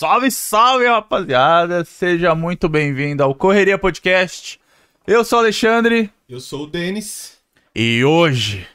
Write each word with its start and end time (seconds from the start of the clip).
Salve, 0.00 0.30
salve, 0.30 0.86
rapaziada! 0.86 1.84
Seja 1.84 2.34
muito 2.34 2.70
bem-vindo 2.70 3.22
ao 3.22 3.34
Correria 3.34 3.76
Podcast. 3.76 4.58
Eu 5.06 5.22
sou 5.22 5.40
o 5.40 5.42
Alexandre 5.42 6.10
Eu 6.26 6.40
sou 6.40 6.62
o 6.62 6.66
Denis. 6.66 7.36
e 7.76 8.02
hoje 8.02 8.66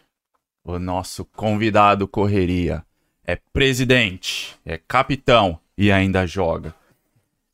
o 0.63 0.77
nosso 0.77 1.25
convidado 1.25 2.07
Correria 2.07 2.85
é 3.25 3.35
presidente, 3.51 4.55
é 4.63 4.77
capitão 4.77 5.59
e 5.75 5.91
ainda 5.91 6.27
joga 6.27 6.75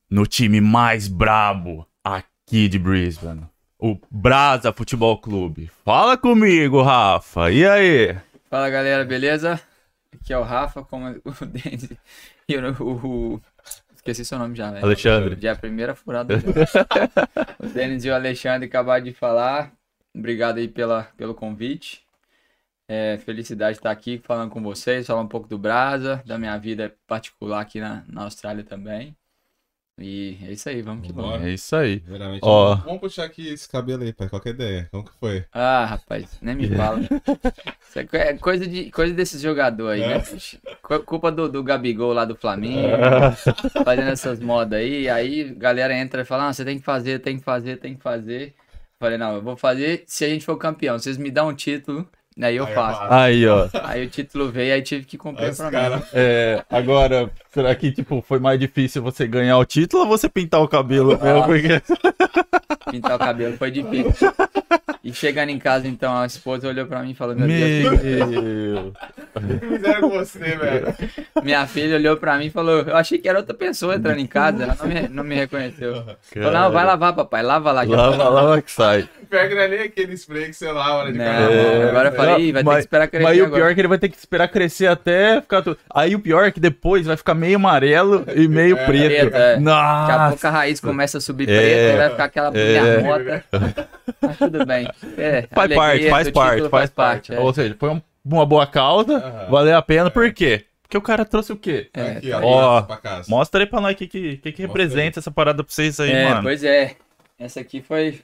no 0.09 0.27
time 0.27 0.59
mais 0.59 1.07
brabo 1.07 1.87
aqui 2.03 2.67
de 2.67 2.77
Brisbane, 2.77 3.45
o 3.79 3.97
Brasa 4.11 4.73
Futebol 4.73 5.17
Clube. 5.17 5.71
Fala 5.85 6.17
comigo, 6.17 6.81
Rafa. 6.81 7.49
E 7.49 7.65
aí? 7.65 8.17
Fala 8.49 8.69
galera, 8.69 9.05
beleza? 9.05 9.61
Aqui 10.13 10.33
é 10.33 10.37
o 10.37 10.43
Rafa, 10.43 10.83
como 10.83 11.07
o 11.07 11.45
Denis 11.45 11.89
e 12.49 12.57
o, 12.57 12.83
o- 12.83 13.35
o- 13.35 13.41
Esqueci 14.01 14.25
seu 14.25 14.39
nome 14.39 14.55
já, 14.55 14.71
velho. 14.71 14.83
Alexandre. 14.83 15.37
Já 15.39 15.49
é 15.49 15.51
a 15.51 15.55
primeira 15.55 15.93
furada. 15.93 16.33
o 17.59 17.67
Denis 17.67 18.03
e 18.03 18.09
o 18.09 18.15
Alexandre 18.15 18.67
acabaram 18.67 19.03
de 19.03 19.13
falar. 19.13 19.71
Obrigado 20.13 20.57
aí 20.57 20.67
pela, 20.67 21.03
pelo 21.15 21.35
convite. 21.35 22.03
É, 22.87 23.19
felicidade 23.19 23.73
de 23.73 23.79
estar 23.79 23.91
aqui 23.91 24.17
falando 24.17 24.49
com 24.49 24.61
vocês, 24.61 25.05
falar 25.05 25.21
um 25.21 25.27
pouco 25.27 25.47
do 25.47 25.57
Brasa, 25.57 26.21
da 26.25 26.37
minha 26.37 26.57
vida 26.57 26.93
particular 27.05 27.61
aqui 27.61 27.79
na, 27.79 28.03
na 28.07 28.23
Austrália 28.23 28.63
também. 28.63 29.15
E 30.01 30.37
é 30.47 30.51
isso 30.53 30.67
aí, 30.69 30.81
vamos 30.81 31.05
que 31.05 31.13
vamos. 31.13 31.41
É 31.43 31.49
isso 31.51 31.75
aí. 31.75 32.01
Ó. 32.41 32.75
vamos 32.75 32.99
puxar 32.99 33.25
aqui 33.25 33.47
esse 33.47 33.67
cabelo 33.69 34.03
aí, 34.03 34.11
pai. 34.13 34.27
Qual 34.29 34.41
que 34.41 34.49
é 34.49 34.51
a 34.51 34.55
ideia? 34.55 34.87
Como 34.91 35.03
que 35.05 35.11
foi? 35.19 35.45
Ah, 35.51 35.85
rapaz, 35.85 36.37
nem 36.41 36.55
me 36.55 36.67
fala. 36.75 36.99
Isso 37.01 37.99
é 37.99 38.03
co- 38.05 38.17
é 38.17 38.33
coisa, 38.37 38.65
de, 38.67 38.89
coisa 38.91 39.13
desses 39.13 39.41
jogadores 39.41 40.01
aí, 40.03 40.09
né? 40.09 40.19
Co- 40.81 40.99
Culpa 41.01 41.31
do, 41.31 41.47
do 41.49 41.63
Gabigol 41.63 42.13
lá 42.13 42.25
do 42.25 42.35
Flamengo, 42.35 42.97
fazendo 43.83 44.09
essas 44.09 44.39
modas 44.39 44.79
aí. 44.79 45.09
Aí 45.09 45.49
a 45.51 45.53
galera 45.59 45.95
entra 45.95 46.21
e 46.21 46.25
fala: 46.25 46.47
ah, 46.49 46.53
você 46.53 46.63
tem 46.65 46.79
que 46.79 46.85
fazer, 46.85 47.19
tem 47.19 47.37
que 47.37 47.43
fazer, 47.43 47.77
tem 47.77 47.95
que 47.95 48.01
fazer. 48.01 48.53
Falei: 48.99 49.17
não, 49.17 49.35
eu 49.35 49.41
vou 49.41 49.57
fazer 49.57 50.03
se 50.07 50.23
a 50.25 50.29
gente 50.29 50.45
for 50.45 50.57
campeão. 50.57 50.97
Vocês 50.97 51.17
me 51.17 51.29
dão 51.31 51.49
um 51.49 51.53
título, 51.55 52.07
aí 52.39 52.55
eu 52.55 52.65
Aí 52.65 52.69
eu 52.71 52.75
faço. 52.75 53.01
Aí, 53.13 53.47
ó. 53.47 53.67
Aí 53.83 54.05
o 54.05 54.09
título 54.09 54.51
veio, 54.51 54.73
aí 54.73 54.81
tive 54.81 55.05
que 55.05 55.17
cumprir 55.17 55.49
Os 55.49 55.57
pra 55.57 55.65
mim. 55.65 55.71
cara- 55.71 56.03
É, 56.13 56.63
agora, 56.69 57.29
será 57.53 57.73
que 57.75 57.91
tipo, 57.91 58.23
foi 58.27 58.39
mais 58.39 58.59
difícil 58.59 59.01
você 59.01 59.27
ganhar 59.27 59.57
o 59.57 59.65
título 59.65 60.03
ou 60.03 60.09
você 60.09 60.29
pintar 60.29 60.61
o 60.61 60.67
cabelo 60.67 61.09
mesmo? 61.19 61.25
Nossa. 61.25 61.47
Porque... 61.47 61.81
Pintar 62.91 63.15
o 63.15 63.19
cabelo 63.19 63.57
foi 63.57 63.71
difícil. 63.71 64.31
E 65.03 65.11
chegando 65.13 65.49
em 65.49 65.57
casa, 65.57 65.87
então, 65.87 66.15
a 66.15 66.27
esposa 66.27 66.67
olhou 66.67 66.85
pra 66.85 67.01
mim 67.01 67.11
e 67.11 67.15
falou: 67.15 67.35
Meu 67.35 67.47
Deus, 67.47 68.01
Meu... 68.03 68.93
O 69.33 69.59
que 69.59 69.67
fizeram 69.67 70.01
com 70.01 70.09
você, 70.09 70.39
velho? 70.39 70.93
Minha 71.43 71.65
filha 71.65 71.95
olhou 71.95 72.17
pra 72.17 72.37
mim 72.37 72.45
e 72.45 72.49
falou: 72.51 72.81
Eu 72.81 72.95
achei 72.95 73.17
que 73.17 73.27
era 73.27 73.39
outra 73.39 73.53
pessoa 73.55 73.95
entrando 73.95 74.19
em 74.19 74.27
casa, 74.27 74.63
ela 74.63 74.77
não 74.79 74.87
me, 74.87 75.07
não 75.07 75.23
me 75.23 75.35
reconheceu. 75.35 76.03
Falou: 76.33 76.51
Não, 76.51 76.71
vai 76.71 76.85
lavar, 76.85 77.13
papai, 77.15 77.41
lava 77.41 77.71
lá. 77.71 77.81
Lava, 77.83 78.29
lava 78.29 78.61
que 78.61 78.71
sai. 78.71 79.09
Pega 79.27 79.55
não 79.55 79.61
é 79.61 79.67
nem 79.69 79.79
aquele 79.81 80.13
spray 80.15 80.45
que 80.47 80.53
você 80.53 80.71
lava 80.71 81.05
né, 81.05 81.11
de 81.13 81.17
Não, 81.17 81.25
carnaval. 81.25 81.89
agora 81.89 82.09
eu 82.09 82.13
falei, 82.25 82.45
"Ih, 82.47 82.51
vai 82.51 82.63
ter 82.63 82.69
que 82.73 82.79
esperar 82.79 83.07
crescer 83.07 83.23
Mas 83.23 83.39
o 83.39 83.43
agora." 83.45 83.61
pior 83.61 83.71
é 83.71 83.73
que 83.73 83.81
ele 83.81 83.87
vai 83.87 83.97
ter 83.97 84.09
que 84.09 84.17
esperar 84.17 84.47
crescer 84.47 84.87
até 84.87 85.41
ficar 85.41 85.61
tudo. 85.61 85.77
Aí 85.93 86.15
o 86.15 86.19
pior 86.19 86.45
é 86.45 86.51
que 86.51 86.59
depois 86.59 87.05
vai 87.05 87.17
ficar 87.17 87.33
meio 87.33 87.55
amarelo 87.57 88.25
e 88.35 88.47
meio 88.47 88.77
É, 88.77 88.85
preto. 88.85 89.07
preto, 89.29 89.35
é. 89.35 89.55
Daqui 89.55 89.57
a 89.57 89.59
Nossa! 89.59 90.29
pouco 90.29 90.47
a 90.47 90.49
raiz 90.49 90.79
começa 90.79 91.17
a 91.17 91.21
subir 91.21 91.49
É. 91.49 91.57
preta 91.57 91.93
e 91.93 91.97
vai 91.97 92.09
ficar 92.09 92.23
aquela 92.25 92.47
É. 92.49 92.51
bergamota. 92.51 93.43
Mas 94.21 94.37
tudo 94.37 94.65
bem. 94.65 94.87
É, 95.17 95.41
Faz 95.53 95.71
alegria 95.71 95.77
parte, 95.77 96.09
faz 96.09 96.31
parte, 96.31 96.69
faz 96.69 96.89
parte. 96.89 97.33
é. 97.33 97.39
Ou 97.39 97.53
seja, 97.53 97.75
foi 97.79 97.89
um- 97.89 98.01
uma 98.23 98.45
boa 98.45 98.67
causa, 98.67 99.17
Aham. 99.17 99.47
valeu 99.49 99.75
a 99.77 99.81
pena. 99.81 100.09
Por 100.11 100.31
quê? 100.33 100.65
Porque 100.83 100.97
o 100.97 101.01
cara 101.01 101.23
trouxe 101.23 101.53
o 101.53 101.55
quê? 101.55 101.89
É, 101.93 102.11
Aqui, 102.17 102.29
tá 102.29 102.37
ó. 102.37 102.39
aí. 102.39 102.45
Ó, 102.45 102.81
pra 102.81 102.97
casa. 102.97 103.25
Mostra 103.29 103.61
aí 103.61 103.65
pra 103.65 103.79
nós 103.79 103.93
o 103.93 103.97
que, 103.97 104.07
que, 104.07 104.37
que, 104.37 104.51
que 104.51 104.61
representa 104.61 105.19
essa 105.19 105.31
parada 105.31 105.63
pra 105.63 105.73
vocês 105.73 105.99
aí, 106.01 106.11
É, 106.11 106.25
mano. 106.29 106.43
pois 106.43 106.63
é. 106.63 106.95
Essa 107.39 107.61
aqui 107.61 107.81
foi, 107.81 108.19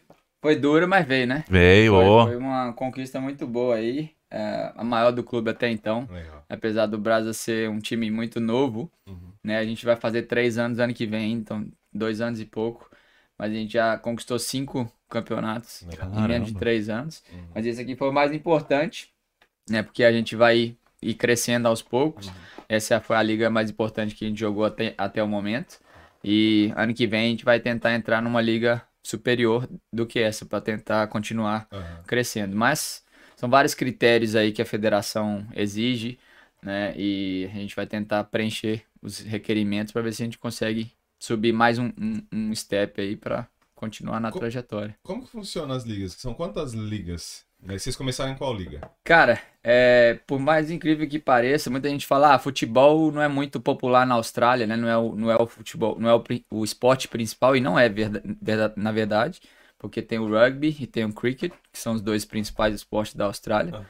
foi 0.47 0.55
dura, 0.55 0.87
mas 0.87 1.05
veio, 1.05 1.27
né? 1.27 1.43
Veio, 1.49 1.93
Foi, 1.93 2.05
foi 2.31 2.35
uma 2.37 2.71
conquista 2.73 3.19
muito 3.19 3.45
boa 3.45 3.75
aí. 3.75 4.11
é, 4.31 4.71
a 4.75 4.83
maior 4.83 5.11
do 5.11 5.23
clube 5.23 5.49
até 5.49 5.69
então. 5.69 6.07
Legal. 6.11 6.43
apesar 6.49 6.85
do 6.85 6.97
Brasa 6.97 7.33
ser 7.33 7.69
um 7.69 7.79
time 7.79 8.09
muito 8.11 8.39
novo, 8.39 8.89
Uhum. 9.07 9.31
né? 9.43 9.57
A 9.57 9.65
gente 9.65 9.85
vai 9.85 9.95
fazer 9.95 10.23
três 10.23 10.57
anos 10.57 10.79
ano 10.79 10.93
que 10.93 11.05
vem, 11.05 11.33
então 11.33 11.65
dois 11.93 12.19
anos 12.21 12.39
e 12.39 12.45
pouco. 12.45 12.89
Mas 13.37 13.51
a 13.51 13.53
gente 13.55 13.73
já 13.73 13.97
conquistou 13.97 14.37
cinco 14.39 14.91
campeonatos 15.09 15.85
Legal. 15.89 16.07
em 16.09 16.11
menos 16.27 16.47
de 16.47 16.53
Caramba. 16.53 16.59
três 16.59 16.89
anos. 16.89 17.23
Uhum. 17.31 17.43
Mas 17.53 17.65
esse 17.65 17.81
aqui 17.81 17.95
foi 17.95 18.09
o 18.09 18.13
mais 18.13 18.31
importante, 18.33 19.09
né? 19.69 19.83
Porque 19.83 20.03
a 20.03 20.11
gente 20.11 20.35
vai 20.35 20.75
ir 21.01 21.13
crescendo 21.13 21.67
aos 21.67 21.81
poucos. 21.81 22.31
Essa 22.69 22.99
foi 22.99 23.15
a 23.15 23.21
liga 23.23 23.49
mais 23.49 23.69
importante 23.69 24.15
que 24.15 24.25
a 24.25 24.27
gente 24.27 24.39
jogou 24.39 24.65
até, 24.65 24.93
até 24.97 25.21
o 25.23 25.27
momento. 25.27 25.79
E 26.23 26.73
ano 26.75 26.93
que 26.93 27.05
vem 27.07 27.27
a 27.27 27.29
gente 27.29 27.45
vai 27.45 27.59
tentar 27.59 27.93
entrar 27.93 28.21
numa 28.21 28.41
liga 28.41 28.81
superior 29.07 29.67
do 29.91 30.05
que 30.05 30.19
essa, 30.19 30.45
para 30.45 30.59
tentar 30.61 31.07
continuar 31.07 31.67
Aham. 31.71 32.03
crescendo. 32.05 32.55
Mas 32.55 33.03
são 33.35 33.49
vários 33.49 33.73
critérios 33.73 34.35
aí 34.35 34.51
que 34.51 34.61
a 34.61 34.65
federação 34.65 35.47
exige, 35.55 36.19
né? 36.61 36.93
E 36.97 37.49
a 37.51 37.55
gente 37.55 37.75
vai 37.75 37.87
tentar 37.87 38.23
preencher 38.25 38.83
os 39.01 39.19
requerimentos 39.19 39.93
para 39.93 40.01
ver 40.01 40.13
se 40.13 40.23
a 40.23 40.25
gente 40.25 40.37
consegue 40.37 40.91
subir 41.19 41.53
mais 41.53 41.79
um, 41.79 41.91
um, 41.99 42.23
um 42.31 42.55
step 42.55 42.99
aí 42.99 43.15
para 43.15 43.47
continuar 43.77 44.19
na 44.19 44.31
Co- 44.31 44.39
trajetória. 44.39 44.97
Como 45.03 45.23
que 45.23 45.29
funcionam 45.31 45.75
as 45.75 45.85
ligas? 45.85 46.13
São 46.13 46.33
quantas 46.33 46.73
ligas? 46.73 47.45
Né, 47.59 47.77
Vocês 47.77 47.95
começaram 47.95 48.31
em 48.33 48.35
qual 48.35 48.53
liga? 48.53 48.81
Cara, 49.03 49.41
é, 49.63 50.19
por 50.27 50.39
mais 50.39 50.69
incrível 50.69 51.07
que 51.09 51.17
pareça, 51.17 51.69
muita 51.69 51.89
gente 51.89 52.05
fala, 52.05 52.35
ah, 52.35 52.39
futebol 52.39 53.11
não 53.11 53.21
é 53.21 53.27
muito 53.27 53.59
popular 53.59 54.05
na 54.05 54.15
Austrália, 54.15 54.67
né? 54.67 54.75
Não 54.75 54.87
é 54.87 54.97
o, 54.97 55.15
não 55.15 55.31
é 55.31 55.35
o 55.41 55.47
futebol, 55.47 55.97
não 55.99 56.09
é 56.09 56.15
o, 56.15 56.23
o 56.51 56.63
esporte 56.63 57.07
principal 57.07 57.55
e 57.55 57.59
não 57.61 57.77
é 57.79 57.89
verda- 57.89 58.21
verda- 58.41 58.73
na 58.77 58.91
verdade, 58.91 59.39
porque 59.79 60.01
tem 60.03 60.19
o 60.19 60.27
rugby 60.29 60.75
e 60.79 60.85
tem 60.87 61.03
o 61.05 61.13
cricket, 61.13 61.51
que 61.71 61.79
são 61.79 61.93
os 61.93 62.01
dois 62.01 62.25
principais 62.25 62.75
esportes 62.75 63.15
da 63.15 63.25
Austrália. 63.25 63.73
Ah. 63.75 63.85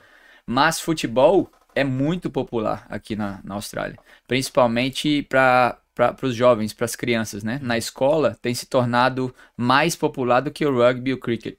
Mas 0.46 0.80
futebol 0.80 1.52
é 1.75 1.84
muito 1.84 2.30
popular 2.30 2.86
aqui 2.90 3.16
na, 3.18 3.42
na 3.44 3.56
Austrália, 3.56 3.98
principalmente 4.28 5.24
para 5.24 5.78
para 5.97 6.25
os 6.28 6.35
jovens, 6.35 6.74
para 6.74 6.85
as 6.85 6.96
crianças, 6.96 7.44
né? 7.44 7.59
Na 7.62 7.78
escola 7.78 8.38
tem 8.41 8.53
se 8.53 8.66
tornado 8.68 9.34
mais 9.58 9.96
popular 9.96 10.41
do 10.41 10.52
que 10.52 10.66
o 10.66 10.74
rugby 10.75 11.12
e 11.12 11.13
o 11.13 11.19
cricket. 11.19 11.58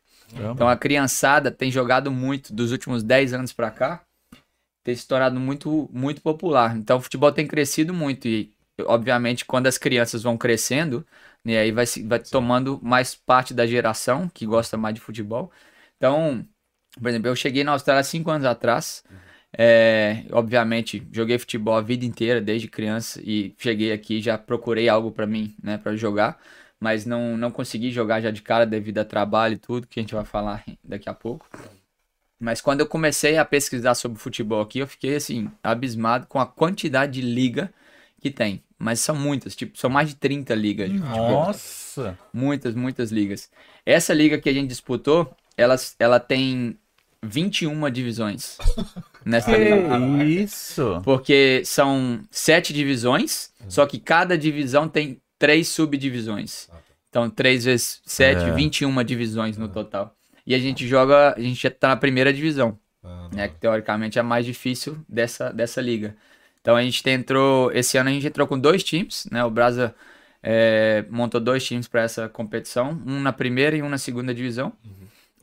Então 0.54 0.68
a 0.68 0.76
criançada 0.76 1.50
tem 1.50 1.70
jogado 1.70 2.10
muito 2.10 2.54
dos 2.54 2.72
últimos 2.72 3.02
10 3.02 3.34
anos 3.34 3.52
pra 3.52 3.70
cá, 3.70 4.02
tem 4.84 4.94
se 4.94 5.06
tornado 5.06 5.38
muito 5.40 5.88
muito 5.92 6.20
popular. 6.22 6.76
Então 6.76 6.98
o 6.98 7.00
futebol 7.00 7.32
tem 7.32 7.46
crescido 7.46 7.92
muito 7.92 8.28
e 8.28 8.52
obviamente 8.86 9.44
quando 9.44 9.66
as 9.66 9.76
crianças 9.78 10.22
vão 10.22 10.38
crescendo, 10.38 11.04
né, 11.44 11.58
aí 11.58 11.72
vai 11.72 11.86
se- 11.86 12.02
vai 12.06 12.20
tomando 12.20 12.78
mais 12.82 13.14
parte 13.14 13.52
da 13.52 13.66
geração 13.66 14.28
que 14.32 14.46
gosta 14.46 14.76
mais 14.76 14.94
de 14.94 15.00
futebol. 15.00 15.50
Então, 15.96 16.46
por 17.00 17.08
exemplo, 17.08 17.28
eu 17.28 17.36
cheguei 17.36 17.64
na 17.64 17.72
Austrália 17.72 18.02
cinco 18.04 18.30
anos 18.30 18.46
atrás. 18.46 19.02
É, 19.56 20.24
obviamente, 20.30 21.06
joguei 21.12 21.38
futebol 21.38 21.74
a 21.74 21.80
vida 21.80 22.04
inteira, 22.04 22.40
desde 22.40 22.68
criança, 22.68 23.20
e 23.24 23.54
cheguei 23.58 23.92
aqui 23.92 24.20
já 24.20 24.36
procurei 24.36 24.88
algo 24.88 25.10
pra 25.10 25.26
mim, 25.26 25.54
né, 25.62 25.78
para 25.78 25.96
jogar, 25.96 26.38
mas 26.78 27.06
não, 27.06 27.36
não 27.36 27.50
consegui 27.50 27.90
jogar 27.90 28.20
já 28.20 28.30
de 28.30 28.42
cara 28.42 28.66
devido 28.66 28.98
a 28.98 29.04
trabalho 29.04 29.54
e 29.54 29.58
tudo, 29.58 29.86
que 29.86 29.98
a 29.98 30.02
gente 30.02 30.14
vai 30.14 30.24
falar 30.24 30.64
daqui 30.84 31.08
a 31.08 31.14
pouco. 31.14 31.46
Mas 32.40 32.60
quando 32.60 32.80
eu 32.80 32.86
comecei 32.86 33.36
a 33.36 33.44
pesquisar 33.44 33.94
sobre 33.94 34.18
futebol 34.18 34.60
aqui, 34.60 34.78
eu 34.78 34.86
fiquei 34.86 35.16
assim, 35.16 35.50
abismado 35.62 36.26
com 36.26 36.38
a 36.38 36.46
quantidade 36.46 37.20
de 37.20 37.20
liga 37.20 37.72
que 38.20 38.30
tem. 38.30 38.62
Mas 38.78 39.00
são 39.00 39.16
muitas, 39.16 39.56
tipo, 39.56 39.76
são 39.76 39.90
mais 39.90 40.10
de 40.10 40.14
30 40.14 40.54
ligas. 40.54 40.88
Nossa! 40.88 42.16
Muitas, 42.32 42.76
muitas 42.76 43.10
ligas. 43.10 43.50
Essa 43.84 44.14
liga 44.14 44.38
que 44.38 44.48
a 44.48 44.52
gente 44.52 44.68
disputou, 44.68 45.34
ela, 45.56 45.74
ela 45.98 46.20
tem 46.20 46.78
21 47.24 47.90
divisões 47.90 48.58
nessa 49.24 49.56
liga. 49.56 49.76
Que 49.98 50.24
isso? 50.24 51.00
Porque 51.04 51.62
são 51.64 52.20
sete 52.30 52.72
divisões, 52.72 53.50
só 53.68 53.86
que 53.86 53.98
cada 53.98 54.36
divisão 54.38 54.88
tem 54.88 55.20
três 55.38 55.68
subdivisões. 55.68 56.68
Então, 57.10 57.30
3 57.30 57.64
vezes 57.64 58.02
7, 58.04 58.42
É. 58.44 58.52
21 58.52 59.02
divisões 59.02 59.56
no 59.56 59.66
total. 59.68 60.14
E 60.46 60.54
a 60.54 60.58
gente 60.58 60.86
joga, 60.86 61.34
a 61.34 61.40
gente 61.40 61.60
já 61.62 61.70
tá 61.70 61.88
na 61.88 61.96
primeira 61.96 62.32
divisão, 62.32 62.78
Ah, 63.02 63.28
né? 63.32 63.48
Que 63.48 63.54
teoricamente 63.56 64.18
é 64.18 64.20
a 64.20 64.24
mais 64.24 64.44
difícil 64.44 64.98
dessa, 65.08 65.50
dessa 65.52 65.80
liga. 65.80 66.14
Então 66.60 66.76
a 66.76 66.82
gente 66.82 67.08
entrou, 67.08 67.72
esse 67.72 67.96
ano 67.96 68.10
a 68.10 68.12
gente 68.12 68.26
entrou 68.26 68.46
com 68.46 68.58
dois 68.58 68.84
times, 68.84 69.26
né? 69.32 69.42
O 69.44 69.50
Brasa 69.50 69.94
é, 70.42 71.04
montou 71.08 71.40
dois 71.40 71.64
times 71.64 71.88
para 71.88 72.02
essa 72.02 72.28
competição, 72.28 73.00
um 73.06 73.20
na 73.20 73.32
primeira 73.32 73.74
e 73.76 73.82
um 73.82 73.88
na 73.88 73.98
segunda 73.98 74.34
divisão. 74.34 74.72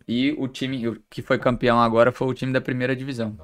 E 0.08 0.34
o 0.38 0.48
time 0.48 0.88
o 0.88 1.02
que 1.10 1.22
foi 1.22 1.40
campeão 1.40 1.80
agora 1.80 2.12
foi 2.12 2.28
o 2.28 2.34
time 2.34 2.54
da 2.54 2.62
primeira 2.62 2.96
divisão. 2.96 3.38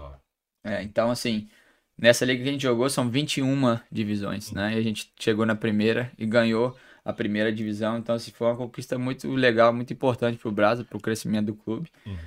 É, 0.64 0.84
então, 0.84 1.10
assim, 1.10 1.50
nessa 1.98 2.26
liga 2.26 2.44
que 2.44 2.50
a 2.50 2.52
gente 2.52 2.62
jogou 2.62 2.90
são 2.90 3.10
21 3.10 3.80
divisões, 3.92 4.52
né? 4.52 4.76
E 4.76 4.78
a 4.78 4.82
gente 4.82 5.12
chegou 5.20 5.46
na 5.46 5.56
primeira 5.56 6.12
e 6.18 6.26
ganhou 6.26 6.76
a 7.04 7.12
primeira 7.12 7.52
divisão. 7.52 7.98
Então, 7.98 8.16
assim, 8.16 8.32
foi 8.32 8.48
uma 8.48 8.58
conquista 8.58 8.98
muito 8.98 9.30
legal, 9.32 9.74
muito 9.74 9.92
importante 9.92 10.38
pro 10.38 10.52
Brasa, 10.52 10.84
pro 10.84 11.00
crescimento 11.00 11.48
do 11.48 11.56
clube. 11.56 11.90
Uhum. 12.06 12.18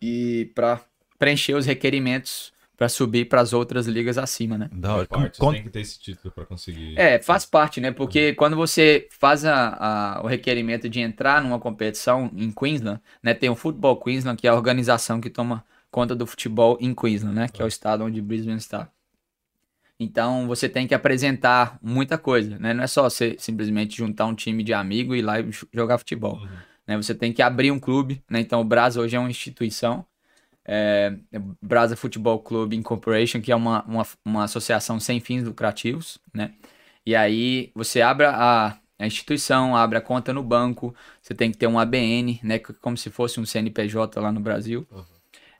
E 0.00 0.50
para 0.54 0.80
preencher 1.18 1.54
os 1.54 1.66
requerimentos 1.66 2.52
para 2.82 2.88
subir 2.88 3.26
para 3.26 3.40
as 3.40 3.52
outras 3.52 3.86
ligas 3.86 4.18
acima, 4.18 4.58
né? 4.58 4.68
Da 4.72 4.96
hora. 4.96 5.06
Parte, 5.06 5.38
tem 5.38 5.62
que 5.62 5.70
ter 5.70 5.80
esse 5.82 6.00
título 6.00 6.34
pra 6.34 6.44
conseguir. 6.44 6.98
É, 6.98 7.22
faz 7.22 7.44
parte, 7.46 7.80
né? 7.80 7.92
Porque 7.92 8.34
quando 8.34 8.56
você 8.56 9.06
faz 9.20 9.44
a- 9.44 9.76
a- 10.16 10.20
o 10.24 10.26
requerimento 10.26 10.88
de 10.88 10.98
entrar 10.98 11.40
numa 11.40 11.60
competição 11.60 12.28
em 12.34 12.50
Queensland, 12.50 13.00
né? 13.22 13.34
Tem 13.34 13.48
o 13.48 13.54
Football 13.54 14.00
Queensland, 14.00 14.36
que 14.36 14.48
é 14.48 14.50
a 14.50 14.54
organização 14.56 15.20
que 15.20 15.30
toma 15.30 15.64
conta 15.92 16.12
do 16.16 16.26
futebol 16.26 16.76
em 16.80 16.92
Queensland, 16.92 17.36
né? 17.36 17.46
Que 17.48 17.62
é 17.62 17.64
o 17.64 17.68
estado 17.68 18.02
onde 18.02 18.20
Brisbane 18.20 18.56
está. 18.58 18.88
Então 20.00 20.48
você 20.48 20.68
tem 20.68 20.88
que 20.88 20.94
apresentar 20.94 21.78
muita 21.80 22.18
coisa, 22.18 22.58
né? 22.58 22.74
Não 22.74 22.82
é 22.82 22.88
só 22.88 23.04
você 23.08 23.36
simplesmente 23.38 23.96
juntar 23.96 24.26
um 24.26 24.34
time 24.34 24.64
de 24.64 24.72
amigo 24.74 25.14
e 25.14 25.20
ir 25.20 25.22
lá 25.22 25.38
e 25.38 25.44
jo- 25.44 25.68
jogar 25.72 25.98
futebol. 25.98 26.34
Uhum. 26.38 26.48
né? 26.84 26.96
Você 26.96 27.14
tem 27.14 27.32
que 27.32 27.40
abrir 27.42 27.70
um 27.70 27.78
clube, 27.78 28.20
né? 28.28 28.40
Então 28.40 28.60
o 28.60 28.64
Brasa 28.64 29.00
hoje 29.00 29.14
é 29.14 29.20
uma 29.20 29.30
instituição, 29.30 30.04
é, 30.64 31.16
é 31.32 31.38
Brasa 31.60 31.96
Football 31.96 32.40
Club 32.40 32.72
Incorporation, 32.74 33.40
que 33.40 33.52
é 33.52 33.56
uma, 33.56 33.82
uma, 33.84 34.06
uma 34.24 34.44
associação 34.44 35.00
sem 35.00 35.20
fins 35.20 35.44
lucrativos, 35.44 36.18
né? 36.34 36.54
E 37.04 37.16
aí 37.16 37.72
você 37.74 38.00
abre 38.00 38.26
a, 38.26 38.78
a 38.98 39.06
instituição, 39.06 39.76
abre 39.76 39.98
a 39.98 40.00
conta 40.00 40.32
no 40.32 40.42
banco, 40.42 40.94
você 41.20 41.34
tem 41.34 41.50
que 41.50 41.58
ter 41.58 41.66
um 41.66 41.78
ABN, 41.78 42.40
né? 42.42 42.58
Como 42.58 42.96
se 42.96 43.10
fosse 43.10 43.40
um 43.40 43.46
CNPJ 43.46 44.20
lá 44.20 44.30
no 44.32 44.40
Brasil. 44.40 44.86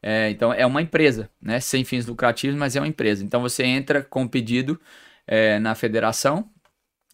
É, 0.03 0.31
então 0.31 0.53
é 0.53 0.67
uma 0.67 0.83
empresa, 0.83 1.31
né? 1.41 1.61
Sem 1.61 1.85
fins 1.85 2.07
lucrativos, 2.07 2.57
mas 2.57 2.77
é 2.77 2.81
uma 2.81 2.89
empresa. 2.89 3.25
Então 3.25 3.41
você 3.41 3.65
entra 3.65 4.03
com 4.03 4.25
o 4.25 4.29
pedido 4.29 4.81
é, 5.27 5.59
na 5.59 5.75
federação, 5.75 6.51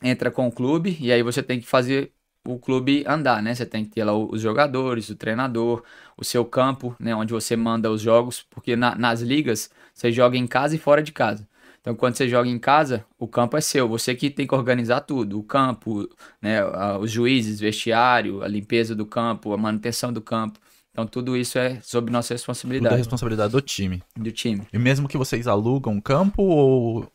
entra 0.02 0.30
com 0.30 0.46
o 0.46 0.52
clube 0.52 0.96
e 1.00 1.12
aí 1.12 1.22
você 1.22 1.42
tem 1.42 1.60
que 1.60 1.66
fazer 1.66 2.12
o 2.54 2.58
clube 2.58 3.04
andar, 3.06 3.42
né? 3.42 3.54
Você 3.54 3.66
tem 3.66 3.84
que 3.84 3.90
ter 3.90 4.04
lá 4.04 4.16
os 4.16 4.40
jogadores, 4.40 5.08
o 5.10 5.14
treinador, 5.16 5.82
o 6.16 6.24
seu 6.24 6.44
campo, 6.44 6.96
né? 6.98 7.14
Onde 7.14 7.32
você 7.32 7.54
manda 7.56 7.90
os 7.90 8.00
jogos, 8.00 8.44
porque 8.50 8.74
na- 8.74 8.94
nas 8.94 9.20
ligas 9.20 9.70
você 9.92 10.10
joga 10.10 10.36
em 10.36 10.46
casa 10.46 10.74
e 10.74 10.78
fora 10.78 11.02
de 11.02 11.12
casa. 11.12 11.46
Então, 11.80 11.94
quando 11.94 12.16
você 12.16 12.28
joga 12.28 12.48
em 12.48 12.58
casa, 12.58 13.04
o 13.18 13.26
campo 13.28 13.56
é 13.56 13.60
seu. 13.60 13.88
Você 13.88 14.14
que 14.14 14.30
tem 14.30 14.46
que 14.46 14.54
organizar 14.54 15.00
tudo. 15.00 15.38
O 15.38 15.42
campo, 15.42 16.08
né, 16.42 16.58
os 17.00 17.10
juízes, 17.10 17.60
vestiário, 17.60 18.42
a 18.42 18.48
limpeza 18.48 18.94
do 18.94 19.06
campo, 19.06 19.52
a 19.52 19.56
manutenção 19.56 20.12
do 20.12 20.20
campo. 20.20 20.58
Então, 20.90 21.06
tudo 21.06 21.36
isso 21.36 21.58
é 21.58 21.78
sob 21.82 22.10
nossa 22.10 22.28
Tudo 22.28 22.32
é 22.32 22.36
responsabilidade 22.38 22.96
responsabilidade 22.96 23.52
do 23.52 23.60
time. 23.60 24.02
do 24.16 24.32
time. 24.32 24.66
E 24.72 24.78
mesmo 24.78 25.06
que 25.08 25.16
vocês 25.16 25.46
alugam 25.46 25.92
um 25.92 26.00
campo 26.00 26.42
ou. 26.42 27.06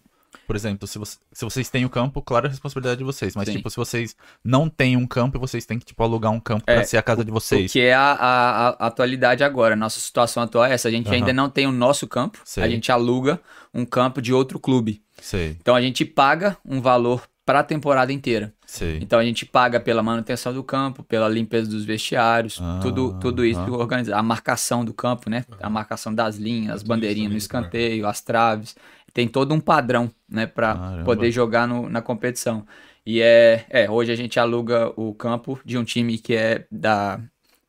Por 0.45 0.56
exemplo, 0.56 0.88
se, 0.88 0.98
você- 1.00 1.18
se 1.31 1.45
vocês 1.45 1.69
têm 1.69 1.86
o 1.86 1.90
campo, 1.90 2.22
claro, 2.22 2.48
é 2.48 2.50
responsabilidade 2.50 2.98
de 2.98 3.04
vocês. 3.04 3.36
Mas, 3.36 3.48
Sim. 3.48 3.57
tipo, 3.57 3.69
se 3.69 3.78
vocês 3.78 4.16
não 4.44 4.68
têm 4.69 4.98
um 4.98 5.07
campo, 5.07 5.40
vocês 5.40 5.66
têm 5.66 5.80
que, 5.80 5.86
tipo, 5.86 6.04
alugar 6.04 6.31
um 6.31 6.40
campo 6.40 6.66
pra 6.66 6.75
É, 6.75 6.84
ser 6.84 6.98
a 6.98 7.01
casa 7.01 7.24
de 7.24 7.31
O 7.31 7.34
vocês. 7.34 7.72
que 7.72 7.80
é 7.80 7.94
a, 7.94 8.12
a- 8.13 8.68
a 8.69 8.88
atualidade 8.88 9.44
agora. 9.44 9.75
Nossa 9.75 10.00
situação 10.00 10.44
atual 10.44 10.66
é 10.66 10.74
essa. 10.74 10.88
A 10.88 10.92
gente 10.92 11.07
Aham. 11.07 11.16
ainda 11.16 11.34
não 11.34 11.50
tem 11.50 11.66
o 11.66 11.72
nosso 11.72 12.07
campo. 12.07 12.40
Sei. 12.44 12.63
A 12.63 12.69
gente 12.69 12.92
aluga 12.92 13.40
um 13.74 13.86
campo 13.86 14.22
de 14.22 14.34
outro 14.34 14.60
clube. 14.60 15.01
Sei, 15.22 15.56
Então, 15.62 15.74
a 15.75 15.81
gente 15.81 16.04
paga 16.04 16.57
um 16.66 16.81
valor 16.81 17.24
para 17.46 17.60
a 17.60 17.63
temporada 17.63 18.12
inteira. 18.12 18.54
sei. 18.66 18.98
Então 19.01 19.19
a 19.19 19.24
gente 19.24 19.46
paga 19.46 19.80
pela 19.80 20.01
manutenção 20.01 20.54
do 20.54 20.63
campo, 20.63 21.04
pela 21.04 21.28
limpeza 21.30 21.69
dos 21.69 21.84
vestiários, 21.86 22.57
Ah, 22.62 22.80
tudo, 22.81 23.19
tudo 23.19 23.46
isso 23.46 23.60
ah. 23.60 23.69
organizado. 23.72 24.18
A 24.18 24.24
marcação 24.24 24.84
do 24.84 24.94
campo, 24.94 25.30
né? 25.30 25.46
A 25.62 25.69
marcação 25.69 26.13
das 26.16 26.38
linhas, 26.38 26.75
as 26.78 26.84
bandeirinhas 26.84 27.31
no 27.31 27.38
escanteio, 27.38 28.07
as 28.07 28.22
traves. 28.22 28.75
Tem 29.13 29.27
todo 29.27 29.54
um 29.54 29.60
padrão, 29.60 30.12
né? 30.27 30.45
Para 30.48 31.04
poder 31.06 31.31
jogar 31.31 31.68
no- 31.68 31.88
na 31.88 32.01
competição. 32.01 32.65
E 33.06 33.21
é, 33.21 33.65
é, 33.69 33.89
hoje 33.89 34.12
a 34.12 34.15
gente 34.15 34.39
aluga 34.39 34.92
o 35.00 35.13
campo 35.13 35.60
de 35.63 35.77
um 35.77 35.83
time 35.83 36.18
que 36.18 36.36
é 36.36 36.65
da, 36.71 37.19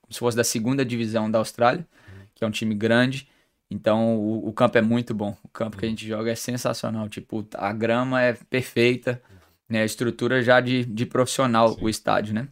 como 0.01 0.13
se 0.13 0.19
fosse 0.19 0.37
da 0.37 0.45
segunda 0.45 0.85
divisão 0.85 1.31
da 1.31 1.39
Austrália, 1.39 1.87
que 2.35 2.45
é 2.45 2.47
um 2.47 2.51
time 2.51 2.75
grande. 2.75 3.29
Então 3.71 4.17
o, 4.17 4.49
o 4.49 4.53
campo 4.53 4.79
é 4.79 4.83
muito 4.83 5.13
bom. 5.13 5.37
O 5.43 5.49
campo 5.49 5.77
que 5.77 5.85
a 5.85 5.89
gente 5.89 6.07
joga 6.07 6.31
é 6.31 6.35
sensacional. 6.35 7.09
Tipo, 7.09 7.47
a 7.55 7.73
grama 7.73 8.23
é 8.23 8.33
perfeita, 8.33 9.21
né? 9.69 9.83
A 9.83 9.85
estrutura 9.85 10.41
já 10.43 10.61
de, 10.61 10.85
de 10.85 11.05
profissional, 11.05 11.71
Sim. 11.71 11.79
o 11.83 11.89
estádio, 11.89 12.35
né? 12.35 12.49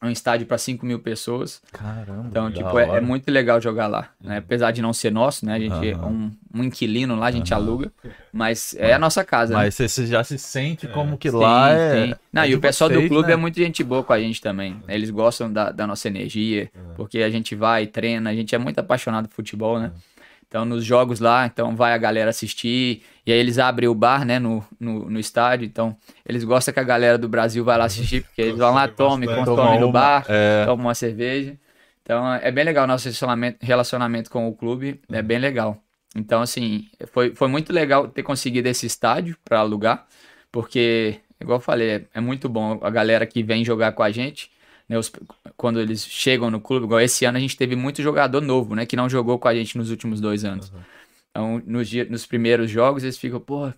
É 0.00 0.06
um 0.06 0.10
estádio 0.10 0.46
para 0.46 0.56
5 0.56 0.86
mil 0.86 1.00
pessoas. 1.00 1.60
Caramba. 1.72 2.28
Então, 2.30 2.52
tipo, 2.52 2.78
é, 2.78 2.98
é 2.98 3.00
muito 3.00 3.28
legal 3.32 3.60
jogar 3.60 3.88
lá. 3.88 4.10
Né? 4.20 4.38
Apesar 4.38 4.70
de 4.70 4.80
não 4.80 4.92
ser 4.92 5.10
nosso, 5.10 5.44
né? 5.44 5.54
A 5.54 5.58
gente 5.58 5.90
é 5.90 5.96
um, 5.96 6.30
um 6.54 6.62
inquilino 6.62 7.16
lá, 7.16 7.26
a 7.26 7.30
gente 7.32 7.52
aluga. 7.52 7.90
Mas 8.32 8.76
é 8.78 8.92
a 8.92 8.98
nossa 8.98 9.24
casa. 9.24 9.54
né? 9.54 9.64
Mas 9.64 9.74
você 9.74 9.88
você 9.88 10.06
já 10.06 10.22
se 10.22 10.38
sente 10.38 10.86
como 10.86 11.18
que 11.18 11.30
Sim, 11.30 11.36
lá 11.36 11.72
é. 11.72 12.06
sim. 12.06 12.14
Não, 12.32 12.42
é 12.42 12.46
e 12.46 12.50
de 12.50 12.54
o 12.54 12.60
pessoal 12.60 12.88
do 12.88 12.94
vocês, 12.94 13.08
clube 13.08 13.28
né? 13.28 13.34
é 13.34 13.36
muito 13.36 13.56
gente 13.58 13.82
boa 13.82 14.04
com 14.04 14.12
a 14.12 14.20
gente 14.20 14.40
também. 14.40 14.80
Eles 14.86 15.10
gostam 15.10 15.52
da, 15.52 15.72
da 15.72 15.84
nossa 15.84 16.06
energia, 16.06 16.70
porque 16.94 17.18
a 17.18 17.30
gente 17.30 17.56
vai, 17.56 17.86
treina, 17.86 18.30
a 18.30 18.34
gente 18.34 18.54
é 18.54 18.58
muito 18.58 18.78
apaixonado 18.78 19.28
por 19.28 19.34
futebol, 19.34 19.80
né? 19.80 19.90
Então, 20.48 20.64
nos 20.64 20.82
jogos 20.82 21.20
lá, 21.20 21.44
então 21.44 21.76
vai 21.76 21.92
a 21.92 21.98
galera 21.98 22.30
assistir, 22.30 23.02
e 23.26 23.30
aí 23.30 23.38
eles 23.38 23.58
abrem 23.58 23.86
o 23.86 23.94
bar, 23.94 24.24
né, 24.24 24.38
no, 24.38 24.64
no, 24.80 25.10
no 25.10 25.20
estádio, 25.20 25.66
então 25.66 25.94
eles 26.24 26.42
gostam 26.42 26.72
que 26.72 26.80
a 26.80 26.84
galera 26.84 27.18
do 27.18 27.28
Brasil 27.28 27.62
vai 27.62 27.76
lá 27.76 27.84
assistir, 27.84 28.22
porque 28.24 28.40
eles 28.40 28.56
vão 28.56 28.72
lá, 28.72 28.88
tomem, 28.88 29.28
consomem 29.28 29.56
Toma 29.56 29.78
no 29.78 29.92
bar, 29.92 30.24
é. 30.26 30.64
tomam 30.64 30.86
uma 30.86 30.94
cerveja. 30.94 31.58
Então, 32.02 32.32
é 32.32 32.50
bem 32.50 32.64
legal 32.64 32.84
o 32.84 32.86
nosso 32.86 33.04
relacionamento, 33.04 33.58
relacionamento 33.60 34.30
com 34.30 34.48
o 34.48 34.54
clube, 34.54 35.02
é 35.12 35.20
bem 35.20 35.38
legal. 35.38 35.76
Então, 36.16 36.40
assim, 36.40 36.88
foi, 37.08 37.34
foi 37.34 37.48
muito 37.48 37.70
legal 37.70 38.08
ter 38.08 38.22
conseguido 38.22 38.68
esse 38.68 38.86
estádio 38.86 39.36
para 39.44 39.58
alugar, 39.58 40.06
porque, 40.50 41.20
igual 41.38 41.58
eu 41.58 41.62
falei, 41.62 41.90
é, 41.90 42.04
é 42.14 42.20
muito 42.20 42.48
bom 42.48 42.80
a 42.82 42.88
galera 42.88 43.26
que 43.26 43.42
vem 43.42 43.62
jogar 43.62 43.92
com 43.92 44.02
a 44.02 44.10
gente, 44.10 44.50
né, 44.88 44.98
os- 44.98 45.10
quando 45.56 45.80
eles 45.80 46.04
chegam 46.06 46.50
no 46.50 46.60
clube, 46.60 46.86
igual 46.86 47.00
esse 47.00 47.24
ano 47.24 47.36
a 47.36 47.40
gente 47.40 47.56
teve 47.56 47.76
muito 47.76 48.02
jogador 48.02 48.40
novo, 48.40 48.74
né, 48.74 48.86
que 48.86 48.96
não 48.96 49.08
jogou 49.08 49.38
com 49.38 49.48
a 49.48 49.54
gente 49.54 49.76
nos 49.76 49.90
últimos 49.90 50.20
dois 50.20 50.44
anos. 50.44 50.72
Então, 51.30 51.62
nos, 51.66 51.88
dia- 51.88 52.06
nos 52.08 52.24
primeiros 52.26 52.70
jogos, 52.70 53.02
eles 53.02 53.18
ficam, 53.18 53.38
pô, 53.40 53.72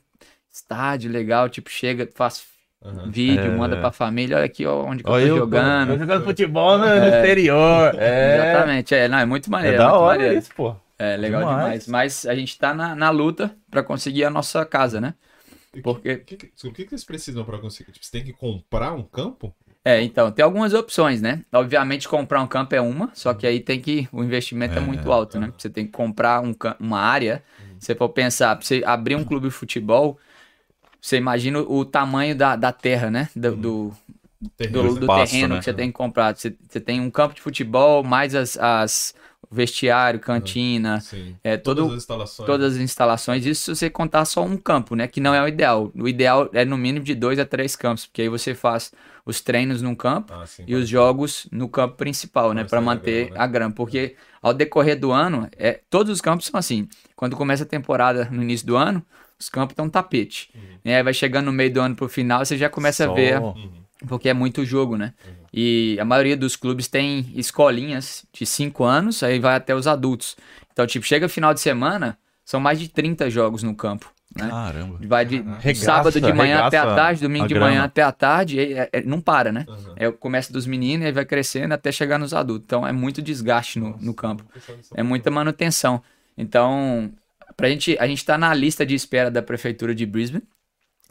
estádio 0.52 1.10
legal, 1.10 1.48
tipo, 1.48 1.68
chega, 1.70 2.08
faz 2.14 2.44
Aham. 2.82 3.10
vídeo, 3.10 3.44
É. 3.52 3.56
manda 3.56 3.76
pra 3.76 3.92
família, 3.92 4.36
olha 4.36 4.46
aqui 4.46 4.64
ó, 4.64 4.84
onde 4.84 5.02
que 5.02 5.10
Olha 5.10 5.22
eu 5.22 5.28
tô 5.28 5.34
eu, 5.34 5.38
jogando. 5.40 5.92
eu 5.92 5.98
jogando 5.98 6.24
futebol 6.24 6.78
no, 6.78 6.86
no 6.86 7.06
exterior. 7.08 7.94
É, 8.00 8.36
Exatamente, 8.50 8.94
é, 8.94 9.08
não, 9.08 9.18
é 9.18 9.26
muito 9.26 9.48
é 9.48 9.50
maneiro. 9.50 9.78
da 9.78 9.84
muito 9.90 10.00
hora 10.00 10.18
maneiro. 10.18 10.38
isso, 10.38 10.50
pô. 10.54 10.74
É 10.98 11.16
legal 11.16 11.40
Demais. 11.40 11.84
demais. 11.84 11.88
Mas 11.88 12.26
a 12.26 12.34
gente 12.34 12.58
tá 12.58 12.72
na, 12.74 12.94
na 12.94 13.10
luta 13.10 13.54
pra 13.70 13.82
conseguir 13.82 14.24
a 14.24 14.30
nossa 14.30 14.64
casa, 14.66 15.00
né? 15.00 15.14
E 15.74 15.80
Porque- 15.80 16.12
O 16.12 16.24
que, 16.24 16.36
que, 16.36 16.46
que 16.48 16.84
que 16.86 16.94
eles 16.94 17.04
precisam 17.04 17.44
pra 17.44 17.58
conseguir? 17.58 17.92
Tipo, 17.92 18.04
você 18.04 18.10
tem 18.12 18.24
que 18.24 18.32
comprar 18.32 18.92
um 18.92 19.02
campo? 19.02 19.54
É, 19.84 20.02
então, 20.02 20.30
tem 20.30 20.44
algumas 20.44 20.74
opções, 20.74 21.22
né? 21.22 21.42
Obviamente, 21.52 22.06
comprar 22.06 22.42
um 22.42 22.46
campo 22.46 22.74
é 22.74 22.80
uma, 22.80 23.10
só 23.14 23.32
que 23.32 23.46
aí 23.46 23.60
tem 23.60 23.80
que. 23.80 24.08
O 24.12 24.22
investimento 24.22 24.74
é, 24.74 24.78
É. 24.78 24.80
muito 24.80 25.10
alto, 25.10 25.40
né? 25.40 25.52
Você 25.56 25.70
tem 25.70 25.86
que 25.86 25.92
comprar 25.92 26.40
um 26.42 26.54
uma 26.78 27.00
área. 27.00 27.42
Se 27.78 27.86
você 27.86 27.94
for 27.94 28.10
pensar, 28.10 28.56
pra 28.56 28.64
você 28.64 28.82
abrir 28.84 29.16
um 29.16 29.24
clube 29.24 29.48
de 29.48 29.54
futebol, 29.54 30.18
você 31.00 31.16
imagina 31.16 31.60
o 31.60 31.84
tamanho 31.84 32.36
da, 32.36 32.56
da 32.56 32.72
terra, 32.72 33.10
né? 33.10 33.30
Do, 33.34 33.56
do, 33.56 33.92
do, 34.70 34.82
do 34.82 35.00
espaço, 35.00 35.32
terreno 35.32 35.54
né? 35.54 35.58
que 35.60 35.64
você 35.64 35.72
tem 35.72 35.86
que 35.88 35.94
comprar. 35.94 36.36
Você, 36.36 36.54
você 36.68 36.78
tem 36.78 37.00
um 37.00 37.10
campo 37.10 37.34
de 37.34 37.40
futebol, 37.40 38.04
mais 38.04 38.34
as, 38.34 38.58
as 38.58 39.14
o 39.50 39.54
vestiário, 39.54 40.20
cantina, 40.20 41.00
Sim. 41.00 41.34
é, 41.42 41.56
todo, 41.56 41.78
Todas 41.82 41.92
as 41.92 41.98
instalações. 42.02 42.46
todas 42.46 42.74
as 42.74 42.80
instalações, 42.80 43.46
isso 43.46 43.74
se 43.74 43.80
você 43.80 43.90
contar 43.90 44.26
só 44.26 44.44
um 44.44 44.58
campo, 44.58 44.94
né? 44.94 45.08
Que 45.08 45.20
não 45.20 45.34
é 45.34 45.42
o 45.42 45.48
ideal. 45.48 45.90
O 45.94 46.06
ideal 46.06 46.50
é 46.52 46.66
no 46.66 46.76
mínimo 46.76 47.04
de 47.04 47.14
dois 47.14 47.38
a 47.38 47.46
três 47.46 47.74
campos, 47.74 48.04
porque 48.04 48.20
aí 48.22 48.28
você 48.28 48.54
faz 48.54 48.92
os 49.24 49.40
treinos 49.40 49.82
num 49.82 49.94
campo 49.94 50.32
Ah, 50.32 50.46
sim. 50.46 50.64
e 50.66 50.74
os 50.74 50.88
jogos 50.88 51.46
no 51.52 51.68
campo 51.68 51.96
principal, 51.96 52.52
né? 52.52 52.64
Para 52.64 52.80
manter 52.80 53.24
legal, 53.24 53.38
né? 53.38 53.44
a 53.44 53.46
grama. 53.46 53.74
Porque 53.74 54.16
ao 54.42 54.52
decorrer 54.54 54.98
do 54.98 55.12
ano, 55.12 55.48
é, 55.56 55.80
todos 55.90 56.12
os 56.12 56.20
campos 56.20 56.46
são 56.46 56.58
assim. 56.58 56.88
Quando 57.16 57.36
começa 57.36 57.62
a 57.64 57.66
temporada 57.66 58.28
no 58.30 58.42
início 58.42 58.66
do 58.66 58.76
ano, 58.76 59.04
os 59.38 59.48
campos 59.48 59.72
estão 59.72 59.88
tapete. 59.88 60.50
E 60.84 60.92
aí 60.92 61.02
vai 61.02 61.14
chegando 61.14 61.46
no 61.46 61.52
meio 61.52 61.72
do 61.72 61.80
ano 61.80 61.94
pro 61.94 62.08
final, 62.08 62.44
você 62.44 62.56
já 62.58 62.68
começa 62.68 63.04
Só- 63.04 63.10
a 63.12 63.14
ver 63.14 63.40
Uhum. 63.40 63.70
porque 64.08 64.28
é 64.28 64.34
muito 64.34 64.64
jogo, 64.64 64.96
né? 64.96 65.12
E 65.52 65.98
a 66.00 66.04
maioria 66.04 66.36
dos 66.36 66.56
clubes 66.56 66.88
tem 66.88 67.30
escolinhas 67.34 68.24
de 68.32 68.46
5 68.46 68.84
anos, 68.84 69.22
aí 69.22 69.38
vai 69.38 69.56
até 69.56 69.74
os 69.74 69.86
adultos. 69.86 70.36
Então, 70.72 70.86
tipo, 70.86 71.04
chega 71.04 71.28
final 71.28 71.52
de 71.52 71.60
semana, 71.60 72.16
são 72.44 72.58
mais 72.60 72.78
de 72.80 72.88
30 72.88 73.28
jogos 73.28 73.62
no 73.62 73.74
campo, 73.74 74.10
né? 74.36 74.48
Caramba. 74.48 74.98
Vai 75.02 75.24
de 75.24 75.42
Regaça, 75.58 75.84
sábado 75.84 76.20
de 76.20 76.32
manhã 76.32 76.60
até 76.60 76.78
a 76.78 76.94
tarde, 76.94 77.20
domingo 77.22 77.44
a 77.44 77.48
de 77.48 77.54
grama. 77.54 77.68
manhã 77.70 77.82
até 77.84 78.02
a 78.02 78.12
tarde, 78.12 78.58
e 78.60 78.72
é- 78.74 78.88
é- 78.92 79.02
não 79.02 79.20
para, 79.20 79.50
né? 79.50 79.66
Aham. 79.68 79.94
É, 79.96 80.10
começa 80.12 80.52
dos 80.52 80.66
meninos 80.66 81.06
e 81.06 81.12
vai 81.12 81.24
crescendo 81.24 81.72
até 81.74 81.90
chegar 81.90 82.18
nos 82.18 82.32
adultos. 82.32 82.64
Então 82.64 82.86
é 82.86 82.92
muito 82.92 83.20
desgaste 83.20 83.78
no, 83.78 83.96
no 83.98 84.14
campo. 84.14 84.44
É 84.94 85.02
muita 85.02 85.30
manutenção. 85.30 86.02
Então, 86.38 87.10
pra 87.56 87.68
gente, 87.68 87.96
a 87.98 88.06
gente 88.06 88.24
tá 88.24 88.38
na 88.38 88.54
lista 88.54 88.86
de 88.86 88.94
espera 88.94 89.30
da 89.30 89.42
prefeitura 89.42 89.94
de 89.94 90.06
Brisbane. 90.06 90.42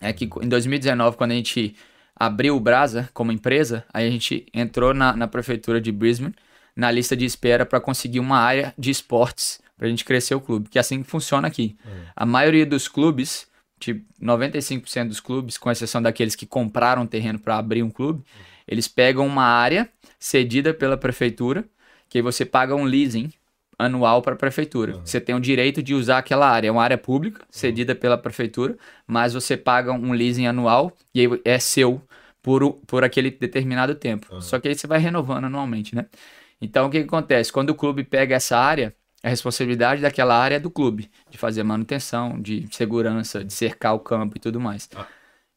É 0.02 0.14
que 0.14 0.26
em 0.42 0.48
2019, 0.48 1.18
quando 1.18 1.32
a 1.32 1.36
gente 1.36 1.76
abriu 2.16 2.56
o 2.56 2.60
Brasa 2.60 3.10
como 3.14 3.32
empresa, 3.32 3.84
aí 3.94 4.08
a 4.08 4.12
gente 4.12 4.46
entrou 4.54 4.94
na, 4.94 5.14
na 5.16 5.28
prefeitura 5.28 5.80
de 5.82 5.92
Brisbane 5.92 6.34
na 6.76 6.90
lista 6.90 7.16
de 7.18 7.26
espera 7.26 7.66
para 7.66 7.82
conseguir 7.82 8.20
uma 8.22 8.38
área 8.40 8.74
de 8.78 8.90
esportes 8.90 9.60
pra 9.80 9.88
gente 9.88 10.04
crescer 10.04 10.36
o 10.36 10.42
clube, 10.42 10.70
que 10.70 10.78
é 10.78 10.82
assim 10.82 11.02
que 11.02 11.10
funciona 11.10 11.48
aqui. 11.48 11.76
A 12.14 12.26
maioria 12.26 12.66
dos 12.66 12.90
clubes, 12.90 13.48
tipo 13.80 14.06
95% 14.22 15.08
dos 15.08 15.22
clubes, 15.22 15.58
com 15.58 15.72
exceção 15.72 16.02
daqueles 16.02 16.36
que 16.36 16.46
compraram 16.46 17.08
terreno 17.08 17.40
para 17.40 17.58
abrir 17.58 17.82
um 17.82 17.90
clube, 17.90 18.22
eles 18.68 18.90
pegam 18.90 19.26
uma 19.26 19.46
área 19.46 19.90
cedida 20.20 20.74
pela 20.74 20.98
prefeitura, 20.98 21.64
que 22.10 22.18
aí 22.18 22.22
você 22.22 22.46
paga 22.46 22.76
um 22.76 22.84
leasing 22.84 23.32
anual 23.78 24.22
para 24.22 24.34
a 24.34 24.38
prefeitura. 24.38 24.98
Uhum. 24.98 25.06
Você 25.06 25.22
tem 25.22 25.34
o 25.34 25.40
direito 25.40 25.82
de 25.82 25.94
usar 25.94 26.18
aquela 26.18 26.50
área. 26.50 26.68
É 26.68 26.72
uma 26.72 26.84
área 26.84 26.98
pública, 26.98 27.46
cedida 27.50 27.96
pela 27.96 28.18
prefeitura, 28.18 28.78
mas 29.08 29.34
você 29.34 29.56
paga 29.56 29.94
um 29.94 30.12
leasing 30.12 30.46
anual 30.46 30.92
e 31.16 31.22
aí 31.22 31.42
é 31.46 31.58
seu 31.58 32.02
por, 32.42 32.74
por 32.86 33.06
aquele 33.06 33.32
determinado 33.32 33.96
tempo. 33.96 34.28
Uhum. 34.30 34.42
Só 34.42 34.60
que 34.60 34.68
aí 34.68 34.76
você 34.76 34.86
vai 34.86 35.00
renovando 35.00 35.46
anualmente, 35.46 35.96
né? 35.96 36.06
Então, 36.62 36.88
o 36.88 36.90
que, 36.90 37.00
que 37.00 37.08
acontece? 37.08 37.54
Quando 37.54 37.70
o 37.70 37.76
clube 37.76 38.04
pega 38.04 38.36
essa 38.36 38.58
área, 38.58 38.94
a 39.24 39.30
responsabilidade 39.30 40.02
daquela 40.02 40.38
área 40.38 40.56
é 40.56 40.60
do 40.60 40.70
clube, 40.70 41.10
de 41.30 41.38
fazer 41.38 41.64
manutenção, 41.64 42.40
de 42.42 42.68
segurança, 42.72 43.44
de 43.44 43.54
cercar 43.54 43.94
o 43.94 44.00
campo 44.00 44.38
e 44.38 44.40
tudo 44.40 44.60
mais. 44.60 44.90
Ah. 44.96 45.08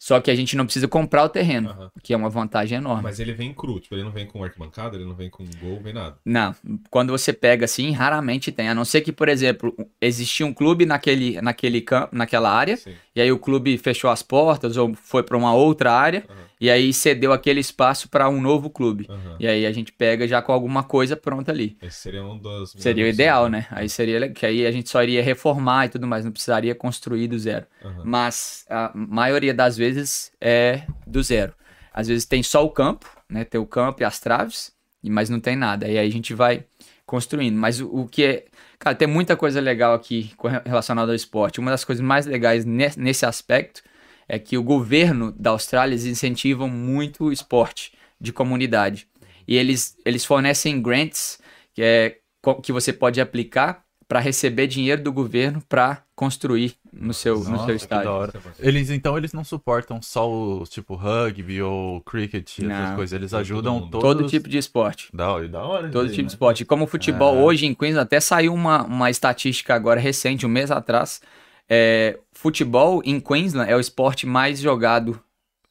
Só 0.03 0.21
que 0.21 0.33
a 0.33 0.35
gente 0.35 0.57
não 0.57 0.65
precisa 0.65 0.89
comprar 0.89 1.23
o 1.23 1.29
terreno, 1.29 1.71
Aham. 1.71 1.91
que 2.03 2.13
é 2.13 2.17
uma 2.17 2.29
vantagem 2.29 2.79
enorme. 2.79 3.05
Mas 3.05 3.21
ele 3.21 3.33
vem 3.33 3.55
cru, 3.55 3.79
tipo, 3.79 3.95
ele 3.95 4.03
não 4.03 4.11
vem 4.11 4.27
com 4.27 4.43
arquibancada, 4.43 4.97
ele 4.97 5.05
não 5.05 5.15
vem 5.15 5.31
com 5.31 5.45
gol, 5.61 5.81
vem 5.81 5.93
nada. 5.93 6.19
Não, 6.25 6.53
quando 6.91 7.11
você 7.11 7.33
pega 7.33 7.67
assim, 7.67 7.93
raramente 7.93 8.51
tem. 8.51 8.69
A 8.69 8.75
não 8.75 8.85
ser 8.85 9.03
que, 9.03 9.13
por 9.13 9.29
exemplo, 9.29 9.73
existia 10.01 10.45
um 10.45 10.53
clube 10.53 10.85
naquele, 10.85 11.41
naquele 11.41 11.81
campo, 11.81 12.17
naquela 12.17 12.51
área, 12.51 12.77
Sim. 12.77 12.95
e 13.15 13.21
aí 13.21 13.31
o 13.31 13.39
clube 13.39 13.79
fechou 13.79 14.11
as 14.11 14.25
portas 14.25 14.77
ou 14.77 14.93
foi 14.93 15.23
para 15.23 15.37
uma 15.37 15.55
outra 15.55 15.93
área, 15.93 16.25
Aham. 16.29 16.52
E 16.63 16.71
aí 16.71 16.93
cedeu 16.93 17.33
aquele 17.33 17.59
espaço 17.59 18.09
para 18.09 18.29
um 18.29 18.41
novo 18.41 18.71
clube. 18.71 19.09
Aham. 19.11 19.37
E 19.41 19.49
aí 19.49 19.67
a 19.67 19.73
gente 19.73 19.91
pega 19.91 20.29
já 20.29 20.41
com 20.41 20.53
alguma 20.53 20.85
coisa 20.85 21.17
pronta 21.17 21.51
ali. 21.51 21.77
Esse 21.83 21.99
seria 21.99 22.23
um 22.23 22.39
dos. 22.39 22.71
Seria 22.79 23.05
o 23.05 23.09
ideal, 23.09 23.49
né? 23.49 23.67
Aí 23.69 23.89
seria 23.89 24.31
que 24.31 24.47
aí 24.47 24.65
a 24.65 24.71
gente 24.71 24.89
só 24.89 25.03
iria 25.03 25.21
reformar 25.25 25.87
e 25.87 25.89
tudo 25.89 26.07
mais, 26.07 26.25
não 26.25 26.31
precisaria 26.31 26.73
construir 26.73 27.27
do 27.27 27.37
zero. 27.37 27.67
Aham. 27.85 28.03
Mas 28.05 28.65
a 28.71 28.93
maioria 28.95 29.53
das 29.53 29.77
vezes 29.77 30.31
é 30.41 30.85
do 31.05 31.21
zero. 31.21 31.53
Às 31.93 32.07
vezes 32.07 32.27
tem 32.27 32.45
só 32.45 32.65
o 32.65 32.71
campo, 32.71 33.11
né? 33.29 33.43
Tem 33.45 33.61
o 33.61 33.67
campo 33.67 34.01
e 34.01 34.05
as 34.05 34.21
traves, 34.21 34.73
mas 35.03 35.29
não 35.29 35.41
tem 35.41 35.57
nada. 35.57 35.89
E 35.89 35.99
aí 35.99 36.07
a 36.07 36.13
gente 36.13 36.33
vai 36.33 36.65
construindo. 37.05 37.57
Mas 37.57 37.81
o, 37.81 37.89
o 37.89 38.07
que 38.07 38.25
é. 38.25 38.45
Cara, 38.79 38.95
tem 38.95 39.09
muita 39.09 39.37
coisa 39.37 39.61
legal 39.61 39.95
aqui 39.95 40.31
relacionada 40.65 41.11
ao 41.11 41.17
esporte. 41.17 41.59
Uma 41.59 41.73
das 41.73 41.85
coisas 41.85 42.05
mais 42.05 42.25
legais 42.25 42.65
ne- 42.65 42.93
nesse 42.97 43.27
aspecto 43.27 43.83
é 44.29 44.39
que 44.39 44.57
o 44.57 44.63
governo 44.63 45.33
da 45.33 45.51
Austrália 45.51 45.93
eles 45.95 46.05
incentivam 46.05 46.69
muito 46.69 47.25
o 47.25 47.33
esporte 47.33 47.93
de 48.21 48.33
comunidade. 48.33 49.07
E 49.47 49.57
eles, 49.57 49.97
eles 50.05 50.25
fornecem 50.25 50.81
grants 50.81 51.39
que, 51.75 51.83
é, 51.83 52.17
que 52.63 52.73
você 52.73 52.93
pode 52.93 53.21
aplicar 53.21 53.83
para 54.07 54.21
receber 54.21 54.67
dinheiro 54.67 55.03
do 55.03 55.11
governo 55.11 55.63
para 55.67 56.03
construir 56.15 56.75
no 56.93 57.15
seu, 57.15 57.39
no 57.43 57.51
Nossa, 57.53 57.65
seu 57.65 57.77
que 57.77 57.83
estádio. 57.83 58.11
Eles, 58.59 58.91
então, 58.91 59.17
eles 59.17 59.33
não 59.33 59.43
suportam 59.43 60.03
só 60.03 60.31
o 60.31 60.65
tipo 60.65 60.95
rugby 60.95 61.63
ou 61.63 62.03
cricket, 62.03 62.59
essas 62.59 62.69
Não. 62.69 62.95
coisas. 62.95 63.15
Eles 63.15 63.31
Todo 63.31 63.41
ajudam 63.41 63.75
mundo. 63.81 63.91
todos. 63.91 64.03
Todo 64.03 64.29
tipo 64.29 64.51
de 64.51 64.59
esporte. 64.59 65.09
Da 65.15 65.33
hora, 65.33 65.49
da 65.49 65.65
hora. 65.65 65.89
Todo 65.89 66.03
aí, 66.05 66.11
tipo 66.11 66.23
né? 66.23 66.27
de 66.27 66.33
esporte. 66.33 66.61
E 66.61 66.67
como 66.67 66.85
o 66.85 66.87
futebol 66.87 67.37
É. 67.37 67.43
hoje 67.43 67.65
em 67.65 67.75
Queensland, 67.75 68.05
até 68.05 68.21
saiu 68.21 68.53
uma, 68.53 68.85
uma 68.85 69.09
estatística 69.11 69.75
agora 69.75 69.99
recente, 69.99 70.45
um 70.45 70.51
mês 70.51 70.71
atrás. 70.71 71.23
É, 71.69 72.19
futebol 72.33 73.03
em 73.05 73.19
Queensland 73.21 73.71
é 73.71 73.77
o 73.77 73.81
esporte 73.81 74.27
mais 74.27 74.61
jogado. 74.61 75.21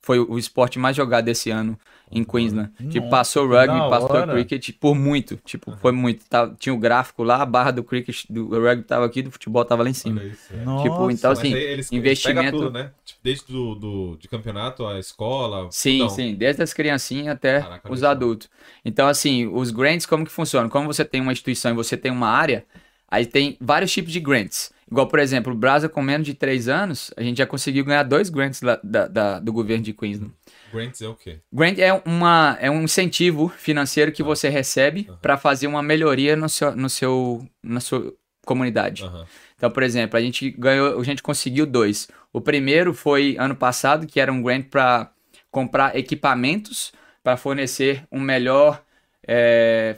Foi 0.04 0.18
o 0.18 0.40
esporte 0.40 0.80
mais 0.80 0.96
jogado 0.96 1.28
esse 1.30 1.52
ano 1.52 1.78
em 2.12 2.24
Queensland. 2.24 2.72
tipo, 2.90 3.02
Nossa, 3.06 3.10
passou 3.10 3.46
o 3.46 3.50
que 3.50 3.56
rugby, 3.56 3.80
passou 3.88 4.10
hora. 4.16 4.34
cricket 4.34 4.76
por 4.80 4.96
muito. 4.96 5.38
Tipo, 5.46 5.78
foi 5.78 5.92
muito. 5.92 6.28
Tá- 6.28 6.52
tinha 6.60 6.74
o 6.74 6.78
gráfico 6.78 7.22
lá, 7.24 7.44
a 7.44 7.46
barra 7.46 7.70
do 7.70 7.84
cricket, 7.84 8.26
do 8.28 8.50
rugby 8.50 8.84
tava 8.84 9.06
aqui, 9.06 9.22
do 9.22 9.30
futebol 9.30 9.64
tava 9.64 9.84
lá 9.84 9.90
em 9.92 9.94
cima. 9.94 10.24
Isso, 10.24 10.54
é. 10.56 10.66
Nossa, 10.66 10.84
Tipo, 10.90 11.12
então, 11.12 11.30
Mas 11.30 11.40
assim, 11.40 11.54
aí 11.54 11.62
eles 11.62 11.92
investimento- 11.92 12.46
pegam 12.52 12.60
tudo, 12.60 12.72
né? 12.74 12.92
Tipo, 13.06 13.20
desde 13.24 13.46
do, 13.54 13.76
do, 13.76 14.18
de 14.20 14.28
campeonato, 14.28 14.88
a 14.88 14.98
escola. 14.98 15.68
Sim, 15.70 16.00
tudão. 16.00 16.10
sim, 16.10 16.34
desde 16.34 16.64
as 16.64 16.74
criancinhas 16.74 17.28
até 17.36 17.62
Caraca, 17.62 17.94
os 17.94 18.04
adultos. 18.04 18.50
Então, 18.84 19.08
assim, 19.08 19.46
os 19.46 19.70
grants, 19.70 20.08
como 20.08 20.26
que 20.26 20.32
funcionam? 20.32 20.68
Como 20.68 20.88
você 20.92 21.06
tem 21.06 21.22
uma 21.22 21.32
instituição 21.32 21.70
e 21.72 21.76
você 21.76 21.96
tem 21.96 22.12
uma 22.12 22.28
área, 22.28 22.66
aí 23.08 23.24
tem 23.28 23.56
vários 23.62 23.92
tipos 23.94 24.12
de 24.12 24.20
grants. 24.20 24.72
Igual, 24.92 25.08
por 25.08 25.20
exemplo, 25.20 25.54
o 25.54 25.56
Brasa 25.56 25.88
com 25.88 26.02
menos 26.02 26.28
de 26.28 26.34
3 26.34 26.68
anos, 26.68 27.12
a 27.16 27.24
gente 27.24 27.38
já 27.38 27.48
conseguiu 27.48 27.86
ganhar 27.86 28.04
dois 28.04 28.30
grants 28.30 28.62
lá 28.62 28.78
da- 28.84 29.08
da- 29.08 29.40
do 29.40 29.54
governo 29.54 29.84
de 29.86 29.94
Queensland. 29.94 30.34
Grants 30.74 31.02
é 31.02 31.08
o 31.08 31.16
quê? 31.16 31.40
Grant 31.52 31.80
é, 31.80 31.94
uma, 32.06 32.58
é 32.60 32.70
um 32.70 32.82
incentivo 32.82 33.48
financeiro 33.48 34.12
que 34.12 34.22
você 34.22 34.50
recebe 34.50 35.10
para 35.22 35.38
fazer 35.38 35.68
uma 35.68 35.82
melhoria 35.82 36.36
no 36.36 36.50
seu, 36.50 36.76
no 36.76 36.90
seu, 36.90 37.48
na 37.64 37.80
sua 37.80 38.14
comunidade. 38.46 39.04
Aham. 39.04 39.26
Então, 39.56 39.72
por 39.72 39.84
exemplo, 39.84 40.18
a 40.18 40.22
gente 40.22 40.50
ganhou, 40.52 41.00
a 41.00 41.04
gente 41.04 41.22
conseguiu 41.24 41.66
dois. 41.66 42.10
O 42.34 42.42
primeiro 42.42 42.94
foi 42.94 43.36
ano 43.40 43.56
passado, 43.56 44.06
que 44.08 44.20
era 44.20 44.32
um 44.32 44.42
grant 44.42 44.66
para 44.70 45.12
comprar 45.50 45.96
equipamentos 45.96 46.92
para 47.24 47.38
fornecer 47.38 48.04
um 48.12 48.20
melhor, 48.20 48.82
é, 49.28 49.98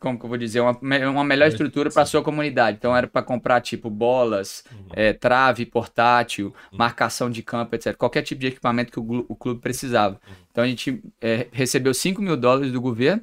como 0.00 0.18
que 0.18 0.24
eu 0.24 0.28
vou 0.28 0.38
dizer, 0.38 0.60
uma, 0.60 0.78
uma 0.80 1.24
melhor 1.24 1.48
estrutura 1.48 1.90
para 1.90 2.02
a 2.02 2.06
sua 2.06 2.22
comunidade. 2.22 2.76
Então, 2.78 2.96
era 2.96 3.06
para 3.06 3.22
comprar 3.22 3.60
tipo 3.60 3.90
bolas, 3.90 4.64
é, 4.92 5.12
trave 5.12 5.66
portátil, 5.66 6.54
marcação 6.72 7.30
de 7.30 7.42
campo, 7.42 7.74
etc. 7.74 7.96
Qualquer 7.96 8.22
tipo 8.22 8.40
de 8.40 8.48
equipamento 8.48 8.92
que 8.92 9.00
o, 9.00 9.26
o 9.28 9.34
clube 9.34 9.60
precisava. 9.60 10.20
Então, 10.50 10.64
a 10.64 10.66
gente 10.66 11.02
é, 11.20 11.48
recebeu 11.52 11.92
5 11.92 12.22
mil 12.22 12.36
dólares 12.36 12.72
do 12.72 12.80
governo, 12.80 13.22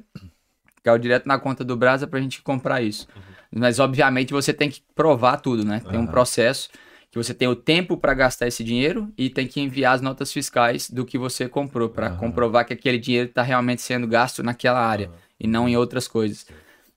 caiu 0.82 0.98
direto 0.98 1.26
na 1.26 1.38
conta 1.38 1.64
do 1.64 1.76
Brasa 1.76 2.06
para 2.06 2.18
a 2.18 2.22
gente 2.22 2.42
comprar 2.42 2.82
isso. 2.82 3.08
Mas, 3.50 3.78
obviamente, 3.78 4.32
você 4.32 4.52
tem 4.52 4.70
que 4.70 4.82
provar 4.94 5.38
tudo, 5.38 5.64
né? 5.64 5.80
Tem 5.88 5.98
um 5.98 6.06
processo 6.06 6.68
que 7.10 7.16
você 7.16 7.32
tem 7.32 7.48
o 7.48 7.56
tempo 7.56 7.96
para 7.96 8.12
gastar 8.12 8.46
esse 8.46 8.62
dinheiro 8.62 9.10
e 9.16 9.30
tem 9.30 9.46
que 9.46 9.60
enviar 9.60 9.94
as 9.94 10.02
notas 10.02 10.30
fiscais 10.30 10.90
do 10.90 11.04
que 11.06 11.16
você 11.16 11.48
comprou 11.48 11.88
para 11.88 12.10
comprovar 12.10 12.66
que 12.66 12.74
aquele 12.74 12.98
dinheiro 12.98 13.28
está 13.28 13.42
realmente 13.42 13.80
sendo 13.80 14.06
gasto 14.06 14.42
naquela 14.42 14.80
área 14.80 15.10
e 15.40 15.46
não 15.46 15.68
em 15.68 15.76
outras 15.76 16.06
coisas. 16.06 16.46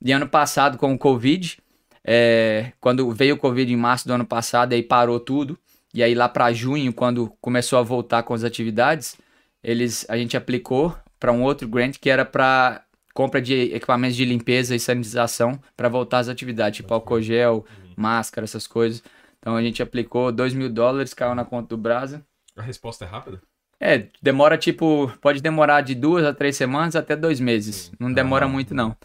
E 0.03 0.12
ano 0.12 0.27
passado, 0.27 0.77
com 0.77 0.94
o 0.94 0.98
Covid, 0.98 1.58
é, 2.03 2.72
quando 2.79 3.12
veio 3.12 3.36
o 3.36 3.38
Covid 3.38 3.72
em 3.72 3.75
março 3.75 4.08
do 4.08 4.13
ano 4.13 4.25
passado, 4.25 4.74
aí 4.74 4.82
parou 4.84 5.20
tudo. 5.20 5.58
E 5.94 6.01
aí 6.03 6.13
lá 6.15 6.29
para 6.29 6.51
junho, 6.53 6.94
quando 6.94 7.32
começou 7.41 7.79
a 7.79 7.84
voltar 7.84 8.24
com 8.24 8.34
as 8.34 8.44
atividades, 8.44 9.18
eles 9.63 10.06
a 10.08 10.15
gente 10.18 10.38
aplicou 10.38 10.96
para 11.20 11.32
um 11.32 11.44
outro 11.44 11.68
grant 11.68 11.98
que 12.00 12.10
era 12.10 12.24
para 12.24 12.84
compra 13.13 13.41
de 13.41 13.74
equipamentos 13.74 14.15
de 14.15 14.24
limpeza 14.24 14.74
e 14.75 14.79
sanitização 14.79 15.60
para 15.75 15.89
voltar 15.89 16.20
às 16.20 16.29
atividades, 16.29 16.77
tipo 16.77 16.94
álcool 16.94 17.22
gel, 17.22 17.65
máscara, 17.98 18.46
essas 18.46 18.65
coisas. 18.65 19.03
Então 19.39 19.56
a 19.56 19.62
gente 19.62 19.82
aplicou 19.84 20.32
2 20.32 20.53
mil 20.53 20.70
dólares, 20.70 21.13
caiu 21.13 21.36
na 21.36 21.44
conta 21.44 21.70
do 21.70 21.77
Brasa. 21.77 22.24
A 22.56 22.62
resposta 22.62 23.03
é 23.03 23.08
rápida? 23.08 23.41
É, 23.79 24.08
demora 24.22 24.58
tipo, 24.58 25.12
pode 25.22 25.41
demorar 25.41 25.82
de 25.82 25.96
duas 25.96 26.24
a 26.25 26.34
três 26.34 26.56
semanas 26.56 26.96
até 26.96 27.15
dois 27.15 27.39
meses. 27.39 27.91
Não 28.00 28.13
demora 28.13 28.46
Ah. 28.46 28.50
muito, 28.50 28.74
não. 28.74 28.96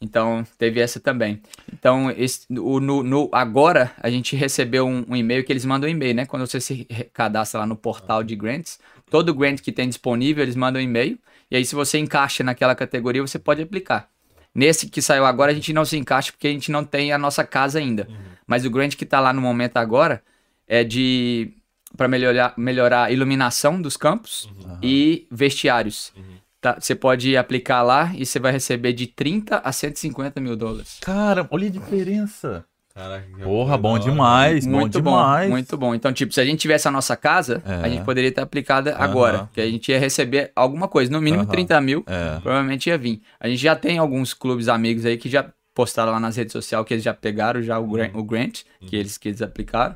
Então, 0.00 0.44
teve 0.58 0.78
essa 0.80 1.00
também. 1.00 1.40
Então, 1.72 2.10
esse, 2.10 2.46
o, 2.50 2.80
no, 2.80 3.02
no- 3.02 3.30
agora, 3.32 3.92
a 4.02 4.10
gente 4.10 4.36
recebeu 4.36 4.86
um, 4.86 5.04
um 5.08 5.16
e-mail 5.16 5.42
que 5.42 5.52
eles 5.52 5.64
mandam 5.64 5.88
um 5.88 5.92
e-mail, 5.92 6.14
né? 6.14 6.26
Quando 6.26 6.46
você 6.46 6.60
se 6.60 6.84
cadastra 7.14 7.60
lá 7.60 7.66
no 7.66 7.76
portal 7.76 8.22
de 8.22 8.36
grants, 8.36 8.78
todo 9.10 9.32
grant 9.34 9.60
que 9.60 9.72
tem 9.72 9.88
disponível, 9.88 10.42
eles 10.42 10.54
mandam 10.56 10.80
um 10.80 10.84
e-mail. 10.84 11.18
E 11.50 11.56
aí, 11.56 11.64
se 11.64 11.74
você 11.74 11.98
encaixa 11.98 12.44
naquela 12.44 12.74
categoria, 12.74 13.22
você 13.22 13.38
pode 13.38 13.62
aplicar. 13.62 14.08
Nesse 14.54 14.88
que 14.88 15.00
saiu 15.00 15.24
agora, 15.24 15.52
a 15.52 15.54
gente 15.54 15.72
não 15.72 15.84
se 15.84 15.96
encaixa 15.96 16.30
porque 16.32 16.48
a 16.48 16.50
gente 16.52 16.70
não 16.70 16.84
tem 16.84 17.12
a 17.12 17.18
nossa 17.18 17.44
casa 17.44 17.78
ainda. 17.78 18.06
Mas 18.46 18.64
o 18.64 18.70
grant 18.70 18.94
que 18.96 19.04
está 19.04 19.18
lá 19.20 19.32
no 19.32 19.40
momento 19.40 19.76
agora 19.78 20.22
é 20.68 20.84
de 20.84 21.52
para 21.96 22.08
melhorar, 22.08 22.52
melhorar 22.58 23.04
a 23.04 23.10
iluminação 23.10 23.80
dos 23.80 23.96
campos 23.96 24.48
e 24.82 25.26
vestiários. 25.30 26.12
Tá, 26.60 26.76
você 26.80 26.94
pode 26.94 27.36
aplicar 27.36 27.82
lá 27.82 28.12
e 28.16 28.24
você 28.24 28.38
vai 28.40 28.50
receber 28.52 28.92
de 28.92 29.06
30 29.06 29.58
a 29.62 29.70
150 29.72 30.40
mil 30.40 30.56
dólares. 30.56 30.98
Cara, 31.02 31.46
olha 31.50 31.66
a 31.68 31.70
diferença. 31.70 32.64
Caraca, 32.94 33.26
Porra, 33.44 33.76
bom 33.76 33.98
demais, 33.98 34.64
muito 34.66 35.02
bom, 35.02 35.10
demais. 35.10 35.50
muito 35.50 35.76
bom. 35.76 35.94
Então, 35.94 36.10
tipo, 36.14 36.32
se 36.32 36.40
a 36.40 36.44
gente 36.46 36.60
tivesse 36.60 36.88
a 36.88 36.90
nossa 36.90 37.14
casa, 37.14 37.62
É. 37.66 37.84
a 37.84 37.88
gente 37.90 38.02
poderia 38.04 38.32
ter 38.32 38.40
aplicada 38.40 38.96
agora. 38.96 39.50
Que 39.52 39.60
a 39.60 39.66
gente 39.70 39.92
ia 39.92 39.98
receber 40.00 40.50
alguma 40.56 40.88
coisa, 40.88 41.12
no 41.12 41.20
mínimo 41.20 41.42
Aham. 41.42 41.50
30 41.52 41.78
mil, 41.82 42.02
É. 42.06 42.40
provavelmente 42.40 42.88
ia 42.88 42.96
vir. 42.96 43.20
A 43.38 43.48
gente 43.48 43.60
já 43.60 43.76
tem 43.76 43.98
alguns 43.98 44.32
clubes 44.32 44.66
amigos 44.66 45.04
aí 45.04 45.18
que 45.18 45.28
já 45.28 45.44
postaram 45.74 46.10
lá 46.10 46.18
nas 46.18 46.36
redes 46.36 46.52
sociais 46.52 46.86
que 46.86 46.94
eles 46.94 47.04
já 47.04 47.12
pegaram 47.12 47.60
já 47.60 47.78
o 47.78 47.86
grant, 47.86 48.14
o 48.14 48.24
grant 48.24 48.62
que, 48.80 48.96
eles, 48.96 49.18
que 49.18 49.28
eles 49.28 49.42
aplicaram. 49.42 49.94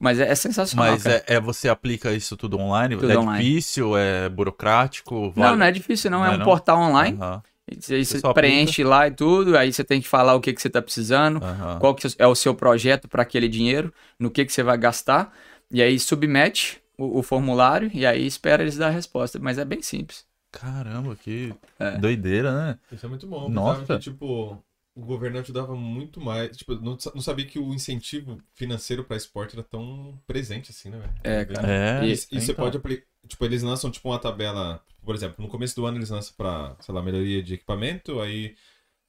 Mas 0.00 0.20
é, 0.20 0.28
é 0.28 0.34
sensacional, 0.34 0.92
Mas 0.92 1.02
cara. 1.02 1.24
é, 1.26 1.34
é 1.34 1.40
você 1.40 1.68
aplica 1.68 2.12
isso 2.12 2.36
tudo 2.36 2.58
online? 2.58 2.96
Tudo 2.96 3.10
é 3.10 3.18
online. 3.18 3.44
difícil? 3.44 3.96
É 3.96 4.28
burocrático? 4.28 5.32
Não, 5.36 5.56
não 5.56 5.66
é 5.66 5.72
difícil 5.72 6.10
não, 6.10 6.24
é 6.24 6.28
Não 6.28 6.34
é 6.34 6.36
um 6.36 6.38
não? 6.38 6.46
portal 6.46 6.78
online. 6.80 7.18
Aí 7.20 7.76
você 7.80 8.04
Você 8.04 8.22
preenche 8.32 8.82
lá 8.84 9.08
e 9.08 9.10
tudo, 9.10 9.56
aí 9.56 9.72
você 9.72 9.84
tem 9.84 10.00
que 10.00 10.08
falar 10.08 10.34
o 10.34 10.40
que, 10.40 10.52
que 10.52 10.60
você 10.62 10.68
está 10.68 10.80
precisando, 10.80 11.42
aham. 11.42 11.78
qual 11.78 11.94
que 11.94 12.06
é 12.18 12.26
o 12.26 12.34
seu 12.34 12.54
projeto 12.54 13.08
para 13.08 13.22
aquele 13.22 13.48
dinheiro, 13.48 13.92
no 14.18 14.30
que, 14.30 14.44
que 14.44 14.52
você 14.52 14.62
vai 14.62 14.78
gastar, 14.78 15.34
e 15.70 15.82
aí 15.82 15.98
submete 15.98 16.80
o, 16.96 17.18
o 17.18 17.22
formulário 17.22 17.90
e 17.92 18.06
aí 18.06 18.26
espera 18.26 18.62
eles 18.62 18.76
dar 18.76 18.86
a 18.86 18.90
resposta. 18.90 19.38
Mas 19.38 19.58
é 19.58 19.64
bem 19.64 19.82
simples. 19.82 20.26
Caramba, 20.50 21.14
que 21.14 21.54
É. 21.78 21.90
doideira, 21.98 22.52
né? 22.54 22.78
Isso 22.90 23.04
é 23.04 23.08
muito 23.08 23.26
bom. 23.26 23.50
Nossa. 23.50 23.84
que, 23.84 23.98
tipo, 23.98 24.62
o 25.00 25.04
governo 25.04 25.38
ajudava 25.38 25.74
muito 25.76 26.20
mais. 26.20 26.56
Tipo, 26.56 26.72
eu 26.72 26.80
não, 26.80 26.96
não 27.14 27.20
sabia 27.22 27.46
que 27.46 27.58
o 27.58 27.72
incentivo 27.72 28.38
financeiro 28.54 29.04
pra 29.04 29.16
esporte 29.16 29.54
era 29.54 29.62
tão 29.62 30.20
presente 30.26 30.70
assim, 30.70 30.90
né, 30.90 30.98
velho? 30.98 31.14
É, 31.22 31.44
cara. 31.44 31.68
É, 31.68 32.06
E, 32.06 32.12
e 32.12 32.16
você 32.16 32.52
então. 32.52 32.64
pode 32.64 32.76
aplicar. 32.76 33.06
Tipo, 33.26 33.44
eles 33.44 33.62
lançam 33.62 33.90
tipo 33.90 34.08
uma 34.08 34.18
tabela. 34.18 34.82
Por 35.04 35.14
exemplo, 35.14 35.42
no 35.44 35.48
começo 35.50 35.74
do 35.76 35.86
ano 35.86 35.98
eles 35.98 36.10
lançam 36.10 36.34
pra, 36.36 36.76
sei 36.80 36.94
lá, 36.94 37.02
melhoria 37.02 37.42
de 37.42 37.54
equipamento, 37.54 38.20
aí 38.20 38.54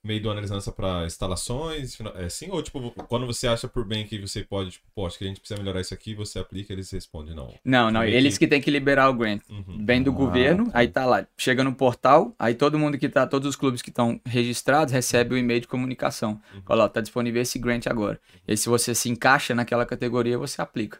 meio 0.03 0.21
do 0.21 0.29
ano 0.29 0.39
eles 0.39 0.49
lançam 0.49 0.71
pra 0.71 1.05
instalações, 1.05 1.97
é 2.15 2.25
assim? 2.25 2.49
Ou, 2.49 2.61
tipo, 2.63 2.91
quando 3.07 3.25
você 3.25 3.47
acha 3.47 3.67
por 3.67 3.85
bem 3.85 4.05
que 4.05 4.17
você 4.17 4.43
pode, 4.43 4.71
tipo, 4.71 4.85
pô, 4.95 5.05
acho 5.05 5.17
que 5.17 5.25
a 5.25 5.27
gente 5.27 5.39
precisa 5.39 5.59
melhorar 5.59 5.81
isso 5.81 5.93
aqui, 5.93 6.13
você 6.15 6.39
aplica, 6.39 6.71
eles 6.71 6.89
respondem, 6.89 7.35
não. 7.35 7.53
Não, 7.63 7.91
não, 7.91 8.03
eles 8.03 8.37
que- 8.37 8.45
que 8.45 8.49
têm 8.49 8.61
que 8.61 8.71
liberar 8.71 9.09
o 9.09 9.13
grant. 9.13 9.41
Uhum. 9.49 9.83
Vem 9.85 10.01
do 10.01 10.11
Ah, 10.11 10.13
governo, 10.13 10.65
tá. 10.65 10.71
aí 10.79 10.87
tá 10.87 11.05
lá, 11.05 11.25
chega 11.37 11.63
no 11.63 11.73
portal, 11.73 12.33
aí 12.39 12.55
todo 12.55 12.79
mundo 12.79 12.97
que 12.97 13.09
tá, 13.09 13.27
todos 13.27 13.47
os 13.49 13.55
clubes 13.55 13.81
que 13.81 13.89
estão 13.89 14.19
registrados 14.25 14.93
recebe 14.93 15.35
o 15.35 15.37
e-mail 15.37 15.59
de 15.61 15.67
comunicação. 15.67 16.39
Uhum. 16.53 16.61
Fala, 16.65 16.85
ó, 16.85 16.87
tá 16.87 17.01
disponível 17.01 17.41
esse 17.41 17.59
grant 17.59 17.87
agora. 17.87 18.19
E 18.47 18.51
aí, 18.51 18.57
se 18.57 18.69
você 18.69 18.95
se 18.95 19.09
encaixa 19.09 19.53
naquela 19.53 19.85
categoria, 19.85 20.37
você 20.37 20.61
aplica. 20.61 20.99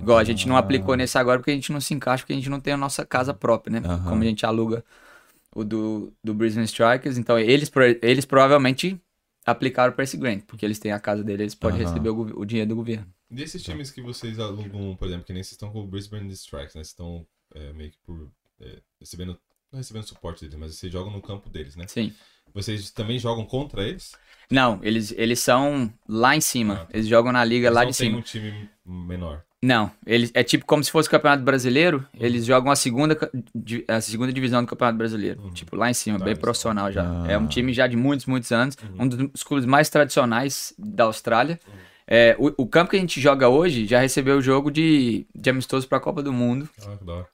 Igual 0.00 0.18
a 0.18 0.24
gente 0.24 0.48
não 0.48 0.56
aplicou 0.56 0.94
nesse 0.96 1.18
agora 1.18 1.38
porque 1.38 1.50
a 1.50 1.54
gente 1.54 1.72
não 1.72 1.80
se 1.80 1.92
encaixa, 1.92 2.22
porque 2.22 2.32
a 2.32 2.36
gente 2.36 2.48
não 2.48 2.60
tem 2.60 2.72
a 2.72 2.76
nossa 2.76 3.04
casa 3.04 3.34
própria, 3.34 3.80
né? 3.80 3.88
Como 4.08 4.22
a 4.22 4.24
gente 4.24 4.46
aluga 4.46 4.84
o 5.54 5.64
do, 5.64 6.12
do 6.22 6.32
Brisbane 6.34 6.64
Strikers, 6.66 7.18
então 7.18 7.38
eles, 7.38 7.70
eles 8.02 8.24
provavelmente 8.24 9.00
aplicaram 9.44 9.92
para 9.92 10.04
esse 10.04 10.16
grant, 10.16 10.44
porque 10.46 10.64
eles 10.64 10.78
têm 10.78 10.92
a 10.92 11.00
casa 11.00 11.24
deles, 11.24 11.40
eles 11.40 11.54
podem 11.54 11.80
Aham. 11.80 11.88
receber 11.88 12.10
o, 12.10 12.40
o 12.40 12.44
dinheiro 12.44 12.68
do 12.68 12.76
governo. 12.76 13.06
Desses 13.28 13.62
times 13.62 13.90
que 13.90 14.02
vocês 14.02 14.38
alugam, 14.38 14.96
por 14.96 15.06
exemplo, 15.06 15.24
que 15.24 15.32
nem 15.32 15.42
vocês 15.42 15.52
estão 15.52 15.70
com 15.72 15.80
o 15.82 15.86
Brisbane 15.86 16.32
Strikes, 16.32 16.74
né? 16.74 16.82
Vocês 16.82 16.88
estão 16.88 17.26
é, 17.54 17.72
meio 17.72 17.90
que 17.90 17.98
por. 18.04 18.30
é, 18.60 18.80
recebendo. 18.98 19.38
Não 19.72 19.78
recebendo 19.78 20.02
suporte 20.02 20.40
deles, 20.40 20.56
mas 20.56 20.74
vocês 20.74 20.92
jogam 20.92 21.12
no 21.12 21.22
campo 21.22 21.48
deles, 21.48 21.76
né? 21.76 21.86
Sim. 21.86 22.12
Vocês 22.52 22.90
também 22.90 23.20
jogam 23.20 23.46
contra 23.46 23.86
eles? 23.86 24.16
Não, 24.50 24.80
eles, 24.82 25.12
eles 25.16 25.38
são 25.38 25.92
lá 26.08 26.34
em 26.34 26.40
cima. 26.40 26.74
Ah, 26.74 26.86
tá. 26.86 26.88
Eles 26.92 27.06
jogam 27.06 27.30
na 27.30 27.44
liga 27.44 27.68
Eles 27.68 27.76
lá 27.76 27.84
não 27.84 27.90
de 27.92 27.96
tem 27.96 28.08
cima. 28.08 28.18
um 28.18 28.22
time 28.22 28.68
menor. 28.84 29.44
Não, 29.62 29.90
eles 30.06 30.30
é 30.32 30.42
tipo 30.42 30.64
como 30.64 30.82
se 30.82 30.90
fosse 30.90 31.06
o 31.06 31.10
Campeonato 31.10 31.42
Brasileiro, 31.42 32.06
eles 32.18 32.46
jogam 32.46 32.72
a 32.72 32.76
segunda, 32.76 33.16
a 33.88 34.00
segunda 34.00 34.32
divisão 34.32 34.62
do 34.62 34.66
Campeonato 34.66 34.96
Brasileiro. 34.96 35.42
Uhum. 35.42 35.50
Tipo, 35.50 35.76
lá 35.76 35.90
em 35.90 35.94
cima, 35.94 36.18
Tá, 36.18 36.24
bem 36.24 36.32
eles 36.32 36.40
profissional 36.40 36.90
já. 36.90 37.02
Ah. 37.02 37.26
É 37.30 37.36
um 37.36 37.46
time 37.46 37.72
já 37.74 37.86
de 37.86 37.94
muitos, 37.96 38.24
muitos 38.24 38.50
anos. 38.52 38.76
Uhum. 38.82 39.04
Um 39.04 39.08
dos 39.08 39.42
clubes 39.42 39.66
mais 39.66 39.90
tradicionais 39.90 40.72
da 40.78 41.04
Austrália. 41.04 41.60
É, 42.06 42.34
o, 42.38 42.62
o 42.62 42.66
campo 42.66 42.90
que 42.90 42.96
a 42.96 43.00
gente 43.00 43.20
joga 43.20 43.48
hoje 43.48 43.86
já 43.86 44.00
recebeu 44.00 44.38
o 44.38 44.42
jogo 44.42 44.70
de, 44.70 45.26
de 45.34 45.50
amistoso 45.50 45.86
para 45.86 45.98
a 45.98 46.00
Copa 46.00 46.22
do 46.22 46.32
Mundo, 46.32 46.66
Ah, 46.82 46.96
que 46.96 47.04
da 47.04 47.12
hora. 47.12 47.26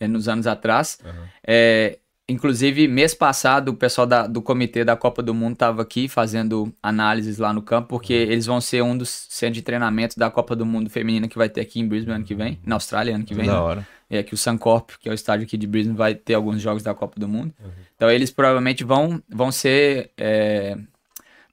é, 0.00 0.08
nos 0.08 0.28
anos 0.28 0.46
atrás. 0.48 0.98
É, 1.46 1.96
inclusive, 2.28 2.86
mês 2.86 3.14
passado, 3.14 3.70
o 3.70 3.74
pessoal 3.74 4.06
da- 4.06 4.26
do 4.26 4.42
comitê 4.42 4.84
da 4.84 4.96
Copa 4.96 5.22
do 5.22 5.32
Mundo 5.34 5.54
estava 5.54 5.82
aqui 5.82 6.08
fazendo 6.08 6.72
análises 6.82 7.38
lá 7.38 7.52
no 7.52 7.62
campo, 7.62 7.88
porque 7.88 8.12
eles 8.12 8.46
vão 8.46 8.60
ser 8.60 8.82
um 8.82 8.96
dos 8.96 9.08
centros 9.30 9.56
de 9.56 9.62
treinamento 9.62 10.18
da 10.18 10.30
Copa 10.30 10.54
do 10.54 10.66
Mundo 10.66 10.90
feminina 10.90 11.26
que 11.28 11.38
vai 11.38 11.48
ter 11.48 11.60
aqui 11.60 11.80
em 11.80 11.88
Brisbane 11.88 12.16
ano 12.16 12.24
que 12.24 12.34
vem, 12.34 12.58
na 12.64 12.76
Austrália 12.76 13.14
ano 13.14 13.24
que 13.24 13.34
vem. 13.34 13.46
da 13.46 13.52
né? 13.54 13.58
hora. 13.58 13.88
É 14.10 14.22
que 14.22 14.32
o 14.34 14.36
Suncorp, 14.38 14.92
que 15.00 15.08
é 15.08 15.12
o 15.12 15.14
estádio 15.14 15.44
aqui 15.46 15.56
de 15.56 15.66
Brisbane, 15.66 15.96
vai 15.96 16.14
ter 16.14 16.34
alguns 16.34 16.60
jogos 16.62 16.82
da 16.82 16.94
Copa 16.94 17.18
do 17.20 17.28
Mundo. 17.28 17.52
Uhum. 17.62 17.70
Então 17.94 18.10
eles 18.10 18.30
provavelmente 18.30 18.82
vão, 18.84 19.22
vão 19.28 19.52
ser. 19.52 20.10
é, 20.16 20.76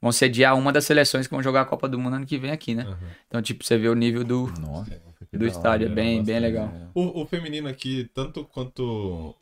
vão 0.00 0.12
sediar 0.12 0.56
uma 0.56 0.72
das 0.72 0.84
seleções 0.84 1.26
que 1.26 1.32
vão 1.34 1.42
jogar 1.42 1.62
a 1.62 1.64
Copa 1.64 1.88
do 1.88 1.98
Mundo 1.98 2.16
ano 2.16 2.26
que 2.26 2.38
vem 2.38 2.50
aqui, 2.50 2.74
né? 2.74 2.82
Aham. 2.82 2.96
Então, 3.28 3.42
tipo, 3.42 3.64
você 3.64 3.76
vê 3.76 3.88
o 3.88 3.94
nível 3.94 4.24
do, 4.24 4.52
Nossa. 4.60 5.00
do 5.32 5.46
estádio, 5.46 5.86
é 5.86 5.90
bem, 5.90 6.22
bem 6.22 6.38
legal. 6.38 6.72
O, 6.94 7.22
o 7.22 7.26
feminino 7.26 7.68
aqui, 7.68 8.08
tanto 8.14 8.44
quanto 8.44 8.82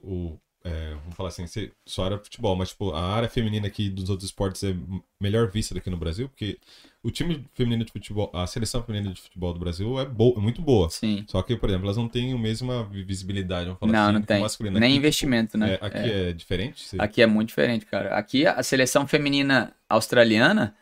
o. 0.02 0.38
é, 0.64 0.94
vamos 0.94 1.14
falar 1.14 1.28
assim, 1.28 1.47
você- 1.47 1.71
só 1.87 2.09
de 2.09 2.16
futebol, 2.25 2.56
mas 2.56 2.71
tipo, 2.71 2.90
a 2.92 3.02
área 3.14 3.28
feminina 3.28 3.66
aqui 3.66 3.90
dos 3.90 4.09
outros 4.11 4.28
esportes 4.30 4.64
é 4.64 4.75
melhor 5.21 5.50
vista 5.50 5.75
daqui 5.75 5.90
no 5.90 5.97
Brasil, 5.99 6.28
porque 6.28 6.59
o 7.02 7.11
time 7.11 7.44
feminino 7.52 7.85
de 7.85 7.92
futebol, 7.92 8.30
a 8.35 8.47
seleção 8.47 8.83
feminina 8.83 9.12
de 9.12 9.21
futebol 9.21 9.52
do 9.52 9.61
Brasil 9.61 10.00
é, 10.00 10.06
boa, 10.06 10.38
é 10.38 10.40
muito 10.40 10.62
boa. 10.62 10.88
Sim. 10.90 11.25
Só 11.28 11.42
que, 11.42 11.54
por 11.54 11.68
exemplo, 11.68 11.87
elas 11.87 11.99
não 11.99 12.09
têm 12.09 12.33
a 12.33 12.38
mesma 12.38 12.83
vi- 12.85 13.04
visibilidade, 13.04 13.66
vamos 13.66 13.78
falar 13.80 13.92
Não, 13.92 14.04
assim, 14.04 14.12
não 14.14 14.23
tem. 14.23 14.40
masculino. 14.40 14.80
Nem 14.80 14.90
Aqui, 14.90 14.97
investimento, 14.99 15.59
né? 15.59 15.75
é, 15.75 15.87
aqui 15.87 16.11
é, 16.12 16.33
diferente? 16.33 16.83
Você- 16.83 16.97
Aqui 16.99 17.21
é 17.23 17.26
muito 17.26 17.49
diferente, 17.49 17.85
cara. 17.85 18.16
Aqui 18.16 18.47
a 18.47 18.62
seleção 18.62 19.06
feminina 19.06 19.75
australiana 19.88 20.75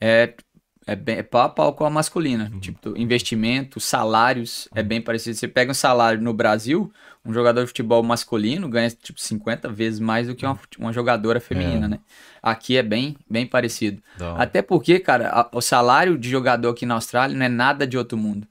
é, 0.00 0.34
é, 0.86 0.96
bem, 0.96 1.16
é 1.18 1.22
pau 1.22 1.42
a 1.42 1.48
pau 1.48 1.72
com 1.74 1.84
a 1.84 1.90
masculina. 1.90 2.50
Uhum. 2.52 2.60
Tipo, 2.60 2.98
investimento, 2.98 3.78
salários, 3.80 4.68
é 4.74 4.82
bem 4.82 5.00
parecido. 5.00 5.36
Você 5.36 5.46
pega 5.48 5.70
um 5.70 5.74
salário 5.74 6.20
no 6.20 6.32
Brasil, 6.32 6.90
um 7.24 7.32
jogador 7.32 7.60
de 7.62 7.66
futebol 7.68 8.02
masculino 8.02 8.68
ganha 8.68 8.90
tipo 8.90 9.20
50 9.20 9.68
vezes 9.68 10.00
mais 10.00 10.26
do 10.26 10.34
que 10.34 10.44
uma, 10.46 10.54
fute- 10.56 10.78
uma 10.78 10.92
jogadora 10.92 11.38
feminina, 11.40 11.86
É. 11.86 11.88
né? 11.90 11.98
Aqui 12.42 12.76
é 12.78 12.82
bem, 12.82 13.16
bem 13.28 13.46
parecido. 13.46 14.02
Até 14.38 14.62
porque, 14.62 14.98
cara, 14.98 15.28
a- 15.28 15.48
o 15.52 15.60
salário 15.60 16.16
de 16.16 16.30
jogador 16.30 16.70
aqui 16.70 16.86
na 16.86 16.94
Austrália 16.94 17.36
não 17.36 17.44
é 17.44 17.48
nada 17.50 17.86
de 17.86 17.98
outro 17.98 18.16
mundo. 18.16 18.46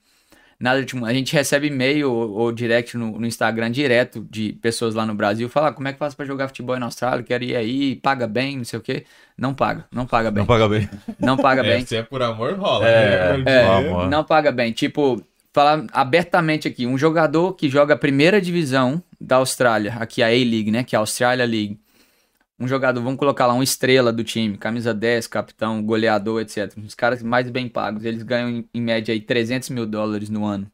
Nada 0.60 0.84
de 0.84 0.94
mundo. 0.94 1.06
A 1.08 1.14
gente 1.14 1.32
recebe 1.34 1.68
e-mail 1.68 2.12
ou, 2.12 2.32
ou 2.32 2.52
direct 2.52 2.98
no, 2.98 3.18
no 3.18 3.26
Instagram 3.26 3.72
direto 3.72 4.28
de 4.30 4.52
pessoas 4.62 4.94
lá 4.94 5.06
no 5.06 5.14
Brasil. 5.16 5.48
Fala, 5.48 5.70
"Ah, 5.70 5.72
como 5.72 5.88
é 5.88 5.94
que 5.94 5.98
faz 6.00 6.14
pra 6.14 6.26
jogar 6.26 6.50
futebol 6.50 6.78
na 6.78 6.86
Austrália? 6.88 7.24
Quero 7.24 7.46
ir 7.46 7.56
aí, 7.56 7.96
paga 7.96 8.28
bem, 8.28 8.58
não 8.58 8.66
sei 8.66 8.78
o 8.78 8.82
quê. 8.82 9.06
Não 9.38 9.54
paga, 9.54 9.86
não 9.90 10.06
paga 10.06 10.30
bem. 10.30 10.42
Não 10.42 10.46
paga 10.48 10.68
bem. 10.68 10.90
Não 11.18 11.38
paga 11.38 11.62
É, 11.66 11.76
bem. 11.78 11.86
se 11.88 11.96
é 11.96 12.04
por 12.04 12.22
amor, 12.22 12.56
rola. 12.60 12.86
É, 12.86 13.38
né? 13.38 13.44
É, 13.46 13.66
amor. 13.66 14.10
não 14.10 14.22
paga 14.26 14.52
bem. 14.52 14.74
Tipo, 14.74 15.24
falar 15.54 15.86
abertamente 15.94 16.68
aqui, 16.68 16.86
um 16.86 16.98
jogador 16.98 17.54
que 17.54 17.70
joga 17.70 17.94
a 17.94 17.98
primeira 17.98 18.42
divisão 18.42 19.02
da 19.20 19.38
Austrália, 19.38 19.94
aqui 19.98 20.22
a 20.22 20.28
A-League, 20.28 20.72
né, 20.72 20.84
que 20.84 20.94
é 20.94 20.98
a 20.98 21.00
Australia 21.00 21.46
League. 21.46 21.80
Um 22.60 22.68
jogador, 22.68 23.02
vamos 23.02 23.18
colocar 23.18 23.48
lá, 23.48 23.54
uma 23.54 23.64
estrela 23.64 24.12
do 24.12 24.24
time, 24.24 24.58
camisa 24.58 24.94
10, 24.94 25.28
capitão, 25.28 25.82
goleador, 25.82 26.42
etc. 26.42 26.74
Os 26.86 26.94
caras 26.94 27.24
mais 27.24 27.50
bem 27.50 27.70
pagos, 27.70 28.04
eles 28.04 28.22
ganham 28.24 28.50
em, 28.50 28.70
em 28.74 28.82
média 28.82 29.14
aí 29.14 29.22
300 29.22 29.70
mil 29.70 29.86
dólares 29.86 30.30
no 30.30 30.46
ano. 30.46 30.68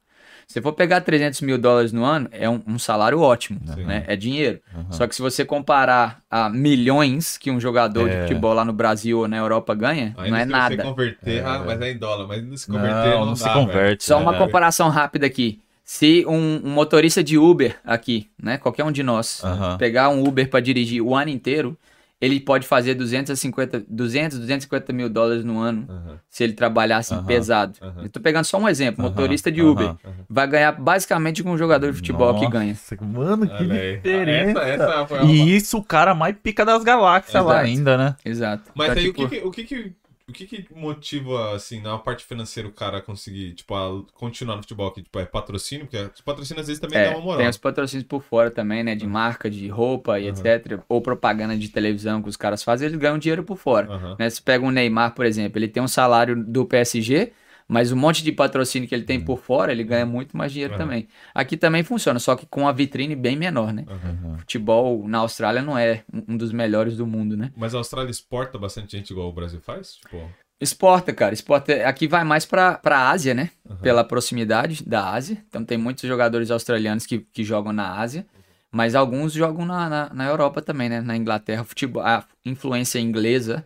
Se 0.47 0.61
for 0.61 0.73
pegar 0.73 1.01
300 1.01 1.41
mil 1.41 1.57
dólares 1.57 1.91
no 1.91 2.05
ano, 2.05 2.27
é 2.31 2.47
um, 2.49 2.61
um 2.67 2.77
salário 2.77 3.19
ótimo, 3.19 3.59
Sim. 3.73 3.83
né? 3.83 4.03
É 4.07 4.15
dinheiro. 4.15 4.59
Aham. 4.73 4.91
Só 4.91 5.07
que 5.07 5.15
se 5.15 5.21
você 5.21 5.43
comparar 5.43 6.21
a 6.29 6.49
milhões 6.49 7.35
que 7.37 7.49
um 7.49 7.59
jogador 7.59 8.07
de 8.09 8.15
É. 8.15 8.21
futebol 8.21 8.53
lá 8.53 8.63
no 8.63 8.71
Brasil 8.73 9.19
ou 9.19 9.27
na 9.27 9.37
Europa 9.37 9.73
ganha, 9.73 10.13
Ainda 10.17 10.29
não 10.29 10.37
é 10.37 10.43
se 10.45 10.51
nada. 10.51 10.75
você 10.75 10.81
converter, 10.83 11.37
É. 11.39 11.45
ah, 11.45 11.63
mas 11.65 11.81
é 11.81 11.91
em 11.91 11.97
dólar, 11.97 12.27
mas 12.27 12.43
não 12.45 12.55
se 12.57 12.67
converter 12.67 13.09
Não, 13.09 13.19
não, 13.19 13.25
não 13.27 13.33
dá, 13.33 13.35
se 13.37 13.43
velho. 13.45 13.53
converte. 13.65 14.03
Só 14.03 14.19
uma 14.21 14.35
É. 14.35 14.37
comparação 14.37 14.89
rápida 14.89 15.25
aqui. 15.25 15.59
Se 15.87 16.25
um, 16.27 16.61
um 16.65 16.71
motorista 16.71 17.23
de 17.23 17.37
Uber 17.37 17.77
aqui, 17.85 18.27
né, 18.41 18.57
qualquer 18.57 18.83
um 18.83 18.91
de 18.91 19.03
nós, 19.03 19.43
pegar 19.77 20.09
um 20.09 20.27
Uber 20.27 20.49
para 20.49 20.59
dirigir 20.59 20.99
o 20.99 21.15
ano 21.15 21.29
inteiro, 21.29 21.77
ele 22.19 22.39
pode 22.39 22.65
fazer 22.65 22.95
250, 22.95 23.83
200, 23.87 24.39
250 24.39 24.91
mil 24.91 25.07
dólares 25.07 25.45
no 25.45 25.59
ano 25.59 25.87
se 26.27 26.43
ele 26.43 26.53
trabalhar 26.53 26.97
assim 26.97 27.21
pesado. 27.23 27.77
Eu 28.01 28.09
tô 28.09 28.19
pegando 28.19 28.45
só 28.45 28.57
um 28.57 28.67
exemplo, 28.67 29.03
motorista 29.03 29.51
de. 29.51 29.61
Uber 29.61 29.95
vai 30.27 30.47
ganhar 30.47 30.71
basicamente 30.71 31.43
com 31.43 31.51
um 31.51 31.57
jogador 31.57 31.91
de 31.91 31.97
futebol 31.97 32.39
que 32.39 32.49
ganha. 32.49 32.69
Nossa, 32.69 32.97
Mano, 32.99 33.47
que 33.47 33.63
diferença. 33.63 34.59
Essa, 34.59 34.83
essa 34.83 35.07
foi 35.07 35.19
uma... 35.19 35.31
E 35.31 35.55
isso, 35.55 35.77
o 35.77 35.83
cara 35.83 36.15
mais 36.15 36.35
pica 36.41 36.65
das 36.65 36.83
galáxias 36.83 37.45
lá 37.45 37.57
Exato. 37.57 37.65
ainda, 37.67 37.97
né? 37.97 38.15
Exato. 38.25 38.71
Mas 38.73 38.89
Então, 38.89 39.03
aí 39.03 39.07
tipo, 39.07 39.23
o, 39.23 39.29
que 39.29 39.39
que, 39.39 39.47
o, 39.47 39.51
que 39.51 39.63
que, 39.63 39.93
o 40.27 40.33
que 40.33 40.45
que 40.47 40.73
motiva, 40.73 41.53
assim, 41.55 41.79
na 41.81 41.97
parte 41.99 42.25
financeira 42.25 42.67
o 42.67 42.71
cara 42.73 43.01
conseguir, 43.01 43.53
tipo, 43.53 43.73
continuar 44.13 44.55
no 44.55 44.63
futebol 44.63 44.87
aqui? 44.87 45.03
Tipo, 45.03 45.19
é 45.19 45.25
patrocínio? 45.25 45.85
Porque 45.85 45.97
os 45.97 46.21
patrocínios 46.21 46.61
às 46.63 46.67
vezes 46.67 46.81
também 46.81 46.99
dá 46.99 47.09
É, 47.09 47.09
uma 47.11 47.21
moral. 47.21 47.37
tem 47.37 47.47
os 47.49 47.57
patrocínios 47.57 48.07
por 48.07 48.23
fora 48.23 48.49
também, 48.49 48.83
né? 48.83 48.95
De 48.95 49.05
marca, 49.05 49.49
de 49.49 49.67
roupa 49.67 50.19
e 50.19 50.23
Aham. 50.27 50.31
etc. 50.31 50.83
Ou 50.89 51.01
propaganda 51.01 51.55
de 51.55 51.69
televisão 51.69 52.21
que 52.23 52.29
os 52.29 52.37
caras 52.37 52.63
fazem, 52.63 52.87
eles 52.87 52.97
ganham 52.99 53.19
dinheiro 53.19 53.43
por 53.43 53.57
fora. 53.57 53.87
Aham. 53.91 54.15
né? 54.17 54.29
Você 54.29 54.41
pega 54.41 54.65
o 54.65 54.71
Neymar, 54.71 55.13
por 55.13 55.25
exemplo, 55.25 55.59
ele 55.59 55.67
tem 55.67 55.81
um 55.83 55.87
salário 55.87 56.35
do 56.43 56.65
PSG, 56.65 57.31
mas 57.67 57.91
um 57.91 57.95
monte 57.95 58.23
de 58.23 58.31
patrocínio 58.31 58.87
que 58.87 58.93
ele 58.93 59.03
tem 59.03 59.19
por 59.19 59.39
fora, 59.39 59.71
ele 59.71 59.83
ganha 59.83 60.05
muito 60.05 60.37
mais 60.37 60.51
dinheiro 60.51 60.73
Aham. 60.73 60.83
também. 60.83 61.07
Aqui 61.33 61.57
também 61.57 61.83
funciona, 61.83 62.19
só 62.19 62.35
que 62.35 62.45
com 62.45 62.67
a 62.67 62.71
vitrine 62.71 63.15
bem 63.15 63.35
menor, 63.35 63.73
né? 63.73 63.85
aham. 63.87 64.37
Futebol 64.37 65.07
na 65.07 65.19
Austrália 65.19 65.61
não 65.61 65.77
é 65.77 66.03
um 66.27 66.37
dos 66.37 66.51
melhores 66.51 66.95
do 66.95 67.07
mundo, 67.07 67.35
né? 67.35 67.51
Mas 67.55 67.73
a 67.73 67.79
Austrália 67.79 68.11
exporta 68.11 68.57
bastante 68.57 68.95
gente 68.97 69.11
igual 69.11 69.29
o 69.29 69.33
Brasil 69.33 69.59
faz? 69.61 69.95
Tipo, 69.95 70.29
Exporta, 70.59 71.11
cara. 71.13 71.33
Exporta. 71.33 71.73
Aqui 71.87 72.07
vai 72.07 72.23
mais 72.23 72.45
pra, 72.45 72.75
pra 72.77 73.09
Ásia, 73.09 73.33
né? 73.33 73.49
Pela 73.81 74.03
proximidade 74.03 74.83
da 74.85 75.11
Ásia. 75.11 75.43
Então 75.49 75.65
tem 75.65 75.77
muitos 75.77 76.07
jogadores 76.07 76.49
australianos 76.49 77.05
que, 77.05 77.19
que 77.19 77.43
jogam 77.43 77.73
na 77.73 77.99
Ásia. 77.99 78.25
Mas 78.71 78.95
alguns 78.95 79.33
jogam 79.33 79.65
na, 79.65 79.89
na, 79.89 80.13
na 80.13 80.25
Europa 80.25 80.61
também, 80.61 80.89
né? 80.89 81.01
Na 81.01 81.15
Inglaterra. 81.15 81.63
Futebol, 81.63 82.01
a 82.01 82.25
influência 82.45 82.99
inglesa 82.99 83.65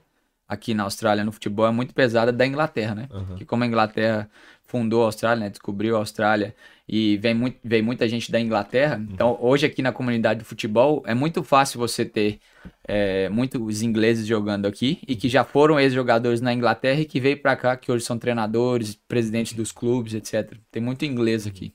aqui 0.49 0.73
na 0.73 0.83
Austrália 0.83 1.23
no 1.23 1.31
futebol 1.31 1.67
é 1.67 1.71
muito 1.71 1.93
pesada 1.93 2.31
da 2.31 2.45
Inglaterra, 2.45 2.95
né? 2.95 3.07
aham. 3.11 3.35
que 3.35 3.45
como 3.45 3.63
a 3.63 3.67
Inglaterra 3.67 4.27
fundou 4.65 5.03
a 5.03 5.05
Austrália, 5.05 5.45
né, 5.45 5.49
descobriu 5.49 5.95
a 5.95 5.99
Austrália 5.99 6.55
e 6.87 7.17
vem, 7.17 7.33
muito, 7.33 7.57
vem 7.63 7.81
muita 7.81 8.07
gente 8.07 8.31
da 8.31 8.39
Inglaterra, 8.39 9.01
então 9.09 9.37
hoje 9.39 9.65
aqui 9.65 9.81
na 9.81 9.91
comunidade 9.91 10.39
do 10.39 10.45
futebol 10.45 11.03
é 11.05 11.13
muito 11.13 11.43
fácil 11.43 11.79
você 11.79 12.03
ter 12.03 12.39
é, 12.87 13.29
muitos 13.29 13.81
ingleses 13.81 14.25
jogando 14.25 14.67
aqui 14.67 14.99
e 15.07 15.15
que 15.15 15.29
já 15.29 15.43
foram 15.43 15.79
ex-jogadores 15.79 16.41
na 16.41 16.53
Inglaterra 16.53 16.99
e 16.99 17.05
que 17.05 17.19
veio 17.19 17.37
pra 17.37 17.55
cá, 17.55 17.77
que 17.77 17.91
hoje 17.91 18.05
são 18.05 18.17
treinadores, 18.17 18.95
presidentes 19.07 19.53
dos 19.53 19.71
clubes, 19.71 20.13
etc. 20.13 20.55
Tem 20.71 20.81
muito 20.81 21.05
inglês 21.05 21.45
aqui. 21.45 21.73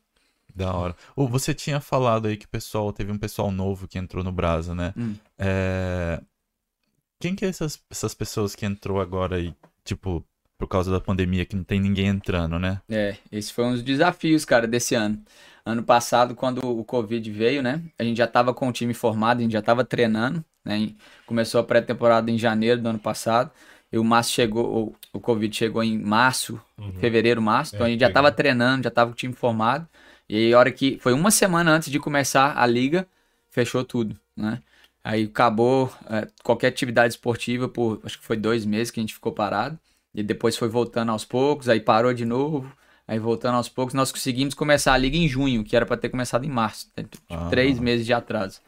Da 0.54 0.72
hora. 0.72 0.94
Você 1.16 1.52
tinha 1.52 1.80
falado 1.80 2.26
aí 2.26 2.36
que 2.36 2.46
o 2.46 2.48
pessoal, 2.48 2.92
teve 2.92 3.10
um 3.10 3.18
pessoal 3.18 3.50
novo 3.50 3.88
que 3.88 3.98
entrou 3.98 4.22
no 4.22 4.30
Brasa, 4.30 4.72
né? 4.72 4.94
Hum. 4.96 5.14
É, 5.36 6.20
Quem 7.20 7.34
que 7.34 7.44
é 7.44 7.48
essas, 7.48 7.82
essas 7.90 8.14
pessoas 8.14 8.54
que 8.54 8.66
entrou 8.66 9.00
agora 9.00 9.36
aí, 9.36 9.54
tipo, 9.84 10.24
por 10.58 10.68
causa 10.68 10.90
da 10.90 11.00
pandemia, 11.00 11.44
que 11.46 11.56
não 11.56 11.64
tem 11.64 11.80
ninguém 11.80 12.06
entrando, 12.06 12.58
né? 12.58 12.80
É, 12.88 13.16
esse 13.32 13.52
foi 13.52 13.64
um 13.64 13.72
dos 13.72 13.82
desafios, 13.82 14.44
cara, 14.44 14.66
desse 14.66 14.94
ano. 14.94 15.22
Ano 15.64 15.82
passado, 15.82 16.34
quando 16.34 16.58
o 16.58 16.84
Covid 16.84 17.30
veio, 17.30 17.62
né? 17.62 17.82
A 17.98 18.04
gente 18.04 18.18
já 18.18 18.26
tava 18.26 18.52
com 18.52 18.68
o 18.68 18.72
time 18.72 18.92
formado, 18.92 19.38
a 19.38 19.42
gente 19.42 19.52
já 19.52 19.62
tava 19.62 19.84
treinando, 19.84 20.44
né? 20.64 20.78
e 20.78 20.96
Começou 21.26 21.60
a 21.60 21.64
pré-temporada 21.64 22.30
em 22.30 22.36
janeiro 22.38 22.80
do 22.82 22.88
ano 22.88 22.98
passado. 22.98 23.50
E 23.90 23.96
o 23.98 24.04
março 24.04 24.32
chegou, 24.32 24.94
o, 25.12 25.18
o 25.18 25.20
Covid 25.20 25.54
chegou 25.56 25.82
em 25.82 25.98
março, 25.98 26.60
Uhum. 26.76 26.92
fevereiro, 27.00 27.40
março. 27.40 27.74
Então 27.74 27.86
É, 27.86 27.88
a 27.88 27.90
gente 27.90 28.00
já 28.00 28.08
peguei. 28.08 28.14
tava 28.22 28.30
treinando, 28.32 28.84
já 28.84 28.90
tava 28.90 29.10
com 29.10 29.14
o 29.14 29.16
time 29.16 29.32
formado. 29.32 29.88
E 30.28 30.36
aí, 30.36 30.52
a 30.54 30.58
hora 30.58 30.70
que. 30.72 30.98
Foi 30.98 31.12
uma 31.14 31.30
semana 31.30 31.70
antes 31.70 31.90
de 31.90 31.98
começar 31.98 32.58
a 32.58 32.66
liga, 32.66 33.06
fechou 33.50 33.82
tudo, 33.84 34.18
né? 34.36 34.60
Aí 35.04 35.24
acabou 35.24 35.92
é, 36.08 36.26
qualquer 36.42 36.68
atividade 36.68 37.12
esportiva 37.12 37.68
por 37.68 38.00
acho 38.04 38.18
que 38.18 38.24
foi 38.24 38.38
dois 38.38 38.64
meses 38.64 38.90
que 38.90 38.98
a 38.98 39.02
gente 39.02 39.12
ficou 39.14 39.32
parado. 39.32 39.78
E 40.14 40.22
depois 40.22 40.56
foi 40.56 40.68
voltando 40.68 41.10
aos 41.12 41.24
poucos, 41.24 41.68
aí 41.68 41.78
parou 41.80 42.14
de 42.14 42.24
novo. 42.24 42.72
Aí 43.06 43.18
voltando 43.18 43.56
aos 43.56 43.68
poucos, 43.68 43.92
nós 43.92 44.10
conseguimos 44.10 44.54
começar 44.54 44.94
a 44.94 44.96
liga 44.96 45.16
em 45.16 45.28
junho, 45.28 45.62
que 45.62 45.76
era 45.76 45.84
para 45.84 45.96
ter 45.98 46.08
começado 46.08 46.44
em 46.46 46.48
março. 46.48 46.88
né? 46.96 47.04
Tipo, 47.04 47.22
Ah. 47.34 47.48
Três 47.50 47.78
meses 47.78 48.06
de 48.06 48.14
atraso. 48.14 48.60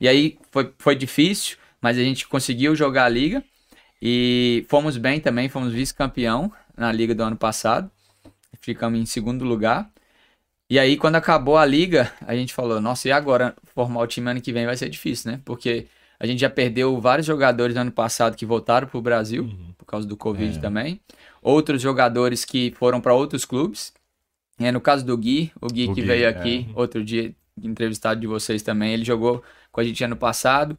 E 0.00 0.08
aí 0.08 0.38
foi, 0.50 0.72
foi 0.78 0.96
difícil, 0.96 1.56
mas 1.80 1.96
a 1.96 2.02
gente 2.02 2.26
conseguiu 2.26 2.74
jogar 2.74 3.04
a 3.04 3.08
liga. 3.08 3.44
E 4.02 4.66
fomos 4.68 4.96
bem 4.96 5.20
também, 5.20 5.48
fomos 5.48 5.72
vice-campeão 5.72 6.52
na 6.76 6.90
liga 6.90 7.14
do 7.14 7.22
ano 7.22 7.36
passado. 7.36 7.90
Ficamos 8.60 8.98
em 8.98 9.06
segundo 9.06 9.44
lugar. 9.44 9.88
E 10.68 10.78
aí, 10.78 10.96
quando 10.96 11.16
acabou 11.16 11.56
a 11.56 11.64
liga, 11.64 12.12
a 12.26 12.34
gente 12.34 12.52
falou: 12.52 12.80
nossa, 12.80 13.08
e 13.08 13.12
agora 13.12 13.54
formar 13.74 14.00
o 14.00 14.06
time 14.06 14.30
ano 14.30 14.40
que 14.40 14.52
vem 14.52 14.66
vai 14.66 14.76
ser 14.76 14.88
difícil, 14.88 15.30
né? 15.32 15.40
Porque 15.44 15.86
a 16.18 16.26
gente 16.26 16.40
já 16.40 16.50
perdeu 16.50 17.00
vários 17.00 17.26
jogadores 17.26 17.74
do 17.74 17.78
ano 17.80 17.92
passado 17.92 18.36
que 18.36 18.44
voltaram 18.46 18.88
pro 18.88 19.00
Brasil, 19.00 19.44
Uhum. 19.44 19.72
por 19.78 19.84
causa 19.84 20.06
do 20.08 20.16
Covid 20.16 20.58
É. 20.58 20.60
também. 20.60 21.00
Outros 21.42 21.80
jogadores 21.80 22.44
que 22.44 22.72
foram 22.76 23.00
para 23.00 23.14
outros 23.14 23.44
clubes. 23.44 23.92
É, 24.58 24.72
no 24.72 24.80
caso 24.80 25.04
do 25.04 25.16
Gui, 25.16 25.52
o 25.60 25.66
Gui 25.68 25.84
O 25.88 25.94
que 25.94 26.00
Gui, 26.00 26.06
veio 26.06 26.24
é. 26.24 26.28
aqui 26.28 26.66
outro 26.74 27.04
dia, 27.04 27.34
entrevistado 27.62 28.18
de 28.20 28.26
vocês 28.26 28.62
também, 28.62 28.92
ele 28.94 29.04
jogou 29.04 29.44
com 29.70 29.80
a 29.80 29.84
gente 29.84 30.02
ano 30.02 30.16
passado. 30.16 30.78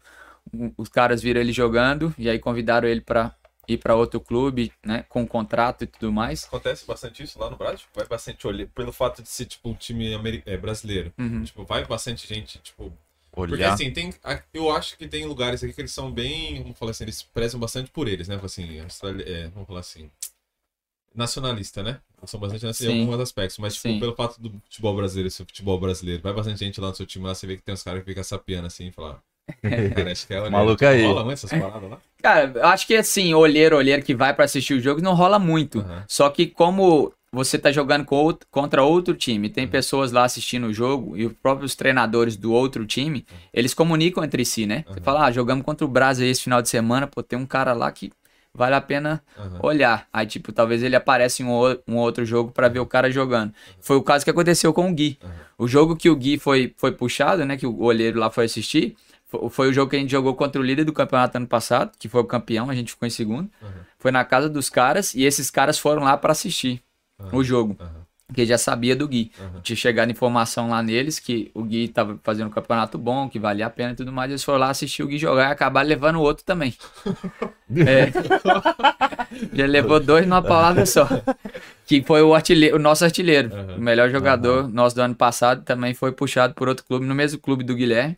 O- 0.54 0.74
Os 0.78 0.90
caras 0.90 1.22
viram 1.22 1.40
ele 1.40 1.52
jogando 1.54 2.14
e 2.18 2.30
aí 2.30 2.40
convidaram 2.40 2.88
ele 2.88 3.02
para 3.02 3.34
ir 3.68 3.78
para 3.78 3.96
outro 3.96 4.20
clube, 4.20 4.72
né, 4.86 5.04
com 5.10 5.28
contrato 5.28 5.84
e 5.84 5.88
tudo 5.88 6.12
mais. 6.12 6.46
Acontece 6.46 6.86
bastante 6.86 7.24
isso 7.24 7.40
lá 7.40 7.50
no 7.50 7.58
Brasil? 7.58 7.80
Tipo, 7.80 8.00
vai 8.00 8.08
bastante 8.08 8.48
olhar, 8.48 8.68
pelo 8.68 8.92
fato 8.92 9.22
de 9.22 9.30
ser, 9.30 9.46
tipo, 9.46 9.70
um 9.70 9.74
time 9.74 10.14
é, 10.46 10.58
brasileiro. 10.58 11.14
Uhum. 11.18 11.44
Tipo, 11.44 11.66
vai 11.66 11.86
bastante 11.86 12.28
gente, 12.28 12.60
tipo... 12.60 12.94
Porque 13.30 13.54
Olhar. 13.54 13.74
assim, 13.74 13.92
tem, 13.92 14.12
eu 14.52 14.72
acho 14.72 14.98
que 14.98 15.08
tem 15.08 15.26
lugares 15.26 15.64
aqui 15.64 15.72
que 15.72 15.82
eles 15.82 15.92
são 15.92 16.12
bem, 16.12 16.64
vamos 16.64 16.80
falar 16.80 16.90
assim, 16.90 17.04
eles 17.04 17.22
prezam 17.22 17.60
bastante 17.60 17.92
por 17.92 18.08
eles, 18.08 18.28
né? 18.28 18.40
Assim, 18.42 18.80
Austrália, 18.80 19.24
é, 19.24 19.48
vamos 19.50 19.68
falar 19.68 19.82
assim, 19.82 20.10
nacionalista, 21.14 21.84
né? 21.84 22.00
São 22.26 22.40
bastante 22.40 22.66
nacionalistas 22.66 22.88
Sim. 22.88 22.94
em 22.94 23.02
alguns 23.02 23.20
aspectos, 23.20 23.60
mas 23.60 23.76
tipo, 23.76 24.00
pelo 24.00 24.16
fato 24.16 24.42
do 24.42 24.50
futebol 24.64 24.96
brasileiro, 24.96 25.30
seu 25.30 25.46
futebol 25.46 25.80
brasileiro, 25.80 26.22
vai 26.24 26.34
bastante 26.34 26.60
gente 26.60 26.82
lá 26.82 26.90
no 26.90 26.96
seu 26.96 27.06
time, 27.06 27.26
lá 27.26 27.36
você 27.36 27.46
vê 27.46 27.58
que 27.58 27.62
tem 27.62 27.74
uns 27.74 27.84
caras 27.84 28.02
que 28.02 28.10
ficam 28.10 28.24
sapiando 28.24 28.66
assim 28.66 28.88
e 28.88 28.92
falar, 28.92 29.22
acho 30.12 30.28
que 30.28 30.34
é 30.34 30.50
Maluco 30.50 30.86
aí. 30.86 31.04
Rola 31.06 31.24
muito 31.24 31.34
essas 31.38 31.52
paradas 31.52 31.90
lá? 31.90 31.98
Cara, 32.22 32.52
eu 32.56 32.66
acho 32.66 32.88
que 32.88 32.96
assim, 32.96 33.34
olheiro, 33.34 33.78
olheiro 33.78 34.02
que 34.04 34.16
vai 34.16 34.34
para 34.34 34.46
assistir 34.46 34.74
o 34.74 34.80
jogo 34.82 35.02
não 35.02 35.14
rola 35.14 35.38
muito. 35.40 35.80
Aham. 35.80 36.04
Só 36.08 36.30
que 36.30 36.48
como 36.48 37.14
você 37.32 37.58
tá 37.60 37.72
jogando 37.72 38.06
contra 38.50 38.84
outro 38.84 39.14
time, 39.14 39.48
Uhum. 39.48 39.54
tem 39.54 39.68
pessoas 39.68 40.12
lá 40.12 40.24
assistindo 40.24 40.68
o 40.68 40.74
jogo 40.74 41.16
e 41.16 41.26
os 41.26 41.34
próprios 41.34 41.76
treinadores 41.76 42.36
do 42.36 42.52
outro 42.52 42.86
time, 42.86 43.26
eles 43.54 43.74
comunicam 43.74 44.24
entre 44.24 44.44
si, 44.46 44.66
né? 44.66 44.84
Você 44.88 45.00
Uhum. 45.00 45.04
fala, 45.04 45.26
ah, 45.26 45.32
jogamos 45.32 45.64
contra 45.64 45.86
o 45.86 45.90
Brasil 45.90 46.28
esse 46.28 46.42
final 46.42 46.62
de 46.62 46.70
semana, 46.70 47.06
pô, 47.06 47.22
tem 47.22 47.38
um 47.38 47.46
cara 47.46 47.74
lá 47.74 47.92
que 47.92 48.12
vale 48.54 48.74
a 48.74 48.82
pena 48.82 49.22
Aham. 49.38 49.60
olhar. 49.62 50.08
Aí, 50.12 50.26
tipo, 50.26 50.52
talvez 50.52 50.82
ele 50.82 50.96
apareça 50.96 51.44
em 51.44 51.46
um, 51.46 51.78
um 51.88 51.98
outro 51.98 52.26
jogo 52.26 52.52
pra 52.52 52.68
ver 52.68 52.80
o 52.80 52.86
cara 52.86 53.12
jogando. 53.12 53.54
Foi 53.80 53.96
o 53.98 54.02
caso 54.02 54.24
que 54.26 54.32
aconteceu 54.32 54.74
com 54.74 54.90
o 54.90 54.94
Gui. 54.94 55.20
Uhum. 55.24 55.30
O 55.60 55.68
jogo 55.68 55.96
que 55.96 56.10
o 56.10 56.16
Gui 56.16 56.40
foi, 56.40 56.74
foi 56.78 56.92
puxado, 56.92 57.46
né? 57.46 57.58
Que 57.58 57.68
o 57.68 57.84
olheiro 57.84 58.20
lá 58.20 58.32
foi 58.32 58.46
assistir. 58.46 58.96
Fo- 59.28 59.50
Foi 59.50 59.70
o 59.70 59.74
jogo 59.74 59.90
que 59.90 59.96
a 59.96 60.00
gente 60.00 60.10
jogou 60.12 60.34
contra 60.36 60.60
o 60.60 60.64
líder 60.64 60.84
do 60.86 60.94
campeonato 60.94 61.38
ano 61.38 61.48
passado, 61.48 61.92
que 62.00 62.08
foi 62.10 62.22
o 62.22 62.26
campeão, 62.26 62.70
a 62.70 62.76
gente 62.76 62.92
ficou 62.92 63.06
em 63.08 63.12
segundo. 63.12 63.50
Uhum. 63.62 63.70
Foi 64.00 64.12
na 64.12 64.24
casa 64.26 64.50
dos 64.50 64.70
caras 64.70 65.14
e 65.14 65.24
esses 65.24 65.50
caras 65.52 65.78
foram 65.80 66.04
lá 66.04 66.18
pra 66.18 66.32
assistir 66.32 66.82
Uhum. 67.20 67.40
o 67.40 67.44
jogo. 67.44 67.76
Aham. 67.80 67.97
Porque 68.28 68.46
já 68.46 68.58
sabia 68.58 68.94
do 68.94 69.08
Gui. 69.08 69.32
Uhum. 69.40 69.62
Tinha 69.62 69.76
chegado 69.78 70.12
informação 70.12 70.70
lá 70.70 70.84
neles 70.84 71.18
que 71.18 71.50
o 71.54 71.64
Gui 71.64 71.88
tava 71.88 72.20
fazendo 72.22 72.48
um 72.48 72.52
campeonato 72.52 72.98
bom, 72.98 73.30
que 73.30 73.40
valia 73.40 73.66
a 73.66 73.70
pena 73.70 73.94
e 73.94 73.96
tudo 73.96 74.12
mais. 74.12 74.30
Eles 74.30 74.44
foram 74.44 74.60
lá 74.60 74.70
assistir 74.70 75.02
o 75.02 75.08
Gui 75.08 75.18
jogar 75.18 75.48
e 75.48 75.52
acabaram 75.52 75.88
levando 75.88 76.18
o 76.18 76.22
outro 76.22 76.44
também. 76.44 76.76
É. 77.70 78.10
Já 79.52 79.66
levou 79.66 80.00
dois 80.00 80.26
numa 80.26 80.42
palavra 80.42 80.86
só. 80.86 81.06
Que 81.86 82.02
foi 82.02 82.22
o, 82.22 82.34
artilheiro, 82.34 82.78
o 82.78 82.80
nosso 82.80 83.04
artilheiro. 83.04 83.54
Uhum. 83.54 83.76
O 83.76 83.82
melhor 83.82 84.10
jogador 84.10 84.70
nosso 84.70 84.96
do 84.96 85.02
ano 85.02 85.14
passado 85.14 85.64
também 85.64 85.94
foi 85.94 86.14
puxado 86.14 86.54
por 86.54 86.70
outro 86.70 86.86
clube, 86.86 87.06
no 87.06 87.14
mesmo 87.14 87.38
clube 87.38 87.66
do 87.66 87.76
Guilherme. 87.76 88.18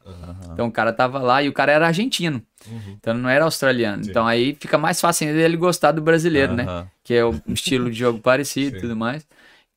Então 0.53 0.67
o 0.67 0.71
cara 0.71 0.93
tava 0.93 1.17
lá 1.17 1.41
e 1.41 1.49
o 1.49 1.51
cara 1.51 1.71
era 1.71 1.87
argentino. 1.87 2.43
Uhum. 2.67 2.95
Então 2.99 3.15
não 3.15 3.27
era 3.27 3.43
australiano. 3.43 4.03
Sim. 4.03 4.11
Então 4.11 4.27
aí 4.27 4.55
fica 4.59 4.77
mais 4.77 5.01
fácil 5.01 5.27
ainda 5.27 5.39
ele 5.39 5.57
gostar 5.57 5.93
do 5.93 6.01
brasileiro, 6.03 6.53
né? 6.53 6.85
Que 7.03 7.15
é 7.15 7.25
um 7.25 7.41
estilo 7.47 7.89
de 7.89 7.97
jogo 7.97 8.19
parecido 8.19 8.77
e 8.77 8.81
tudo 8.81 8.95
mais. 8.95 9.25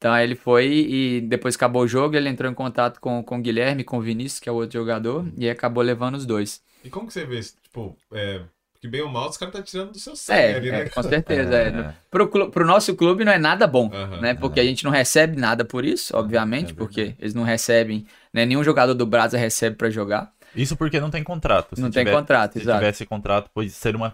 Então 0.02 0.12
aí 0.12 0.24
ele 0.24 0.34
foi 0.34 0.66
e 0.66 1.20
depois 1.20 1.54
acabou 1.54 1.82
o 1.82 1.86
jogo, 1.86 2.16
ele 2.16 2.28
entrou 2.28 2.50
em 2.50 2.54
contato 2.54 2.98
com, 3.00 3.22
com 3.22 3.38
o 3.38 3.40
Guilherme, 3.40 3.84
com 3.84 3.98
o 3.98 4.00
Vinícius, 4.00 4.40
que 4.40 4.48
é 4.48 4.52
o 4.52 4.56
outro 4.56 4.76
jogador, 4.80 5.24
e 5.38 5.48
acabou 5.48 5.80
levando 5.80 6.16
os 6.16 6.26
dois. 6.26 6.60
E 6.84 6.90
como 6.90 7.06
que 7.06 7.12
você 7.12 7.24
vê, 7.24 7.38
isso? 7.38 7.54
tipo, 7.62 7.96
é, 8.12 8.40
que 8.80 8.88
bem 8.88 9.00
ou 9.02 9.08
mal, 9.08 9.28
os 9.30 9.36
caras 9.36 9.54
tá 9.54 9.62
tirando 9.62 9.92
do 9.92 9.98
seu 10.00 10.16
sangue 10.16 10.40
É, 10.40 10.54
ali, 10.56 10.68
é, 10.70 10.72
né? 10.72 10.88
com 10.88 11.02
certeza. 11.04 11.54
É. 11.54 11.68
É. 11.70 11.94
Pro, 12.10 12.26
pro 12.50 12.66
nosso 12.66 12.96
clube 12.96 13.24
não 13.24 13.30
é 13.30 13.38
nada 13.38 13.64
bom, 13.68 13.88
né? 14.20 14.34
Porque 14.34 14.58
a 14.58 14.64
gente 14.64 14.82
não 14.82 14.90
recebe 14.90 15.36
nada 15.40 15.64
por 15.64 15.84
isso, 15.84 16.16
obviamente, 16.16 16.72
é 16.72 16.74
porque 16.74 17.14
eles 17.20 17.32
não 17.32 17.44
recebem, 17.44 18.04
né? 18.34 18.44
Nenhum 18.44 18.64
jogador 18.64 18.94
do 18.94 19.06
Brasa 19.06 19.38
recebe 19.38 19.76
pra 19.76 19.88
jogar. 19.88 20.32
Isso 20.56 20.76
porque 20.76 20.98
não 20.98 21.10
tem 21.10 21.22
contrato. 21.22 21.76
Se 21.76 21.80
não 21.80 21.92
tem 21.92 22.04
tiver- 22.04 22.16
contrato, 22.16 22.54
Se 22.54 22.58
exato. 22.58 22.80
tivesse 22.80 23.06
contrato, 23.06 23.48
pode 23.54 23.70
ser 23.70 23.94
uma 23.94 24.12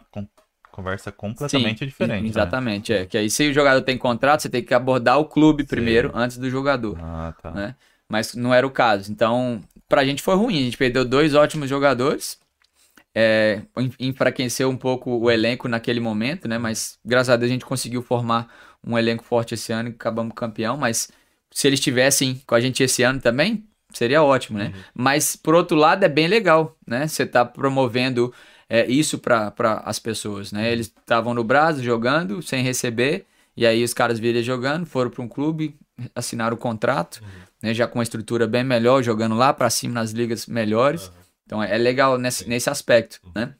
conversa 0.79 1.11
completamente 1.11 1.81
Sim, 1.81 1.87
diferente. 1.87 2.23
né? 2.23 2.29
Exatamente, 2.29 2.93
é. 2.93 3.05
Que 3.05 3.19
aí 3.19 3.29
se 3.29 3.49
o 3.49 3.53
jogador 3.53 3.83
tem 3.83 3.99
contrato, 3.99 4.43
você 4.43 4.49
tem 4.49 4.63
que 4.63 4.73
abordar 4.73 5.19
o 5.19 5.25
clube 5.25 5.65
primeiro, 5.65 6.13
antes 6.15 6.39
do 6.39 6.49
jogador. 6.49 6.97
Ah, 7.03 7.35
tá. 7.43 7.51
né? 7.51 7.75
Mas 8.09 8.35
não 8.35 8.55
era 8.55 8.65
o 8.67 8.71
caso. 8.71 9.11
Então, 9.11 9.61
pra 9.89 10.05
gente 10.05 10.23
foi 10.23 10.37
ruim. 10.37 10.57
A 10.57 10.63
gente 10.63 10.77
perdeu 10.77 11.05
dois 11.05 11.35
ótimos 11.35 11.69
jogadores. 11.69 12.39
É, 13.13 13.63
en- 13.77 13.93
enfraqueceu 13.99 14.71
um 14.71 14.77
pouco 14.77 15.11
o 15.11 15.29
elenco 15.31 15.67
naquele 15.67 15.99
momento, 15.99 16.47
né? 16.47 16.59
Mas 16.59 16.99
graças 17.05 17.31
a 17.31 17.37
Deus 17.37 17.51
a 17.51 17.53
gente 17.53 17.65
conseguiu 17.67 18.01
formar 18.01 18.47
um 18.87 18.97
elenco 18.97 19.25
forte 19.25 19.55
esse 19.55 19.73
ano 19.73 19.89
e 19.89 19.93
acabamos 19.93 20.33
campeão. 20.35 20.77
Mas 20.77 21.11
se 21.51 21.67
eles 21.67 21.81
estivessem 21.81 22.41
com 22.47 22.55
a 22.55 22.61
gente 22.61 22.83
esse 22.85 23.03
ano 23.03 23.21
também, 23.21 23.65
seria 23.93 24.23
ótimo, 24.23 24.59
né? 24.59 24.73
Mas 24.95 25.35
por 25.35 25.55
outro 25.57 25.77
lado 25.77 26.05
é 26.05 26.09
bem 26.09 26.29
legal, 26.29 26.77
né? 26.87 27.09
Você 27.09 27.27
tá 27.27 27.45
promovendo 27.45 28.33
é, 28.69 28.87
isso 28.87 29.19
para 29.19 29.53
as 29.85 29.99
pessoas, 29.99 30.53
né? 30.53 30.71
Eles 30.71 30.87
estavam 30.87 31.33
no 31.33 31.43
Brasil 31.43 31.83
jogando 31.83 32.43
sem 32.43 32.63
receber. 32.63 33.27
E 33.57 33.67
aí 33.67 33.83
os 33.83 33.93
caras 33.93 34.19
viram 34.19 34.41
jogando, 34.43 34.87
foram 34.87 35.11
para 35.11 35.23
um 35.23 35.29
clube, 35.29 35.77
assinaram 36.15 36.55
o 36.55 36.59
contrato, 36.59 37.21
né, 37.61 37.75
já 37.75 37.89
com 37.89 37.99
uma 37.99 38.05
estrutura 38.05 38.47
bem 38.47 38.63
melhor, 38.63 39.03
jogando 39.03 39.35
lá 39.35 39.53
para 39.53 39.69
cima 39.69 39.95
nas 39.95 40.13
ligas 40.13 40.47
melhores. 40.47 41.11
Então 41.45 41.61
é 41.61 41.77
legal 41.77 42.19
nesse, 42.19 42.49
nesse 42.49 42.71
aspecto, 42.71 43.21
né? 43.35 43.55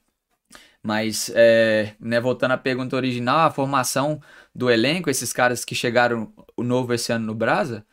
Mas, 0.81 1.33
é, 1.35 1.95
né, 1.99 2.21
voltando 2.21 2.53
à 2.53 2.57
pergunta 2.57 2.95
original, 2.95 3.41
a 3.41 3.51
formação 3.51 4.23
do 4.55 4.71
elenco, 4.71 5.11
esses 5.11 5.33
caras 5.33 5.65
que 5.65 5.75
chegaram 5.75 6.33
o 6.57 6.63
novo 6.63 6.95
esse 6.95 7.11
ano 7.13 7.27
no 7.27 7.35
Brasa, 7.35 7.85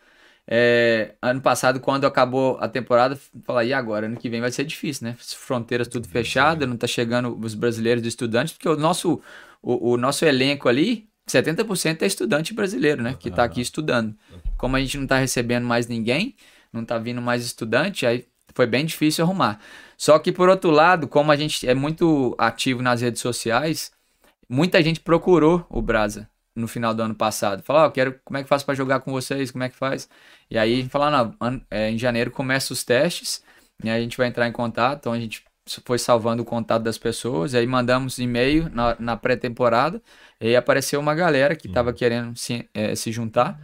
é, 0.48 1.16
ano 1.22 1.42
passado, 1.42 1.80
quando 1.80 2.06
acabou 2.06 2.58
a 2.60 2.68
temporada, 2.68 3.18
falar, 3.44 3.66
e 3.66 3.74
agora? 3.74 4.06
Ano 4.06 4.18
que 4.18 4.30
vem 4.30 4.42
vai 4.42 4.52
ser 4.52 4.64
difícil, 4.64 5.08
né? 5.08 5.16
Fronteiras 5.18 5.88
tudo 5.88 6.08
fechadas, 6.08 6.68
não 6.70 6.78
tá 6.78 6.86
chegando 6.86 7.38
os 7.42 7.56
brasileiros 7.56 8.04
dos 8.04 8.10
estudantes, 8.10 8.54
porque 8.54 8.70
o 8.70 8.76
nosso, 8.76 9.20
o, 9.62 9.94
o 9.94 9.98
nosso 9.98 10.24
elenco 10.24 10.70
ali, 10.70 11.08
70% 11.28 12.04
é 12.04 12.06
estudante 12.06 12.54
brasileiro, 12.54 13.02
né? 13.02 13.16
Que 13.20 13.32
tá 13.32 13.44
aqui 13.44 13.60
estudando. 13.60 14.16
Como 14.58 14.76
a 14.76 14.80
gente 14.80 14.98
não 14.98 15.08
tá 15.08 15.18
recebendo 15.18 15.66
mais 15.66 15.88
ninguém, 15.88 16.36
não 16.72 16.86
tá 16.86 17.00
vindo 17.00 17.22
mais 17.22 17.44
estudante, 17.44 18.06
aí 18.06 18.26
foi 18.54 18.68
bem 18.68 18.86
difícil 18.86 19.26
arrumar. 19.26 19.60
Só 19.98 20.20
que, 20.20 20.32
por 20.32 20.48
outro 20.48 20.70
lado, 20.70 21.08
como 21.08 21.32
a 21.32 21.36
gente 21.36 21.68
é 21.68 21.74
muito 21.74 22.36
ativo 22.38 22.84
nas 22.84 23.02
redes 23.02 23.22
sociais, 23.22 23.92
muita 24.48 24.82
gente 24.84 25.00
procurou 25.00 25.66
o 25.70 25.82
Brasa 25.82 26.30
no 26.56 26.68
final 26.68 26.94
do 26.94 27.04
ano 27.04 27.16
passado. 27.16 27.62
Falou, 27.64 27.84
eu 27.84 27.92
quero, 27.92 28.20
como 28.24 28.38
é 28.38 28.44
que 28.44 28.50
faz 28.50 28.64
para 28.64 28.74
jogar 28.74 29.02
com 29.02 29.12
vocês, 29.12 29.52
como 29.52 29.64
é 29.64 29.70
que 29.70 29.76
faz? 29.76 30.08
E 30.50 30.58
aí 30.58 30.74
a 30.74 30.76
gente 30.78 30.90
falou, 30.90 31.10
não, 31.12 31.36
an- 31.42 31.62
é, 31.70 31.90
em 31.90 31.98
janeiro 31.98 32.32
começa 32.32 32.74
os 32.74 32.84
testes, 32.84 33.44
e 33.84 33.90
aí 33.90 34.00
a 34.00 34.02
gente 34.02 34.18
vai 34.18 34.28
entrar 34.28 34.48
em 34.48 34.52
contato, 34.52 35.00
então 35.00 35.14
a 35.14 35.20
gente 35.20 35.44
foi 35.84 35.98
salvando 35.98 36.44
o 36.44 36.46
contato 36.46 36.84
das 36.84 36.98
pessoas, 36.98 37.54
e 37.54 37.58
aí 37.58 37.66
mandamos 37.68 38.20
e-mail 38.20 38.70
na, 38.70 38.96
na 39.00 39.18
pré-temporada, 39.18 40.02
e 40.40 40.48
aí 40.48 40.56
apareceu 40.56 41.00
uma 41.00 41.16
galera 41.16 41.56
que 41.56 41.68
estava 41.68 41.92
querendo 41.92 42.38
se, 42.38 42.70
eh, 42.74 42.96
se 42.96 43.12
juntar, 43.12 43.60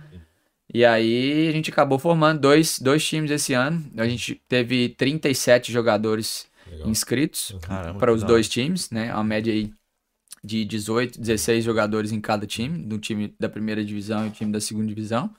e 0.74 0.86
aí 0.86 1.50
a 1.50 1.52
gente 1.52 1.70
acabou 1.70 2.00
formando 2.00 2.40
dois, 2.40 2.80
dois 2.80 3.06
times 3.06 3.30
esse 3.30 3.54
ano, 3.54 3.86
a 3.98 4.08
gente 4.08 4.42
teve 4.48 4.90
37 4.90 5.72
jogadores 5.72 6.48
Legal. 6.66 6.90
inscritos, 6.90 7.56
para 8.00 8.12
que 8.12 8.16
os 8.16 8.24
dois 8.24 8.48
times, 8.48 8.90
né? 8.90 9.12
A 9.12 9.24
média 9.24 9.52
aí 9.54 9.72
de 10.44 10.66
18, 10.66 11.20
16 11.20 11.64
jogadores 11.64 12.12
em 12.12 12.20
cada 12.20 12.48
time, 12.48 12.80
do 12.80 12.98
time 12.98 13.34
da 13.40 13.50
primeira 13.50 13.84
divisão 13.84 14.26
e 14.26 14.30
o 14.30 14.32
time 14.32 14.52
da 14.52 14.60
segunda 14.60 14.88
divisão. 14.88 15.30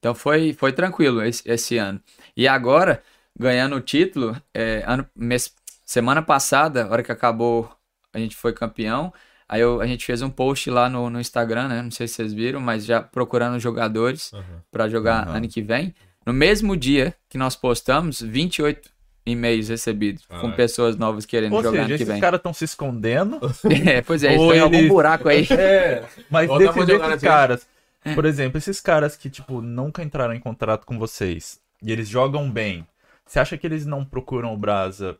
Então 0.00 0.14
foi, 0.14 0.52
foi 0.54 0.72
tranquilo 0.72 1.22
esse, 1.22 1.42
esse 1.48 1.76
ano. 1.78 2.00
E 2.36 2.48
agora, 2.48 3.02
ganhando 3.38 3.76
o 3.76 3.80
título, 3.80 4.34
é, 4.52 4.82
ano, 4.86 5.06
mês- 5.14 5.52
semana 5.84 6.22
passada, 6.22 6.84
a 6.84 6.88
hora 6.90 7.02
que 7.02 7.12
acabou, 7.12 7.70
a 8.12 8.18
gente 8.18 8.34
foi 8.34 8.52
campeão. 8.52 9.12
Aí 9.48 9.60
eu- 9.60 9.80
a 9.80 9.86
gente 9.86 10.04
fez 10.06 10.22
um 10.22 10.30
post 10.30 10.70
lá 10.70 10.88
no, 10.88 11.10
no 11.10 11.20
Instagram, 11.20 11.68
né? 11.68 11.82
Não 11.82 11.90
sei 11.90 12.08
se 12.08 12.14
vocês 12.14 12.32
viram, 12.32 12.60
mas 12.60 12.84
já 12.86 13.00
procurando 13.02 13.58
jogadores 13.60 14.32
Aham. 14.32 14.42
pra 14.70 14.88
jogar 14.88 15.26
Aham. 15.28 15.36
ano 15.36 15.48
que 15.48 15.60
vem. 15.60 15.94
No 16.24 16.32
mesmo 16.32 16.76
dia 16.76 17.14
que 17.28 17.36
nós 17.36 17.54
postamos, 17.56 18.20
28 18.22 18.88
e-mails 19.26 19.68
recebidos 19.68 20.24
com 20.26 20.34
Caraca. 20.36 20.56
pessoas 20.56 20.96
novas 20.96 21.26
querendo 21.26 21.52
Ou 21.54 21.62
jogar 21.62 21.82
seja, 21.82 21.88
ano 21.94 21.98
que 21.98 22.04
vem. 22.04 22.20
caras 22.20 22.38
estão 22.38 22.52
se 22.54 22.64
escondendo. 22.64 23.38
É, 23.98 24.00
pois 24.02 24.22
é, 24.24 24.28
eles 24.28 24.40
Ou 24.40 24.46
estão 24.46 24.56
em 24.58 24.60
algum 24.64 24.78
eles- 24.78 24.88
buraco 24.88 25.28
aí. 25.28 25.46
É, 25.50 26.04
mas 26.30 26.48
Ou 26.48 26.58
dá 26.58 26.72
desses, 26.72 27.69
caras, 28.04 28.14
por 28.14 28.24
exemplo, 28.24 28.58
esses 28.58 28.80
caras 28.80 29.16
que, 29.16 29.28
tipo, 29.28 29.60
nunca 29.60 30.02
entraram 30.02 30.34
em 30.34 30.40
contrato 30.40 30.86
com 30.86 30.98
vocês 30.98 31.60
e 31.82 31.92
eles 31.92 32.08
jogam 32.08 32.50
bem, 32.50 32.86
você 33.26 33.38
acha 33.38 33.56
que 33.56 33.66
eles 33.66 33.86
não 33.86 34.04
procuram 34.04 34.52
o 34.52 34.58
Brasa 34.58 35.18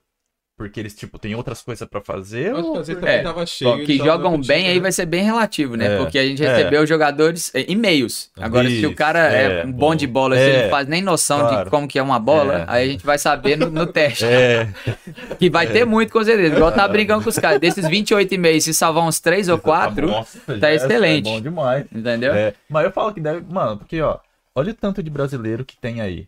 porque 0.60 0.78
eles, 0.78 0.94
tipo, 0.94 1.18
têm 1.18 1.34
outras 1.34 1.62
coisas 1.62 1.88
pra 1.88 2.02
fazer? 2.02 2.52
Que 2.54 2.60
ou 2.60 2.72
às 2.78 2.86
vezes 2.86 2.94
por- 2.94 3.00
também 3.00 3.14
É, 3.20 3.22
tava 3.22 3.46
cheio. 3.46 3.78
Bom, 3.78 3.82
que 3.82 3.96
jogam 3.96 4.32
bem 4.32 4.58
tinha, 4.58 4.68
aí 4.68 4.74
né? 4.74 4.80
vai 4.82 4.92
ser 4.92 5.06
bem 5.06 5.22
relativo, 5.24 5.74
né? 5.74 5.94
É, 5.94 5.96
Porque 5.96 6.18
a 6.18 6.22
gente 6.26 6.44
é. 6.44 6.54
recebeu 6.54 6.86
jogadores 6.86 7.50
é, 7.54 7.64
e-mails. 7.66 8.30
Agora, 8.38 8.68
se 8.68 8.74
o 8.74 8.88
Isso, 8.88 8.94
cara 8.94 9.32
é, 9.34 9.62
é, 9.62 9.64
um 9.64 9.72
bom 9.72 9.94
de 9.94 10.06
bola, 10.06 10.36
se 10.36 10.42
é, 10.42 10.48
ele 10.50 10.62
não 10.64 10.68
faz 10.70 10.86
nem 10.86 11.00
noção 11.00 11.40
claro. 11.40 11.64
de 11.64 11.70
como 11.70 11.88
que 11.88 11.98
é 11.98 12.02
uma 12.02 12.18
bola, 12.18 12.58
É. 12.58 12.64
aí 12.68 12.88
a 12.88 12.92
gente 12.92 13.06
vai 13.06 13.16
saber 13.18 13.56
no, 13.56 13.70
no 13.70 13.86
teste. 13.86 14.26
É, 14.26 14.68
Que 15.40 15.48
vai 15.48 15.66
ter 15.66 15.86
muito, 15.86 16.12
com 16.12 16.22
certeza. 16.22 16.54
Igual 16.54 16.72
tá 16.72 16.86
brincando 16.86 17.24
com 17.24 17.30
os 17.30 17.38
caras. 17.38 17.58
Desses 17.58 17.88
28 17.88 18.34
e-mails, 18.34 18.64
se 18.64 18.74
salvar 18.74 19.02
uns 19.04 19.18
3 19.18 19.48
ou 19.48 19.58
4, 19.58 20.06
Nossa, 20.08 20.38
tá 20.60 20.68
é- 20.70 20.74
excelente. 20.74 21.26
É 21.26 21.32
bom 21.32 21.40
demais. 21.40 21.86
entendeu? 21.90 22.34
É, 22.34 22.52
mas 22.68 22.84
eu 22.84 22.92
falo 22.92 23.14
que 23.14 23.20
deve. 23.20 23.42
Mano, 23.50 23.78
porque, 23.78 23.98
ó, 24.02 24.18
olha 24.54 24.72
o 24.72 24.74
tanto 24.74 25.02
de 25.02 25.08
brasileiro 25.08 25.64
que 25.64 25.74
tem 25.78 26.02
aí. 26.02 26.26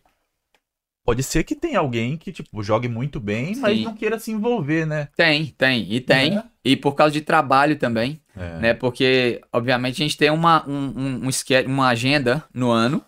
Pode 1.05 1.21
ser 1.21 1.43
que 1.43 1.53
tenha 1.55 1.79
alguém 1.79 2.15
que, 2.15 2.31
tipo, 2.31 2.63
jogue 2.63 2.87
muito 2.87 3.19
bem, 3.19 3.55
mas 3.57 3.77
Sim. 3.77 3.83
não 3.83 3.93
queira 3.93 4.17
se 4.17 4.31
envolver, 4.31 4.85
né? 4.85 5.09
Tem, 5.17 5.47
tem. 5.57 5.85
E 5.91 5.99
tem. 5.99 6.37
É. 6.37 6.43
E 6.63 6.77
por 6.77 6.93
causa 6.95 7.11
de 7.11 7.21
trabalho 7.21 7.75
também. 7.77 8.21
É. 8.35 8.59
né? 8.59 8.73
Porque, 8.73 9.41
obviamente, 9.51 10.01
a 10.01 10.05
gente 10.05 10.17
tem 10.17 10.31
uma, 10.31 10.67
um, 10.67 10.93
um, 10.95 11.27
um 11.27 11.71
uma 11.71 11.87
agenda 11.89 12.43
no 12.53 12.71
ano, 12.71 13.03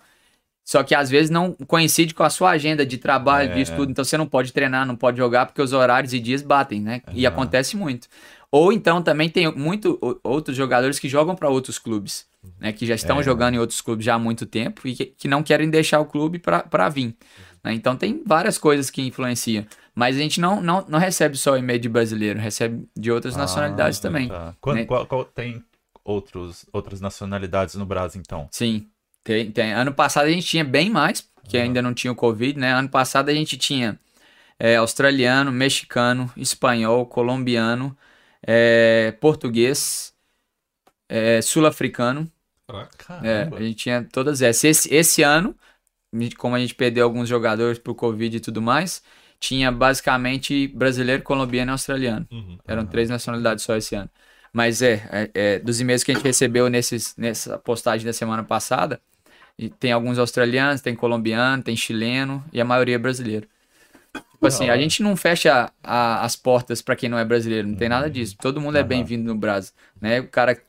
só 0.63 0.84
que 0.84 0.93
às 0.93 1.10
vezes 1.10 1.29
não 1.29 1.53
coincide 1.53 2.13
com 2.13 2.23
a 2.23 2.29
sua 2.29 2.51
agenda 2.51 2.86
de 2.86 2.97
trabalho, 2.97 3.53
de 3.53 3.60
É. 3.60 3.62
estudo, 3.62 3.91
então 3.91 4.03
você 4.03 4.17
não 4.17 4.27
pode 4.27 4.51
treinar, 4.51 4.86
não 4.86 4.95
pode 4.95 5.17
jogar, 5.17 5.45
porque 5.45 5.62
os 5.62 5.73
horários 5.73 6.13
e 6.13 6.19
dias 6.19 6.41
batem, 6.41 6.81
né? 6.81 7.01
E 7.13 7.25
Aham. 7.25 7.34
acontece 7.34 7.77
muito. 7.77 8.08
Ou 8.51 8.73
então 8.73 9.01
também 9.01 9.29
tem 9.29 9.51
muito 9.55 9.99
outros 10.23 10.55
jogadores 10.55 10.99
que 10.99 11.08
jogam 11.10 11.36
para 11.36 11.49
outros 11.49 11.79
clubes, 11.79 12.25
né? 12.60 12.71
Que 12.73 12.86
já 12.86 12.95
estão 12.95 13.19
É. 13.19 13.23
jogando 13.23 13.55
em 13.55 13.60
outros 13.60 13.79
clubes 13.81 14.05
já 14.05 14.15
há 14.15 14.19
muito 14.19 14.45
tempo 14.45 14.88
e 14.88 14.95
que, 14.95 15.05
que 15.05 15.27
não 15.27 15.41
querem 15.43 15.69
deixar 15.69 15.99
o 15.99 16.05
clube 16.05 16.39
para 16.39 16.89
vir. 16.89 17.15
Né? 17.65 17.73
Então 17.73 17.95
tem 17.97 18.23
várias 18.25 18.58
coisas 18.58 18.89
que 18.89 19.01
influenciam. 19.01 19.65
Mas 19.93 20.15
a 20.15 20.19
gente 20.19 20.39
não, 20.39 20.62
não, 20.62 20.86
não 20.88 20.99
recebe 20.99 21.38
só 21.38 21.58
e-mail 21.58 21.80
de 21.80 21.89
brasileiro, 21.89 22.39
recebe 22.39 22.88
de 22.95 23.12
outras 23.12 23.36
Ah, 23.36 23.39
nacionalidades 23.39 23.99
também. 23.99 24.28
tá. 24.30 24.56
Quando- 24.62 24.78
né? 24.78 24.86
qual- 24.86 25.06
qual- 25.06 25.25
tem 25.25 25.63
outros, 26.04 26.65
outras 26.71 27.01
nacionalidades 27.01 27.75
no 27.75 27.86
Brasil, 27.86 28.21
então? 28.21 28.47
Sim, 28.51 28.88
tem, 29.23 29.49
tem. 29.51 29.73
Ano 29.73 29.93
passado 29.93 30.25
a 30.25 30.30
gente 30.32 30.45
tinha 30.45 30.63
bem 30.63 30.89
mais, 30.89 31.28
que 31.47 31.58
ainda 31.58 31.82
não 31.82 31.93
tinha 31.93 32.12
o 32.12 32.15
Covid, 32.15 32.60
né? 32.60 32.73
Ano 32.73 32.89
passado 32.89 33.30
a 33.30 33.34
gente 33.34 33.58
tinha 33.58 33.99
é, 34.60 34.75
australiano, 34.78 35.51
mexicano, 35.51 36.32
espanhol, 36.38 37.06
colombiano, 37.06 37.97
é, 38.45 39.12
português, 39.19 40.13
é, 41.10 41.41
sul-africano. 41.41 42.30
Caramba. 42.97 43.58
a 43.58 43.62
gente 43.62 43.75
tinha 43.75 44.04
todas 44.12 44.41
essas. 44.41 44.63
Esse, 44.63 44.93
esse 44.93 45.21
ano, 45.23 45.56
como 46.38 46.56
a 46.56 46.60
gente 46.60 46.75
perdeu 46.75 47.04
alguns 47.06 47.28
jogadores 47.30 47.80
pro 47.80 47.95
Covid 47.95 48.38
e 48.38 48.39
tudo 48.39 48.62
mais, 48.62 49.04
tinha 49.39 49.71
basicamente 49.71 50.67
brasileiro, 50.69 51.23
colombiano 51.23 51.71
e 51.71 51.73
australiano. 51.73 52.28
Uhum. 52.32 52.58
Eram 52.67 52.86
três 52.86 53.10
nacionalidades 53.10 53.63
só 53.63 53.75
esse 53.75 53.95
ano. 53.95 54.10
Mas 54.54 54.82
é, 54.82 55.04
é, 55.12 55.32
é, 55.34 55.60
dos 55.60 55.82
e-mails 55.82 56.04
que 56.04 56.12
a 56.12 56.15
gente 56.15 56.23
recebeu 56.23 56.69
nesses, 56.69 57.15
nessa 57.17 57.58
postagem 57.58 58.06
da 58.06 58.13
semana 58.13 58.43
passada, 58.43 59.01
e 59.58 59.69
tem 59.69 59.91
alguns 59.91 60.19
australianos, 60.19 60.82
tem 60.82 60.95
colombiano, 60.95 61.63
tem 61.63 61.75
chileno 61.75 62.43
e 62.51 62.60
a 62.60 62.65
maioria 62.65 62.95
é 62.95 62.97
brasileiro. 62.97 63.47
Tipo 64.13 64.47
assim, 64.47 64.69
a 64.69 64.78
gente 64.78 65.01
não 65.01 65.15
fecha 65.15 65.71
a- 65.84 66.23
as 66.23 66.36
portas 66.36 66.82
pra 66.82 66.95
quem 66.95 67.10
não 67.10 67.17
é 67.17 67.25
brasileiro, 67.25 67.67
não 67.67 67.75
tem 67.75 67.89
nada 67.89 68.10
disso. 68.10 68.36
Todo 68.38 68.60
mundo 68.62 68.78
é 68.78 68.84
bem-vindo 68.84 69.23
no 69.23 69.36
Brasil, 69.36 69.73
né? 69.99 70.19
O 70.19 70.28
cara 70.28 70.62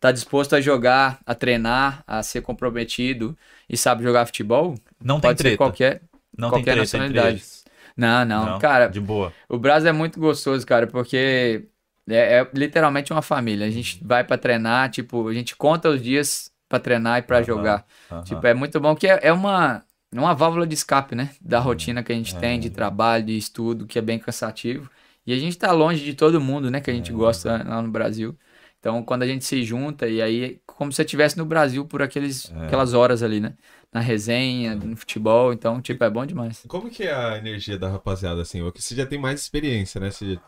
tá 0.00 0.12
disposto 0.12 0.54
a 0.54 0.60
jogar, 0.60 1.20
a 1.26 1.34
treinar, 1.34 2.04
a 2.06 2.22
ser 2.22 2.42
comprometido 2.42 3.36
e 3.68 3.76
sabe 3.76 4.04
jogar 4.04 4.26
futebol, 4.26 4.76
Não 5.02 5.20
tem 5.20 5.30
pode 5.30 5.38
ser 5.38 5.44
treta. 5.44 5.56
qualquer. 5.58 6.02
Não 6.36 6.50
qualquer 6.50 6.72
tem 6.72 6.78
nacionalidade. 6.80 7.28
eles. 7.28 7.64
Não, 7.96 8.24
não, 8.24 8.58
cara, 8.58 8.86
De 8.88 9.00
boa. 9.00 9.32
o 9.48 9.58
Brasil 9.58 9.88
é 9.88 9.92
muito 9.92 10.20
gostoso, 10.20 10.64
cara, 10.64 10.86
porque 10.86 11.66
é, 12.08 12.38
é 12.40 12.50
literalmente 12.54 13.12
uma 13.12 13.22
família. 13.22 13.66
A 13.66 13.70
gente 13.70 14.02
vai 14.04 14.22
pra 14.22 14.38
treinar, 14.38 14.88
tipo, 14.90 15.26
a 15.28 15.34
gente 15.34 15.56
conta 15.56 15.88
os 15.88 16.00
dias 16.00 16.50
pra 16.68 16.78
treinar 16.78 17.18
e 17.18 17.22
pra 17.22 17.38
Aham, 17.38 17.44
jogar. 17.46 17.86
Aham. 18.10 18.22
Tipo, 18.22 18.46
é 18.46 18.54
muito 18.54 18.78
bom 18.78 18.94
que 18.94 19.08
é, 19.08 19.18
é 19.22 19.32
uma, 19.32 19.82
é 20.14 20.20
uma 20.20 20.34
válvula 20.34 20.64
de 20.66 20.74
escape, 20.74 21.14
né? 21.16 21.30
Da 21.40 21.58
rotina 21.58 22.02
que 22.04 22.12
a 22.12 22.14
gente 22.14 22.36
É. 22.36 22.38
tem 22.38 22.60
de 22.60 22.70
trabalho, 22.70 23.24
de 23.24 23.36
estudo, 23.36 23.86
que 23.86 23.98
é 23.98 24.02
bem 24.02 24.18
cansativo. 24.18 24.88
E 25.26 25.32
a 25.32 25.38
gente 25.38 25.58
tá 25.58 25.72
longe 25.72 26.04
de 26.04 26.14
todo 26.14 26.40
mundo, 26.40 26.70
né? 26.70 26.80
Que 26.80 26.90
a 26.90 26.94
gente 26.94 27.12
gosta 27.12 27.64
lá 27.66 27.82
no 27.82 27.90
Brasil. 27.90 28.38
Então, 28.78 29.02
quando 29.02 29.24
a 29.24 29.26
gente 29.26 29.44
se 29.44 29.62
junta, 29.64 30.06
e 30.06 30.22
aí, 30.22 30.60
como 30.64 30.92
se 30.92 30.96
você 30.96 31.02
estivesse 31.02 31.36
no 31.36 31.44
Brasil 31.44 31.84
por 31.84 32.00
aqueles, 32.00 32.48
É. 32.54 32.66
aquelas 32.66 32.94
horas 32.94 33.24
ali, 33.24 33.40
né? 33.40 33.54
Na 33.92 34.00
resenha, 34.00 34.74
no 34.74 34.96
futebol. 34.96 35.52
Então, 35.52 35.80
tipo, 35.80 36.02
é 36.04 36.10
bom 36.10 36.24
demais. 36.26 36.64
Como 36.68 36.90
que 36.90 37.04
é 37.04 37.14
a 37.14 37.38
energia 37.38 37.78
da 37.78 37.88
rapaziada, 37.88 38.42
assim? 38.42 38.62
Porque 38.62 38.82
você 38.82 38.94
já 38.94 39.06
tem 39.06 39.18
mais 39.18 39.40
experiência, 39.40 40.00
né? 40.00 40.10
Você 40.10 40.34
é 40.34 40.36
um 40.36 40.40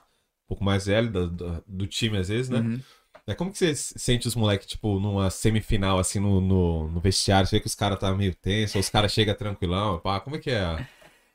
pouco 0.49 0.65
mais 0.65 0.87
velho 0.87 1.11
do, 1.11 1.63
do, 1.67 1.87
time, 1.87 2.19
às 2.19 2.29
vezes, 2.29 2.49
né? 2.51 2.59
Uhum. 2.61 2.81
É, 3.27 3.35
Como 3.35 3.51
que 3.53 3.59
você 3.59 3.75
sente 3.75 4.27
os 4.27 4.35
moleques, 4.35 4.67
tipo, 4.67 4.99
numa 4.99 5.31
semifinal, 5.31 5.99
assim, 5.99 6.19
no, 6.19 6.41
no, 6.41 6.89
no 6.89 7.01
vestiário? 7.01 7.47
Você 7.47 7.57
vê 7.57 7.61
que 7.61 7.67
os 7.67 7.75
caras 7.75 7.99
tá 7.99 8.13
meio 8.15 8.35
tenso, 8.35 8.79
os 8.79 8.89
caras 8.91 9.13
chegam 9.13 9.35
tranquilão, 9.35 9.99
pá. 10.01 10.21
Como 10.21 10.37
é 10.37 10.39
que 10.39 10.51
é? 10.51 10.87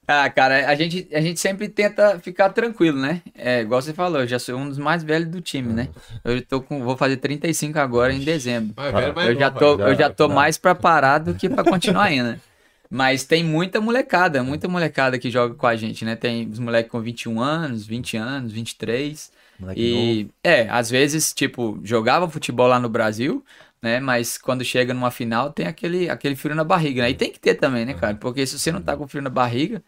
Ah, 0.08 0.30
cara, 0.30 0.70
a 0.70 0.76
gente, 0.76 1.08
a 1.12 1.20
gente 1.20 1.40
sempre 1.40 1.68
tenta 1.68 2.20
ficar 2.20 2.50
tranquilo, 2.50 3.00
né? 3.00 3.24
É, 3.34 3.62
igual 3.62 3.82
você 3.82 3.92
falou, 3.92 4.22
eu 4.22 4.28
já 4.28 4.38
sou 4.38 4.56
um 4.56 4.70
dos 4.70 4.78
mais 4.78 5.04
velhos 5.04 5.28
do 5.30 5.42
time, 5.42 5.74
né? 5.74 5.90
Eu 6.24 6.42
tô 6.46 6.62
com, 6.62 6.84
vou 6.84 6.96
fazer 6.96 7.18
35 7.18 7.80
agora 7.80 8.14
em 8.14 8.20
dezembro. 8.20 8.74
É 8.78 8.92
velho, 8.92 9.14
mas 9.16 9.28
Eu 9.30 9.36
já 9.36 9.50
novo, 9.50 9.60
tô, 9.60 9.82
eu 9.82 9.96
já 9.96 10.10
tô 10.10 10.30
mais 10.30 10.58
pra 10.60 10.76
parar 10.76 11.18
do 11.18 11.34
que 11.34 11.50
pra 11.50 11.64
continuar 11.64 12.04
ainda. 12.04 12.40
Mas 12.88 13.24
tem 13.24 13.44
muita 13.44 13.82
molecada, 13.82 14.44
muita 14.44 14.68
molecada 14.68 15.18
que 15.18 15.32
joga 15.32 15.56
com 15.56 15.66
a 15.66 15.76
gente, 15.76 16.06
né? 16.06 16.16
Tem 16.16 16.48
os 16.48 16.60
moleques 16.60 16.92
com 16.92 17.02
21 17.02 17.42
anos, 17.42 17.86
20 17.86 18.16
anos, 18.16 18.52
23. 18.52 19.32
Moleque 19.60 19.92
novo. 19.92 20.04
E 20.04 20.30
é, 20.44 20.70
às 20.70 20.90
vezes, 20.90 21.34
tipo, 21.34 21.80
jogava 21.84 22.30
futebol 22.30 22.68
lá 22.68 22.80
no 22.80 22.88
Brasil, 22.88 23.44
né? 23.82 24.00
Mas 24.00 24.38
quando 24.38 24.64
chega 24.64 24.94
numa 24.94 25.10
final 25.10 25.52
tem 25.52 25.66
aquele, 25.66 26.10
aquele 26.10 26.36
frio 26.36 26.56
na 26.56 26.64
barriga, 26.64 27.02
né? 27.02 27.10
E 27.10 27.16
tem 27.16 27.32
que 27.32 27.40
ter 27.40 27.56
também, 27.56 27.86
né, 27.86 27.96
cara? 27.96 28.16
Porque 28.16 28.46
se 28.46 28.60
você 28.60 28.72
não 28.72 28.82
tá 28.82 28.96
com 28.96 29.08
frio 29.08 29.24
na 29.24 29.30
barriga, 29.30 29.82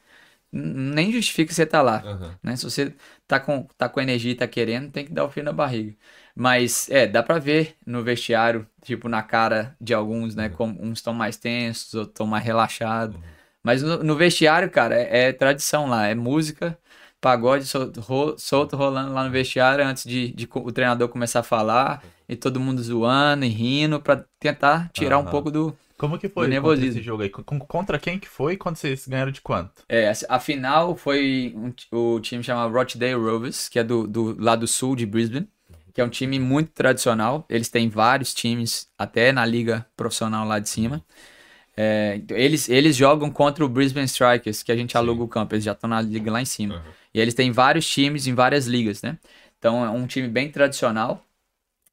nem 0.51 1.11
justifica 1.11 1.53
você 1.53 1.65
tá 1.65 1.81
lá 1.81 2.03
Aham. 2.05 2.35
né? 2.41 2.55
Se 2.55 2.63
você 2.63 2.93
tá 3.27 3.39
com, 3.39 3.63
tá 3.77 3.89
com 3.89 3.99
energia 4.01 4.31
e 4.31 4.35
tá 4.35 4.47
querendo, 4.47 4.91
tem 4.91 5.05
que 5.05 5.11
dar 5.13 5.25
o 5.25 5.29
fio 5.29 5.43
na 5.43 5.51
barriga. 5.53 5.95
Mas, 6.35 6.89
é, 6.89 7.07
dá 7.07 7.23
pra 7.23 7.39
ver 7.39 7.75
no 7.85 8.03
vestiário, 8.03 8.67
tipo, 8.83 9.09
na 9.09 9.23
cara 9.23 9.75
de 9.81 9.93
alguns, 9.93 10.35
né? 10.35 10.49
Como 10.49 10.81
uns 10.81 10.99
estão 10.99 11.13
mais 11.13 11.37
tensos, 11.37 11.93
outros 11.95 12.13
estão 12.13 12.27
mais 12.27 12.43
relaxados. 12.43 13.17
Mas 13.63 13.81
no, 13.83 14.03
no 14.03 14.15
vestiário, 14.15 14.69
cara, 14.69 14.95
é, 14.95 15.29
é 15.29 15.33
tradição 15.33 15.87
lá, 15.87 16.07
é 16.07 16.15
música, 16.15 16.77
pagode 17.19 17.65
solto, 17.65 17.99
ro- 18.01 18.35
solto 18.37 18.75
rolando 18.77 19.13
lá 19.13 19.23
no 19.23 19.31
vestiário 19.31 19.85
antes 19.85 20.03
de, 20.03 20.31
de 20.31 20.47
o 20.53 20.71
treinador 20.71 21.09
começar 21.09 21.39
a 21.41 21.43
falar 21.43 22.03
e 22.29 22.35
todo 22.35 22.59
mundo 22.59 22.81
zoando 22.81 23.45
e 23.45 23.49
rindo 23.49 23.99
pra 24.01 24.23
tentar 24.39 24.89
tirar 24.93 25.17
um 25.17 25.25
pouco 25.25 25.51
do, 25.51 25.77
Como 25.97 26.17
que 26.19 26.29
foi 26.29 26.47
esse 26.87 27.01
jogo 27.01 27.23
aí? 27.23 27.29
Contra 27.29 27.97
quem 27.97 28.19
que 28.19 28.27
foi? 28.27 28.55
Quando 28.55 28.75
vocês 28.75 29.07
ganharam 29.07 29.31
de 29.31 29.41
quanto? 29.41 29.83
É, 29.89 30.11
a 30.29 30.39
final 30.39 30.95
foi 30.95 31.53
um 31.55 31.73
o 31.91 32.19
time 32.19 32.43
chamado 32.43 32.71
Rochdale 32.71 33.15
Rovers, 33.15 33.67
que 33.67 33.79
é 33.79 33.83
do, 33.83 34.07
do 34.07 34.39
lado 34.39 34.67
sul 34.67 34.95
de 34.95 35.05
Brisbane, 35.05 35.47
que 35.93 35.99
é 35.99 36.03
um 36.03 36.09
time 36.09 36.37
muito 36.37 36.71
tradicional. 36.71 37.45
Eles 37.49 37.69
têm 37.69 37.89
vários 37.89 38.33
times, 38.33 38.87
até 38.97 39.31
na 39.31 39.45
liga 39.45 39.85
profissional 39.97 40.47
lá 40.47 40.59
de 40.59 40.69
cima. 40.69 41.03
É, 41.75 42.21
eles, 42.29 42.69
eles 42.69 42.95
jogam 42.95 43.29
contra 43.31 43.65
o 43.65 43.69
Brisbane 43.69 44.05
Strikers, 44.05 44.63
que 44.63 44.71
a 44.71 44.75
gente 44.75 44.97
aluga 44.97 45.23
o 45.23 45.27
campo, 45.27 45.55
eles 45.55 45.63
já 45.63 45.73
estão 45.73 45.89
na 45.89 46.01
liga 46.01 46.31
lá 46.31 46.41
em 46.41 46.45
cima. 46.45 46.75
Aham. 46.75 46.97
E 47.13 47.19
eles 47.19 47.33
têm 47.33 47.51
vários 47.51 47.89
times 47.89 48.27
em 48.27 48.35
várias 48.35 48.67
ligas, 48.67 49.01
né? 49.01 49.17
Então 49.57 49.83
é 49.83 49.89
um 49.89 50.05
time 50.05 50.27
bem 50.27 50.51
tradicional. 50.51 51.25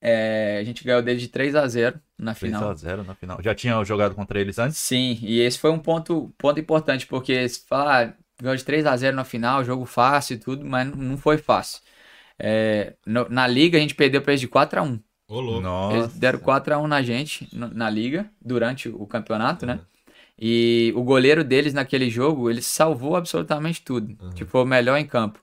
É, 0.06 0.58
a 0.60 0.64
gente 0.64 0.84
ganhou 0.84 1.00
deles 1.00 1.22
de 1.22 1.28
3 1.28 1.54
a 1.56 1.66
0 1.66 1.98
na 2.18 2.34
final. 2.34 2.60
3x0 2.74 3.04
na 3.06 3.14
final. 3.14 3.38
Já 3.42 3.54
tinha 3.54 3.82
jogado 3.84 4.14
contra 4.14 4.38
eles 4.38 4.58
antes? 4.58 4.76
Sim, 4.76 5.18
e 5.22 5.40
esse 5.40 5.58
foi 5.58 5.70
um 5.70 5.78
ponto, 5.78 6.30
ponto 6.36 6.60
importante, 6.60 7.06
porque 7.06 7.48
se 7.48 7.66
falar, 7.66 8.08
ah, 8.08 8.14
ganhou 8.38 8.54
de 8.54 8.62
3 8.64 8.84
a 8.84 8.94
0 8.94 9.16
na 9.16 9.24
final, 9.24 9.64
jogo 9.64 9.86
fácil 9.86 10.34
e 10.34 10.38
tudo, 10.38 10.62
mas 10.66 10.94
não- 10.94 11.16
foi 11.16 11.38
fácil. 11.38 11.80
É, 12.38 12.92
no- 13.06 13.28
na 13.30 13.46
liga 13.46 13.78
a 13.78 13.80
gente 13.80 13.94
perdeu 13.94 14.20
pra 14.20 14.32
eles 14.32 14.40
de 14.42 14.48
4 14.48 14.78
a 14.78 14.82
1 14.82 15.00
Ô, 15.26 15.40
louco. 15.40 15.62
Nossa. 15.62 15.96
Eles 15.96 16.12
deram 16.18 16.38
4 16.38 16.74
a 16.74 16.78
1 16.78 16.86
na 16.86 17.00
gente, 17.00 17.48
no- 17.50 17.72
na 17.72 17.88
liga, 17.88 18.30
durante 18.44 18.90
o 18.90 19.06
campeonato, 19.06 19.64
né? 19.64 19.80
E 20.38 20.92
o 20.96 21.02
goleiro 21.02 21.42
deles 21.42 21.72
naquele 21.72 22.10
jogo, 22.10 22.50
ele 22.50 22.60
salvou 22.60 23.16
absolutamente 23.16 23.80
tudo. 23.82 24.14
Tipo, 24.34 24.50
foi 24.50 24.62
o 24.62 24.66
melhor 24.66 24.98
em 24.98 25.06
campo. 25.06 25.40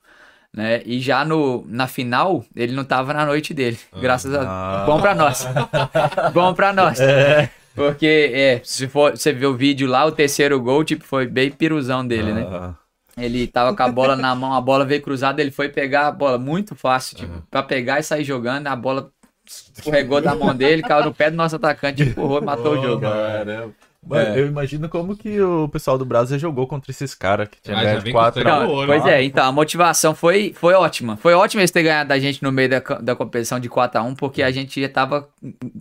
Né? 0.54 0.82
E 0.86 1.00
já 1.00 1.24
no, 1.24 1.66
na 1.68 1.88
final, 1.88 2.44
ele 2.56 2.74
não 2.74 2.84
tava 2.84 3.14
na 3.14 3.26
noite 3.26 3.54
dele. 3.54 3.80
Graças 4.02 4.34
a 4.34 4.84
Bom 4.86 5.00
pra 5.00 5.16
nós. 5.16 5.48
Bom 6.34 6.54
pra 6.54 6.74
nós. 6.74 7.00
Porque, 7.74 8.32
é, 8.34 8.62
se 8.64 8.88
for, 8.88 9.12
você 9.12 9.32
ver 9.32 9.46
o 9.46 9.56
vídeo 9.56 9.88
lá, 9.88 10.06
o 10.06 10.12
terceiro 10.12 10.60
gol, 10.60 10.84
tipo, 10.84 11.06
foi 11.06 11.26
bem 11.26 11.50
piruzão 11.50 12.06
dele, 12.06 12.34
né? 12.34 12.46
Ah, 12.52 12.74
Ele 13.18 13.48
tava 13.48 13.74
com 13.74 13.84
a 13.84 13.88
bola 13.90 14.16
na 14.18 14.36
mão, 14.36 14.54
a 14.54 14.60
bola 14.60 14.84
veio 14.86 15.02
cruzada, 15.02 15.42
ele 15.42 15.52
foi 15.52 15.70
pegar 15.70 16.08
a 16.08 16.12
bola 16.12 16.38
muito 16.38 16.76
fácil, 16.76 17.16
tipo, 17.16 17.42
pra 17.50 17.64
pegar 17.64 18.00
e 18.00 18.04
sair 18.04 18.26
jogando, 18.26 18.68
a 18.68 18.76
bola 18.76 19.10
escorregou 19.48 20.22
da 20.22 20.36
mão 20.36 20.54
dele, 20.54 20.82
caiu 20.82 21.06
no 21.06 21.14
pé 21.14 21.32
do 21.32 21.38
nosso 21.38 21.56
atacante, 21.56 22.04
empurrou 22.04 22.42
e 22.42 22.46
matou 22.46 22.78
o 22.78 22.82
jogo. 22.82 23.02
Caramba. 23.02 23.74
Mano, 24.06 24.30
É. 24.36 24.40
eu 24.40 24.48
imagino 24.48 24.90
como 24.90 25.16
que 25.16 25.40
o 25.40 25.70
pessoal 25.70 25.96
do 25.98 26.04
Brasil 26.04 26.40
jogou 26.40 26.66
contra 26.66 26.90
esses 26.92 27.14
caras 27.14 27.48
que 27.48 27.62
tinha 27.62 27.78
Ah, 27.78 27.84
ganhado 27.84 28.02
vem 28.02 28.12
com 28.12 28.20
4 28.20 28.42
sangue 28.42 28.50
a 28.52 28.60
no 28.60 28.66
Não, 28.68 28.74
olho, 28.74 28.88
pois 28.88 29.06
é, 29.06 29.24
então 29.24 29.46
a 29.46 29.52
motivação 29.52 30.16
foi, 30.16 30.54
foi 30.56 30.74
ótima. 30.74 31.18
Foi 31.18 31.34
ótimo 31.36 31.62
eles 31.62 31.70
terem 31.70 31.86
ganhado 31.88 32.10
da 32.10 32.18
gente 32.20 32.42
no 32.42 32.52
meio 32.52 32.68
da, 32.70 32.80
da 32.80 33.16
competição 33.16 33.60
de 33.60 33.70
4x1, 33.70 34.16
porque 34.16 34.42
a 34.42 34.50
gente 34.50 34.82
já 34.82 34.90
tava 34.90 35.30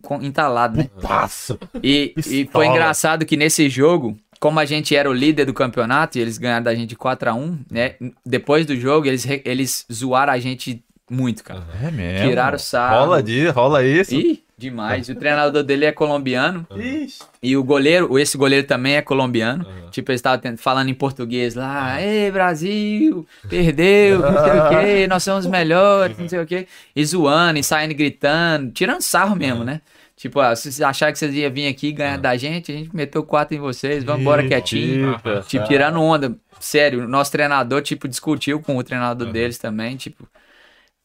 com- 0.03 0.23
entalado, 0.23 0.77
né? 0.77 0.91
Passa. 1.01 1.59
E, 1.83 2.13
e 2.27 2.49
foi 2.53 2.67
engraçado 2.67 3.25
que 3.25 3.37
nesse 3.39 3.69
jogo, 3.71 4.15
como 4.39 4.61
a 4.61 4.65
gente 4.67 4.95
era 4.95 5.09
o 5.09 5.15
líder 5.15 5.47
do 5.47 5.55
campeonato 5.55 6.19
e 6.19 6.21
eles 6.21 6.37
ganharam 6.37 6.63
da 6.65 6.75
gente 6.75 6.91
de 6.91 6.97
4x1, 6.97 7.59
né? 7.71 7.95
Depois 8.25 8.67
do 8.67 8.77
jogo, 8.77 9.07
eles, 9.07 9.27
eles 9.47 9.87
zoaram 9.91 10.33
a 10.35 10.39
gente 10.39 10.85
muito, 11.11 11.43
cara. 11.43 11.63
É 11.83 11.91
mesmo. 11.91 12.29
Tiraram 12.29 12.59
sarro. 12.59 13.07
Rola, 13.07 13.23
de, 13.23 13.49
rola 13.49 13.83
isso. 13.85 14.15
Ih, 14.15 14.43
demais. 14.61 15.09
O 15.09 15.15
treinador 15.15 15.63
dele 15.63 15.87
é 15.87 15.93
colombiano. 15.93 16.67
Ixi. 16.77 17.19
E 17.43 17.57
o 17.57 17.65
goleiro, 17.65 18.19
esse 18.19 18.37
goleiro 18.37 18.67
também 18.67 18.97
é 18.97 19.03
colombiano. 19.03 19.65
Aham. 19.67 19.91
Tipo, 19.91 20.13
eles 20.13 20.19
estavam 20.21 20.57
falando 20.57 20.89
em 20.91 20.95
português 20.95 21.55
lá. 21.55 22.01
Ei, 22.01 22.31
Brasil, 22.31 23.27
perdeu, 23.49 24.21
não 24.21 24.45
sei 24.45 24.61
o 24.61 24.69
quê, 24.69 25.07
nós 25.11 25.23
somos 25.23 25.47
os 25.47 25.51
melhores, 25.51 26.17
não 26.19 26.29
sei 26.29 26.39
o 26.41 26.47
quê. 26.47 26.67
E 26.95 27.05
zoando, 27.05 27.59
e 27.59 27.65
saindo 27.65 27.95
gritando, 27.95 28.71
tirando 28.71 29.01
sarro 29.01 29.35
mesmo, 29.35 29.65
né? 29.65 29.81
Tipo, 30.17 30.39
ah, 30.39 30.55
se 30.55 30.65
vocês 30.65 30.83
acharam 30.83 31.13
que 31.15 31.19
vocês 31.19 31.35
iam 31.35 31.51
vir 31.51 31.67
aqui 31.67 31.93
ganhar 31.93 32.19
da 32.19 32.37
gente, 32.37 32.71
a 32.71 32.75
gente 32.77 32.95
meteu 32.95 33.23
quatro 33.23 33.57
em 33.57 33.59
vocês, 33.59 34.05
vamos 34.05 34.21
embora 34.21 34.47
quietinho. 34.47 35.13
Eita, 35.13 35.41
Tipo, 35.49 35.67
tirando 35.67 35.99
onda. 35.99 36.37
Sério, 36.61 37.05
o 37.05 37.09
nosso 37.09 37.33
treinador, 37.33 37.81
tipo, 37.81 38.07
discutiu 38.07 38.61
com 38.61 38.77
o 38.77 38.85
treinador 38.85 39.33
deles 39.33 39.57
também, 39.57 39.97
tipo. 39.97 40.29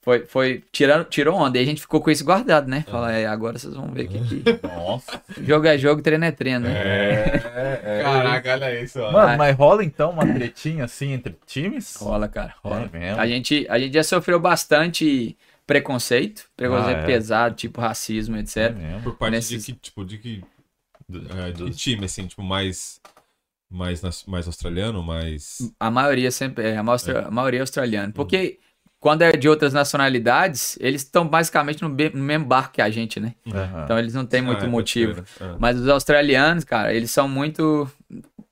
Foi, 0.05 0.19
foi 0.27 0.63
tirando, 0.71 1.03
tirou 1.05 1.35
onda. 1.35 1.57
E 1.57 1.61
a 1.61 1.65
gente 1.65 1.81
ficou 1.81 1.99
com 1.99 2.11
isso 2.11 2.23
guardado, 2.23 2.67
né? 2.69 2.85
Fala, 2.87 3.11
é, 3.11 3.25
agora 3.25 3.57
vocês 3.57 3.73
vão 3.73 3.87
ver 3.87 4.07
que, 4.07 4.19
que 4.43 4.43
Nossa. 4.67 5.19
jogo 5.41 5.65
é 5.65 5.77
jogo, 5.79 5.99
treino 6.03 6.23
é 6.25 6.31
treino, 6.31 6.59
né? 6.59 6.71
É, 6.75 7.81
é. 7.83 8.03
Caraca, 8.03 8.51
olha 8.53 8.81
isso, 8.83 8.99
ó. 9.01 9.11
Mano, 9.11 9.35
mas 9.37 9.55
rola 9.57 9.83
então 9.83 10.11
uma 10.11 10.23
tretinha 10.31 10.85
assim 10.85 11.11
entre 11.13 11.35
times? 11.47 11.95
Rola, 11.95 12.27
cara, 12.27 12.53
rola. 12.63 12.87
É 12.93 12.97
mesmo? 12.99 13.19
A 13.19 13.25
gente, 13.27 13.65
a 13.67 13.79
gente 13.79 13.95
já 13.95 14.03
sofreu 14.03 14.39
bastante 14.39 15.35
preconceito, 15.65 16.45
preconceito 16.55 16.97
Ah, 16.97 17.01
é. 17.01 17.05
pesado, 17.07 17.55
tipo 17.55 17.81
racismo, 17.81 18.37
etc. 18.37 18.57
É 18.57 18.69
mesmo. 18.69 19.01
Por 19.01 19.15
parte 19.17 19.31
nesses- 19.31 19.65
de 19.65 19.73
que, 19.73 19.79
tipo, 19.79 20.05
de 20.05 20.17
que. 20.19 20.43
é, 21.47 21.51
de 21.51 21.63
que 21.65 21.71
time, 21.71 22.05
assim, 22.05 22.27
tipo, 22.27 22.43
mais. 22.43 23.01
Mais, 23.67 24.01
mais 24.27 24.45
australiano, 24.45 25.01
mais. 25.01 25.73
A 25.79 25.89
maioria 25.89 26.29
sempre 26.29 26.63
é, 26.63 26.77
a, 26.77 26.83
maioria, 26.83 27.19
a 27.27 27.31
maioria 27.31 27.59
é 27.59 27.61
australiana. 27.61 28.13
Porque 28.13 28.59
quando 28.99 29.21
é 29.21 29.31
de 29.33 29.47
outras 29.47 29.73
nacionalidades, 29.73 30.77
eles 30.79 31.01
estão 31.03 31.27
basicamente 31.27 31.81
no, 31.81 31.89
no 31.89 32.23
mesmo 32.23 32.45
barco 32.45 32.73
que 32.73 32.81
a 32.81 32.89
gente, 32.89 33.19
né? 33.19 33.33
Aham. 33.53 33.83
Então 33.83 33.99
eles 33.99 34.13
não 34.13 34.25
têm 34.25 34.41
muito 34.41 34.63
Ah, 34.63 34.67
é, 34.67 34.69
motivo. 34.69 35.15
pode 35.15 35.27
crer, 35.35 35.49
é. 35.49 35.55
Mas 35.59 35.79
os 35.79 35.87
australianos, 35.87 36.63
cara, 36.63 36.93
eles 36.93 37.11
são 37.11 37.27
muito. 37.27 37.87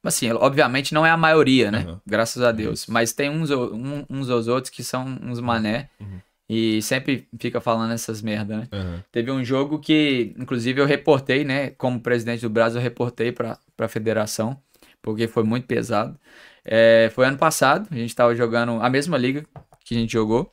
Assim, 0.03 0.31
obviamente 0.31 0.93
não 0.93 1.05
é 1.05 1.09
a 1.09 1.17
maioria, 1.17 1.71
né? 1.71 1.85
Uhum. 1.87 1.97
Graças 2.05 2.43
a 2.43 2.51
Deus. 2.51 2.85
Mas 2.87 3.13
tem 3.13 3.29
uns, 3.29 3.49
um- 3.51 4.05
uns 4.09 4.29
aos 4.29 4.47
outros 4.47 4.69
que 4.69 4.83
são 4.83 5.05
uns 5.23 5.39
mané. 5.39 5.89
Uhum. 5.99 6.19
E 6.49 6.81
sempre 6.81 7.25
fica 7.39 7.61
falando 7.61 7.93
essas 7.93 8.21
merda, 8.21 8.57
né? 8.57 8.67
Teve 9.11 9.31
um 9.31 9.43
jogo 9.43 9.79
que, 9.79 10.35
inclusive, 10.37 10.79
eu 10.81 10.85
reportei, 10.85 11.45
né? 11.45 11.69
Como 11.71 11.99
presidente 12.01 12.41
do 12.41 12.49
Brasil, 12.49 12.79
eu 12.79 12.83
reportei 12.83 13.31
para 13.31 13.57
a 13.79 13.87
federação, 13.87 14.57
porque 15.01 15.25
foi 15.27 15.43
muito 15.43 15.65
pesado. 15.65 16.19
É, 16.65 17.09
foi 17.15 17.25
ano 17.25 17.37
passado, 17.37 17.87
a 17.91 17.95
gente 17.95 18.09
estava 18.09 18.35
jogando 18.35 18.73
a 18.81 18.89
mesma 18.89 19.17
liga 19.17 19.43
que 19.83 19.95
a 19.95 19.97
gente 19.97 20.11
jogou. 20.11 20.51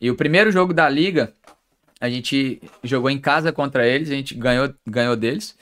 E 0.00 0.10
o 0.10 0.14
primeiro 0.14 0.50
jogo 0.50 0.72
da 0.74 0.88
liga, 0.88 1.32
a 2.00 2.08
gente 2.10 2.60
jogou 2.82 3.10
em 3.10 3.18
casa 3.18 3.52
contra 3.52 3.86
eles, 3.86 4.10
a 4.10 4.14
gente 4.14 4.34
ganhou, 4.34 4.74
ganhou 4.86 5.16
deles. 5.16 5.56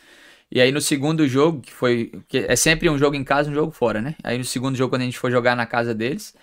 E 0.50 0.60
aí 0.60 0.70
no 0.70 0.80
segundo 0.80 1.26
jogo, 1.26 1.60
que 1.60 1.72
foi. 1.72 2.12
Que 2.28 2.38
é 2.38 2.56
sempre 2.56 2.90
um 2.90 2.98
jogo 2.98 3.16
em 3.16 3.24
casa 3.24 3.48
e 3.48 3.52
um 3.52 3.54
jogo 3.54 3.72
fora, 3.72 4.02
né? 4.02 4.14
Aí 4.22 4.36
no 4.36 4.44
segundo 4.44 4.76
jogo, 4.76 4.90
quando 4.90 5.02
a 5.02 5.06
gente 5.06 5.18
foi 5.18 5.30
jogar 5.30 5.56
na 5.56 5.64
casa 5.64 5.94
deles, 5.94 6.34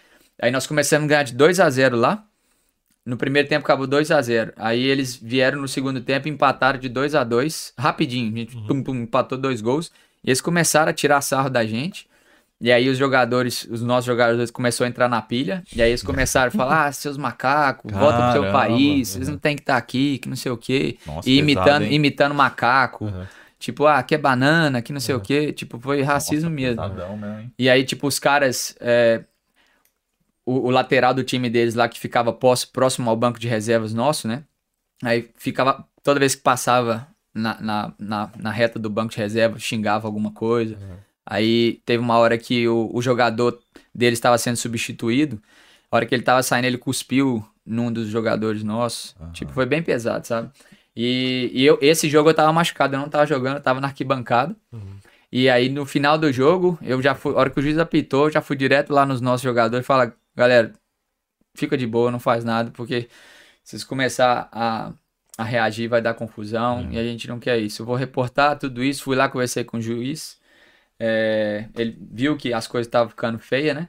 aí 0.42 0.52
nós 0.52 0.66
começamos 0.66 1.06
a 1.06 1.08
ganhar 1.10 1.24
de 1.24 1.36
2 1.36 1.60
a 1.60 1.70
0 1.70 1.96
lá. 1.96 2.26
No 3.06 3.18
primeiro 3.18 3.48
tempo 3.48 3.64
acabou 3.66 3.88
2 3.88 4.12
a 4.12 4.22
0 4.22 4.54
Aí 4.56 4.84
eles 4.84 5.16
vieram 5.16 5.62
no 5.62 5.68
segundo 5.68 6.02
tempo 6.02 6.28
e 6.28 6.32
empataram 6.32 6.80
de 6.80 6.90
2 6.90 7.16
a 7.16 7.24
2 7.24 7.74
rapidinho. 7.78 8.34
A 8.34 8.38
gente 8.38 8.56
pum, 8.68 8.84
pum, 8.84 8.96
empatou 8.96 9.38
dois 9.38 9.62
gols. 9.62 9.92
E 10.24 10.30
eles 10.30 10.42
começaram 10.42 10.90
a 10.90 10.94
tirar 10.94 11.22
sarro 11.22 11.50
da 11.50 11.66
gente. 11.66 12.09
E 12.62 12.72
aí 12.72 12.90
os 12.90 12.98
jogadores, 12.98 13.66
os 13.70 13.82
nossos 13.82 14.06
jogadores 14.06 14.52
começaram 14.52 14.88
a 14.88 14.90
entrar 14.90 15.08
na 15.08 15.22
pilha. 15.22 15.64
E 15.74 15.82
aí 15.82 15.92
eles 15.92 16.04
começaram 16.04 16.50
a 16.50 16.52
falar: 16.52 16.88
ah, 16.88 16.92
seus 16.92 17.16
macacos, 17.18 17.90
volta 17.94 18.22
pro 18.24 18.32
seu 18.34 18.52
país, 18.52 19.08
vocês 19.10 19.30
não 19.30 19.38
tem 19.38 19.56
que 19.56 19.62
estar 19.62 19.78
aqui, 19.78 20.18
que 20.18 20.28
não 20.28 20.36
sei 20.36 20.52
o 20.52 20.58
quê. 20.58 20.98
Nossa, 21.06 21.30
E 21.30 21.42
pesado, 21.42 21.52
imitando, 21.52 21.84
hein? 21.84 21.94
imitando 21.94 22.36
macaco. 22.36 23.06
Aham. 23.06 23.28
Tipo, 23.58 23.86
ah, 23.88 24.02
que 24.04 24.16
é 24.16 24.18
banana, 24.18 24.82
que 24.82 24.94
não 24.94 25.00
sei 25.02 25.16
o 25.16 25.20
quê. 25.20 25.52
Tipo, 25.52 25.78
foi 25.80 26.02
racismo 26.02 26.50
Nossa, 26.50 26.62
mesmo. 26.62 26.82
pesadão 26.82 27.40
hein? 27.40 27.52
E 27.60 27.70
aí, 27.70 27.84
tipo, 27.84 28.08
os 28.08 28.18
caras. 28.20 28.76
é, 28.80 29.24
o, 30.46 30.68
o 30.68 30.70
lateral 30.70 31.14
do 31.14 31.24
time 31.24 31.50
deles 31.50 31.76
lá, 31.76 31.88
que 31.88 32.00
ficava 32.00 32.34
pós- 32.34 32.66
próximo 32.66 33.10
ao 33.10 33.16
banco 33.16 33.40
de 33.40 33.48
reservas 33.48 33.94
nosso, 33.94 34.28
né? 34.28 34.44
Aí 35.04 35.30
ficava. 35.36 35.86
Toda 36.04 36.20
vez 36.20 36.36
que 36.36 36.42
passava 36.42 37.08
na, 37.34 37.60
na, 37.62 37.94
na, 38.00 38.32
na 38.38 38.52
reta 38.52 38.80
do 38.80 38.90
banco 38.90 39.12
de 39.12 39.18
reserva, 39.18 39.60
xingava 39.60 40.08
alguma 40.08 40.32
coisa. 40.32 40.78
Aí 41.30 41.80
teve 41.86 42.02
uma 42.02 42.18
hora 42.18 42.36
que 42.40 42.68
o, 42.68 42.90
o 42.92 43.04
jogador 43.04 43.60
dele 43.94 44.14
estava 44.14 44.36
sendo 44.40 44.58
substituído. 44.58 45.40
A 45.92 45.96
hora 45.96 46.06
que 46.08 46.16
ele 46.16 46.24
tava 46.24 46.42
saindo, 46.42 46.66
ele 46.66 46.78
cuspiu 46.80 47.46
num 47.64 47.92
dos 47.94 48.08
jogadores 48.08 48.64
nossos. 48.64 49.16
Tipo, 49.32 49.54
foi 49.54 49.68
bem 49.68 49.84
pesado, 49.84 50.26
sabe? 50.26 50.50
E, 50.96 51.52
e 51.54 51.64
eu, 51.64 51.78
esse 51.82 52.10
jogo 52.10 52.32
eu 52.32 52.34
tava 52.34 52.52
machucado, 52.52 52.96
eu 52.96 53.00
não 53.00 53.08
tava 53.08 53.28
jogando, 53.28 53.58
eu 53.58 53.62
tava 53.62 53.80
na 53.80 53.88
arquibancada. 53.88 54.56
E 55.32 55.48
aí 55.48 55.70
no 55.70 55.86
final 55.86 56.18
do 56.18 56.32
jogo, 56.32 56.80
eu 56.82 57.00
já 57.00 57.14
fui, 57.14 57.34
a 57.36 57.38
hora 57.38 57.50
que 57.52 57.60
o 57.60 57.62
juiz 57.62 57.78
apitou, 57.78 58.26
eu 58.26 58.32
já 58.32 58.42
fui 58.42 58.58
direto 58.58 58.92
lá 58.92 59.06
nos 59.06 59.22
nossos 59.22 59.44
jogadores 59.44 59.86
e 59.86 59.88
falar, 59.88 60.12
galera, 60.36 60.74
fica 61.56 61.78
de 61.78 61.86
boa, 61.86 62.10
não 62.10 62.20
faz 62.20 62.44
nada, 62.44 62.72
porque 62.72 63.02
se 63.64 63.72
vocês 63.72 63.84
começar 63.84 64.50
a, 64.52 64.92
a 65.38 65.44
reagir 65.44 65.88
vai 65.88 66.02
dar 66.02 66.16
confusão 66.16 66.90
e 66.92 66.98
a 66.98 67.04
gente 67.04 67.28
não 67.28 67.40
quer 67.40 67.60
isso. 67.60 67.84
Eu 67.84 67.86
vou 67.86 67.96
reportar 67.96 68.58
tudo 68.58 68.84
isso, 68.84 69.04
fui 69.04 69.16
lá 69.16 69.30
conversei 69.30 69.64
com 69.64 69.78
o 69.78 69.82
juiz, 69.82 70.39
é, 71.00 71.70
ele 71.78 71.98
viu 72.12 72.36
que 72.36 72.54
as 72.54 72.68
coisas 72.68 72.88
estavam 72.88 73.10
ficando 73.10 73.40
feias, 73.40 73.76
né? 73.76 73.88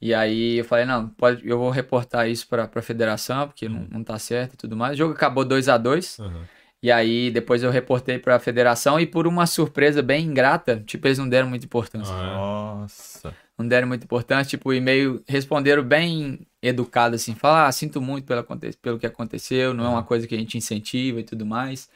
E 0.00 0.14
aí 0.14 0.58
eu 0.58 0.64
falei, 0.64 0.84
não, 0.84 1.08
pode, 1.08 1.46
eu 1.48 1.58
vou 1.58 1.70
reportar 1.70 2.28
isso 2.28 2.46
pra, 2.48 2.68
pra 2.68 2.82
federação, 2.82 3.48
porque 3.48 3.68
não, 3.68 3.86
não 3.90 4.04
tá 4.04 4.18
certo 4.18 4.54
e 4.54 4.56
tudo 4.56 4.76
mais. 4.76 4.94
O 4.94 4.98
jogo 4.98 5.14
acabou 5.14 5.44
2 5.44 5.68
a 5.68 5.76
2 5.76 6.18
Aham. 6.20 6.44
e 6.82 6.90
aí 6.92 7.30
depois 7.30 7.62
eu 7.62 7.70
reportei 7.70 8.18
pra 8.18 8.38
federação 8.38 9.00
e 9.00 9.06
por 9.06 9.26
uma 9.26 9.46
surpresa 9.46 10.00
bem 10.00 10.24
ingrata, 10.24 10.82
tipo, 10.86 11.06
eles 11.06 11.18
não 11.18 11.28
deram 11.28 11.48
muita 11.48 11.64
importância. 11.66 12.14
Ah, 12.14 12.76
Nossa. 12.78 13.34
Não 13.58 13.66
deram 13.66 13.88
muita 13.88 14.04
importância, 14.04 14.50
tipo, 14.50 14.68
o 14.68 14.74
e-mail 14.74 15.20
responderam 15.26 15.82
bem 15.82 16.46
educado 16.62 17.16
assim, 17.16 17.34
falar, 17.34 17.66
ah, 17.66 17.72
sinto 17.72 18.00
muito 18.00 18.24
pelo, 18.24 18.44
pelo 18.80 18.98
que 19.00 19.06
aconteceu, 19.06 19.74
não 19.74 19.84
é 19.84 19.88
uma 19.88 20.04
coisa 20.04 20.28
que 20.28 20.34
a 20.34 20.38
gente 20.38 20.56
incentiva 20.56 21.18
e 21.18 21.24
tudo 21.24 21.44
mais. 21.44 21.90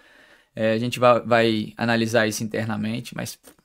É, 0.56 0.72
a 0.72 0.78
gente 0.78 0.98
vai, 0.98 1.20
vai 1.20 1.72
analisar 1.76 2.26
isso 2.26 2.42
internamente, 2.42 3.14
mas 3.14 3.38
é. 3.48 3.61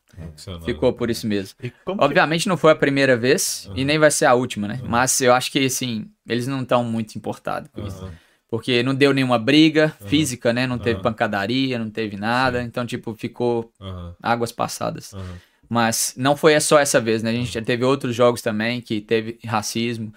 Ficou 0.66 0.94
por 0.94 1.10
isso 1.10 1.28
mesmo. 1.28 1.58
E 1.62 1.70
como 1.86 2.00
que- 2.00 2.06
Obviamente 2.06 2.48
não 2.48 2.58
foi 2.58 2.72
a 2.72 2.76
primeira 2.76 3.16
vez 3.18 3.70
e 3.76 3.84
nem 3.86 3.98
vai 3.98 4.12
ser 4.12 4.26
a 4.26 4.34
última, 4.34 4.68
né? 4.68 4.80
Mas 4.84 5.20
eu 5.22 5.34
acho 5.34 5.52
que, 5.52 5.66
assim, 5.66 6.10
eles 6.28 6.48
não 6.48 6.62
estão 6.62 6.84
muito 6.84 7.16
importados 7.16 7.70
com 7.74 7.82
isso. 7.86 8.04
Aham. 8.04 8.14
Porque 8.50 8.82
não 8.82 8.96
deu 8.96 9.14
nenhuma 9.14 9.38
briga 9.38 9.90
física, 10.06 10.54
né? 10.54 10.66
Não 10.66 10.78
teve 10.80 11.02
pancadaria, 11.02 11.78
não 11.78 11.90
teve 11.90 12.16
nada. 12.16 12.64
Então, 12.64 12.86
tipo, 12.86 13.14
ficou 13.14 13.72
águas 14.24 14.54
passadas. 14.54 15.14
Mas 15.70 16.14
não 16.16 16.36
foi 16.38 16.58
só 16.62 16.80
essa 16.80 17.00
vez, 17.02 17.22
né? 17.22 17.32
A 17.32 17.34
gente 17.34 17.52
já 17.52 17.62
teve 17.62 17.84
outros 17.84 18.16
jogos 18.16 18.42
também 18.42 18.80
que 18.80 19.02
teve 19.02 19.38
racismo. 19.46 20.14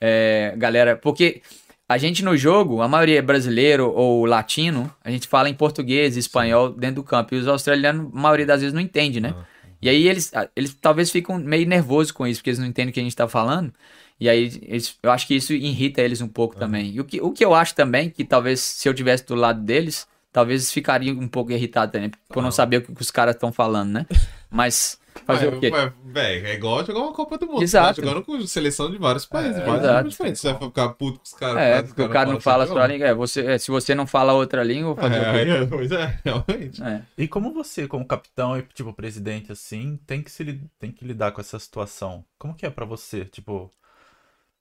É, 0.00 0.54
galera, 0.56 0.96
porque 0.96 1.42
a 1.88 1.98
gente 1.98 2.24
no 2.24 2.36
jogo, 2.36 2.80
a 2.80 2.88
maioria 2.88 3.18
é 3.18 3.22
brasileiro 3.22 3.90
ou 3.92 4.24
latino, 4.24 4.90
a 5.04 5.10
gente 5.10 5.28
fala 5.28 5.48
em 5.48 5.54
português, 5.54 6.16
espanhol 6.16 6.70
dentro 6.70 6.96
do 6.96 7.02
campo. 7.04 7.34
E 7.34 7.38
os 7.38 7.46
australianos, 7.48 8.10
a 8.12 8.18
maioria 8.18 8.46
das 8.46 8.60
vezes, 8.60 8.72
não 8.74 8.80
entende, 8.80 9.20
né? 9.20 9.34
Ah. 9.36 9.44
E 9.82 9.88
aí 9.88 10.08
eles, 10.08 10.32
eles 10.56 10.74
talvez 10.80 11.10
ficam 11.10 11.38
meio 11.38 11.66
nervosos 11.68 12.10
com 12.10 12.26
isso, 12.26 12.40
porque 12.40 12.50
eles 12.50 12.58
não 12.58 12.66
entendem 12.66 12.90
o 12.90 12.92
que 12.94 13.00
a 13.00 13.02
gente 13.02 13.14
tá 13.14 13.28
falando. 13.28 13.72
E 14.18 14.28
aí 14.30 14.44
eles- 14.62 14.96
eu 15.02 15.10
acho 15.10 15.26
que 15.26 15.34
isso 15.34 15.52
irrita 15.52 16.00
eles 16.00 16.20
um 16.22 16.28
pouco 16.28 16.56
também. 16.56 16.90
E 16.92 17.00
o 17.00 17.04
que, 17.04 17.20
o 17.20 17.32
que 17.32 17.44
eu 17.44 17.52
acho 17.54 17.74
também, 17.74 18.08
que 18.08 18.24
talvez 18.24 18.60
se 18.60 18.88
eu 18.88 18.94
tivesse 18.94 19.26
do 19.26 19.34
lado 19.34 19.60
deles, 19.60 20.06
talvez 20.32 20.62
eles 20.62 20.72
ficariam 20.72 21.18
um 21.18 21.28
pouco 21.28 21.52
irritados 21.52 21.92
também, 21.92 22.10
por 22.30 22.40
não 22.42 22.48
Ah. 22.48 22.52
saber 22.52 22.78
o 22.78 22.82
que 22.82 23.02
os 23.02 23.10
caras 23.10 23.34
estão 23.34 23.52
falando, 23.52 23.90
né? 23.90 24.06
Mas 24.50 24.98
Fazer 25.26 25.46
Mas, 25.46 25.56
o 25.56 25.60
quê? 25.60 25.70
Véi, 26.04 26.44
é 26.44 26.54
igual 26.54 26.84
jogar 26.84 27.00
uma 27.00 27.12
Copa 27.12 27.38
do 27.38 27.46
Mundo. 27.46 27.62
Exato. 27.62 28.00
Tá 28.00 28.06
jogando 28.06 28.24
com 28.24 28.46
seleção 28.46 28.90
de 28.90 28.98
vários 28.98 29.24
países, 29.24 29.56
É, 29.56 29.64
vários 29.64 29.84
exato. 29.84 30.08
diferentes. 30.08 30.40
Você 30.40 30.52
vai 30.52 30.60
ficar 30.60 30.88
puto 30.90 31.18
com 31.18 31.24
os 31.24 31.32
caras. 31.32 31.56
É, 31.58 31.82
porque 31.82 32.02
o 32.02 32.08
cara 32.08 32.30
não 32.30 32.40
fala 32.40 32.64
a 32.64 32.66
sua 32.66 32.86
língua. 32.86 33.06
É, 33.06 33.14
você, 33.14 33.46
é, 33.46 33.58
se 33.58 33.70
você 33.70 33.94
não 33.94 34.06
fala 34.06 34.32
outra 34.32 34.62
língua, 34.62 34.94
vou 34.94 34.96
fazer 34.96 35.20
o 35.20 35.32
quê? 35.32 35.50
É, 35.50 35.66
pois 35.66 35.92
é, 35.92 36.18
realmente. 36.24 36.82
É. 36.82 37.02
E 37.16 37.28
como 37.28 37.52
você, 37.54 37.86
como 37.86 38.04
capitão 38.06 38.58
e, 38.58 38.62
tipo, 38.62 38.92
presidente, 38.92 39.52
assim, 39.52 39.98
tem 40.06 40.22
que, 40.22 40.30
se, 40.30 40.60
tem 40.78 40.90
que 40.90 41.04
lidar 41.04 41.32
com 41.32 41.40
essa 41.40 41.58
situação? 41.58 42.24
Como 42.38 42.54
que 42.54 42.66
é 42.66 42.70
pra 42.70 42.84
você? 42.84 43.24
Tipo, 43.24 43.70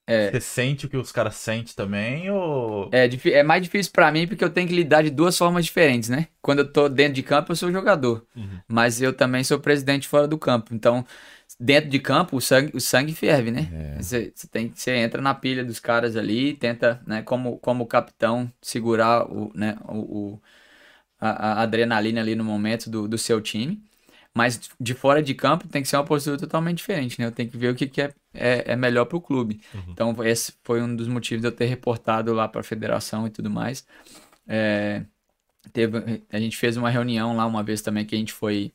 É. 0.05 0.31
você 0.31 0.41
sente 0.41 0.85
o 0.85 0.89
que 0.89 0.97
os 0.97 1.11
caras 1.11 1.35
sentem 1.35 1.73
também, 1.75 2.29
ou... 2.29 2.89
É, 2.91 3.09
é 3.31 3.43
mais 3.43 3.63
difícil 3.63 3.91
pra 3.91 4.11
mim 4.11 4.27
porque 4.27 4.43
eu 4.43 4.49
tenho 4.49 4.67
que 4.67 4.75
lidar 4.75 5.01
de 5.01 5.09
duas 5.09 5.37
formas 5.37 5.63
diferentes, 5.65 6.09
né? 6.09 6.27
Quando 6.41 6.59
eu 6.59 6.71
tô 6.71 6.89
dentro 6.89 7.13
de 7.13 7.23
campo, 7.23 7.51
eu 7.51 7.55
sou 7.55 7.71
jogador. 7.71 8.25
Uhum. 8.35 8.59
Mas 8.67 9.01
eu 9.01 9.13
também 9.13 9.43
sou 9.43 9.59
presidente 9.59 10.07
fora 10.07 10.27
do 10.27 10.37
campo. 10.37 10.75
Então, 10.75 11.05
dentro 11.59 11.89
de 11.89 11.99
campo, 11.99 12.35
o 12.35 12.41
sangue, 12.41 12.75
o 12.75 12.81
sangue 12.81 13.13
ferve, 13.13 13.49
né? 13.51 13.69
É. 13.97 14.01
Você, 14.01 14.33
você 14.35 14.47
tem, 14.47 14.71
você 14.73 14.91
entra 14.95 15.21
na 15.21 15.33
pilha 15.33 15.63
dos 15.63 15.79
caras 15.79 16.17
ali, 16.17 16.53
tenta, 16.55 17.01
né, 17.07 17.21
como, 17.21 17.57
como 17.59 17.85
capitão, 17.85 18.51
segurar 18.61 19.25
o, 19.31 19.51
né, 19.55 19.77
o, 19.87 20.33
o- 20.33 20.41
a, 21.19 21.59
a 21.59 21.61
adrenalina 21.61 22.19
ali 22.21 22.35
no 22.35 22.43
momento 22.43 22.89
do, 22.89 23.07
do 23.07 23.17
seu 23.17 23.41
time. 23.41 23.81
Mas 24.33 24.59
de 24.79 24.93
fora 24.93 25.21
de 25.21 25.33
campo 25.35 25.67
tem 25.67 25.81
que 25.81 25.87
ser 25.87 25.95
uma 25.97 26.05
postura 26.05 26.37
totalmente 26.37 26.77
diferente, 26.79 27.19
né? 27.19 27.27
Eu 27.27 27.31
tenho 27.31 27.49
que 27.49 27.57
ver 27.57 27.69
o 27.71 27.75
que, 27.75 27.87
que 27.87 28.01
é, 28.01 28.13
é, 28.33 28.73
é 28.73 28.75
melhor 28.75 29.05
pro 29.05 29.21
clube. 29.21 29.61
Então, 29.89 30.15
esse 30.23 30.53
foi 30.63 30.81
um 30.81 30.95
dos 30.95 31.07
motivos 31.07 31.41
de 31.41 31.47
eu 31.47 31.51
ter 31.51 31.65
reportado 31.65 32.33
lá 32.33 32.47
para 32.47 32.61
a 32.61 32.63
federação 32.63 33.27
e 33.27 33.29
tudo 33.29 33.49
mais. 33.49 33.85
É, 34.47 35.03
teve, 35.71 36.23
a 36.31 36.39
gente 36.39 36.57
fez 36.57 36.77
uma 36.77 36.89
reunião 36.89 37.35
lá 37.35 37.45
uma 37.45 37.63
vez 37.63 37.81
também 37.81 38.05
que 38.05 38.15
a 38.15 38.17
gente 38.17 38.33
foi 38.33 38.71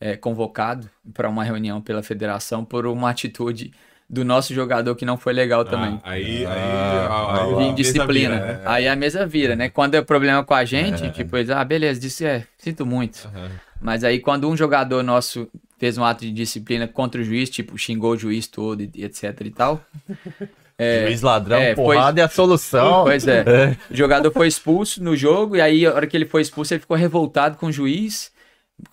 é, 0.00 0.16
convocado 0.16 0.88
para 1.12 1.28
uma 1.28 1.44
reunião 1.44 1.80
pela 1.80 2.02
federação 2.02 2.64
por 2.64 2.86
uma 2.86 3.10
atitude 3.10 3.72
do 4.08 4.24
nosso 4.24 4.52
jogador 4.52 4.96
que 4.96 5.04
não 5.04 5.16
foi 5.16 5.32
legal 5.32 5.64
também. 5.64 6.00
Ah, 6.02 6.10
aí, 6.10 6.44
aí, 6.44 6.46
Ah, 6.46 6.48
aí, 6.48 7.08
ah, 7.08 7.42
a 7.42 7.46
de 7.46 7.54
mesa 7.54 7.68
indisciplina. 7.68 8.40
vira, 8.40 8.52
né? 8.54 8.62
Aí 8.66 8.88
a 8.88 8.96
mesa 8.96 9.26
vira, 9.26 9.54
né? 9.54 9.68
Quando 9.68 9.94
é 9.94 10.02
problema 10.02 10.42
com 10.44 10.52
a 10.54 10.64
gente, 10.64 11.10
tipo, 11.12 11.36
eles, 11.36 11.48
ah, 11.50 11.64
beleza, 11.64 12.00
disse, 12.00 12.24
é, 12.24 12.44
sinto 12.58 12.84
muito. 12.84 13.28
Aham. 13.28 13.50
Mas 13.80 14.02
aí 14.04 14.18
quando 14.18 14.48
um 14.48 14.56
jogador 14.56 15.02
nosso 15.02 15.48
fez 15.80 15.98
um 15.98 16.04
ato 16.04 16.20
de 16.24 16.30
disciplina 16.30 16.86
contra 16.86 17.20
o 17.20 17.24
juiz, 17.24 17.50
tipo, 17.50 17.76
xingou 17.76 18.12
o 18.12 18.16
juiz 18.16 18.46
todo 18.46 18.82
e, 18.82 18.90
etc 19.02 19.40
e 19.44 19.50
tal. 19.50 19.84
É, 20.82 21.02
Juiz 21.04 21.20
ladrão, 21.20 21.60
é, 21.60 21.74
foi- 21.74 21.94
porrada 21.96 22.22
é 22.22 22.24
a 22.24 22.28
solução. 22.28 23.04
Pois 23.04 23.26
é. 23.28 23.76
O 23.90 23.94
jogador 23.94 24.32
foi 24.32 24.48
expulso 24.48 25.02
no 25.04 25.14
jogo, 25.14 25.54
e 25.56 25.60
aí, 25.60 25.84
a 25.84 25.92
hora 25.92 26.06
que 26.06 26.16
ele 26.16 26.24
foi 26.24 26.40
expulso, 26.40 26.72
ele 26.72 26.80
ficou 26.80 26.96
revoltado 26.96 27.58
com 27.58 27.66
o 27.66 27.72
juiz. 27.72 28.32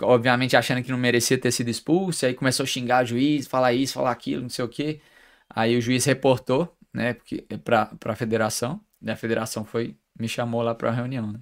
Obviamente 0.02 0.58
achando 0.58 0.84
que 0.84 0.92
não 0.92 0.98
merecia 0.98 1.38
ter 1.38 1.50
sido 1.50 1.70
expulso. 1.70 2.26
Aí 2.26 2.34
começou 2.34 2.66
a 2.66 2.68
xingar 2.68 3.06
o 3.06 3.08
juiz, 3.08 3.48
falar 3.48 3.72
isso, 3.72 3.94
falar 3.94 4.12
aquilo, 4.12 4.42
não 4.42 4.50
sei 4.50 4.66
o 4.66 4.68
quê. 4.68 5.00
Aí 5.50 5.78
o 5.78 5.82
juiz 5.82 6.04
reportou, 6.04 6.76
né, 6.94 7.14
porque, 7.14 7.46
pra, 7.64 7.86
pra 7.98 8.16
federação. 8.18 8.82
E 9.02 9.10
a 9.10 9.16
federação 9.16 9.64
foi, 9.64 9.96
me 10.20 10.28
chamou 10.28 10.62
lá 10.62 10.76
pra 10.76 10.92
reunião, 10.92 11.32
né? 11.32 11.40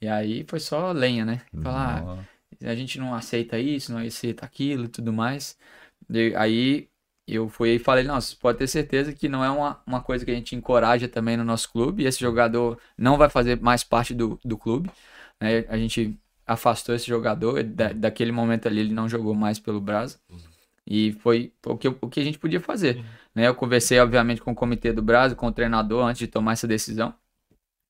E 0.00 0.08
aí 0.08 0.46
foi 0.48 0.60
só 0.60 0.92
lenha, 0.92 1.26
né? 1.26 1.42
Falar, 1.62 2.04
ah, 2.06 2.24
a 2.66 2.74
gente 2.74 2.98
não 2.98 3.14
aceita 3.14 3.58
isso, 3.58 3.92
não 3.92 4.00
aceita 4.00 4.44
aquilo 4.46 4.84
e 4.84 4.88
tudo 4.88 5.12
mais. 5.12 5.56
E 6.10 6.34
aí 6.36 6.88
eu 7.26 7.48
fui 7.48 7.70
e 7.76 7.78
falei, 7.78 8.04
você 8.04 8.36
pode 8.36 8.58
ter 8.58 8.66
certeza 8.66 9.12
que 9.12 9.28
não 9.28 9.44
é 9.44 9.50
uma, 9.50 9.82
uma 9.86 10.02
coisa 10.02 10.24
que 10.24 10.30
a 10.30 10.34
gente 10.34 10.54
encoraja 10.54 11.08
também 11.08 11.36
no 11.36 11.44
nosso 11.44 11.70
clube. 11.72 12.04
Esse 12.04 12.20
jogador 12.20 12.78
não 12.98 13.16
vai 13.16 13.30
fazer 13.30 13.60
mais 13.60 13.82
parte 13.82 14.14
do, 14.14 14.38
do 14.44 14.58
clube. 14.58 14.90
né? 15.40 15.64
A 15.68 15.76
gente 15.76 16.18
afastou 16.46 16.94
esse 16.94 17.06
jogador, 17.06 17.62
da, 17.62 17.92
daquele 17.92 18.32
momento 18.32 18.66
ali 18.66 18.80
ele 18.80 18.92
não 18.92 19.08
jogou 19.08 19.34
mais 19.34 19.58
pelo 19.58 19.80
Brasa. 19.80 20.18
E 20.86 21.12
foi 21.14 21.52
o 21.66 21.76
que, 21.78 21.88
o 21.88 22.08
que 22.10 22.20
a 22.20 22.24
gente 22.24 22.38
podia 22.38 22.60
fazer. 22.60 23.02
Né? 23.34 23.48
Eu 23.48 23.54
conversei, 23.54 23.98
obviamente, 24.00 24.42
com 24.42 24.52
o 24.52 24.54
comitê 24.54 24.92
do 24.92 25.02
Brasa, 25.02 25.34
com 25.34 25.46
o 25.46 25.52
treinador, 25.52 26.04
antes 26.04 26.18
de 26.20 26.26
tomar 26.28 26.52
essa 26.52 26.68
decisão. 26.68 27.14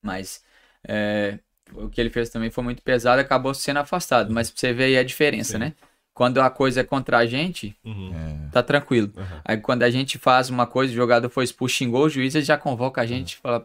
Mas 0.03 0.43
é, 0.87 1.39
o 1.73 1.89
que 1.89 1.99
ele 1.99 2.09
fez 2.09 2.29
também 2.29 2.49
foi 2.49 2.63
muito 2.63 2.81
pesado, 2.81 3.19
acabou 3.21 3.53
sendo 3.53 3.77
afastado. 3.77 4.31
Mas 4.33 4.49
pra 4.51 4.59
você 4.59 4.73
ver 4.73 4.83
aí 4.85 4.97
a 4.97 5.03
diferença, 5.03 5.53
Sim. 5.53 5.59
né? 5.59 5.73
Quando 6.13 6.39
a 6.39 6.49
coisa 6.49 6.79
é 6.79 6.83
contra 6.83 7.17
a 7.17 7.25
gente, 7.25 7.75
Uhum. 7.83 8.13
É. 8.47 8.49
tá 8.51 8.63
tranquilo. 8.63 9.11
Aham. 9.17 9.41
Aí 9.43 9.57
quando 9.57 9.83
a 9.83 9.89
gente 9.89 10.17
faz 10.17 10.49
uma 10.49 10.65
coisa, 10.65 10.93
o 10.93 10.95
jogador 10.95 11.29
foi 11.29 11.43
expulso, 11.43 11.75
xingou 11.75 12.05
o 12.05 12.09
juiz, 12.09 12.33
ele 12.35 12.45
já 12.45 12.57
convoca 12.57 13.01
a 13.01 13.05
gente 13.05 13.33
e 13.33 13.37
fala, 13.37 13.63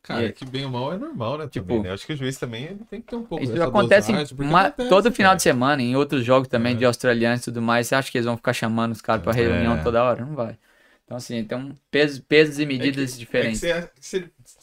Cara, 0.00 0.24
E- 0.26 0.32
que 0.32 0.46
bem 0.46 0.64
ou 0.64 0.70
mal 0.70 0.92
é 0.94 0.96
normal, 0.96 1.36
né? 1.36 1.48
Tipo- 1.48 1.66
também, 1.66 1.82
né? 1.82 1.92
Acho 1.92 2.06
que 2.06 2.12
o 2.14 2.16
juiz 2.16 2.38
também 2.38 2.64
ele 2.64 2.80
tem 2.88 3.00
que 3.00 3.08
ter 3.08 3.16
um 3.16 3.24
pouco 3.24 3.44
isso 3.44 3.60
acontece, 3.62 4.10
em 4.10 4.14
dosagem, 4.14 4.36
porque 4.36 4.50
ma- 4.50 4.62
acontece, 4.68 4.88
todo 4.88 5.12
final 5.12 5.30
cara. 5.30 5.36
de 5.36 5.42
semana, 5.42 5.82
em 5.82 5.96
outros 5.96 6.24
jogos 6.24 6.48
também 6.48 6.72
Uhum. 6.72 6.78
de 6.78 6.84
australianos 6.86 7.40
e 7.42 7.44
tudo 7.44 7.60
mais, 7.60 7.88
você 7.88 7.94
acha 7.96 8.10
que 8.10 8.16
eles 8.16 8.24
vão 8.24 8.36
ficar 8.36 8.52
chamando 8.54 8.92
os 8.92 9.02
caras 9.02 9.22
pra 9.22 9.32
reunião 9.32 9.76
É. 9.76 9.82
toda 9.82 10.02
hora? 10.02 10.24
Não 10.24 10.34
vai. 10.34 10.56
Então 11.04 11.16
assim, 11.16 11.44
tem 11.44 11.58
um 11.58 11.74
peso, 11.90 12.22
pesos 12.22 12.58
e 12.58 12.64
medidas 12.64 13.10
É 13.10 13.12
que- 13.14 13.18
diferentes. 13.18 13.62
É 13.64 13.82
que 13.82 13.88
você- 14.00 14.20
você- 14.42 14.57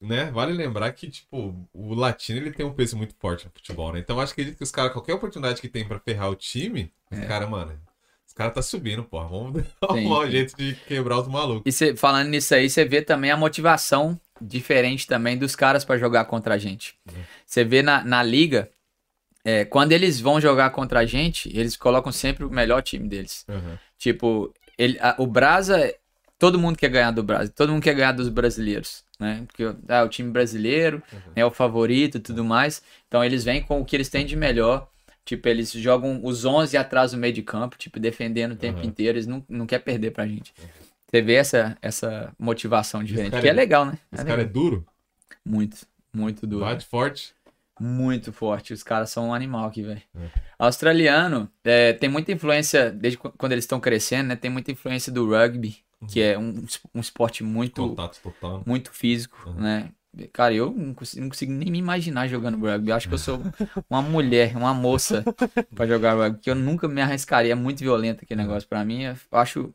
né? 0.00 0.30
Vale 0.30 0.52
lembrar 0.52 0.92
que, 0.92 1.08
tipo, 1.10 1.54
o 1.72 1.94
latino 1.94 2.38
ele 2.38 2.52
tem 2.52 2.64
um 2.64 2.72
peso 2.72 2.96
muito 2.96 3.14
forte 3.18 3.44
no 3.44 3.50
futebol, 3.52 3.92
né? 3.92 3.98
Então 4.00 4.16
eu 4.16 4.22
acho 4.22 4.34
que, 4.34 4.52
que 4.52 4.62
os 4.64 4.70
caras, 4.70 4.92
qualquer 4.92 5.14
oportunidade 5.14 5.60
que 5.60 5.68
tem 5.68 5.86
pra 5.86 5.98
ferrar 6.00 6.30
o 6.30 6.34
time, 6.36 6.92
os 7.10 7.18
É. 7.18 7.26
caras, 7.26 7.48
mano, 7.48 7.78
os 8.26 8.32
caras 8.32 8.54
tá 8.54 8.62
subindo, 8.62 9.04
porra. 9.04 9.28
Vamos 9.28 9.64
arrumar 9.82 10.20
um 10.20 10.30
jeito 10.30 10.56
de 10.56 10.74
quebrar 10.86 11.18
os 11.20 11.28
malucos. 11.28 11.62
E 11.66 11.72
cê- 11.72 11.96
falando 11.96 12.28
nisso 12.28 12.54
aí, 12.54 12.70
você 12.70 12.84
vê 12.84 13.02
também 13.02 13.30
a 13.30 13.36
motivação 13.36 14.18
diferente 14.40 15.06
também 15.06 15.36
dos 15.36 15.54
caras 15.54 15.84
pra 15.84 15.98
jogar 15.98 16.24
contra 16.24 16.54
a 16.54 16.58
gente. 16.58 16.94
Você 17.44 17.62
vê 17.62 17.82
na, 17.82 18.02
na 18.02 18.22
liga, 18.22 18.70
é, 19.44 19.64
quando 19.66 19.92
eles 19.92 20.18
vão 20.20 20.40
jogar 20.40 20.70
contra 20.70 21.00
a 21.00 21.06
gente, 21.06 21.48
eles 21.54 21.76
colocam 21.76 22.10
sempre 22.12 22.44
o 22.44 22.50
melhor 22.50 22.82
time 22.82 23.06
deles. 23.08 23.44
Aham. 23.48 23.78
Tipo, 23.98 24.54
ele, 24.78 24.98
a- 25.00 25.14
o 25.18 25.26
Brasa, 25.26 25.94
todo 26.38 26.58
mundo 26.58 26.78
quer 26.78 26.88
ganhar 26.88 27.10
do 27.10 27.22
Brasa, 27.22 27.50
todo 27.54 27.70
mundo 27.72 27.82
quer 27.82 27.94
ganhar 27.94 28.12
dos 28.12 28.28
brasileiros, 28.30 29.04
né? 29.20 29.44
Porque 29.46 29.62
ah, 29.88 30.02
o 30.02 30.08
time 30.08 30.30
brasileiro 30.30 31.02
é 31.36 31.44
o 31.44 31.50
favorito 31.50 32.16
e 32.16 32.20
tudo 32.20 32.44
mais. 32.44 32.82
Então 33.06 33.22
eles 33.22 33.44
vêm 33.44 33.62
com 33.62 33.80
o 33.80 33.84
que 33.84 33.94
eles 33.94 34.08
têm 34.08 34.24
de 34.26 34.34
melhor. 34.34 34.88
Tipo, 35.24 35.48
eles 35.48 35.70
jogam 35.72 36.20
os 36.24 36.44
11 36.44 36.76
atrás 36.76 37.12
do 37.12 37.18
meio 37.18 37.32
de 37.32 37.42
campo, 37.42 37.76
tipo, 37.78 38.00
defendendo 38.00 38.52
o 38.52 38.56
tempo 38.56 38.78
Aham. 38.78 38.86
inteiro. 38.88 39.16
Eles 39.18 39.26
não, 39.26 39.44
não 39.48 39.66
querem 39.66 39.84
perder 39.84 40.10
pra 40.10 40.26
gente. 40.26 40.52
Você 41.08 41.20
vê 41.22 41.34
essa, 41.34 41.76
essa 41.82 42.32
motivação 42.38 43.04
diferente, 43.04 43.38
que 43.38 43.46
é 43.46 43.50
é- 43.50 43.52
legal, 43.52 43.84
né? 43.84 43.98
É 44.10 44.16
Esse 44.16 44.24
cara 44.24 44.42
é 44.42 44.44
duro, 44.44 44.84
Muito, 45.44 45.76
muito 46.12 46.46
duro. 46.46 46.64
bate 46.64 46.86
forte. 46.86 47.32
Muito 47.78 48.32
forte. 48.32 48.72
Os 48.72 48.82
caras 48.82 49.10
são 49.10 49.28
um 49.28 49.34
animal 49.34 49.66
aqui, 49.66 49.82
velho. 49.82 50.02
É. 50.16 50.28
Australiano 50.58 51.50
é, 51.64 51.92
tem 51.92 52.08
muita 52.08 52.30
influência, 52.32 52.90
desde 52.90 53.18
qu- 53.18 53.32
quando 53.36 53.52
eles 53.52 53.64
estão 53.64 53.80
crescendo, 53.80 54.28
né? 54.28 54.36
Tem 54.36 54.50
muita 54.50 54.70
influência 54.70 55.10
do 55.12 55.28
rugby, 55.28 55.78
que 56.08 56.20
é 56.20 56.38
um, 56.38 56.64
um 56.94 57.00
esporte 57.00 57.42
muito, 57.44 57.88
Contato 57.88 58.20
total. 58.22 58.62
muito 58.66 58.92
físico, 58.92 59.36
Uhum. 59.48 59.54
né? 59.60 59.90
Cara, 60.32 60.52
eu 60.52 60.72
não 60.72 60.92
consigo, 60.92 61.22
não 61.22 61.28
consigo 61.28 61.52
nem 61.52 61.70
me 61.70 61.78
imaginar 61.78 62.26
jogando 62.26 62.58
rugby. 62.58 62.90
Eu 62.90 62.96
acho 62.96 63.06
que 63.08 63.14
eu 63.14 63.18
sou 63.18 63.40
uma 63.88 64.02
mulher, 64.02 64.56
uma 64.56 64.74
moça 64.74 65.24
pra 65.72 65.86
jogar 65.86 66.14
rugby, 66.14 66.40
que 66.40 66.50
eu 66.50 66.54
nunca 66.56 66.88
me 66.88 67.00
arriscaria. 67.00 67.52
É 67.52 67.54
muito 67.54 67.78
violento 67.78 68.24
aquele 68.24 68.42
negócio 68.42 68.68
pra 68.68 68.84
mim. 68.84 69.02
Eu 69.04 69.14
acho. 69.32 69.72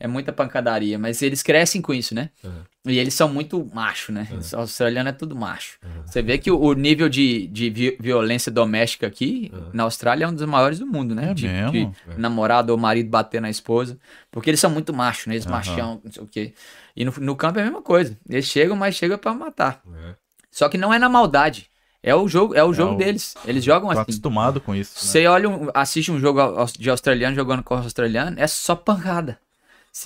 É 0.00 0.06
muita 0.06 0.32
pancadaria, 0.32 0.96
mas 0.96 1.20
eles 1.22 1.42
crescem 1.42 1.82
com 1.82 1.92
isso, 1.92 2.14
né? 2.14 2.30
Uhum. 2.44 2.62
E 2.86 2.98
eles 2.98 3.14
são 3.14 3.28
muito 3.28 3.68
macho, 3.74 4.12
né? 4.12 4.28
Uhum. 4.30 4.38
Os 4.38 4.54
australianos 4.54 5.10
é 5.10 5.12
tudo 5.12 5.34
macho. 5.34 5.76
Uhum. 5.84 6.02
Você 6.06 6.22
vê 6.22 6.38
que 6.38 6.50
o, 6.52 6.60
o 6.60 6.72
nível 6.72 7.08
de, 7.08 7.48
de 7.48 7.68
vi- 7.68 7.96
violência 7.98 8.50
doméstica 8.52 9.08
aqui 9.08 9.50
Uhum. 9.52 9.70
na 9.72 9.82
Austrália 9.82 10.24
é 10.24 10.28
um 10.28 10.32
dos 10.32 10.44
maiores 10.46 10.78
do 10.78 10.86
mundo, 10.86 11.16
né? 11.16 11.30
É 11.30 11.34
de, 11.34 11.48
mesmo? 11.48 11.72
de 11.72 11.78
É. 12.12 12.16
namorado 12.16 12.70
ou 12.72 12.78
marido 12.78 13.10
bater 13.10 13.40
na 13.40 13.50
esposa. 13.50 13.98
Porque 14.30 14.48
eles 14.48 14.60
são 14.60 14.70
muito 14.70 14.94
machos, 14.94 15.26
né? 15.26 15.34
Eles 15.34 15.46
machão, 15.46 16.00
não 16.04 16.12
sei 16.12 16.22
o 16.22 16.26
quê. 16.28 16.54
E 16.94 17.04
no, 17.04 17.12
no 17.18 17.34
campo 17.34 17.58
é 17.58 17.62
a 17.62 17.64
mesma 17.64 17.82
coisa. 17.82 18.16
Eles 18.30 18.44
chegam, 18.46 18.76
mas 18.76 18.94
chegam 18.94 19.18
pra 19.18 19.34
matar. 19.34 19.82
É. 20.04 20.14
Só 20.50 20.68
que 20.68 20.78
não 20.78 20.94
é 20.94 20.98
na 21.00 21.08
maldade. 21.08 21.68
É 22.00 22.14
o 22.14 22.28
jogo, 22.28 22.54
é 22.54 22.62
o 22.62 22.72
jogo 22.72 22.94
o- 22.94 22.96
deles. 22.96 23.34
Eles 23.44 23.64
jogam 23.64 23.88
Tô 23.88 23.92
assim. 23.94 24.02
acostumado 24.02 24.60
com 24.60 24.72
isso, 24.76 24.94
né? 24.94 25.00
Você 25.10 25.26
olha, 25.26 25.48
um- 25.48 25.68
assiste 25.74 26.12
um 26.12 26.20
jogo 26.20 26.40
de 26.78 26.88
australiano 26.88 27.34
jogando 27.34 27.64
com 27.64 27.74
australiano, 27.74 28.36
é 28.38 28.46
só 28.46 28.76
pancada. 28.76 29.40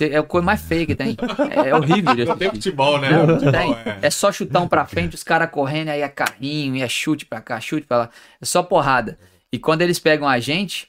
É 0.01 0.17
a 0.17 0.23
coisa 0.23 0.45
mais 0.45 0.61
feia 0.61 0.85
que 0.85 0.95
tem. 0.95 1.15
É, 1.51 1.69
é 1.69 1.75
horrível 1.75 2.15
de 2.15 2.25
tem 2.35 2.49
futebol, 2.49 2.99
né? 2.99 3.09
Não 3.11 3.27
futebol 3.39 3.51
tem. 3.51 3.73
é. 3.85 3.99
É 4.03 4.09
só 4.09 4.31
chutão 4.31 4.67
pra 4.67 4.85
frente, 4.85 5.13
os 5.15 5.23
caras 5.23 5.49
correndo, 5.51 5.89
aí 5.89 6.01
é 6.01 6.09
carrinho, 6.09 6.75
e 6.75 6.81
é 6.81 6.87
chute 6.87 7.25
pra 7.25 7.41
cá, 7.41 7.59
chute 7.59 7.85
pra 7.85 7.97
lá. 7.97 8.09
É 8.41 8.45
só 8.45 8.63
porrada. 8.63 9.17
E 9.51 9.59
quando 9.59 9.81
eles 9.83 9.99
pegam 9.99 10.27
a 10.27 10.39
gente, 10.39 10.87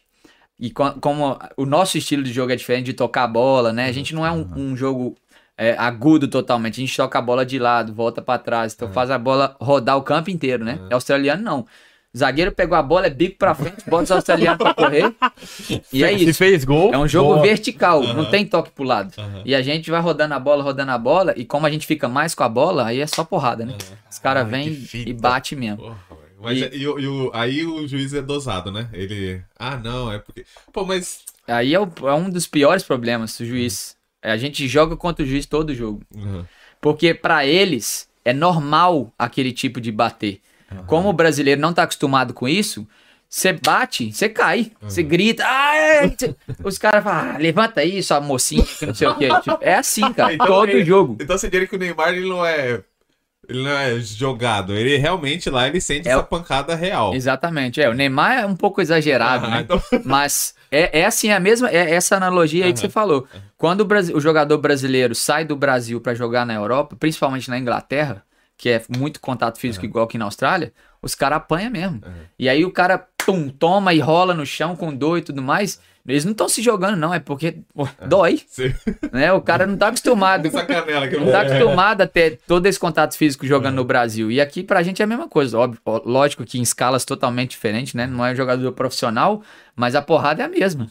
e 0.58 0.70
co- 0.70 0.92
como 1.00 1.38
o 1.56 1.66
nosso 1.66 1.98
estilo 1.98 2.22
de 2.22 2.32
jogo 2.32 2.52
é 2.52 2.56
diferente 2.56 2.86
de 2.86 2.92
tocar 2.94 3.24
a 3.24 3.28
bola, 3.28 3.72
né? 3.72 3.86
A 3.86 3.92
gente 3.92 4.14
não 4.14 4.24
é 4.24 4.30
um, 4.32 4.48
um 4.56 4.76
jogo 4.76 5.14
é, 5.58 5.72
agudo 5.76 6.26
totalmente. 6.28 6.80
A 6.80 6.86
gente 6.86 6.96
toca 6.96 7.18
a 7.18 7.22
bola 7.22 7.44
de 7.44 7.58
lado, 7.58 7.92
volta 7.92 8.22
pra 8.22 8.38
trás. 8.38 8.72
Então 8.72 8.88
faz 8.92 9.10
a 9.10 9.18
bola 9.18 9.54
rodar 9.60 9.96
o 9.98 10.02
campo 10.02 10.30
inteiro, 10.30 10.64
né? 10.64 10.78
É 10.90 10.94
australiano, 10.94 11.42
não. 11.42 11.66
Zagueiro 12.16 12.52
pegou 12.52 12.76
a 12.78 12.82
bola, 12.82 13.06
é 13.06 13.10
bico 13.10 13.36
pra 13.38 13.54
frente, 13.54 13.82
bota 13.88 14.04
os 14.04 14.10
australianos 14.12 14.58
pra 14.58 14.72
correr. 14.74 15.12
E 15.92 16.04
é 16.04 16.16
Se 16.16 16.24
isso. 16.28 16.38
fez 16.38 16.64
gol. 16.64 16.92
É 16.94 16.98
um 16.98 17.08
jogo 17.08 17.34
boa. 17.34 17.42
vertical, 17.42 18.02
não 18.14 18.24
tem 18.30 18.46
toque 18.46 18.70
pro 18.70 18.84
lado. 18.84 19.12
Aham. 19.18 19.42
E 19.44 19.54
a 19.54 19.60
gente 19.62 19.90
vai 19.90 20.00
rodando 20.00 20.32
a 20.34 20.38
bola, 20.38 20.62
rodando 20.62 20.92
a 20.92 20.98
bola, 20.98 21.34
e 21.36 21.44
como 21.44 21.66
a 21.66 21.70
gente 21.70 21.86
fica 21.86 22.08
mais 22.08 22.34
com 22.34 22.44
a 22.44 22.48
bola, 22.48 22.86
aí 22.86 23.00
é 23.00 23.06
só 23.06 23.24
porrada, 23.24 23.64
né? 23.66 23.76
Os 24.10 24.18
caras 24.18 24.48
vêm 24.48 24.86
e 24.94 25.12
bate 25.12 25.56
mesmo. 25.56 25.78
Porra, 25.78 25.96
velho. 26.10 26.24
Mas 26.40 26.58
E- 26.58 26.64
é- 26.64 26.76
e 26.76 26.86
o- 26.86 26.98
e 27.00 27.06
o- 27.06 27.30
aí 27.34 27.64
o 27.64 27.86
juiz 27.88 28.12
é 28.14 28.20
dosado, 28.22 28.70
né? 28.70 28.88
Ele. 28.92 29.42
Ah, 29.58 29.76
não, 29.76 30.12
é 30.12 30.18
porque. 30.18 30.44
Pô, 30.72 30.84
mas. 30.84 31.20
Aí 31.48 31.74
é, 31.74 31.80
o- 31.80 31.90
é 32.04 32.14
um 32.14 32.28
dos 32.30 32.46
piores 32.46 32.82
problemas 32.82 33.36
do 33.38 33.44
juiz. 33.46 33.96
É, 34.22 34.30
A 34.30 34.36
gente 34.36 34.66
joga 34.68 34.96
contra 34.96 35.24
o 35.24 35.28
juiz 35.28 35.46
todo 35.46 35.74
jogo. 35.74 36.02
Uhum. 36.14 36.44
Porque 36.80 37.12
pra 37.14 37.44
eles 37.46 38.08
é 38.24 38.32
normal 38.32 39.12
aquele 39.18 39.52
tipo 39.52 39.80
de 39.80 39.90
bater. 39.90 40.40
Como 40.86 41.08
o 41.08 41.12
brasileiro 41.12 41.60
não 41.60 41.72
tá 41.72 41.82
acostumado 41.84 42.32
com 42.34 42.48
isso, 42.48 42.86
você 43.28 43.52
bate, 43.52 44.12
você 44.12 44.28
cai, 44.28 44.70
você 44.80 45.02
grita, 45.02 45.42
é", 45.44 46.08
cê- 46.18 46.34
os 46.62 46.78
caras 46.78 47.02
falam, 47.02 47.34
ah, 47.34 47.38
levanta 47.38 47.80
aí, 47.80 48.02
sua 48.02 48.20
mocinha, 48.20 48.64
que 48.64 48.86
não 48.86 48.94
sei 48.94 49.08
o 49.08 49.14
quê. 49.16 49.28
Tipo, 49.42 49.58
é 49.60 49.74
assim, 49.76 50.12
cara, 50.12 50.32
Então 50.34 50.46
todo 50.46 50.68
ele- 50.68 50.84
jogo. 50.84 51.16
Então 51.20 51.36
você 51.36 51.48
diria 51.50 51.66
que 51.66 51.74
o 51.74 51.78
Neymar 51.78 52.10
ele 52.10 52.28
não 52.28 52.44
é. 52.46 52.80
Ele 53.46 53.62
não 53.62 53.70
é 53.72 53.98
jogado. 54.00 54.72
Ele 54.72 54.96
realmente 54.96 55.50
lá 55.50 55.68
ele 55.68 55.78
sente 55.78 56.08
É 56.08 56.12
essa 56.12 56.22
pancada 56.22 56.74
real. 56.74 57.12
Exatamente, 57.14 57.78
é. 57.78 57.90
O 57.90 57.92
Neymar 57.92 58.38
é 58.38 58.46
um 58.46 58.56
pouco 58.56 58.80
exagerado, 58.80 59.44
Ah, 59.46 59.50
né? 59.50 59.60
então- 59.60 59.82
Mas 60.04 60.54
é, 60.70 61.00
é 61.00 61.04
assim, 61.04 61.30
a 61.30 61.38
mesma, 61.38 61.68
é 61.68 61.92
essa 61.92 62.16
analogia 62.16 62.64
aí 62.64 62.72
que 62.72 62.78
você 62.80 62.88
falou. 62.88 63.26
Quando 63.58 63.82
o, 63.82 64.16
o 64.16 64.20
jogador 64.20 64.56
brasileiro 64.58 65.14
sai 65.14 65.44
do 65.44 65.56
Brasil 65.56 66.00
pra 66.00 66.14
jogar 66.14 66.46
na 66.46 66.54
Europa, 66.54 66.96
principalmente 66.98 67.50
na 67.50 67.58
Inglaterra, 67.58 68.22
que 68.56 68.68
é 68.70 68.82
muito 68.88 69.20
contato 69.20 69.58
físico 69.58 69.84
igual 69.84 70.04
aqui 70.04 70.16
na 70.18 70.24
Austrália, 70.26 70.72
os 71.02 71.14
caras 71.14 71.36
apanham 71.38 71.70
mesmo. 71.70 72.00
E 72.38 72.48
aí 72.48 72.64
o 72.64 72.70
cara, 72.70 73.06
pum, 73.24 73.48
toma 73.48 73.92
e 73.92 73.98
rola 74.00 74.32
no 74.34 74.46
chão 74.46 74.74
com 74.76 74.94
dor 74.94 75.18
e 75.18 75.22
tudo 75.22 75.42
mais. 75.42 75.80
Eles 76.06 76.22
não 76.26 76.32
estão 76.32 76.50
se 76.50 76.60
jogando, 76.60 76.96
não, 76.98 77.14
é 77.14 77.18
porque 77.18 77.60
pô, 77.74 77.88
dói, 78.06 78.38
Você- 78.46 78.74
né? 79.10 79.32
O 79.32 79.40
cara 79.40 79.66
não 79.66 79.74
tá 79.74 79.88
acostumado. 79.88 80.46
Essa 80.46 80.62
canela 80.64 81.08
que 81.08 81.16
Não 81.16 81.30
tá 81.32 81.40
acostumado 81.40 82.02
a 82.02 82.06
ter 82.06 82.38
todo 82.46 82.66
esse 82.66 82.78
contato 82.78 83.16
físico 83.16 83.46
jogando 83.46 83.76
no 83.76 83.84
Brasil. 83.84 84.30
E 84.30 84.38
aqui 84.38 84.62
pra 84.62 84.82
gente 84.82 85.00
é 85.00 85.04
a 85.04 85.08
mesma 85.08 85.26
coisa. 85.28 85.58
Óbvio, 85.58 85.80
lógico 86.04 86.44
que 86.44 86.58
em 86.58 86.62
escalas 86.62 87.06
totalmente 87.06 87.52
diferentes, 87.52 87.94
né? 87.94 88.06
Não 88.06 88.24
é 88.24 88.32
um 88.32 88.36
jogador 88.36 88.70
profissional, 88.72 89.42
mas 89.74 89.94
a 89.94 90.02
porrada 90.02 90.42
é 90.42 90.44
a 90.44 90.48
mesma. 90.48 90.88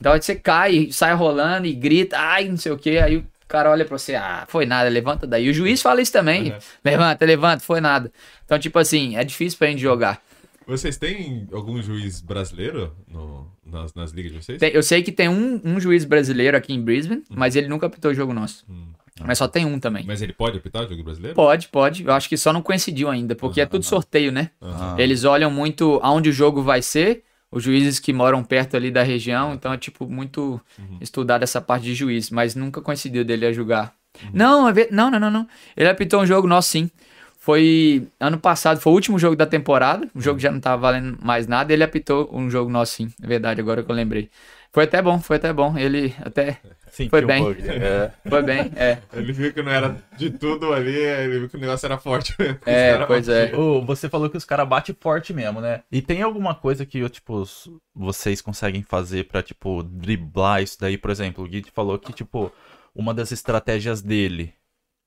Então 0.00 0.12
você 0.20 0.34
cai, 0.34 0.88
sai 0.90 1.14
rolando 1.14 1.68
e 1.68 1.72
grita, 1.72 2.18
ai, 2.18 2.48
não 2.48 2.56
sei 2.56 2.72
o 2.72 2.76
que. 2.76 2.98
Aí 2.98 3.24
o 3.46 3.48
cara 3.48 3.70
olha 3.70 3.84
pra 3.84 3.96
você, 3.96 4.14
ah, 4.16 4.44
foi 4.48 4.66
nada, 4.66 4.88
levanta 4.90 5.26
daí. 5.26 5.48
O 5.48 5.54
juiz 5.54 5.80
fala 5.80 6.02
isso 6.02 6.12
também. 6.12 6.52
Levanta, 6.84 7.24
levanta, 7.24 7.62
foi 7.62 7.80
nada. 7.80 8.12
Então, 8.44 8.58
tipo 8.58 8.78
assim, 8.78 9.16
é 9.16 9.24
difícil 9.24 9.58
pra 9.58 9.68
gente 9.68 9.80
jogar. 9.80 10.20
Vocês 10.66 10.96
têm 10.96 11.46
algum 11.52 11.80
juiz 11.80 12.20
brasileiro 12.20 12.92
no- 13.08 13.46
nas, 13.64 13.94
nas 13.94 14.10
ligas 14.10 14.32
de 14.32 14.42
vocês? 14.42 14.58
Tem- 14.58 14.72
eu 14.74 14.82
sei 14.82 15.00
que 15.00 15.12
tem 15.12 15.28
um, 15.28 15.60
um 15.64 15.78
juiz 15.78 16.04
brasileiro 16.04 16.56
aqui 16.56 16.72
em 16.74 16.82
Brisbane, 16.82 17.22
mas 17.30 17.54
ele 17.54 17.68
nunca 17.68 17.86
apitou 17.86 18.12
jogo 18.12 18.32
nosso. 18.34 18.64
Hum. 18.68 18.88
Mas 19.24 19.38
só 19.38 19.46
tem 19.48 19.64
um 19.64 19.78
também. 19.78 20.04
Mas 20.06 20.20
ele 20.20 20.32
pode 20.32 20.58
apitar 20.58 20.84
o 20.84 20.88
jogo 20.88 21.02
brasileiro? 21.04 21.34
Pode, 21.36 21.68
pode. 21.68 22.04
Eu 22.04 22.12
acho 22.12 22.28
que 22.28 22.36
só 22.36 22.52
não 22.52 22.60
coincidiu 22.60 23.08
ainda, 23.08 23.34
porque 23.36 23.60
é 23.60 23.66
tudo 23.66 23.84
sorteio, 23.84 24.30
né? 24.32 24.50
Eles 24.98 25.22
olham 25.24 25.50
muito 25.50 25.98
aonde 26.02 26.28
o 26.28 26.32
jogo 26.32 26.62
vai 26.62 26.82
ser, 26.82 27.22
os 27.56 27.62
juízes 27.62 27.98
que 27.98 28.12
moram 28.12 28.44
perto 28.44 28.76
ali 28.76 28.90
da 28.90 29.02
região, 29.02 29.54
então 29.54 29.72
é 29.72 29.78
tipo 29.78 30.06
muito 30.06 30.60
estudado 31.00 31.42
essa 31.42 31.58
parte 31.58 31.84
de 31.84 31.94
juiz, 31.94 32.28
mas 32.28 32.54
nunca 32.54 32.82
coincidiu 32.82 33.24
dele 33.24 33.46
a 33.46 33.52
julgar. 33.52 33.94
Não, 34.30 34.68
é 34.68 34.72
não, 34.90 35.10
não, 35.10 35.18
não, 35.18 35.30
não. 35.30 35.48
Ele 35.74 35.88
apitou 35.88 36.20
um 36.20 36.26
jogo 36.26 36.46
nosso 36.46 36.68
sim. 36.68 36.90
Foi 37.38 38.06
ano 38.20 38.38
passado, 38.38 38.78
foi 38.78 38.92
o 38.92 38.94
último 38.94 39.18
jogo 39.18 39.34
da 39.36 39.46
temporada. 39.46 40.06
O 40.14 40.20
jogo 40.20 40.38
já 40.38 40.52
não 40.52 40.60
tava 40.60 40.82
valendo 40.82 41.16
mais 41.22 41.46
nada. 41.46 41.72
Ele 41.72 41.82
apitou 41.82 42.28
um 42.30 42.50
jogo 42.50 42.70
nosso 42.70 42.92
sim. 42.94 43.10
É 43.22 43.26
verdade, 43.26 43.58
agora 43.58 43.82
que 43.82 43.90
eu 43.90 43.94
lembrei. 43.94 44.28
Foi 44.70 44.84
até 44.84 45.00
bom, 45.00 45.18
foi 45.18 45.36
até 45.36 45.50
bom. 45.50 45.78
Ele 45.78 46.14
até 46.20 46.60
Sentiu 46.96 47.10
Foi 47.10 47.24
um 47.24 47.26
bem. 47.26 47.44
pouco. 47.44 47.60
É. 47.60 48.10
foi 48.26 48.42
bem, 48.42 48.72
é. 48.74 48.96
Ele 49.12 49.30
viu 49.30 49.52
que 49.52 49.60
não 49.62 49.70
era 49.70 50.02
de 50.16 50.30
tudo 50.30 50.72
ali, 50.72 50.96
ele 50.96 51.40
viu 51.40 51.48
que 51.50 51.56
o 51.58 51.60
negócio 51.60 51.84
era 51.84 51.98
forte 51.98 52.34
mesmo. 52.38 52.58
É, 52.64 53.04
pois 53.04 53.28
é. 53.28 53.54
Ô, 53.54 53.82
você 53.84 54.08
falou 54.08 54.30
que 54.30 54.36
os 54.38 54.46
caras 54.46 54.66
batem 54.66 54.96
forte 54.98 55.34
mesmo, 55.34 55.60
né? 55.60 55.82
E 55.92 56.00
tem 56.00 56.22
alguma 56.22 56.54
coisa 56.54 56.86
que, 56.86 56.98
eu, 57.00 57.10
tipo, 57.10 57.44
vocês 57.94 58.40
conseguem 58.40 58.82
fazer 58.82 59.24
pra, 59.24 59.42
tipo, 59.42 59.82
driblar 59.82 60.62
isso 60.62 60.80
daí? 60.80 60.96
Por 60.96 61.10
exemplo, 61.10 61.44
o 61.44 61.46
Gui 61.46 61.66
falou 61.70 61.98
que, 61.98 62.14
tipo, 62.14 62.50
uma 62.94 63.12
das 63.12 63.30
estratégias 63.30 64.00
dele 64.00 64.54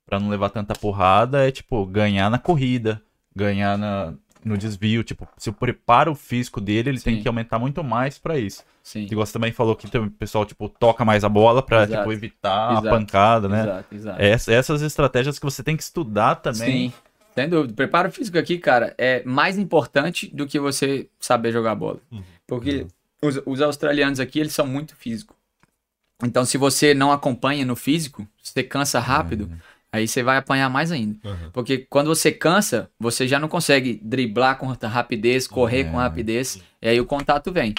pra 0.06 0.20
não 0.20 0.28
levar 0.28 0.50
tanta 0.50 0.74
porrada 0.74 1.44
é, 1.48 1.50
tipo, 1.50 1.84
ganhar 1.86 2.30
na 2.30 2.38
corrida, 2.38 3.02
ganhar 3.34 3.76
na, 3.76 4.14
no 4.44 4.56
desvio. 4.56 5.02
Tipo, 5.04 5.28
se 5.36 5.50
o 5.50 5.52
preparo 5.52 6.14
físico 6.14 6.60
dele, 6.60 6.90
ele 6.90 7.00
tem 7.00 7.16
Sim. 7.16 7.22
que 7.22 7.28
aumentar 7.28 7.58
muito 7.58 7.82
mais 7.84 8.18
pra 8.18 8.38
isso. 8.38 8.64
Sim. 8.82 9.06
E 9.10 9.14
você 9.14 9.32
também 9.32 9.52
falou 9.52 9.76
que 9.76 9.90
tem- 9.90 10.00
o 10.00 10.10
pessoal, 10.10 10.44
tipo, 10.46 10.68
toca 10.68 11.04
mais 11.04 11.22
a 11.24 11.28
bola 11.28 11.62
pra, 11.62 11.82
Exato. 11.82 11.98
tipo, 11.98 12.12
evitar 12.12 12.72
Exato. 12.72 12.88
a 12.88 12.90
pancada, 12.90 13.48
né? 13.48 13.62
Exato, 13.62 13.94
exato. 13.94 14.22
Ess- 14.22 14.48
essas 14.48 14.82
estratégias 14.82 15.38
que 15.38 15.44
você 15.44 15.62
tem 15.62 15.76
que 15.76 15.82
estudar 15.82 16.36
também. 16.36 16.90
Sim, 16.90 16.92
sem 17.34 17.48
dúvida. 17.48 17.72
O 17.72 17.76
preparo 17.76 18.10
físico 18.10 18.38
aqui, 18.38 18.58
cara, 18.58 18.94
é 18.98 19.22
mais 19.24 19.58
importante 19.58 20.26
do 20.34 20.46
que 20.46 20.58
você 20.58 21.08
saber 21.20 21.52
jogar 21.52 21.74
bola. 21.74 22.00
Porque 22.46 22.86
os, 23.22 23.40
os 23.44 23.60
australianos 23.60 24.18
aqui, 24.18 24.40
eles 24.40 24.52
são 24.54 24.66
muito 24.66 24.96
físicos. 24.96 25.36
Então, 26.22 26.44
se 26.44 26.58
você 26.58 26.92
não 26.92 27.12
acompanha 27.12 27.64
no 27.64 27.74
físico, 27.76 28.26
você 28.42 28.62
cansa 28.62 28.98
rápido, 29.00 29.50
aí 29.92 30.06
você 30.08 30.22
vai 30.22 30.36
apanhar 30.36 30.68
mais 30.70 30.90
ainda. 30.92 31.16
Aham. 31.24 31.50
Porque 31.52 31.78
quando 31.90 32.08
você 32.08 32.30
cansa, 32.32 32.90
você 32.98 33.26
já 33.26 33.38
não 33.38 33.48
consegue 33.48 34.00
driblar 34.02 34.56
com 34.58 34.66
rapidez, 34.66 35.46
correr 35.46 35.84
com 35.84 35.96
rapidez, 35.96 36.60
e 36.80 36.88
aí 36.88 37.00
o 37.00 37.06
contato 37.06 37.50
vem. 37.52 37.74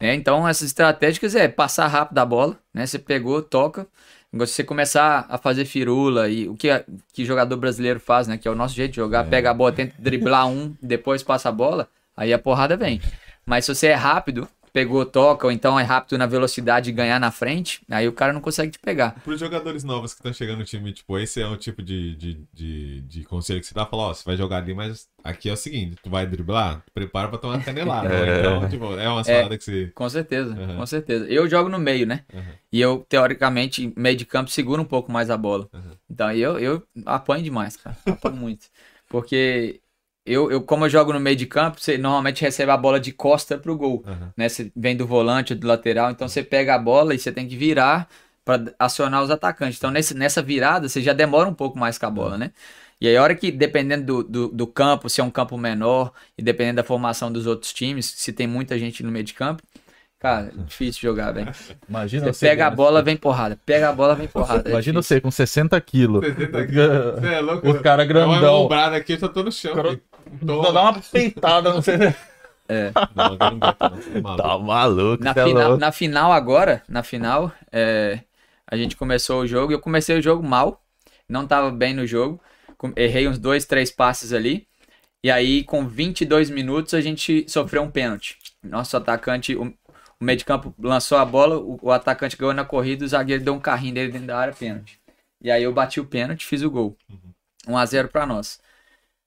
né? 0.00 0.14
Então, 0.14 0.46
essas 0.46 0.68
estratégicas 0.68 1.34
é 1.34 1.48
passar 1.48 1.86
rápido 1.86 2.18
a 2.18 2.24
bola, 2.26 2.58
né? 2.72 2.86
Você 2.86 2.98
pegou, 2.98 3.40
toca. 3.42 3.86
Agora, 4.32 4.46
se 4.46 4.52
você 4.54 4.64
começar 4.64 5.24
a 5.28 5.38
fazer 5.38 5.64
firula 5.64 6.28
e 6.28 6.46
o 6.48 6.54
que, 6.54 6.68
a- 6.68 6.84
que 7.12 7.24
jogador 7.24 7.56
brasileiro 7.56 7.98
faz, 7.98 8.26
né? 8.28 8.36
Que 8.36 8.46
é 8.46 8.50
o 8.50 8.54
nosso 8.54 8.74
jeito 8.74 8.90
de 8.90 8.96
jogar, 8.96 9.24
pega 9.24 9.50
a 9.50 9.54
bola, 9.54 9.72
tenta 9.72 9.94
driblar 9.98 10.46
um, 10.48 10.74
depois 10.82 11.22
passa 11.22 11.48
a 11.48 11.52
bola, 11.52 11.88
aí 12.16 12.32
a 12.32 12.38
porrada 12.38 12.76
vem. 12.76 13.00
Mas 13.46 13.64
se 13.64 13.74
você 13.74 13.86
é 13.86 13.94
rápido, 13.94 14.46
pegou, 14.76 15.06
toca, 15.06 15.46
ou 15.46 15.50
então 15.50 15.80
é 15.80 15.82
rápido 15.82 16.18
na 16.18 16.26
velocidade 16.26 16.90
e 16.90 16.92
ganhar 16.92 17.18
na 17.18 17.30
frente, 17.30 17.80
aí 17.90 18.06
o 18.06 18.12
cara 18.12 18.34
não 18.34 18.42
consegue 18.42 18.72
te 18.72 18.78
pegar. 18.78 19.12
Para 19.24 19.32
os 19.32 19.40
jogadores 19.40 19.82
novos 19.82 20.12
que 20.12 20.18
estão 20.18 20.34
chegando 20.34 20.58
no 20.58 20.64
time, 20.66 20.92
tipo, 20.92 21.18
esse 21.18 21.40
é 21.40 21.48
um 21.48 21.56
tipo 21.56 21.82
de, 21.82 22.14
de, 22.14 22.46
de, 22.52 23.00
de 23.00 23.24
conselho 23.24 23.58
que 23.58 23.66
você 23.66 23.72
dá, 23.72 23.86
falar, 23.86 24.08
ó, 24.08 24.12
você 24.12 24.22
vai 24.22 24.36
jogar 24.36 24.58
ali, 24.58 24.74
mas 24.74 25.08
aqui 25.24 25.48
é 25.48 25.54
o 25.54 25.56
seguinte, 25.56 25.96
tu 26.02 26.10
vai 26.10 26.26
driblar, 26.26 26.84
prepara 26.92 27.26
pra 27.28 27.38
tomar 27.38 27.64
canelada. 27.64 28.06
né? 28.10 28.38
Então, 28.38 28.68
tipo, 28.68 28.84
é 28.98 29.08
uma 29.08 29.24
parada 29.24 29.56
que 29.56 29.64
você... 29.64 29.90
Com 29.94 30.10
certeza, 30.10 30.54
Uhum. 30.54 30.76
com 30.76 30.84
certeza. 30.86 31.24
Eu 31.26 31.48
jogo 31.48 31.70
no 31.70 31.78
meio, 31.78 32.06
né? 32.06 32.26
Uhum. 32.34 32.42
E 32.70 32.78
eu, 32.78 32.98
teoricamente, 33.08 33.90
meio 33.96 34.14
de 34.14 34.26
campo, 34.26 34.50
seguro 34.50 34.82
um 34.82 34.84
pouco 34.84 35.10
mais 35.10 35.30
a 35.30 35.38
bola. 35.38 35.70
Uhum. 35.72 35.92
Então, 36.10 36.30
eu, 36.32 36.58
eu 36.58 36.82
apanho 37.06 37.42
demais, 37.42 37.78
cara. 37.78 37.96
Apanho 38.04 38.36
muito. 38.36 38.66
Porque 39.08 39.80
eu, 40.26 40.50
eu, 40.50 40.60
como 40.62 40.84
eu 40.84 40.88
jogo 40.90 41.12
no 41.12 41.20
meio 41.20 41.36
de 41.36 41.46
campo, 41.46 41.80
você 41.80 41.96
normalmente 41.96 42.42
recebe 42.42 42.70
a 42.70 42.76
bola 42.76 42.98
de 43.00 43.12
costa 43.12 43.56
pro 43.56 43.76
gol. 43.76 44.02
Uhum. 44.06 44.28
Né? 44.36 44.48
Você 44.48 44.70
vem 44.76 44.96
do 44.96 45.06
volante 45.06 45.52
ou 45.52 45.58
do 45.58 45.66
lateral, 45.66 46.10
então 46.10 46.28
você 46.28 46.42
pega 46.42 46.74
a 46.74 46.78
bola 46.78 47.14
e 47.14 47.18
você 47.18 47.30
tem 47.32 47.46
que 47.48 47.56
virar 47.56 48.08
para 48.44 48.72
acionar 48.78 49.22
os 49.22 49.30
atacantes. 49.30 49.78
Então, 49.78 49.90
nesse, 49.90 50.14
nessa 50.14 50.40
virada, 50.42 50.88
você 50.88 51.00
já 51.02 51.12
demora 51.12 51.48
um 51.48 51.54
pouco 51.54 51.78
mais 51.78 51.98
com 51.98 52.06
a 52.06 52.10
bola, 52.10 52.38
né? 52.38 52.50
E 53.00 53.06
aí, 53.08 53.16
a 53.16 53.22
hora 53.22 53.34
que, 53.34 53.50
dependendo 53.50 54.04
do, 54.04 54.22
do, 54.24 54.48
do 54.48 54.66
campo, 54.66 55.08
se 55.10 55.20
é 55.20 55.24
um 55.24 55.30
campo 55.30 55.58
menor, 55.58 56.12
e 56.38 56.42
dependendo 56.42 56.76
da 56.76 56.84
formação 56.84 57.30
dos 57.30 57.46
outros 57.46 57.72
times, 57.72 58.06
se 58.06 58.32
tem 58.32 58.46
muita 58.46 58.78
gente 58.78 59.02
no 59.02 59.10
meio 59.12 59.24
de 59.24 59.34
campo, 59.34 59.62
cara, 60.18 60.46
é 60.56 60.62
difícil 60.64 61.02
jogar, 61.02 61.32
velho. 61.32 61.52
Imagina 61.88 62.32
Você 62.32 62.46
pega 62.48 62.66
a 62.66 62.70
bola, 62.70 63.02
vem 63.02 63.16
porrada. 63.16 63.58
Pega 63.66 63.90
a 63.90 63.92
bola, 63.92 64.14
vem 64.14 64.26
porrada. 64.28 64.66
É 64.68 64.72
Imagina 64.72 65.00
difícil. 65.00 65.16
você 65.16 65.20
com 65.20 65.30
60 65.30 65.78
quilos. 65.82 66.24
60 66.24 66.66
Você 67.20 67.26
é 67.34 67.40
louco? 67.40 67.68
Os 67.68 67.80
cara 67.82 68.02
É 68.04 68.06
grandão. 68.06 68.64
ombrada 68.64 68.96
aqui, 68.96 69.18
eu 69.20 69.28
tô 69.28 69.42
no 69.42 69.52
chão. 69.52 69.74
Cara- 69.74 70.00
dá 70.72 70.82
uma 70.82 71.00
peitada, 71.00 71.72
não 71.72 71.82
sei. 71.82 71.96
Não, 73.14 73.32
eu 73.32 73.38
não 73.38 73.58
não. 73.58 73.72
Tá 73.72 73.90
maluco. 74.20 74.36
Tá 74.36 74.58
maluco, 74.58 75.24
Na, 75.24 75.34
cê 75.34 75.40
é 75.40 75.44
final, 75.44 75.68
louco. 75.68 75.80
na 75.80 75.92
final 75.92 76.32
agora, 76.32 76.82
na 76.88 77.02
final, 77.02 77.52
é, 77.72 78.20
a 78.66 78.76
gente 78.76 78.96
começou 78.96 79.42
o 79.42 79.46
jogo. 79.46 79.72
Eu 79.72 79.80
comecei 79.80 80.18
o 80.18 80.22
jogo 80.22 80.46
mal, 80.46 80.82
não 81.28 81.46
tava 81.46 81.70
bem 81.70 81.94
no 81.94 82.06
jogo. 82.06 82.40
Errei 82.96 83.28
uns 83.28 83.38
dois, 83.38 83.64
três 83.64 83.90
passes 83.90 84.32
ali. 84.32 84.66
E 85.22 85.30
aí, 85.30 85.64
com 85.64 85.86
22 85.86 86.50
minutos, 86.50 86.94
a 86.94 87.00
gente 87.00 87.46
sofreu 87.48 87.82
um 87.82 87.90
pênalti. 87.90 88.38
Nosso 88.62 88.96
atacante, 88.96 89.56
o, 89.56 89.64
o 90.20 90.24
meio 90.24 90.38
de 90.38 90.44
campo 90.44 90.74
lançou 90.78 91.18
a 91.18 91.24
bola, 91.24 91.58
o, 91.58 91.78
o 91.82 91.90
atacante 91.90 92.36
ganhou 92.36 92.54
na 92.54 92.64
corrida, 92.64 93.04
o 93.04 93.08
zagueiro 93.08 93.42
deu 93.42 93.54
um 93.54 93.60
carrinho 93.60 93.94
dele 93.94 94.12
dentro 94.12 94.26
da 94.28 94.38
área, 94.38 94.54
pênalti. 94.54 95.00
E 95.42 95.50
aí 95.50 95.62
eu 95.62 95.72
bati 95.72 96.00
o 96.00 96.06
pênalti, 96.06 96.46
fiz 96.46 96.62
o 96.62 96.70
gol. 96.70 96.96
1 97.66 97.76
a 97.76 97.86
0 97.86 98.08
pra 98.08 98.26
nós. 98.26 98.60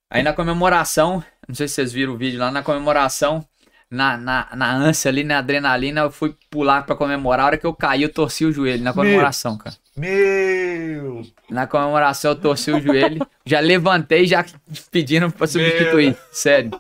Aí 0.10 0.24
na 0.24 0.34
comemoração, 0.34 1.24
não 1.47 1.53
sei 1.55 1.68
se 1.68 1.76
vocês 1.76 1.93
viram 1.93 2.14
o 2.14 2.18
vídeo 2.18 2.39
lá, 2.39 2.51
na 2.51 2.64
comemoração, 2.64 3.45
na, 3.91 4.18
na, 4.18 4.47
na 4.55 4.74
ânsia 4.76 5.10
ali, 5.10 5.24
na 5.24 5.39
adrenalina, 5.39 6.01
eu 6.01 6.12
fui 6.12 6.36
pular 6.49 6.84
pra 6.86 6.95
comemorar. 6.95 7.43
A 7.43 7.47
hora 7.47 7.57
que 7.57 7.66
eu 7.66 7.74
caí, 7.74 8.03
eu 8.03 8.10
torci 8.14 8.45
o 8.45 8.51
joelho 8.51 8.84
na 8.84 8.93
comemoração, 8.93 9.57
cara. 9.57 9.76
Meu! 9.95 11.24
Na 11.49 11.68
comemoração, 11.68 12.32
eu 12.32 12.36
torci 12.36 12.72
o 12.72 12.80
joelho. 12.82 13.26
Já 13.45 13.60
levantei, 13.60 14.26
já 14.26 14.45
pedindo 14.91 15.32
pra 15.32 15.47
substituir. 15.47 16.16
Sério. 16.32 16.72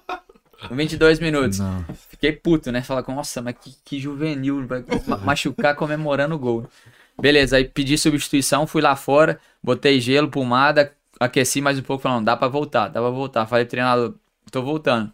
Com 0.67 0.75
22 0.75 1.19
minutos. 1.19 1.59
Não. 1.59 1.85
Fiquei 2.09 2.31
puto, 2.31 2.71
né? 2.71 2.81
Falar, 2.81 3.03
nossa, 3.07 3.41
mas 3.41 3.55
que, 3.59 3.75
que 3.85 3.99
juvenil, 3.99 4.65
vai 4.67 4.83
ma- 5.07 5.17
machucar 5.17 5.75
comemorando 5.75 6.35
o 6.35 6.39
gol. 6.39 6.67
Beleza, 7.19 7.57
aí 7.57 7.65
pedi 7.65 7.97
substituição, 7.97 8.65
fui 8.67 8.81
lá 8.81 8.95
fora, 8.95 9.39
botei 9.63 9.99
gelo, 9.99 10.29
pomada, 10.29 10.93
aqueci 11.19 11.61
mais 11.61 11.77
um 11.77 11.81
pouco, 11.81 12.03
falando, 12.03 12.25
dá 12.25 12.37
pra 12.37 12.47
voltar, 12.47 12.87
dá 12.87 13.01
pra 13.01 13.09
voltar. 13.09 13.45
Falei 13.45 13.65
pro 13.65 13.71
treinador, 13.71 14.15
tô 14.51 14.61
voltando. 14.61 15.11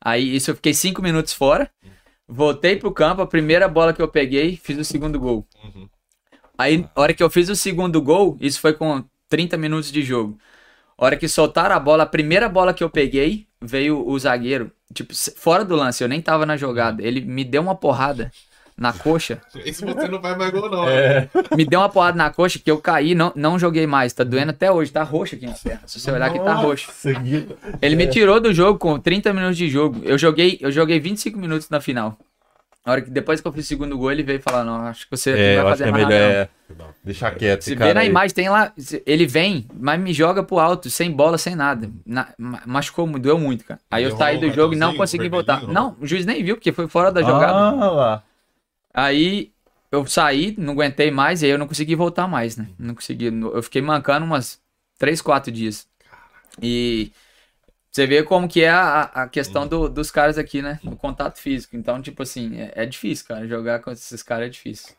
Aí 0.00 0.34
isso 0.34 0.50
eu 0.50 0.54
fiquei 0.56 0.74
cinco 0.74 1.00
minutos 1.00 1.32
fora. 1.32 1.70
Voltei 2.26 2.76
pro 2.76 2.92
campo, 2.92 3.22
a 3.22 3.26
primeira 3.26 3.68
bola 3.68 3.92
que 3.92 4.02
eu 4.02 4.08
peguei, 4.08 4.56
fiz 4.56 4.78
o 4.78 4.84
segundo 4.84 5.20
gol. 5.20 5.46
Uhum. 5.62 5.88
Aí, 6.56 6.88
a 6.94 7.00
hora 7.00 7.12
que 7.12 7.22
eu 7.22 7.28
fiz 7.28 7.48
o 7.48 7.56
segundo 7.56 8.00
gol, 8.00 8.36
isso 8.40 8.60
foi 8.60 8.72
com 8.72 9.04
30 9.28 9.56
minutos 9.56 9.90
de 9.90 10.02
jogo. 10.02 10.38
A 10.96 11.04
hora 11.04 11.16
que 11.16 11.28
soltaram 11.28 11.74
a 11.74 11.80
bola, 11.80 12.04
a 12.04 12.06
primeira 12.06 12.48
bola 12.48 12.72
que 12.72 12.82
eu 12.82 12.88
peguei, 12.88 13.46
veio 13.60 14.06
o 14.06 14.18
zagueiro, 14.18 14.70
tipo, 14.92 15.12
fora 15.36 15.64
do 15.64 15.74
lance, 15.74 16.02
eu 16.02 16.08
nem 16.08 16.22
tava 16.22 16.46
na 16.46 16.56
jogada. 16.56 17.02
Ele 17.02 17.20
me 17.20 17.44
deu 17.44 17.60
uma 17.60 17.74
porrada 17.74 18.30
na 18.76 18.92
coxa. 18.92 19.40
Esse 19.64 19.84
você 19.84 20.08
não 20.08 20.20
vai 20.20 20.36
mais 20.36 20.50
gol, 20.50 20.68
não. 20.70 20.88
É. 20.88 21.28
Me 21.56 21.64
deu 21.64 21.80
uma 21.80 21.88
porrada 21.88 22.16
na 22.16 22.30
coxa 22.30 22.58
que 22.58 22.70
eu 22.70 22.78
caí, 22.78 23.14
não, 23.14 23.32
não 23.36 23.58
joguei 23.58 23.86
mais. 23.86 24.12
Tá 24.12 24.24
doendo 24.24 24.50
até 24.50 24.70
hoje, 24.70 24.90
tá 24.90 25.02
roxo 25.02 25.34
aqui 25.36 25.46
na 25.46 25.52
perna. 25.52 25.80
Se 25.86 26.00
você 26.00 26.10
olhar 26.10 26.26
aqui, 26.26 26.38
tá 26.40 26.54
roxo. 26.54 26.90
Que- 27.02 27.46
Ele 27.80 27.96
me 27.96 28.06
tirou 28.08 28.40
do 28.40 28.52
jogo 28.52 28.78
com 28.78 28.98
30 28.98 29.32
minutos 29.32 29.56
de 29.56 29.68
jogo. 29.68 30.00
Eu 30.02 30.18
joguei, 30.18 30.58
eu 30.60 30.70
joguei 30.72 30.98
25 30.98 31.38
minutos 31.38 31.68
na 31.70 31.80
final. 31.80 32.18
Na 32.86 32.92
hora 32.92 33.00
que 33.00 33.08
depois 33.10 33.40
que 33.40 33.48
eu 33.48 33.52
fiz 33.52 33.64
o 33.64 33.68
segundo 33.68 33.96
gol, 33.96 34.12
ele 34.12 34.22
veio 34.22 34.42
falar: 34.42 34.62
Não, 34.62 34.74
acho 34.86 35.08
que 35.08 35.16
você 35.16 35.30
É, 35.30 35.56
vai 35.56 35.58
acho 35.62 35.70
fazer 35.70 35.84
que 35.84 35.88
é 35.88 35.92
mais 35.92 36.06
melhor 36.06 36.20
nada. 36.20 36.50
não." 36.78 36.84
é, 36.84 36.88
deixar 37.02 37.30
quieto. 37.34 37.62
Se 37.62 37.70
esse 37.70 37.76
vê 37.76 37.78
cara 37.78 37.94
na 37.94 38.00
aí. 38.00 38.08
imagem, 38.10 38.34
tem 38.34 38.50
lá. 38.50 38.72
Ele 39.06 39.26
vem, 39.26 39.66
mas 39.74 39.98
me 39.98 40.12
joga 40.12 40.42
pro 40.42 40.58
alto, 40.58 40.90
sem 40.90 41.10
bola, 41.10 41.38
sem 41.38 41.54
nada. 41.56 41.88
Na- 42.04 42.28
ma- 42.36 42.60
machucou 42.66 43.06
muito, 43.06 43.22
doeu 43.22 43.38
muito, 43.38 43.64
cara. 43.64 43.80
Aí 43.90 44.04
eu 44.04 44.14
saí 44.14 44.36
do 44.36 44.52
jogo 44.52 44.74
e 44.74 44.76
não 44.76 44.94
consegui 44.94 45.30
voltar. 45.30 45.62
Não, 45.62 45.96
o 45.98 46.06
juiz 46.06 46.26
nem 46.26 46.44
viu, 46.44 46.56
porque 46.56 46.72
foi 46.72 46.86
fora 46.86 47.10
da 47.10 47.22
jogada. 47.22 47.52
Ah, 47.54 47.90
lá. 47.90 48.22
Aí 48.94 49.52
eu 49.92 50.06
saí, 50.06 50.54
não 50.58 50.72
aguentei 50.74 51.10
mais, 51.10 51.42
e 51.42 51.46
aí 51.46 51.52
eu 51.52 51.58
não 51.58 51.68
consegui 51.68 51.94
voltar 51.96 52.28
mais, 52.28 52.56
né? 52.56 52.68
Não 52.78 52.94
consegui. 52.94 53.26
Eu 53.26 53.62
fiquei 53.62 53.82
mancando 53.82 54.24
umas 54.26 54.60
3, 54.98 55.20
4 55.20 55.52
dias. 55.52 55.86
E 56.62 57.12
você 57.90 58.06
vê 58.06 58.22
como 58.22 58.48
que 58.48 58.62
é 58.62 58.70
a, 58.70 59.02
a 59.04 59.28
questão 59.28 59.66
do- 59.66 59.88
dos 59.88 60.10
caras 60.10 60.38
aqui, 60.38 60.62
né? 60.62 60.80
No 60.82 60.96
contato 60.96 61.38
físico. 61.38 61.76
Então, 61.76 62.02
tipo 62.02 62.22
assim, 62.22 62.58
é, 62.60 62.72
é 62.76 62.86
difícil, 62.86 63.26
cara. 63.26 63.46
Jogar 63.48 63.80
com 63.80 63.90
esses 63.90 64.22
caras 64.22 64.46
é 64.46 64.50
difícil. 64.50 64.94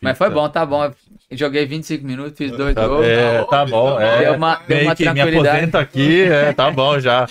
Mas 0.00 0.16
foi 0.18 0.30
bom, 0.30 0.48
tá 0.48 0.64
bom. 0.64 0.84
Eu 0.84 0.94
Joguei 1.36 1.66
25 1.66 2.04
minutos, 2.06 2.36
fiz 2.36 2.50
dois 2.52 2.74
Tá, 2.74 2.86
gols. 2.86 3.06
é, 3.06 3.44
tá 3.44 3.64
bom. 3.66 4.00
É. 4.00 4.24
Deu 4.24 4.34
uma, 4.34 4.56
deu 4.56 4.78
uma 4.82 4.94
que 4.96 5.02
me 5.04 5.14
tranquilidade. 5.14 5.48
aposenta 5.48 5.80
aqui, 5.80 6.22
é, 6.22 6.52
tá 6.52 6.70
bom 6.70 6.98
já. 7.00 7.28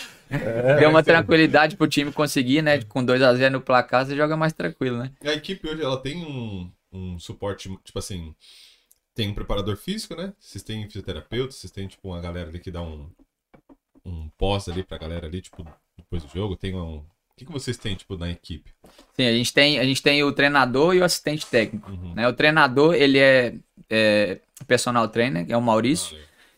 Deu 0.79 0.89
uma 0.89 1.03
tranquilidade 1.03 1.75
pro 1.75 1.87
time 1.87 2.11
conseguir, 2.11 2.61
né? 2.61 2.81
Com 2.83 3.05
2x0 3.05 3.49
no 3.49 3.61
placar, 3.61 4.05
você 4.05 4.15
joga 4.15 4.35
mais 4.35 4.53
tranquilo, 4.53 4.97
né? 4.97 5.11
A 5.23 5.33
equipe 5.33 5.67
hoje, 5.67 5.81
ela 5.81 5.97
tem 6.01 6.17
um, 6.23 6.71
um 6.91 7.19
suporte, 7.19 7.69
tipo 7.83 7.99
assim, 7.99 8.35
tem 9.13 9.29
um 9.29 9.33
preparador 9.33 9.75
físico, 9.77 10.15
né? 10.15 10.33
Vocês 10.39 10.63
têm 10.63 10.85
fisioterapeuta, 10.85 11.51
vocês 11.51 11.71
têm, 11.71 11.87
tipo, 11.87 12.09
uma 12.09 12.21
galera 12.21 12.49
ali 12.49 12.59
que 12.59 12.71
dá 12.71 12.81
um, 12.81 13.09
um 14.05 14.29
pós 14.37 14.69
ali 14.69 14.83
pra 14.83 14.97
galera 14.97 15.27
ali, 15.27 15.41
tipo, 15.41 15.65
depois 15.97 16.23
do 16.23 16.29
jogo, 16.29 16.55
tem 16.55 16.75
um... 16.75 16.97
O 16.97 17.05
que, 17.37 17.45
que 17.45 17.51
vocês 17.51 17.77
têm, 17.77 17.95
tipo, 17.95 18.17
na 18.17 18.31
equipe? 18.31 18.71
Sim, 19.15 19.27
a 19.27 19.31
gente 19.31 19.53
tem, 19.53 19.79
a 19.79 19.83
gente 19.83 20.01
tem 20.01 20.23
o 20.23 20.31
treinador 20.31 20.95
e 20.95 20.99
o 20.99 21.03
assistente 21.03 21.45
técnico. 21.45 21.91
Uhum. 21.91 22.15
Né? 22.15 22.27
O 22.27 22.33
treinador, 22.33 22.95
ele 22.95 23.19
é, 23.19 23.53
é 23.89 24.39
personal 24.65 25.07
trainer, 25.07 25.45
é 25.47 25.55
o 25.55 25.61
Maurício. 25.61 26.17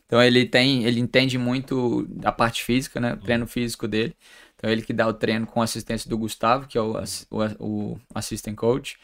Então 0.09 0.19
ele 0.23 0.43
tem, 0.43 0.85
ele 0.85 0.99
entende 0.99 1.37
muito 1.37 2.09
a 2.23 2.31
parte 2.31 2.63
física, 2.63 2.99
né? 2.99 3.13
O 3.13 3.17
treino 3.17 3.45
físico 3.45 3.87
dele. 3.87 4.15
Então 4.55 4.67
ele 4.67 4.81
que 4.81 4.91
dá 4.91 5.07
o 5.07 5.13
treino 5.13 5.45
com 5.45 5.61
a 5.61 5.65
assistência 5.65 6.09
do 6.09 6.17
Gustavo, 6.17 6.67
que 6.67 6.79
é 6.79 6.81
o, 6.81 6.95
o, 7.29 7.43
o 7.59 8.01
assistant 8.15 8.55
coach. 8.55 8.97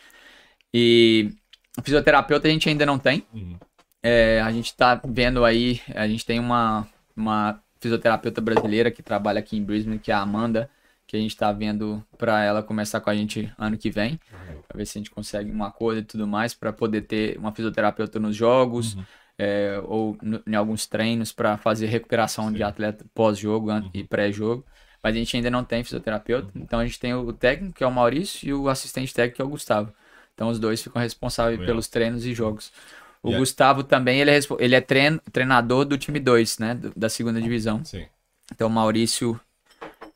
E 0.74 1.32
o 1.78 1.84
fisioterapeuta 1.84 2.48
a 2.48 2.52
gente 2.52 2.68
ainda 2.68 2.88
não 2.88 2.98
tem. 2.98 3.24
Uhum. 3.32 3.56
É, 4.02 4.42
a 4.42 4.52
gente 4.52 4.76
tá 4.76 5.00
vendo 5.06 5.46
aí, 5.46 5.80
a 5.94 6.08
gente 6.08 6.26
tem 6.26 6.40
uma, 6.40 6.88
uma 7.16 7.62
fisioterapeuta 7.80 8.42
brasileira 8.42 8.90
que 8.90 9.04
trabalha 9.04 9.40
aqui 9.40 9.56
em 9.56 9.64
Brisbane, 9.64 10.00
que 10.00 10.12
é 10.12 10.16
a 10.16 10.22
Amanda, 10.22 10.70
que 11.06 11.16
a 11.16 11.20
gente 11.20 11.38
tá 11.38 11.52
vendo 11.52 12.04
para 12.18 12.44
ela 12.44 12.64
começar 12.64 13.00
com 13.00 13.12
a 13.12 13.16
gente 13.16 13.52
ano 13.60 13.78
que 13.78 13.92
vem, 13.92 14.20
pra 14.68 14.78
ver 14.78 14.88
se 14.88 14.98
a 14.98 15.00
gente 15.00 15.12
consegue 15.12 15.52
um 15.52 15.64
acordo 15.64 16.00
e 16.00 16.04
tudo 16.04 16.26
mais, 16.26 16.56
para 16.56 16.74
poder 16.74 17.02
ter 17.02 17.38
uma 17.38 17.52
fisioterapeuta 17.52 18.20
nos 18.20 18.36
jogos, 18.36 18.98
é, 19.38 19.80
ou 19.86 20.18
no- 20.22 20.42
em 20.48 20.56
alguns 20.56 20.86
treinos 20.88 21.32
para 21.32 21.58
fazer 21.58 21.88
recuperação 21.88 22.52
de 22.52 22.64
atleta 22.64 23.06
pós-jogo 23.14 23.70
an- 23.70 23.90
e 23.94 24.04
pré-jogo. 24.04 24.66
Mas 25.04 25.16
a 25.16 25.20
gente 25.20 25.36
ainda 25.36 25.52
não 25.52 25.64
tem 25.64 25.84
fisioterapeuta, 25.84 26.50
então 26.56 26.80
a 26.80 26.86
gente 26.86 27.00
tem 27.00 27.14
o 27.14 27.32
técnico, 27.32 27.76
que 27.76 27.84
é 27.84 27.88
o 27.88 27.92
Maurício, 27.92 28.48
e 28.50 28.54
o 28.54 28.68
assistente 28.70 29.14
técnico, 29.14 29.36
que 29.36 29.42
é 29.42 29.46
o 29.46 29.50
Gustavo. 29.50 29.94
Então 30.34 30.50
os 30.50 30.60
dois 30.60 30.82
ficam 30.82 31.02
responsáveis 31.02 31.60
Legal. 31.60 31.74
pelos 31.74 31.88
treinos 31.88 32.26
e 32.26 32.34
jogos. 32.34 32.72
O 33.22 33.32
E 33.32 33.38
Gustavo 33.38 33.84
também, 33.84 34.20
ele 34.20 34.32
é, 34.32 34.40
ele 34.60 34.76
é 34.76 34.82
trein- 34.82 35.20
treinador 35.32 35.86
do 35.86 35.98
time 35.98 36.20
2, 36.20 36.58
né? 36.58 36.74
do- 36.76 36.92
da 36.96 37.08
segunda 37.10 37.40
divisão. 37.42 37.84
Sim. 37.86 38.06
Então 38.52 38.68
o 38.68 38.72
Maurício, 38.72 39.40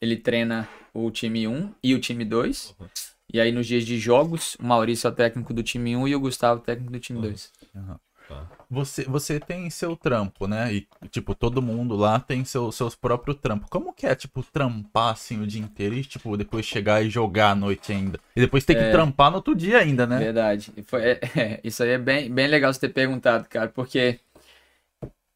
ele 0.02 0.16
treina 0.18 0.68
o 0.94 1.10
time 1.12 1.48
1 1.48 1.72
e 1.84 1.94
o 1.94 2.00
time 2.00 2.26
2. 2.26 2.76
E 3.32 3.40
aí 3.40 3.52
nos 3.52 3.68
dias 3.68 3.86
de 3.86 3.98
jogos, 4.00 4.56
o 4.60 4.66
Maurício 4.66 5.08
é 5.08 5.12
o 5.12 5.14
técnico 5.14 5.54
do 5.54 5.62
time 5.62 5.96
1 5.96 6.08
e 6.08 6.16
o 6.16 6.20
Gustavo 6.20 6.60
é 6.60 6.64
o 6.64 6.66
técnico 6.66 6.92
do 6.92 7.00
time 7.00 7.22
2. 7.22 7.52
Tá. 7.74 8.00
Você, 8.70 9.04
você 9.06 9.40
tem 9.40 9.68
seu 9.70 9.96
trampo, 9.96 10.48
né? 10.48 10.72
E, 10.74 10.88
tipo, 11.10 11.34
todo 11.34 11.62
mundo 11.62 11.96
lá 11.96 12.20
tem 12.20 12.46
seu, 12.46 12.72
seus 12.72 12.96
próprios 12.96 13.38
trampos. 13.38 13.68
Como 13.70 13.92
que 13.92 14.06
é, 14.06 14.14
tipo, 14.14 14.44
trampar 14.44 15.14
assim 15.14 15.42
o 15.42 15.48
dia 15.48 15.62
inteiro 15.62 15.96
e, 15.96 16.04
tipo, 16.04 16.38
depois 16.38 16.66
chegar 16.66 17.04
e 17.04 17.10
jogar 17.10 17.52
à 17.52 17.56
noite 17.56 17.92
ainda? 17.92 18.20
E 18.36 18.42
depois 18.42 18.64
ter 18.64 18.76
que 18.76 18.92
trampar 18.92 19.32
no 19.32 19.38
outro 19.38 19.56
dia 19.56 19.80
ainda, 19.80 20.06
né? 20.06 20.20
Verdade. 20.20 20.72
Foi- 20.86 21.02
é- 21.02 21.20
é, 21.36 21.60
isso 21.64 21.82
aí 21.82 21.90
é 21.90 21.98
bem, 21.98 22.32
bem 22.32 22.48
legal 22.48 22.72
você 22.72 22.80
ter 22.82 22.90
perguntado, 22.90 23.48
cara, 23.50 23.70
porque 23.70 24.20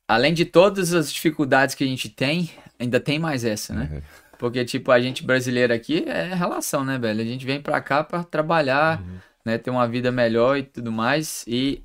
além 0.07 0.33
de 0.33 0.45
todas 0.45 0.93
as 0.93 1.11
dificuldades 1.11 1.73
que 1.75 1.83
a 1.83 1.87
gente 1.87 2.09
tem, 2.09 2.51
ainda 2.79 2.99
tem 2.99 3.17
mais 3.17 3.43
essa, 3.43 3.73
né? 3.73 4.03
Porque, 4.37 4.63
tipo, 4.65 4.91
a 4.91 4.99
gente 4.99 5.23
brasileiro 5.25 5.73
aqui 5.73 6.03
é 6.07 6.33
relação, 6.35 6.83
né, 6.83 6.97
velho? 6.99 7.21
A 7.21 7.25
gente 7.25 7.45
vem 7.45 7.61
pra 7.61 7.79
cá 7.81 8.03
pra 8.03 8.23
trabalhar, 8.23 9.01
né? 9.45 9.57
Ter 9.57 9.71
uma 9.71 9.87
vida 9.87 10.11
melhor 10.11 10.57
e 10.57 10.63
tudo 10.63 10.91
mais. 10.91 11.45
E 11.47 11.81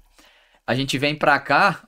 a 0.69 0.75
gente 0.75 0.99
vem 0.99 1.15
pra 1.15 1.41
cá 1.41 1.83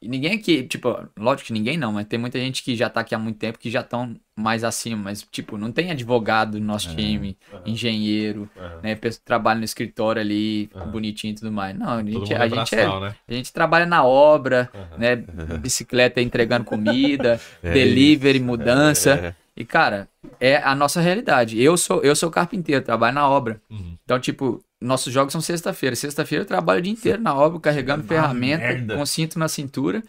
e 0.00 0.08
ninguém 0.08 0.32
aqui, 0.32 0.62
tipo, 0.64 0.88
lógico 1.16 1.48
que 1.48 1.52
ninguém 1.52 1.76
não, 1.76 1.92
mas 1.92 2.06
tem 2.06 2.18
muita 2.18 2.36
gente 2.38 2.62
que 2.64 2.74
já 2.74 2.88
tá 2.88 3.00
aqui 3.02 3.14
há 3.14 3.18
muito 3.18 3.38
tempo 3.38 3.58
que 3.58 3.70
já 3.70 3.82
estão 3.82 4.16
mais 4.34 4.64
acima. 4.64 4.96
Mas, 4.96 5.22
tipo, 5.30 5.58
não 5.58 5.70
tem 5.70 5.90
advogado 5.90 6.58
no 6.58 6.64
nosso 6.64 6.96
time, 6.96 7.36
engenheiro, 7.64 8.50
Aham. 8.56 8.80
né? 8.82 8.98
Trabalha 9.24 9.58
no 9.58 9.64
escritório 9.64 10.20
ali, 10.20 10.68
bonitinho 10.90 11.32
e 11.32 11.34
tudo 11.34 11.52
mais. 11.52 11.78
Não, 11.78 11.90
a 11.90 12.02
gente, 12.02 12.34
a 12.34 12.46
é 12.46 12.48
gente 12.48 12.74
é, 12.74 13.00
né? 13.00 13.14
a 13.28 13.32
gente 13.32 13.52
trabalha 13.52 13.86
na 13.86 14.02
obra, 14.02 14.68
né? 14.98 15.14
Bicicleta 15.60 16.20
entregando 16.20 16.64
comida, 16.64 17.38
É 17.62 17.72
delivery, 17.72 18.40
mudança. 18.40 19.12
É. 19.12 19.34
E, 19.54 19.64
cara, 19.64 20.08
é 20.40 20.56
a 20.56 20.74
nossa 20.74 21.00
realidade. 21.00 21.62
Eu 21.62 21.76
sou, 21.76 22.02
eu 22.02 22.16
sou 22.16 22.30
carpinteiro, 22.30 22.82
trabalho 22.82 23.14
na 23.14 23.28
obra. 23.28 23.60
Uhum. 23.70 23.96
Então, 24.02 24.18
tipo, 24.18 24.64
nossos 24.82 25.12
jogos 25.12 25.32
são 25.32 25.40
sexta-feira. 25.40 25.94
Sexta-feira 25.96 26.42
eu 26.42 26.46
trabalho 26.46 26.80
o 26.80 26.82
dia 26.82 26.92
inteiro 26.92 27.20
na 27.22 27.34
obra, 27.34 27.58
carregando 27.60 28.04
Ah, 28.04 28.08
ferramenta, 28.08 28.64
merda. 28.66 28.96
com 28.96 29.06
cinto 29.06 29.38
na 29.38 29.48
cintura. 29.48 30.02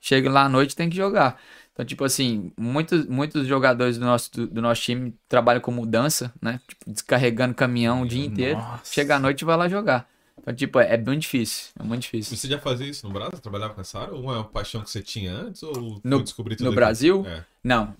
Chego 0.00 0.28
lá 0.28 0.44
à 0.44 0.48
noite 0.48 0.76
tem 0.76 0.88
que 0.88 0.96
jogar. 0.96 1.40
Então, 1.72 1.84
tipo 1.86 2.04
assim, 2.04 2.52
muitos, 2.58 3.06
muitos 3.06 3.46
jogadores 3.46 3.98
do 3.98 4.04
nosso, 4.04 4.30
do, 4.32 4.46
do 4.48 4.62
nosso 4.62 4.82
time 4.82 5.14
trabalham 5.28 5.60
com 5.60 5.70
mudança, 5.70 6.32
né? 6.42 6.60
Tipo, 6.68 6.90
descarregando 6.90 7.54
caminhão 7.54 8.02
o 8.02 8.06
dia 8.06 8.24
inteiro. 8.24 8.58
Nossa. 8.58 8.92
Chega 8.92 9.16
à 9.16 9.18
noite 9.18 9.42
e 9.42 9.44
vai 9.44 9.56
lá 9.56 9.68
jogar. 9.68 10.08
Então, 10.40 10.54
tipo, 10.54 10.78
é, 10.80 10.94
é 10.94 10.98
muito 10.98 11.20
difícil. 11.22 11.70
É 11.78 11.82
muito 11.82 12.02
difícil. 12.02 12.36
Você 12.36 12.48
já 12.48 12.58
fazia 12.58 12.86
isso 12.88 13.06
no 13.06 13.12
Brasil? 13.12 13.38
Trabalhava 13.40 13.74
com 13.74 13.80
essa 13.80 13.98
área? 14.00 14.14
Ou 14.14 14.24
é 14.32 14.36
uma 14.36 14.44
paixão 14.44 14.82
que 14.82 14.90
você 14.90 15.02
tinha 15.02 15.32
antes? 15.32 15.62
Ou 15.62 16.00
No- 16.02 16.16
foi 16.16 16.22
descobrir 16.24 16.56
tudo 16.56 16.64
no 16.66 16.70
aqui? 16.70 16.76
Brasil? 16.76 17.24
É. 17.26 17.44
Não, 17.62 17.94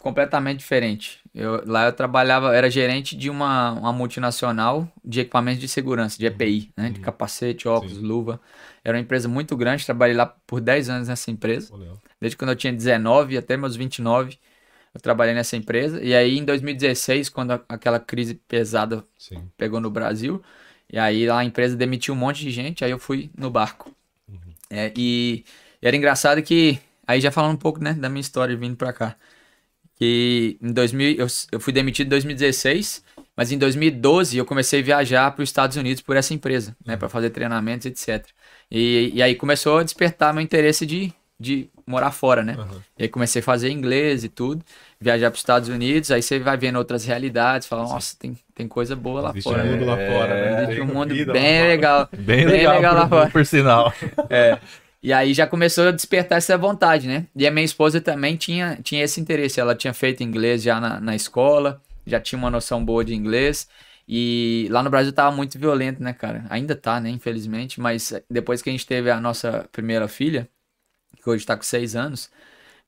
completamente 0.00 0.60
diferente. 0.60 1.20
Eu, 1.34 1.62
lá 1.66 1.86
eu 1.86 1.92
trabalhava, 1.92 2.54
era 2.54 2.70
gerente 2.70 3.16
de 3.16 3.28
uma, 3.30 3.72
uma 3.72 3.92
multinacional 3.92 4.90
de 5.04 5.20
equipamentos 5.20 5.60
de 5.60 5.68
segurança, 5.68 6.18
de 6.18 6.26
EPI, 6.26 6.72
né? 6.76 6.90
De 6.90 7.00
capacete, 7.00 7.68
óculos, 7.68 7.96
Sim. 7.96 8.02
luva. 8.02 8.40
Era 8.84 8.96
uma 8.96 9.02
empresa 9.02 9.28
muito 9.28 9.56
grande, 9.56 9.84
trabalhei 9.84 10.16
lá 10.16 10.26
por 10.26 10.60
10 10.60 10.88
anos 10.88 11.08
nessa 11.08 11.30
empresa. 11.30 11.72
Desde 12.20 12.36
quando 12.36 12.50
eu 12.50 12.56
tinha 12.56 12.72
19 12.72 13.36
até 13.36 13.56
meus 13.56 13.76
29, 13.76 14.38
eu 14.94 15.00
trabalhei 15.00 15.34
nessa 15.34 15.56
empresa. 15.56 16.02
E 16.02 16.14
aí 16.14 16.38
em 16.38 16.44
2016, 16.44 17.28
quando 17.28 17.52
a- 17.52 17.60
aquela 17.68 18.00
crise 18.00 18.34
pesada 18.34 19.04
Sim. 19.18 19.48
pegou 19.56 19.80
no 19.80 19.90
Brasil. 19.90 20.42
E 20.90 20.98
aí 20.98 21.26
lá 21.26 21.40
a 21.40 21.44
empresa 21.44 21.76
demitiu 21.76 22.14
um 22.14 22.16
monte 22.16 22.40
de 22.40 22.50
gente, 22.50 22.84
aí 22.84 22.90
eu 22.90 22.98
fui 22.98 23.30
no 23.36 23.50
barco. 23.50 23.94
É, 24.70 24.92
e, 24.96 25.44
e 25.82 25.86
era 25.86 25.96
engraçado 25.96 26.42
que, 26.42 26.78
aí 27.06 27.20
já 27.20 27.30
falando 27.30 27.54
um 27.54 27.58
pouco 27.58 27.82
né, 27.82 27.94
da 27.94 28.08
minha 28.08 28.20
história 28.20 28.56
vindo 28.56 28.76
pra 28.76 28.92
cá. 28.92 29.16
Que 29.98 30.56
em 30.62 30.72
2000, 30.72 31.16
eu, 31.18 31.26
eu 31.52 31.60
fui 31.60 31.72
demitido 31.72 32.06
em 32.06 32.10
2016, 32.10 33.02
mas 33.36 33.50
em 33.52 33.58
2012 33.58 34.36
eu 34.38 34.44
comecei 34.44 34.80
a 34.80 34.82
viajar 34.82 35.30
para 35.32 35.42
os 35.42 35.48
Estados 35.48 35.76
Unidos 35.76 36.02
por 36.02 36.16
essa 36.16 36.32
empresa, 36.34 36.76
né, 36.86 36.96
para 36.96 37.08
fazer 37.08 37.30
treinamentos, 37.30 37.86
etc. 37.86 38.24
E, 38.70 39.10
e 39.14 39.22
aí 39.22 39.34
começou 39.34 39.78
a 39.78 39.82
despertar 39.82 40.32
meu 40.32 40.42
interesse 40.42 40.84
de, 40.86 41.12
de 41.38 41.68
morar 41.86 42.10
fora, 42.12 42.42
né? 42.44 42.54
Aham. 42.58 42.82
E 42.98 43.04
aí 43.04 43.08
comecei 43.08 43.40
a 43.40 43.42
fazer 43.42 43.70
inglês 43.70 44.22
e 44.22 44.28
tudo, 44.28 44.62
viajar 45.00 45.30
para 45.30 45.36
os 45.36 45.40
Estados 45.40 45.68
Unidos, 45.68 46.10
aí 46.10 46.22
você 46.22 46.38
vai 46.38 46.56
vendo 46.56 46.76
outras 46.76 47.04
realidades, 47.04 47.66
fala, 47.66 47.82
nossa, 47.82 48.14
tem, 48.18 48.36
tem 48.54 48.68
coisa 48.68 48.94
boa 48.94 49.20
lá 49.20 49.30
Existe 49.30 49.44
fora. 49.50 49.64
um 49.64 49.66
mundo 49.72 49.84
lá 49.84 49.96
fora, 49.96 50.34
né? 50.34 50.62
Existe 50.64 50.80
um 50.82 50.86
mundo 50.86 51.32
bem 51.32 51.66
legal. 51.66 52.08
Bem 52.12 52.24
Bem 52.44 52.46
legal, 52.46 52.74
legal 52.76 52.94
lá 52.94 53.02
por, 53.02 53.08
fora. 53.08 53.30
por 53.30 53.46
sinal. 53.46 53.92
É. 54.30 54.58
E 55.02 55.12
aí 55.12 55.32
já 55.32 55.46
começou 55.46 55.88
a 55.88 55.92
despertar 55.92 56.38
essa 56.38 56.56
vontade, 56.58 57.06
né? 57.06 57.26
E 57.34 57.46
a 57.46 57.50
minha 57.50 57.64
esposa 57.64 58.00
também 58.00 58.36
tinha, 58.36 58.78
tinha 58.82 59.04
esse 59.04 59.20
interesse. 59.20 59.60
Ela 59.60 59.74
tinha 59.74 59.94
feito 59.94 60.22
inglês 60.22 60.62
já 60.62 60.80
na, 60.80 61.00
na 61.00 61.14
escola, 61.14 61.80
já 62.06 62.20
tinha 62.20 62.38
uma 62.38 62.50
noção 62.50 62.84
boa 62.84 63.04
de 63.04 63.14
inglês. 63.14 63.68
E 64.08 64.66
lá 64.70 64.82
no 64.82 64.90
Brasil 64.90 65.12
tava 65.12 65.34
muito 65.36 65.58
violento, 65.58 66.02
né, 66.02 66.12
cara? 66.12 66.44
Ainda 66.50 66.74
tá, 66.74 67.00
né, 67.00 67.10
infelizmente. 67.10 67.80
Mas 67.80 68.12
depois 68.28 68.60
que 68.60 68.70
a 68.70 68.72
gente 68.72 68.86
teve 68.86 69.10
a 69.10 69.20
nossa 69.20 69.68
primeira 69.70 70.08
filha, 70.08 70.48
que 71.22 71.28
hoje 71.28 71.46
tá 71.46 71.56
com 71.56 71.62
seis 71.62 71.94
anos, 71.94 72.30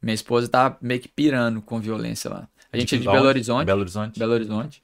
minha 0.03 0.15
esposa 0.15 0.49
tava 0.49 0.79
meio 0.81 1.01
que 1.01 1.09
pirando 1.09 1.61
com 1.63 1.79
violência 1.79 2.31
lá. 2.31 2.49
A 2.73 2.79
gente 2.79 2.95
é 2.95 2.99
de 2.99 3.05
Belo 3.05 3.27
Horizonte. 3.27 3.67
Belo 3.67 3.81
Horizonte. 3.81 4.19
Belo 4.19 4.33
Horizonte. 4.33 4.83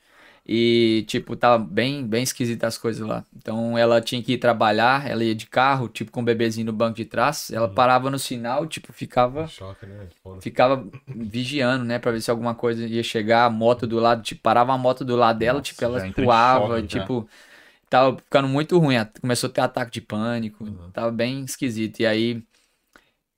E, 0.49 1.05
tipo, 1.09 1.35
tava 1.35 1.59
bem, 1.63 2.07
bem 2.07 2.23
esquisita 2.23 2.67
as 2.69 2.79
coisas 2.79 3.07
lá. 3.07 3.25
Então, 3.37 3.77
ela 3.77 4.01
tinha 4.01 4.23
que 4.23 4.35
ir 4.35 4.39
trabalhar, 4.39 5.09
ela 5.09 5.25
ia 5.25 5.35
de 5.35 5.47
carro, 5.47 5.89
tipo, 5.89 6.13
com 6.13 6.21
o 6.21 6.25
bebezinho 6.25 6.67
no 6.67 6.73
banco 6.73 6.97
de 6.97 7.05
trás. 7.05 7.51
Ela 7.51 7.69
parava 7.69 8.11
no 8.11 8.19
sinal, 8.19 8.67
tipo, 8.67 8.93
ficava 8.93 9.49
Choque, 9.49 9.87
né? 9.87 10.07
Ficava 10.41 10.87
vigiando, 11.09 11.85
né, 11.85 11.99
Pra 11.99 12.13
ver 12.13 12.21
se 12.21 12.31
alguma 12.31 12.55
coisa 12.55 12.87
ia 12.87 13.03
chegar, 13.03 13.47
a 13.47 13.51
moto 13.51 13.87
do 13.87 13.99
lado, 13.99 14.23
tipo, 14.23 14.41
parava 14.41 14.73
a 14.73 14.79
moto 14.79 15.05
do 15.05 15.17
lado 15.17 15.39
dela, 15.39 15.59
Nossa, 15.59 15.73
tipo, 15.73 15.85
ela 15.85 15.99
voava, 16.17 16.83
tipo, 16.83 17.29
tava 17.91 18.17
ficando 18.19 18.49
muito 18.49 18.79
ruim, 18.79 18.97
começou 19.21 19.49
a 19.51 19.53
ter 19.53 19.61
ataque 19.63 19.93
de 19.93 20.01
pânico, 20.01 20.65
Uhum. 20.65 20.91
tava 20.93 21.11
bem 21.11 21.45
esquisito. 21.45 22.01
E 22.01 22.07
aí, 22.07 22.43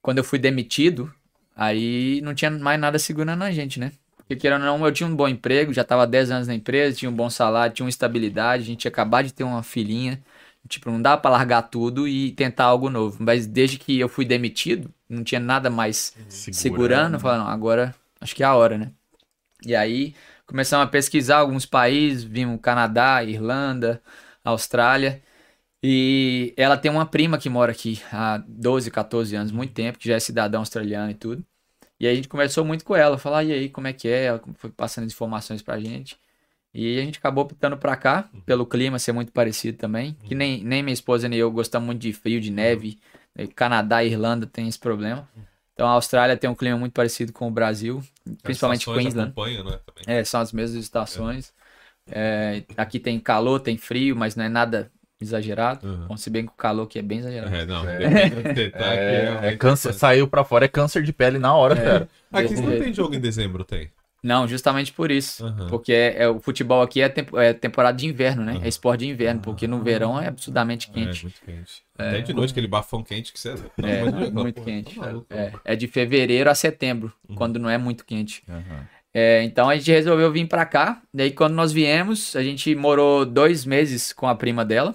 quando 0.02 0.18
eu 0.18 0.24
fui 0.24 0.38
demitido, 0.38 1.12
aí 1.56 2.20
não 2.22 2.34
tinha 2.34 2.50
mais 2.50 2.80
nada 2.80 2.98
segurando 2.98 3.44
a 3.44 3.50
gente, 3.52 3.80
né? 3.80 3.92
Porque 4.28 4.36
querendo 4.36 4.60
ou 4.66 4.78
não, 4.78 4.86
eu 4.86 4.92
tinha 4.92 5.08
um 5.08 5.16
bom 5.16 5.26
emprego, 5.26 5.72
já 5.72 5.82
tava 5.82 6.02
há 6.02 6.06
10 6.06 6.30
anos 6.30 6.48
na 6.48 6.54
empresa, 6.54 6.98
tinha 6.98 7.10
um 7.10 7.14
bom 7.14 7.30
salário, 7.30 7.74
tinha 7.74 7.86
uma 7.86 7.88
estabilidade, 7.88 8.62
a 8.62 8.66
gente 8.66 8.80
tinha 8.80 8.90
acabado 8.90 9.24
de 9.24 9.32
ter 9.32 9.42
uma 9.42 9.62
filhinha. 9.62 10.22
Tipo, 10.68 10.90
não 10.90 11.00
dá 11.00 11.16
pra 11.16 11.30
largar 11.30 11.62
tudo 11.62 12.06
e 12.06 12.32
tentar 12.32 12.64
algo 12.64 12.90
novo. 12.90 13.16
Mas 13.20 13.46
desde 13.46 13.78
que 13.78 13.98
eu 13.98 14.06
fui 14.06 14.26
demitido, 14.26 14.92
não 15.08 15.24
tinha 15.24 15.40
nada 15.40 15.70
mais 15.70 16.14
segurando, 16.28 17.14
eu 17.14 17.20
falei, 17.20 17.38
não, 17.38 17.48
agora 17.48 17.94
acho 18.20 18.36
que 18.36 18.42
é 18.42 18.46
a 18.46 18.54
hora, 18.54 18.76
né? 18.76 18.92
E 19.64 19.74
aí 19.74 20.14
começamos 20.46 20.84
a 20.84 20.90
pesquisar 20.90 21.38
alguns 21.38 21.64
países, 21.64 22.22
vimos 22.22 22.60
Canadá, 22.60 23.24
Irlanda, 23.24 24.02
Austrália. 24.44 25.22
E 25.82 26.52
ela 26.56 26.76
tem 26.76 26.90
uma 26.90 27.06
prima 27.06 27.38
que 27.38 27.48
mora 27.48 27.72
aqui 27.72 28.02
há 28.12 28.42
12, 28.46 28.90
14 28.90 29.34
anos, 29.36 29.52
muito 29.52 29.72
tempo, 29.72 29.98
que 29.98 30.08
já 30.08 30.16
é 30.16 30.20
cidadã 30.20 30.58
australiana 30.58 31.10
e 31.12 31.14
tudo. 31.14 31.42
E 32.00 32.06
aí 32.06 32.12
a 32.12 32.16
gente 32.16 32.28
conversou 32.28 32.64
muito 32.64 32.84
com 32.84 32.94
ela, 32.94 33.18
falar, 33.18 33.42
e 33.44 33.52
aí, 33.52 33.68
como 33.68 33.86
é 33.88 33.92
que 33.92 34.06
é? 34.08 34.26
Ela 34.26 34.40
foi 34.54 34.70
passando 34.70 35.04
as 35.06 35.12
informações 35.12 35.62
pra 35.62 35.80
gente. 35.80 36.16
E 36.72 36.98
a 36.98 37.02
gente 37.02 37.18
acabou 37.18 37.44
optando 37.44 37.76
pra 37.76 37.96
cá, 37.96 38.28
pelo 38.46 38.64
clima 38.66 38.98
ser 38.98 39.12
muito 39.12 39.32
parecido 39.32 39.78
também. 39.78 40.16
Que 40.24 40.34
nem, 40.34 40.62
nem 40.62 40.82
minha 40.82 40.92
esposa 40.94 41.28
nem 41.28 41.38
eu 41.38 41.50
gostamos 41.50 41.86
muito 41.86 42.00
de 42.00 42.12
frio, 42.12 42.40
de 42.40 42.50
neve. 42.52 42.98
Eh, 43.36 43.46
Canadá 43.48 44.04
e 44.04 44.10
Irlanda 44.10 44.46
tem 44.46 44.68
esse 44.68 44.78
problema. 44.78 45.28
Então 45.74 45.86
a 45.88 45.92
Austrália 45.92 46.36
tem 46.36 46.48
um 46.48 46.54
clima 46.54 46.76
muito 46.76 46.92
parecido 46.92 47.32
com 47.32 47.48
o 47.48 47.50
Brasil, 47.50 48.02
principalmente 48.42 48.84
Queensland. 49.02 49.28
né? 50.06 50.18
É, 50.20 50.24
são 50.24 50.40
as 50.40 50.52
mesmas 50.52 50.80
estações. 50.82 51.52
É, 52.10 52.62
aqui 52.76 52.98
tem 53.00 53.18
calor, 53.20 53.60
tem 53.60 53.76
frio, 53.76 54.14
mas 54.16 54.34
não 54.36 54.44
é 54.44 54.48
nada 54.48 54.90
exagerado. 55.20 55.86
Uhum. 55.86 56.06
Bom, 56.08 56.16
se 56.16 56.30
bem 56.30 56.44
que 56.46 56.52
o 56.52 56.56
calor 56.56 56.84
aqui 56.84 56.98
é 56.98 57.02
bem 57.02 57.18
exagerado. 57.18 57.54
É, 57.54 57.66
não. 57.66 57.88
É. 57.88 57.98
É, 58.78 59.20
realmente 59.22 59.44
é 59.46 59.56
câncer, 59.56 59.92
saiu 59.92 60.26
pra 60.28 60.44
fora, 60.44 60.64
é 60.64 60.68
câncer 60.68 61.02
de 61.02 61.12
pele 61.12 61.38
na 61.38 61.54
hora, 61.54 61.76
cara. 61.76 62.08
Aqui 62.32 62.48
desse 62.50 62.62
não 62.62 62.78
tem 62.78 62.92
jogo 62.94 63.14
em 63.14 63.20
dezembro, 63.20 63.64
tem. 63.64 63.90
Não, 64.20 64.48
justamente 64.48 64.92
por 64.92 65.12
isso. 65.12 65.44
Uhum. 65.46 65.68
Porque 65.68 65.92
é, 65.92 66.24
é- 66.24 66.28
o 66.28 66.40
futebol 66.40 66.82
aqui 66.82 67.00
é, 67.00 67.08
tempo- 67.08 67.38
é 67.38 67.52
temporada 67.52 67.96
de 67.96 68.04
inverno, 68.06 68.44
né? 68.44 68.54
Uhum. 68.54 68.64
É 68.64 68.68
esporte 68.68 69.00
de 69.04 69.08
inverno, 69.08 69.40
porque 69.40 69.68
no 69.68 69.80
verão 69.80 70.20
é 70.20 70.26
absurdamente 70.26 70.90
É, 70.90 70.92
quente. 70.92 71.22
muito 71.22 71.40
quente. 71.40 71.82
Até 71.96 72.20
de 72.20 72.32
noite, 72.32 72.50
aquele 72.50 72.66
bafão 72.66 73.02
quente 73.02 73.32
que 73.32 73.38
você... 73.38 73.54
Não, 73.76 73.88
É, 73.88 74.04
não 74.30 74.42
muito 74.42 74.56
porra, 74.56 74.66
quente. 74.66 74.96
tá. 74.98 75.12
É, 75.30 75.52
é 75.66 75.76
de 75.76 75.86
fevereiro 75.86 76.50
a 76.50 76.54
setembro, 76.54 77.12
Uhum. 77.28 77.36
quando 77.36 77.58
não 77.60 77.70
é 77.70 77.78
muito 77.78 78.04
quente. 78.04 78.42
É, 79.14 79.42
então 79.44 79.68
a 79.70 79.76
gente 79.76 79.90
resolveu 79.90 80.30
vir 80.32 80.46
pra 80.48 80.66
cá. 80.66 81.00
Daí 81.14 81.30
quando 81.30 81.54
nós 81.54 81.70
viemos, 81.72 82.34
a 82.36 82.42
gente 82.42 82.74
morou 82.74 83.24
dois 83.24 83.64
meses 83.64 84.12
com 84.12 84.26
a 84.26 84.34
prima 84.34 84.64
dela, 84.64 84.94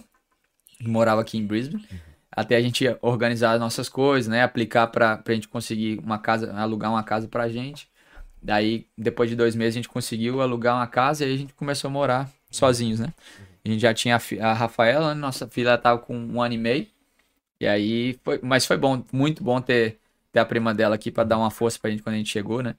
que 0.83 0.89
morava 0.89 1.21
aqui 1.21 1.37
em 1.37 1.45
Brisbane. 1.45 1.85
Até 2.31 2.55
a 2.55 2.61
gente 2.61 2.85
organizar 3.01 3.53
as 3.53 3.59
nossas 3.59 3.87
coisas, 3.87 4.27
né? 4.27 4.43
Aplicar 4.43 4.87
pra, 4.87 5.17
pra 5.17 5.33
gente 5.33 5.47
conseguir 5.47 5.99
uma 5.99 6.17
casa, 6.17 6.53
alugar 6.53 6.91
uma 6.91 7.03
casa 7.03 7.27
pra 7.27 7.47
gente. 7.47 7.87
Daí, 8.41 8.87
depois 8.97 9.29
de 9.29 9.35
dois 9.35 9.55
meses, 9.55 9.75
a 9.75 9.79
gente 9.79 9.89
conseguiu 9.89 10.41
alugar 10.41 10.75
uma 10.75 10.87
casa 10.87 11.23
e 11.23 11.27
aí 11.27 11.33
a 11.35 11.37
gente 11.37 11.53
começou 11.53 11.87
a 11.87 11.91
morar 11.91 12.29
sozinhos, 12.51 12.99
né? 12.99 13.13
A 13.65 13.69
gente 13.69 13.81
já 13.81 13.93
tinha 13.93 14.17
a, 14.17 14.47
a 14.49 14.53
Rafaela, 14.53 15.15
né? 15.15 15.21
nossa 15.21 15.47
filha 15.47 15.77
tava 15.77 15.99
com 15.99 16.17
um 16.17 16.41
ano 16.41 16.53
e 16.53 16.57
meio. 16.57 16.87
E 17.59 17.67
aí 17.67 18.19
foi, 18.23 18.39
mas 18.43 18.65
foi 18.65 18.77
bom, 18.77 19.03
muito 19.11 19.43
bom 19.43 19.61
ter, 19.61 19.99
ter 20.31 20.39
a 20.39 20.45
prima 20.45 20.73
dela 20.73 20.95
aqui 20.95 21.11
pra 21.11 21.23
dar 21.23 21.37
uma 21.37 21.51
força 21.51 21.79
pra 21.79 21.89
gente 21.89 22.03
quando 22.03 22.15
a 22.15 22.17
gente 22.17 22.29
chegou, 22.29 22.61
né? 22.61 22.75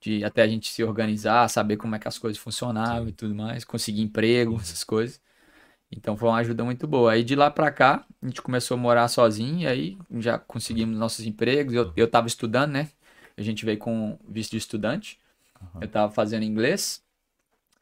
De 0.00 0.24
até 0.24 0.42
a 0.42 0.48
gente 0.48 0.70
se 0.70 0.82
organizar, 0.82 1.48
saber 1.48 1.76
como 1.76 1.94
é 1.94 1.98
que 1.98 2.08
as 2.08 2.18
coisas 2.18 2.40
funcionavam 2.42 3.08
e 3.08 3.12
tudo 3.12 3.34
mais, 3.34 3.64
conseguir 3.64 4.02
emprego, 4.02 4.56
essas 4.60 4.82
coisas. 4.82 5.20
Então 5.96 6.16
foi 6.16 6.28
uma 6.28 6.38
ajuda 6.38 6.64
muito 6.64 6.86
boa. 6.86 7.12
Aí 7.12 7.22
de 7.22 7.34
lá 7.36 7.50
pra 7.50 7.70
cá, 7.70 8.04
a 8.22 8.26
gente 8.26 8.42
começou 8.42 8.76
a 8.76 8.78
morar 8.78 9.08
sozinho 9.08 9.60
e 9.60 9.66
aí 9.66 9.98
já 10.18 10.38
conseguimos 10.38 10.98
nossos 10.98 11.24
empregos. 11.26 11.74
Eu, 11.74 11.92
eu 11.96 12.08
tava 12.10 12.26
estudando, 12.26 12.72
né? 12.72 12.88
A 13.36 13.42
gente 13.42 13.64
veio 13.64 13.78
com 13.78 14.18
visto 14.28 14.52
de 14.52 14.58
estudante. 14.58 15.18
Eu 15.80 15.88
tava 15.88 16.12
fazendo 16.12 16.44
inglês. 16.44 17.02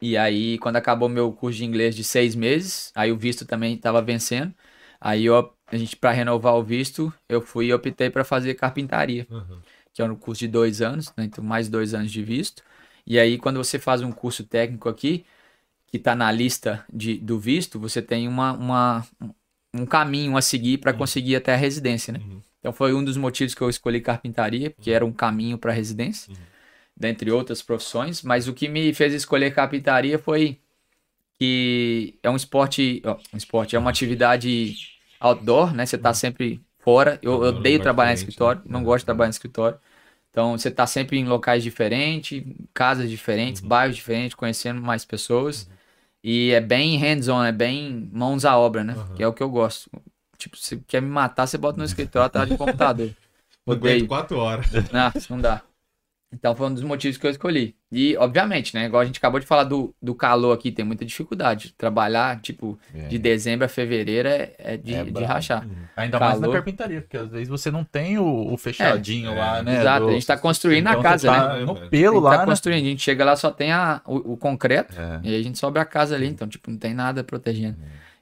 E 0.01 0.17
aí, 0.17 0.59
quando 0.59 0.77
acabou 0.77 1.09
meu 1.09 1.33
curso 1.33 1.59
de 1.59 1.65
inglês 1.65 1.95
de 1.95 2.03
seis 2.05 2.35
meses, 2.35 2.91
aí 2.95 3.13
o 3.13 3.17
visto 3.17 3.47
também 3.47 3.77
tava 3.77 4.03
vencendo. 4.03 4.53
Aí 5.01 5.25
eu, 5.27 5.55
a 5.67 5.77
gente, 5.77 5.97
para 5.97 6.11
renovar 6.13 6.55
o 6.57 6.63
visto, 6.63 7.13
eu 7.29 7.41
fui 7.41 7.67
e 7.67 7.75
optei 7.75 8.11
para 8.11 8.25
fazer 8.25 8.55
carpintaria, 8.55 9.27
Uhum. 9.31 9.61
que 9.93 10.03
é 10.03 10.05
um 10.05 10.17
curso 10.17 10.41
de 10.41 10.49
dois 10.49 10.83
anos, 10.83 11.13
né? 11.17 11.25
Então, 11.25 11.45
mais 11.45 11.69
dois 11.69 11.95
anos 11.95 12.11
de 12.11 12.23
visto. 12.23 12.63
E 13.07 13.19
aí, 13.19 13.39
quando 13.39 13.59
você 13.59 13.79
faz 13.79 14.03
um 14.03 14.13
curso 14.13 14.45
técnico 14.45 14.89
aqui, 14.89 15.25
que 15.93 15.99
tá 15.99 16.17
na 16.17 16.33
lista 16.33 16.83
de, 16.91 17.19
do 17.19 17.39
visto, 17.39 17.79
você 17.79 18.01
tem 18.01 18.27
uma, 18.27 18.55
uma, 18.55 19.07
um 19.75 19.85
caminho 19.85 20.39
a 20.39 20.41
seguir 20.41 20.79
para 20.79 20.95
conseguir 20.95 21.37
até 21.37 21.53
a 21.53 21.57
residência, 21.57 22.15
né? 22.15 22.21
Uhum. 22.25 22.41
Então 22.59 22.73
foi 22.73 22.95
um 22.95 23.05
dos 23.05 23.19
motivos 23.19 23.55
que 23.55 23.61
eu 23.61 23.69
escolhi 23.69 24.01
carpintaria, 24.01 24.71
porque 24.71 24.91
era 24.91 25.05
um 25.05 25.13
caminho 25.13 25.59
para 25.59 25.71
residência, 25.71 26.33
dentre 26.97 27.31
outras 27.31 27.61
profissões. 27.61 28.23
Mas 28.23 28.49
o 28.49 28.55
que 28.55 28.69
me 28.69 28.95
fez 28.95 29.13
escolher 29.13 29.55
carpintaria 29.55 30.19
foi 30.19 30.59
que 31.39 32.19
é 32.23 32.31
um 32.31 32.37
esporte, 32.37 33.03
ó, 33.05 33.19
um 33.35 33.37
esporte 33.37 33.77
é 33.77 33.79
uma 33.79 33.91
atividade 33.91 34.77
outdoor, 35.21 35.75
né? 35.75 35.85
Você 35.85 35.99
tá 35.99 36.15
sempre 36.15 36.63
fora. 36.79 37.19
Eu, 37.21 37.45
eu 37.45 37.53
num 37.53 37.59
odeio 37.59 37.81
trabalhar 37.81 38.13
em 38.13 38.15
escritório, 38.15 38.63
né? 38.65 38.67
não 38.71 38.81
Uhum. 38.81 38.87
gosto 38.87 39.03
de 39.03 39.07
trabalhar 39.07 39.29
em 39.29 39.31
escritório. 39.31 39.79
Então 40.31 40.57
você 40.57 40.71
tá 40.71 40.87
sempre 40.87 41.19
em 41.19 41.27
locais 41.27 41.63
diferentes, 41.63 42.43
casas 42.73 43.11
diferentes, 43.11 43.61
bairros 43.61 43.95
diferentes, 43.97 44.35
conhecendo 44.35 44.81
mais 44.81 45.05
pessoas. 45.05 45.69
E 46.23 46.53
é 46.53 46.61
bem 46.61 46.97
hands-on, 46.97 47.43
é 47.45 47.53
bem 47.53 48.09
mãos 48.13 48.45
à 48.45 48.57
obra, 48.57 48.85
né? 48.85 48.95
Uhum. 48.95 49.15
Que 49.15 49.23
é 49.23 49.27
o 49.27 49.33
que 49.33 49.43
eu 49.43 49.51
gosto. 49.51 49.91
Tipo, 50.39 50.57
se 50.57 50.77
quer 50.87 51.03
me 51.03 51.09
matar, 51.09 51.47
você 51.47 51.59
bota 51.59 51.79
no 51.79 51.85
escritório 51.85 52.27
atrás 52.27 52.49
de 52.49 52.57
computador. 52.57 53.11
Eu 53.65 53.75
aguento 53.75 53.93
Odeio. 53.93 54.09
quatro 54.09 54.39
horas. 54.39 54.67
Não, 54.91 55.13
não 55.31 55.41
dá. 55.41 55.63
Então 56.33 56.55
foi 56.57 56.67
um 56.69 56.73
dos 56.75 56.83
motivos 56.83 57.19
que 57.19 57.27
eu 57.27 57.31
escolhi. 57.31 57.77
E, 57.91 58.17
obviamente, 58.17 58.75
né? 58.75 58.87
Igual 58.87 59.03
a 59.03 59.05
gente 59.05 59.19
acabou 59.19 59.39
de 59.39 59.45
falar 59.45 59.65
do, 59.65 59.95
do 60.01 60.15
calor 60.15 60.53
aqui, 60.55 60.73
tem 60.73 60.83
muita 60.85 61.05
dificuldade. 61.05 61.75
Trabalhar, 61.77 62.41
tipo, 62.41 62.79
É. 62.95 63.07
de 63.09 63.19
dezembro 63.19 63.67
a 63.67 63.69
fevereiro 63.69 64.27
é, 64.29 64.55
é 64.59 64.77
de, 64.79 64.95
É 64.95 65.05
de 65.05 65.25
rachar. 65.25 65.69
Ainda 65.95 66.19
mais 66.19 66.35
na 66.37 66.41
Calor. 66.41 66.55
carpintaria, 66.55 67.03
porque 67.03 67.19
às 67.19 67.29
vezes 67.29 67.49
você 67.49 67.71
não 67.71 67.85
tem 67.85 68.19
o, 68.19 68.51
o 68.51 68.57
fechadinho 68.57 69.31
É, 69.33 69.39
lá, 69.39 69.59
é, 69.59 69.63
né? 69.63 69.81
Exato, 69.81 70.05
do- 70.07 70.11
a 70.11 70.13
gente 70.15 70.27
tá 70.27 70.39
construindo 70.39 70.89
Então 70.89 71.01
a 71.01 71.03
casa, 71.03 71.29
tá 71.29 71.55
né? 71.59 71.65
No 71.67 71.77
É, 71.77 71.89
pelo 71.91 72.13
A 72.13 72.15
gente 72.15 72.25
lá, 72.25 72.31
tá 72.31 72.39
né? 72.39 72.47
construindo, 72.47 72.85
a 72.87 72.89
gente 72.89 73.03
chega 73.03 73.25
lá, 73.27 73.37
só 73.37 73.51
tem 73.51 73.71
a, 73.73 74.01
o, 74.07 74.33
o 74.33 74.37
concreto, 74.39 74.99
É. 74.99 75.21
e 75.23 75.29
aí 75.35 75.41
a 75.41 75.43
gente 75.43 75.59
sobe 75.59 75.79
a 75.79 75.85
casa 75.85 76.15
ali, 76.15 76.27
então, 76.29 76.49
tipo, 76.49 76.71
não 76.71 76.79
tem 76.79 76.95
nada 76.95 77.23
protegendo. 77.23 77.77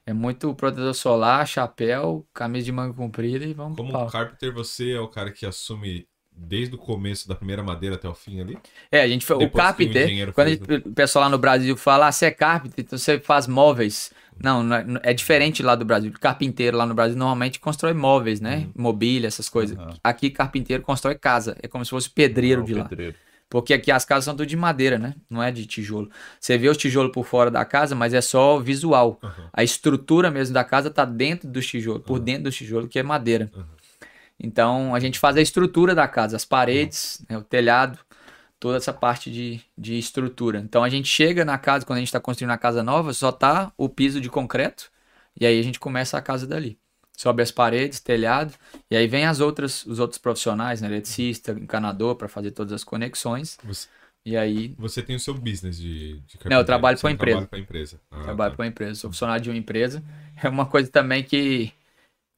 É 0.05 0.11
muito 0.11 0.53
protetor 0.55 0.93
solar, 0.95 1.47
chapéu, 1.47 2.25
camisa 2.33 2.65
de 2.65 2.71
manga 2.71 2.93
comprida 2.93 3.45
e 3.45 3.53
vamos 3.53 3.77
Como 3.77 3.91
pau. 3.93 4.07
carpenter, 4.07 4.51
você 4.51 4.91
é 4.93 4.99
o 4.99 5.07
cara 5.07 5.31
que 5.31 5.45
assume 5.45 6.07
desde 6.35 6.75
o 6.75 6.77
começo 6.77 7.27
da 7.27 7.35
primeira 7.35 7.61
madeira 7.63 7.95
até 7.95 8.07
o 8.07 8.15
fim 8.15 8.39
ali? 8.41 8.57
É, 8.91 9.01
a 9.01 9.07
gente 9.07 9.25
foi, 9.25 9.37
o 9.37 9.49
engenheiro 9.81 10.33
quando 10.33 10.47
fez, 10.47 10.59
gente- 10.59 10.87
o 10.87 10.93
pessoal 10.93 11.25
lá 11.25 11.29
no 11.29 11.37
Brasil 11.37 11.75
fala, 11.77 12.07
ah, 12.07 12.11
você 12.11 12.27
é 12.27 12.31
carpenter, 12.31 12.83
então 12.85 12.97
você 12.97 13.19
faz 13.19 13.47
móveis. 13.47 14.11
Não, 14.41 14.63
não 14.63 14.75
é, 14.75 14.83
não- 14.83 15.01
é 15.03 15.13
diferente 15.13 15.61
lá 15.61 15.75
do 15.75 15.85
Brasil. 15.85 16.11
Carpinteiro 16.19 16.75
lá 16.77 16.85
no 16.85 16.95
Brasil 16.95 17.15
normalmente 17.17 17.59
constrói 17.59 17.93
móveis, 17.93 18.41
né? 18.41 18.67
Mobília, 18.75 19.27
essas 19.27 19.47
coisas. 19.47 19.77
Uhum. 19.77 19.89
Aqui, 20.03 20.31
carpinteiro 20.31 20.81
constrói 20.81 21.15
casa. 21.15 21.55
É 21.61 21.67
como 21.67 21.83
se 21.85 21.91
fosse 21.91 22.09
pedreiro 22.09 22.61
Ah, 22.61 22.63
o 22.63 22.67
de 22.67 22.73
lá. 22.73 22.85
pedreiro. 22.85 23.15
Porque 23.47 23.73
aqui 23.73 23.91
as 23.91 24.05
casas 24.05 24.23
são 24.23 24.33
tudo 24.33 24.47
de 24.47 24.55
madeira, 24.55 24.97
né? 24.97 25.13
Não 25.29 25.43
é 25.43 25.51
de 25.51 25.65
tijolo. 25.65 26.09
Você 26.39 26.57
vê 26.57 26.69
os 26.69 26.77
tijolos 26.77 27.11
por 27.11 27.25
fora 27.25 27.51
da 27.51 27.65
casa, 27.65 27.93
mas 27.93 28.13
é 28.13 28.21
só 28.21 28.57
visual. 28.59 29.19
Uhum. 29.21 29.29
A 29.51 29.61
estrutura 29.63 30.31
mesmo 30.31 30.53
da 30.53 30.63
casa 30.63 30.89
tá 30.89 31.03
dentro 31.03 31.49
dos 31.49 31.67
tijolos, 31.67 32.01
por 32.03 32.17
dentro 32.17 32.43
dos 32.43 32.55
tijolos, 32.55 32.89
que 32.89 32.97
é 32.97 33.03
madeira. 33.03 33.51
Uhum. 33.53 33.63
Então 34.43 34.93
a 34.95 34.99
gente 34.99 35.19
faz 35.19 35.37
a 35.37 35.41
estrutura 35.41 35.93
da 35.95 36.07
casa, 36.07 36.35
as 36.35 36.45
paredes, 36.45 37.23
né, 37.29 37.37
o 37.37 37.43
telhado, 37.43 37.99
toda 38.59 38.77
essa 38.77 38.93
parte 38.93 39.31
de, 39.31 39.61
de 39.77 39.97
estrutura. 39.97 40.59
Então 40.59 40.83
a 40.83 40.89
gente 40.89 41.07
chega 41.07 41.45
na 41.45 41.57
casa, 41.57 41.85
quando 41.85 41.97
a 41.97 41.99
gente 41.99 42.09
está 42.09 42.19
construindo 42.19 42.51
a 42.51 42.57
casa 42.57 42.83
nova, 42.83 43.13
só 43.13 43.31
tá 43.31 43.71
o 43.77 43.89
piso 43.89 44.19
de 44.21 44.29
concreto, 44.29 44.91
e 45.39 45.45
aí 45.45 45.59
a 45.59 45.63
gente 45.63 45.79
começa 45.79 46.17
a 46.17 46.21
casa 46.21 46.45
dali. 46.47 46.77
sobe 47.17 47.43
as 47.43 47.51
paredes, 47.51 47.99
telhado, 47.99 48.53
e 48.89 48.95
aí 48.95 49.07
vem 49.07 49.25
as 49.25 49.39
outras, 49.39 49.85
os 49.85 49.99
outros 49.99 50.17
profissionais, 50.17 50.81
né? 50.81 50.87
Eletricista, 50.87 51.51
encanador, 51.51 52.15
para 52.15 52.27
fazer 52.27 52.51
todas 52.51 52.73
as 52.73 52.83
conexões. 52.83 53.57
Você, 53.63 53.87
E 54.25 54.35
aí, 54.37 54.75
você 54.77 55.01
tem 55.01 55.15
o 55.15 55.19
seu 55.19 55.33
business 55.33 55.77
de, 55.77 56.19
de 56.21 56.37
Não, 56.45 56.57
eu 56.57 56.65
trabalho 56.65 56.97
Você 56.97 57.01
pra 57.01 57.11
empresa. 57.11 57.37
trabalha 57.37 57.47
pra 57.47 57.59
empresa. 57.59 57.99
Ah, 58.11 58.21
trabalho 58.23 58.51
tá. 58.51 58.55
para 58.57 58.63
uma 58.65 58.69
empresa, 58.69 58.95
sou 58.95 59.09
funcionário 59.11 59.43
de 59.43 59.49
uma 59.49 59.57
empresa. 59.57 60.03
É 60.43 60.49
uma 60.49 60.65
coisa 60.65 60.89
também 60.89 61.23
que 61.23 61.71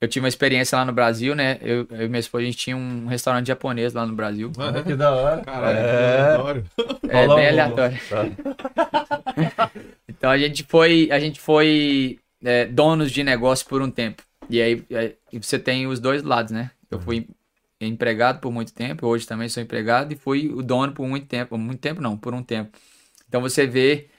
eu 0.03 0.07
tive 0.09 0.25
uma 0.25 0.27
experiência 0.27 0.77
lá 0.77 0.83
no 0.83 0.91
Brasil, 0.91 1.33
né? 1.33 1.57
Eu, 1.61 1.87
eu 1.89 2.05
e 2.05 2.09
minha 2.09 2.19
esposa, 2.19 2.41
a 2.41 2.45
gente 2.45 2.57
tinha 2.57 2.75
um 2.75 3.07
restaurante 3.07 3.47
japonês 3.47 3.93
lá 3.93 4.05
no 4.05 4.13
Brasil. 4.13 4.51
É? 4.77 4.83
Que 4.83 4.95
da 4.95 5.11
hora. 5.11 5.41
Caralho, 5.41 5.77
É. 5.77 5.81
que 5.81 6.19
aleatório. 6.19 6.65
É 7.07 7.27
bem 7.27 7.47
aleatório. 7.47 7.97
então 10.09 10.29
a 10.29 10.37
gente 10.37 10.65
foi, 10.65 11.07
a 11.09 11.17
gente 11.21 11.39
foi 11.39 12.19
é, 12.43 12.65
donos 12.65 13.13
de 13.13 13.23
negócio 13.23 13.65
por 13.65 13.81
um 13.81 13.89
tempo. 13.89 14.21
E 14.49 14.61
aí 14.61 14.83
é, 14.91 15.13
você 15.31 15.57
tem 15.57 15.87
os 15.87 16.01
dois 16.01 16.21
lados, 16.21 16.51
né? 16.51 16.71
Eu 16.91 16.99
fui 16.99 17.25
empregado 17.79 18.41
por 18.41 18.51
muito 18.51 18.73
tempo, 18.73 19.07
hoje 19.07 19.25
também 19.25 19.47
sou 19.47 19.63
empregado 19.63 20.11
e 20.11 20.17
fui 20.17 20.51
o 20.53 20.61
dono 20.61 20.91
por 20.91 21.07
muito 21.07 21.27
tempo, 21.27 21.57
muito 21.57 21.79
tempo 21.79 22.01
não, 22.01 22.17
por 22.17 22.33
um 22.33 22.43
tempo. 22.43 22.77
Então 23.29 23.39
você 23.39 23.65
vê 23.65 24.09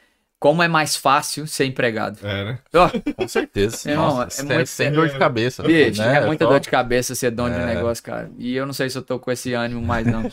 como 0.44 0.62
é 0.62 0.68
mais 0.68 0.94
fácil 0.94 1.46
ser 1.46 1.64
empregado. 1.64 2.18
É, 2.22 2.44
né? 2.44 2.58
Ó, 2.74 2.90
Com 3.16 3.26
certeza. 3.26 3.88
Irmão, 3.90 4.16
Nossa, 4.18 4.42
é 4.42 4.44
sem- 4.44 4.56
muito- 4.56 4.66
sem 4.66 4.92
dor 4.92 5.08
de 5.08 5.18
cabeça. 5.18 5.62
Bicho, 5.62 6.02
né? 6.02 6.18
é 6.18 6.26
muita 6.26 6.46
dor 6.46 6.60
de 6.60 6.68
cabeça 6.68 7.14
ser 7.14 7.30
dono 7.30 7.54
de 7.54 7.60
um 7.60 7.62
É. 7.62 7.74
negócio, 7.76 8.04
cara. 8.04 8.30
E 8.36 8.54
eu 8.54 8.66
não 8.66 8.74
sei 8.74 8.90
se 8.90 8.98
eu 8.98 9.00
tô 9.02 9.18
com 9.18 9.32
esse 9.32 9.54
ânimo 9.54 9.80
mais, 9.80 10.06
não. 10.06 10.30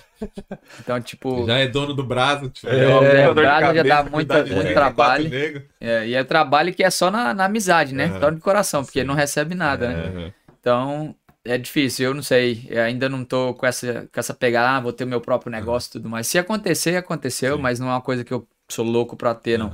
Então, 0.81 0.99
tipo, 0.99 1.45
Já 1.47 1.59
é 1.59 1.67
dono 1.69 1.93
do 1.93 2.03
braço. 2.03 2.49
Tipo, 2.49 2.67
É, 2.67 2.83
é, 2.83 3.23
dor 3.25 3.35
de 3.35 3.41
braço 3.41 3.73
já 3.77 3.83
dá 3.83 4.03
muita- 4.03 4.35
muito 4.43 4.47
34 4.49 4.73
trabalho. 4.73 5.65
é, 5.79 6.07
e 6.07 6.13
é 6.13 6.23
trabalho 6.25 6.73
que 6.73 6.83
é 6.83 6.89
só 6.89 7.09
na, 7.09 7.33
na 7.33 7.45
amizade, 7.45 7.95
né? 7.95 8.07
Aham. 8.07 8.19
Só 8.19 8.29
de 8.31 8.41
coração, 8.41 8.83
porque 8.83 8.99
Sim. 8.99 9.07
não 9.07 9.15
recebe 9.15 9.55
nada, 9.55 9.87
né? 9.87 10.03
Aham. 10.13 10.33
Então, 10.59 11.15
é 11.45 11.57
difícil, 11.57 12.07
eu 12.07 12.13
não 12.13 12.21
sei. 12.21 12.67
Eu 12.69 12.83
ainda 12.83 13.07
não 13.07 13.23
tô 13.23 13.53
com 13.53 13.65
essa, 13.65 14.09
com 14.13 14.19
essa 14.19 14.33
pegada, 14.33 14.71
ah, 14.75 14.79
vou 14.81 14.91
ter 14.91 15.05
meu 15.05 15.21
próprio 15.21 15.49
negócio 15.49 15.87
e 15.87 15.91
tudo 15.93 16.09
mais. 16.09 16.27
Se 16.27 16.37
acontecer, 16.37 16.97
aconteceu, 16.97 17.55
Sim. 17.55 17.61
mas 17.61 17.79
não 17.79 17.87
é 17.87 17.91
uma 17.91 18.01
coisa 18.01 18.25
que 18.25 18.33
eu 18.33 18.45
sou 18.69 18.83
louco 18.85 19.15
pra 19.15 19.33
ter, 19.33 19.57
não. 19.57 19.71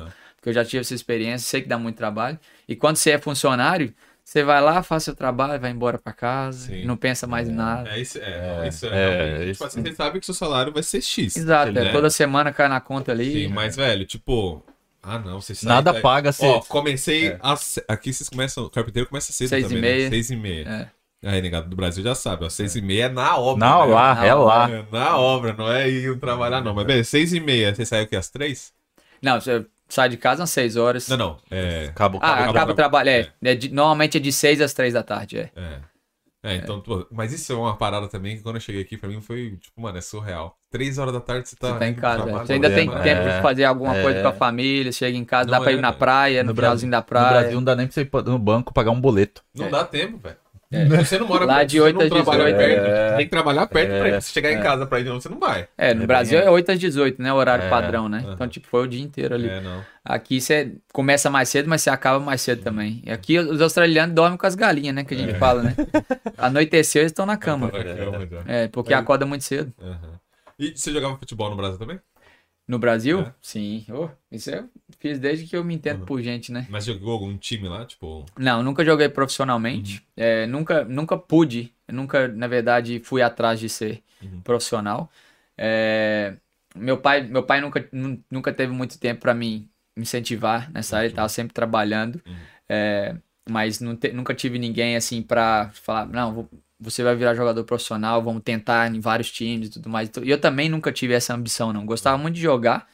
Porque 0.48 0.58
eu 0.58 0.64
já 0.64 0.64
tive 0.64 0.80
essa 0.80 0.96
experiência, 0.96 1.46
sei 1.46 1.62
que 1.62 1.68
dá 1.68 1.78
muito 1.78 1.98
trabalho. 1.98 2.40
E 2.70 2.74
quando 2.74 2.96
você 2.96 3.12
é 3.12 3.18
funcionário, 3.18 3.94
você 4.24 4.44
vai 4.44 4.62
lá, 4.62 4.82
faz 4.82 5.04
seu 5.04 5.14
trabalho, 5.14 5.60
vai 5.60 5.72
embora 5.72 5.98
pra 5.98 6.14
casa, 6.14 6.68
Sim. 6.68 6.86
não 6.86 6.96
pensa 6.96 7.28
mais 7.28 7.50
em 7.50 7.52
nada. 7.52 7.90
É, 7.90 8.00
isso 8.00 8.18
é, 8.18 8.62
É, 8.64 8.68
isso 8.70 8.86
é, 8.86 8.90
é, 8.90 8.94
realmente, 8.94 9.44
isso- 9.44 9.54
Tipo 9.54 9.64
assim, 9.66 9.82
você 9.84 9.94
sabe 9.96 10.20
que 10.22 10.26
seu 10.26 10.34
salário 10.34 10.72
vai 10.72 10.84
ser 10.84 11.02
X. 11.02 11.36
Exato, 11.36 11.74
né? 11.74 11.90
é, 11.90 11.92
toda 11.92 12.10
semana 12.10 12.54
cai 12.54 12.70
na 12.70 12.80
conta 12.80 13.12
ali. 13.12 13.34
Sim, 13.34 13.48
mas, 13.50 13.76
velho, 13.76 14.06
tipo... 14.06 14.64
Ah, 15.04 15.20
não, 15.20 15.42
você 15.42 15.54
sabe... 15.54 15.68
Nada 15.68 15.94
que- 15.96 16.00
paga 16.02 16.32
se. 16.32 16.46
Ó, 16.46 16.62
comecei... 16.62 17.28
É. 17.28 17.40
às- 17.42 17.80
Aqui 17.86 18.14
vocês 18.14 18.30
começam... 18.30 18.64
O 18.64 18.70
carpinteiro 18.70 19.10
começa 19.10 19.34
cedo 19.34 19.50
Seis 19.50 19.66
e 19.66 19.68
também, 19.68 19.82
meia. 19.82 20.04
né? 20.06 20.10
Seis 20.10 20.30
e 20.30 20.36
meia. 20.38 20.92
É. 21.24 21.30
Aí, 21.30 21.42
negado 21.42 21.68
do 21.70 21.76
Brasil 21.76 22.02
já 22.04 22.16
sabe, 22.16 22.46
ó. 22.46 22.50
Seis 22.50 22.74
e 22.78 22.82
meia 22.82 23.06
é 23.06 23.10
na 23.10 23.38
obra. 23.38 23.68
Não, 23.68 23.86
né? 23.88 23.94
lá, 23.94 24.26
é 24.26 24.34
lá. 24.34 24.70
É 24.72 24.86
na 24.94 25.18
obra, 25.18 25.54
não 25.54 25.70
é 25.70 25.90
ir 25.90 26.18
trabalhar, 26.20 26.62
não. 26.62 26.74
Mas, 26.74 26.86
beleza, 26.86 27.10
seis 27.10 27.34
e 27.34 27.40
meia. 27.42 27.76
Você 27.76 27.86
saiu 27.86 28.04
aqui 28.04 28.16
às 28.16 28.30
três? 28.30 28.72
Não, 29.22 29.40
você 29.42 29.66
sai 29.90 30.10
de 30.10 30.18
casa 30.18 30.44
às 30.44 30.50
6 30.50 30.76
horas. 30.76 31.08
Não, 31.08 31.18
não. 31.18 31.38
É... 31.50 31.86
Acabou. 31.90 32.20
ah, 32.24 32.34
acaba- 32.34 32.52
acaba 32.52 32.72
o 32.72 32.76
trabalho, 32.76 33.10
é. 33.10 33.30
É 33.44 33.56
de- 33.56 33.70
normalmente 33.74 34.18
é 34.18 34.20
de 34.20 34.32
6 34.32 34.62
às 34.62 34.74
3 34.74 34.94
da 34.94 35.04
tarde, 35.04 35.38
é. 35.40 35.52
É. 35.56 35.80
É, 36.44 36.56
então, 36.56 36.80
pô, 36.80 37.06
mas 37.12 37.34
isso 37.34 37.52
é 37.52 37.56
uma 37.56 37.76
parada 37.76 38.08
também 38.08 38.38
que 38.38 38.44
quando 38.44 38.56
eu 38.56 38.62
cheguei 38.62 38.82
aqui, 38.82 38.96
pra 38.96 39.10
mim 39.10 39.20
foi, 39.20 39.58
tipo, 39.60 39.82
mano, 39.82 39.98
é 39.98 40.02
surreal. 40.02 40.56
Três 40.72 40.98
horas 40.98 41.12
da 41.12 41.20
tarde 41.20 41.50
você 41.50 41.56
tá. 41.58 41.74
Você 41.74 41.80
tá 41.80 41.88
em 41.88 41.94
casa. 41.96 42.22
é. 42.22 42.24
trabalho, 42.26 42.48
Você 42.48 42.54
ainda 42.54 42.70
tem 42.70 42.86
mano. 42.88 43.04
tempo 43.04 43.22
É. 43.22 43.36
de 43.36 43.42
fazer 43.42 43.64
alguma 43.66 43.94
coisa 44.02 44.20
É. 44.20 44.22
com 44.22 44.28
a 44.30 44.34
família, 44.34 44.92
chega 44.92 45.18
em 45.18 45.26
casa, 45.26 45.46
Não 45.50 45.58
dá 45.58 45.62
pra 45.62 45.72
é, 45.72 45.76
ir 45.76 45.82
na 45.82 45.92
praia, 45.92 46.44
no, 46.44 46.50
No 46.52 46.56
finalzinho 46.56 46.92
da 46.92 47.00
No 47.00 47.04
praia. 47.04 47.30
Brasil 47.40 47.56
não 47.56 47.64
dá 47.64 47.76
nem 47.76 47.88
pra 47.88 47.94
você 47.94 48.02
ir 48.02 48.10
no 48.26 48.40
banco 48.40 48.74
pagar 48.74 48.92
um 48.92 49.02
boleto. 49.02 49.44
Não 49.54 49.66
É. 49.66 49.70
dá 49.70 49.84
tempo, 49.84 50.20
velho. 50.20 50.38
É. 50.70 50.86
Se 50.86 51.06
Você 51.06 51.18
não 51.20 51.28
mora 51.28 51.46
Lá 51.46 51.56
perto, 51.58 51.68
de 51.70 51.72
se 51.72 51.78
você 51.80 51.84
oito 51.86 51.96
não 51.98 52.06
às 52.06 52.12
trabalha 52.12 52.44
18. 52.44 52.58
perto, 52.58 52.86
É. 52.88 53.16
tem 53.16 53.26
que 53.26 53.32
trabalhar 53.32 53.68
perto 53.68 53.92
É. 53.92 54.00
pra 54.10 54.22
você 54.22 54.34
chegar 54.34 54.52
em 54.52 54.60
casa 54.62 54.86
pra 54.86 55.00
ir, 55.00 55.06
não, 55.06 55.20
você 55.22 55.30
não 55.30 55.40
vai. 55.40 55.68
É, 55.78 55.94
no 55.94 56.04
É 56.04 56.08
Brasil 56.08 56.38
bem- 56.40 56.48
é 56.48 56.52
8 56.52 56.72
às 56.74 56.80
18, 56.80 57.22
né? 57.22 57.32
O 57.32 57.38
horário 57.38 57.64
É. 57.66 57.70
padrão, 57.70 58.10
né? 58.10 58.20
Aham. 58.26 58.34
Então, 58.34 58.48
tipo, 58.50 58.68
foi 58.68 58.84
o 58.84 58.88
dia 58.88 59.02
inteiro 59.02 59.34
ali. 59.36 59.48
É, 59.48 59.62
não. 59.62 59.82
Aqui 60.04 60.42
você 60.42 60.74
começa 60.92 61.30
mais 61.30 61.48
cedo, 61.50 61.70
mas 61.70 61.82
você 61.82 61.90
acaba 61.90 62.20
mais 62.20 62.42
cedo 62.42 62.62
também. 62.64 63.02
E 63.06 63.12
aqui 63.12 63.40
os 63.40 63.62
australianos 63.62 64.14
dormem 64.14 64.38
com 64.38 64.46
as 64.46 64.56
galinhas, 64.56 64.94
né? 64.94 65.04
Que 65.06 65.14
a 65.14 65.18
gente 65.18 65.36
É. 65.36 65.38
fala, 65.40 65.64
né? 65.64 65.74
Anoiteceu, 66.38 67.02
eles 67.02 67.12
estão 67.12 67.26
na 67.26 67.38
cama. 67.38 67.70
Tá 67.70 67.78
na 67.78 67.96
cama 67.96 68.28
já. 68.30 68.44
É, 68.46 68.68
porque 68.68 68.94
Mas- 68.94 69.02
acorda 69.04 69.26
muito 69.26 69.44
cedo. 69.44 69.74
Aham. 69.82 70.20
E 70.60 70.74
você 70.76 70.92
jogava 70.92 71.16
futebol 71.18 71.50
no 71.52 71.56
Brasil 71.56 71.78
também? 71.78 72.00
No 72.68 72.78
Brasil? 72.78 73.22
É. 73.22 73.34
Sim. 73.42 73.86
Oh, 73.90 74.10
isso 74.32 74.50
eu 74.50 74.70
fiz 75.00 75.18
desde 75.20 75.46
que 75.48 75.56
eu 75.56 75.64
me 75.64 75.74
entendo 75.74 76.00
Uhum. 76.02 76.06
por 76.06 76.22
gente, 76.22 76.52
né? 76.52 76.68
Mas 76.70 76.86
jogou 76.86 77.14
algum 77.14 77.38
time 77.38 77.68
lá, 77.70 77.86
tipo. 77.86 78.26
Não, 78.38 78.62
nunca 78.62 78.84
joguei 78.84 79.08
profissionalmente. 79.08 80.00
Uhum. 80.00 80.04
É, 80.18 80.46
nunca, 80.48 80.84
nunca 80.84 81.18
pude. 81.18 81.74
Nunca, 81.88 82.28
na 82.28 82.48
verdade, 82.48 83.00
fui 83.00 83.22
atrás 83.22 83.60
de 83.60 83.70
ser 83.70 84.04
Uhum. 84.22 84.42
profissional. 84.42 85.10
É, 85.58 86.36
meu 86.76 86.98
pai, 86.98 87.22
meu 87.24 87.44
pai 87.44 87.62
nunca, 87.62 87.88
nu- 87.92 88.22
nunca 88.30 88.52
teve 88.54 88.74
muito 88.74 89.00
tempo 89.00 89.22
para 89.22 89.34
me 89.34 89.70
incentivar 89.96 90.70
nessa 90.72 90.98
área. 90.98 91.08
Ele 91.08 91.16
tava 91.16 91.30
sempre 91.30 91.54
trabalhando. 91.54 92.22
Uhum. 92.28 92.36
É, 92.68 93.16
mas 93.50 93.80
te- 94.00 94.12
nunca 94.12 94.34
tive 94.36 94.60
ninguém 94.60 94.98
assim 94.98 95.22
pra 95.22 95.70
falar, 95.74 96.06
não, 96.08 96.34
vou- 96.34 96.50
você 96.80 97.04
vai 97.04 97.16
virar 97.16 97.34
jogador 97.34 97.64
profissional, 97.64 98.22
vamos 98.22 98.44
tentar 98.44 98.94
em 98.94 99.00
vários 99.00 99.32
times 99.32 99.70
e 99.70 99.72
tudo 99.72 99.90
mais. 99.90 100.10
E 100.24 100.30
eu 100.30 100.40
também 100.40 100.70
nunca 100.70 100.92
tive 100.92 101.14
essa 101.14 101.34
ambição, 101.34 101.74
não. 101.74 101.86
Gostava 101.86 102.18
muito 102.18 102.36
de 102.36 102.42
jogar, 102.42 102.88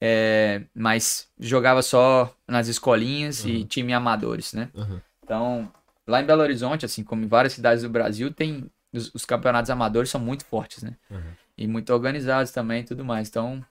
é, 0.00 0.62
mas 0.74 1.28
jogava 1.38 1.82
só 1.82 2.34
nas 2.46 2.68
escolinhas 2.68 3.44
e 3.44 3.56
Uhum. 3.58 3.66
time 3.66 3.92
amadores, 3.92 4.52
né? 4.52 4.70
Uhum. 4.74 5.00
Então, 5.24 5.72
lá 6.06 6.22
em 6.22 6.24
Belo 6.24 6.42
Horizonte, 6.42 6.84
assim 6.84 7.02
como 7.02 7.24
em 7.24 7.28
várias 7.28 7.52
cidades 7.52 7.82
do 7.82 7.90
Brasil, 7.90 8.32
tem 8.32 8.70
os, 8.92 9.14
os 9.14 9.24
campeonatos 9.24 9.70
amadores 9.70 10.10
são 10.10 10.20
muito 10.20 10.44
fortes, 10.44 10.82
né? 10.82 10.94
Uhum. 11.10 11.32
E 11.56 11.66
muito 11.66 11.92
organizados 11.92 12.52
também 12.52 12.82
e 12.82 12.84
tudo 12.84 13.04
mais. 13.04 13.28
Então, 13.28 13.64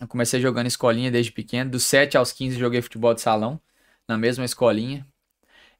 eu 0.00 0.08
comecei 0.08 0.40
jogando 0.40 0.66
escolinha 0.66 1.10
desde 1.10 1.30
pequeno. 1.30 1.70
Dos 1.70 1.84
7 1.84 2.16
aos 2.16 2.32
15 2.32 2.58
joguei 2.58 2.80
futebol 2.80 3.12
de 3.12 3.20
salão, 3.20 3.60
na 4.08 4.16
mesma 4.16 4.44
escolinha. 4.44 5.06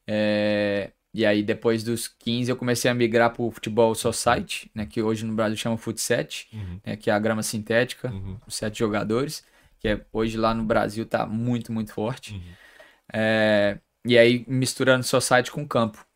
É, 0.07 0.91
E 1.19 1.27
aí, 1.27 1.43
depois 1.43 1.83
dos 1.83 2.07
15, 2.07 2.49
eu 2.49 2.57
comecei 2.57 2.89
a 2.89 2.95
migrar 2.95 3.33
pro 3.33 3.51
futebol 3.51 3.93
society, 3.93 4.71
né? 4.73 4.87
Que 4.87 5.03
hoje 5.03 5.25
no 5.27 5.35
Brasil 5.35 5.57
chama 5.57 5.77
futset, 5.77 6.47
Uhum. 6.53 6.81
né, 6.87 6.97
que 6.97 7.11
é 7.11 7.13
a 7.13 7.19
grama 7.19 7.43
sintética, 7.43 8.13
Uhum. 8.13 8.37
os 8.47 8.55
sete 8.55 8.79
jogadores, 8.79 9.45
que 9.81 9.89
é, 9.89 10.01
hoje 10.13 10.37
lá 10.37 10.55
no 10.55 10.63
Brasil 10.63 11.05
tá 11.05 11.27
muito, 11.27 11.73
muito 11.73 11.93
forte. 11.93 12.35
Uhum. 12.35 12.41
É, 13.13 13.79
e 14.07 14.17
aí 14.17 14.45
misturando 14.47 15.03
society 15.05 15.51
com 15.51 15.67
campo. 15.67 16.07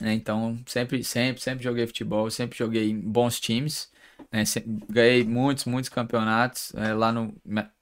né? 0.00 0.14
Então 0.14 0.58
sempre, 0.64 1.02
sempre, 1.02 1.42
sempre 1.42 1.64
joguei 1.64 1.86
futebol, 1.86 2.30
sempre 2.30 2.56
joguei 2.56 2.88
em 2.90 3.00
bons 3.00 3.40
times. 3.40 3.90
né? 4.30 4.44
Se- 4.44 4.62
ganhei 4.88 5.24
muitos, 5.24 5.64
muitos 5.64 5.88
campeonatos. 5.88 6.72
é, 6.76 6.94
lá 6.94 7.10
no 7.12 7.34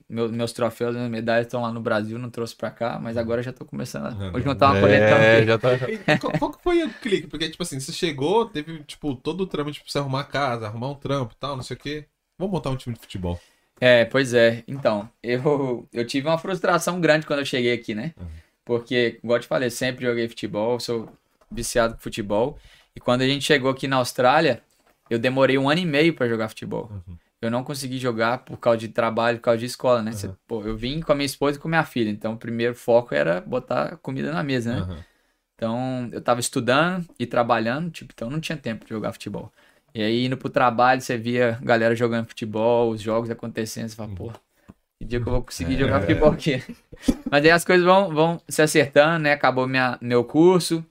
meu- 0.09 0.29
meus 0.31 0.53
troféus, 0.53 0.95
minhas 0.97 1.11
medalhas 1.11 1.47
estão 1.47 1.61
lá 1.63 1.73
no 1.73 1.81
Brasil, 1.81 2.19
não 2.19 2.31
trouxe 2.31 2.55
pra 2.57 2.71
cá, 2.71 2.99
mas 2.99 3.17
agora 3.17 3.43
já 3.43 3.53
tô 3.53 3.65
começando 3.65 4.07
a 4.07 4.11
Uhum. 4.11 4.33
vou 4.33 4.41
juntar 4.41 4.73
uma 4.73 4.81
coletânea 4.81 5.15
É, 5.27 5.37
aqui. 5.39 5.47
já 5.47 5.59
tá. 5.59 5.75
E 5.75 6.39
qual, 6.39 6.51
que 6.53 6.63
foi 6.63 6.83
o 6.85 6.91
clique? 6.95 7.27
Porque, 7.27 7.49
tipo 7.51 7.63
assim, 7.63 7.79
você 7.79 7.93
chegou, 7.93 8.47
teve, 8.47 8.83
tipo, 8.85 9.15
todo 9.15 9.43
o 9.43 9.47
trâmite 9.47 9.81
pra 9.83 9.91
você 9.91 9.99
arrumar 9.99 10.25
casa, 10.25 10.67
arrumar 10.67 10.89
um 10.91 10.95
trampo 10.95 11.35
e 11.35 11.37
tal, 11.39 11.57
não 11.57 11.63
sei 11.63 11.77
o 11.77 11.81
quê. 11.81 12.07
Vamos 12.39 12.53
montar 12.53 12.71
um 12.71 12.77
time 12.77 12.95
de 12.95 13.01
futebol. 13.01 13.39
É, 13.81 14.05
pois 14.07 14.33
é. 14.35 14.65
Então, 14.67 15.09
eu, 15.23 15.87
eu 15.93 16.07
tive 16.07 16.27
uma 16.27 16.39
frustração 16.39 17.01
grande 17.01 17.27
quando 17.27 17.41
eu 17.41 17.45
cheguei 17.47 17.73
aqui, 17.73 17.95
né? 17.95 18.13
Uhum. 18.19 18.27
Porque, 18.65 19.19
igual 19.23 19.37
eu 19.39 19.43
te 19.43 19.47
falei, 19.49 19.71
sempre 19.71 20.05
joguei 20.07 20.29
futebol, 20.29 20.79
sou 20.81 21.09
viciado 21.51 21.95
com 21.95 22.01
futebol. 22.01 22.59
E 22.97 23.01
quando 23.01 23.23
a 23.23 23.27
gente 23.27 23.45
chegou 23.45 23.71
aqui 23.71 23.87
na 23.87 23.97
Austrália, 23.97 24.63
eu 25.09 25.19
demorei 25.19 25.57
um 25.57 25.69
ano 25.71 25.81
e 25.81 25.87
meio 25.87 26.13
pra 26.15 26.29
jogar 26.29 26.49
futebol. 26.49 26.91
Uhum. 26.91 27.17
Eu 27.41 27.51
não 27.51 27.63
consegui 27.63 27.99
jogar 27.99 28.39
por 28.39 28.59
causa 28.59 28.79
de 28.79 28.89
trabalho, 28.89 29.39
por 29.39 29.45
causa 29.45 29.59
de 29.59 29.67
escola, 29.67 30.03
né? 30.03 30.11
Uhum. 30.11 30.17
Cê- 30.17 30.31
pô, 30.47 30.63
eu 30.63 30.77
vim 30.77 31.01
com 31.01 31.13
a 31.13 31.15
minha 31.15 31.27
esposa 31.27 31.57
e 31.59 31.61
com 31.61 31.69
minha 31.69 31.85
filha, 31.85 32.11
então 32.11 32.35
o 32.35 32.39
primeiro 32.39 32.75
foco 32.75 33.15
era 33.15 33.41
botar 33.41 33.97
comida 33.99 34.33
na 34.33 34.43
mesa, 34.43 34.73
né? 34.75 34.81
Aham. 34.83 35.05
Então, 35.55 36.09
eu 36.13 36.21
tava 36.21 36.41
estudando 36.41 37.07
e 37.19 37.27
trabalhando, 37.27 37.91
tipo, 37.91 38.13
então 38.15 38.31
não 38.31 38.41
tinha 38.41 38.57
tempo 38.57 38.85
de 38.85 38.91
jogar 38.91 39.13
futebol. 39.13 39.53
E 39.95 40.03
aí, 40.03 40.25
indo 40.27 40.37
pro 40.37 40.49
trabalho, 40.49 41.01
você 41.01 41.17
via 41.19 41.59
galera 41.63 41.97
jogando 41.97 42.27
futebol, 42.29 42.91
os 42.91 43.01
jogos 43.01 43.29
acontecendo, 43.31 43.89
você 43.89 43.97
fala, 43.97 44.11
pô, 44.15 44.31
que 44.99 45.05
dia 45.07 45.21
que 45.21 45.29
eu 45.29 45.33
vou 45.33 45.43
conseguir 45.43 45.79
jogar 45.79 46.01
futebol 46.01 46.31
aqui? 46.33 46.63
Mas 47.31 47.45
aí 47.45 47.51
as 47.51 47.65
coisas 47.65 47.85
vão, 47.85 48.15
vão 48.15 48.41
se 48.49 48.63
acertando, 48.63 49.21
né? 49.21 49.33
Acabou 49.33 49.67
minha, 49.69 49.99
meu 50.01 50.25
curso, 50.25 50.85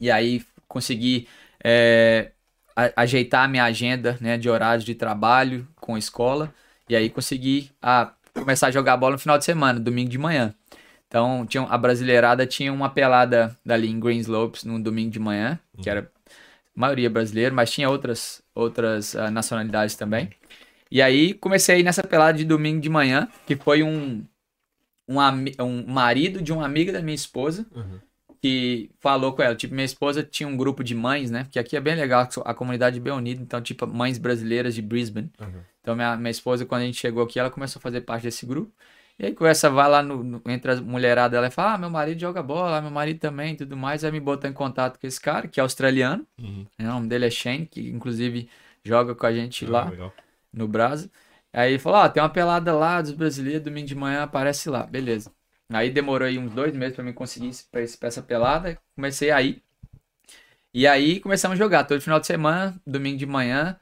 e 0.00 0.10
aí 0.10 0.44
consegui 0.68 1.28
é, 1.64 2.32
a- 2.76 3.02
ajeitar 3.02 3.44
a 3.44 3.48
minha 3.48 3.64
agenda, 3.64 4.18
né, 4.20 4.38
de 4.38 4.48
horários 4.48 4.84
de 4.84 4.94
trabalho 4.94 5.66
com 5.80 5.94
a 5.94 5.98
escola, 5.98 6.52
e 6.88 6.94
aí 6.94 7.08
consegui 7.10 7.70
ah, 7.80 8.12
começar 8.34 8.68
a 8.68 8.70
jogar 8.70 8.96
bola 8.96 9.12
no 9.12 9.18
final 9.18 9.38
de 9.38 9.44
semana, 9.44 9.80
domingo 9.80 10.10
de 10.10 10.18
manhã. 10.18 10.54
Então, 11.08 11.44
tinha, 11.44 11.64
a 11.64 11.76
brasileirada 11.76 12.46
tinha 12.46 12.72
uma 12.72 12.88
pelada 12.88 13.56
dali 13.66 13.88
em 13.88 13.98
Green 13.98 14.18
Slopes 14.20 14.62
no 14.64 14.80
domingo 14.80 15.10
de 15.10 15.18
manhã, 15.18 15.58
que 15.82 15.90
era 15.90 16.10
a 16.76 16.80
maioria 16.80 17.10
brasileira, 17.10 17.52
mas 17.52 17.70
tinha 17.72 17.90
outras, 17.90 18.40
outras 18.54 19.16
ah, 19.16 19.30
nacionalidades 19.30 19.96
também. 19.96 20.30
E 20.90 21.00
aí 21.02 21.34
comecei 21.34 21.80
a 21.80 21.84
nessa 21.84 22.02
pelada 22.04 22.38
de 22.38 22.44
domingo 22.44 22.80
de 22.80 22.88
manhã, 22.88 23.28
que 23.46 23.56
foi 23.56 23.82
um, 23.82 24.24
um, 25.08 25.16
um 25.64 25.86
marido 25.86 26.40
de 26.42 26.52
uma 26.52 26.64
amiga 26.64 26.92
da 26.92 27.00
minha 27.02 27.14
esposa, 27.14 27.66
Uhum. 27.74 27.98
que 28.40 28.90
falou 29.00 29.32
com 29.32 29.42
ela. 29.42 29.54
Tipo, 29.54 29.74
minha 29.74 29.84
esposa 29.84 30.22
tinha 30.22 30.48
um 30.48 30.56
grupo 30.56 30.82
de 30.84 30.94
mães, 30.94 31.30
né? 31.30 31.44
Porque 31.44 31.58
aqui 31.58 31.76
é 31.76 31.80
bem 31.80 31.94
legal, 31.94 32.28
a 32.44 32.54
comunidade 32.54 32.98
é 32.98 33.00
bem 33.00 33.12
unida. 33.12 33.42
Então, 33.42 33.60
tipo, 33.60 33.86
mães 33.86 34.16
brasileiras 34.18 34.74
de 34.74 34.82
Brisbane. 34.82 35.30
Uhum. 35.40 35.60
Então, 35.80 35.96
minha, 35.96 36.16
minha 36.16 36.30
esposa, 36.30 36.66
quando 36.66 36.82
a 36.82 36.84
gente 36.86 36.98
chegou 36.98 37.22
aqui, 37.24 37.38
ela 37.38 37.50
começou 37.50 37.80
a 37.80 37.82
fazer 37.82 38.02
parte 38.02 38.24
desse 38.24 38.44
grupo. 38.46 38.72
E 39.18 39.26
aí, 39.26 39.34
conversa 39.34 39.68
vai 39.70 39.88
lá 39.88 40.02
no, 40.02 40.22
no, 40.24 40.42
entre 40.46 40.70
as 40.72 40.80
mulheradas, 40.80 41.36
ela 41.36 41.50
fala: 41.50 41.74
Ah, 41.74 41.78
meu 41.78 41.90
marido 41.90 42.20
joga 42.20 42.42
bola, 42.42 42.80
meu 42.80 42.90
marido 42.90 43.18
também 43.20 43.54
tudo 43.56 43.76
mais. 43.76 44.04
Aí 44.04 44.10
me 44.12 44.20
botou 44.20 44.48
em 44.48 44.52
contato 44.52 44.98
com 44.98 45.06
esse 45.06 45.20
cara, 45.20 45.48
que 45.48 45.60
é 45.60 45.62
australiano. 45.62 46.26
Uhum. 46.38 46.66
O 46.78 46.82
nome 46.82 47.08
dele 47.08 47.26
é 47.26 47.30
Shane, 47.30 47.66
que 47.66 47.88
inclusive 47.90 48.48
joga 48.84 49.14
com 49.14 49.26
a 49.26 49.32
gente 49.32 49.64
Ah, 49.66 49.70
lá 49.70 49.84
legal. 49.90 50.12
no 50.52 50.66
Brasa. 50.68 51.10
Aí 51.52 51.78
falou: 51.78 51.98
Ó, 52.00 52.08
tem 52.08 52.22
uma 52.22 52.30
pelada 52.30 52.72
lá 52.74 53.02
dos 53.02 53.12
brasileiros, 53.12 53.62
domingo 53.62 53.86
de 53.86 53.94
manhã, 53.94 54.22
aparece 54.22 54.68
lá. 54.70 54.84
Beleza. 54.86 55.32
Aí 55.72 55.90
demorou 55.90 56.26
aí 56.26 56.38
uns 56.38 56.52
dois 56.52 56.74
meses 56.74 56.94
pra 56.96 57.04
mim 57.04 57.12
conseguir 57.12 57.50
pra 57.70 57.80
esse- 57.82 57.96
pra 57.98 58.08
essa 58.08 58.22
pelada. 58.22 58.78
Comecei 58.96 59.30
aí. 59.30 59.62
E 60.72 60.86
aí 60.86 61.20
começamos 61.20 61.56
a 61.56 61.58
jogar 61.58 61.84
todo 61.84 62.00
final 62.00 62.20
de 62.20 62.26
semana, 62.26 62.80
domingo 62.86 63.18
de 63.18 63.26
manhã. 63.26 63.78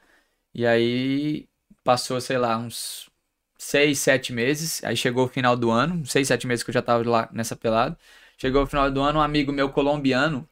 E 0.55 0.67
aí 0.67 1.48
passou, 1.89 2.21
sei 2.21 2.37
lá, 2.37 2.57
uns 2.57 3.09
seis, 3.57 3.99
sete 3.99 4.31
meses. 4.33 4.83
Aí 4.83 4.95
chegou 4.95 5.25
o 5.25 5.29
final 5.29 5.55
do 5.57 5.71
ano, 5.71 6.05
seis, 6.05 6.27
sete 6.27 6.45
meses 6.47 6.63
que 6.63 6.69
eu 6.69 6.73
já 6.73 6.81
tava 6.81 7.07
lá 7.09 7.29
nessa 7.33 7.55
pelada. 7.55 7.97
Chegou 8.37 8.63
o 8.63 8.67
final 8.67 8.91
do 8.91 9.01
ano, 9.01 9.19
um 9.19 9.21
amigo 9.21 9.51
meu 9.51 9.69
colombiano 9.71 10.47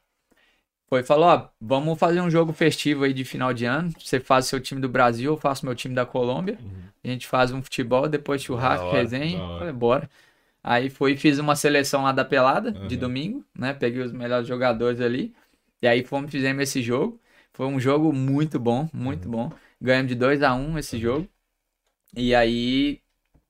foi 0.88 1.00
e 1.00 1.04
falou: 1.04 1.26
Ó, 1.28 1.48
vamos 1.60 1.98
fazer 1.98 2.20
um 2.20 2.30
jogo 2.30 2.52
festivo 2.52 3.04
aí 3.04 3.12
de 3.12 3.24
final 3.24 3.52
de 3.52 3.64
ano. 3.64 3.92
Você 3.98 4.18
faz 4.20 4.46
seu 4.46 4.60
time 4.60 4.80
do 4.80 4.88
Brasil, 4.88 5.32
eu 5.32 5.36
faço 5.36 5.64
meu 5.66 5.74
time 5.74 5.94
da 5.94 6.06
Colômbia. 6.06 6.58
Uhum. 6.60 6.82
A 7.04 7.08
gente 7.08 7.26
faz 7.26 7.52
um 7.52 7.62
futebol, 7.62 8.08
depois 8.08 8.42
churrasco, 8.42 8.84
Da 8.84 8.90
hora, 8.90 8.98
resenha. 9.02 9.38
Falei, 9.58 9.72
bora. 9.72 10.10
Aí 10.62 10.90
fui 10.90 11.12
e 11.12 11.16
fiz 11.16 11.38
uma 11.38 11.56
seleção 11.56 12.02
lá 12.02 12.12
da 12.12 12.24
pelada 12.24 12.72
de 12.72 12.94
Uhum. 12.94 13.00
domingo, 13.00 13.44
né? 13.56 13.72
Peguei 13.72 14.02
os 14.02 14.12
melhores 14.12 14.46
jogadores 14.48 15.00
ali. 15.00 15.34
E 15.80 15.86
aí 15.88 16.04
fomos, 16.04 16.30
fizemos 16.30 16.62
esse 16.62 16.82
jogo. 16.82 17.20
Foi 17.52 17.66
um 17.66 17.80
jogo 17.80 18.12
muito 18.12 18.58
bom, 18.58 18.88
muito 18.92 19.26
Uhum. 19.26 19.32
bom. 19.32 19.52
Ganhamos 19.80 20.08
de 20.08 20.14
2 20.14 20.42
a 20.42 20.54
1 20.54 20.78
esse 20.78 20.98
jogo. 20.98 21.28
E 22.16 22.34
aí, 22.34 23.00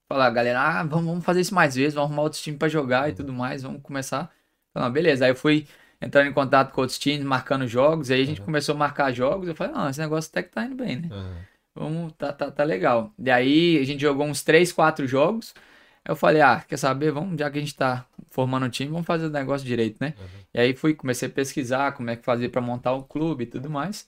falar, 0.08 0.30
galera, 0.30 0.60
ah, 0.60 0.82
vamos, 0.84 1.06
vamos 1.06 1.24
fazer 1.24 1.40
isso 1.40 1.54
mais 1.54 1.74
vezes, 1.74 1.94
vamos 1.94 2.10
arrumar 2.10 2.22
outros 2.24 2.42
times 2.42 2.58
pra 2.58 2.68
jogar 2.68 3.08
e 3.08 3.12
tudo 3.14 3.32
mais, 3.32 3.62
vamos 3.62 3.82
começar. 3.82 4.30
Falei, 4.72 4.88
"Ah, 4.88 4.90
beleza. 4.90 5.24
Aí 5.24 5.30
eu 5.30 5.36
fui 5.36 5.66
entrando 6.00 6.28
em 6.28 6.32
contato 6.32 6.72
com 6.72 6.80
outros 6.80 6.98
times, 6.98 7.24
marcando 7.24 7.66
jogos, 7.66 8.10
aí 8.10 8.22
a 8.22 8.24
gente 8.24 8.40
Uhum. 8.40 8.46
começou 8.46 8.74
a 8.74 8.78
marcar 8.78 9.12
jogos. 9.12 9.48
Eu 9.48 9.54
falei, 9.54 9.72
não, 9.74 9.88
esse 9.88 10.00
negócio 10.00 10.30
até 10.30 10.42
que 10.42 10.50
tá 10.50 10.64
indo 10.64 10.74
bem, 10.76 10.96
né? 10.96 11.08
Uhum. 11.10 11.34
Vamos, 11.74 12.12
tá, 12.14 12.32
tá, 12.32 12.50
tá 12.50 12.64
legal. 12.64 13.12
E 13.18 13.30
aí 13.30 13.78
a 13.78 13.84
gente 13.84 14.00
jogou 14.00 14.26
uns 14.26 14.42
3, 14.42 14.72
4 14.72 15.06
jogos. 15.06 15.54
Eu 16.04 16.16
falei, 16.16 16.40
ah, 16.42 16.64
quer 16.66 16.76
saber? 16.76 17.10
Vamos, 17.12 17.38
já 17.38 17.50
que 17.50 17.58
a 17.58 17.60
gente 17.60 17.74
tá 17.74 18.04
formando 18.30 18.66
um 18.66 18.70
time, 18.70 18.90
vamos 18.90 19.06
fazer 19.06 19.26
o 19.26 19.30
negócio 19.30 19.66
direito, 19.66 19.98
né? 20.00 20.14
Uhum. 20.18 20.26
E 20.54 20.60
aí 20.60 20.74
fui, 20.74 20.94
comecei 20.94 21.28
a 21.28 21.30
pesquisar 21.30 21.92
como 21.92 22.10
é 22.10 22.16
que 22.16 22.24
fazer 22.24 22.48
pra 22.48 22.60
montar 22.60 22.92
o 22.92 23.02
clube 23.04 23.44
e 23.44 23.46
tudo 23.46 23.68
mais. 23.68 24.06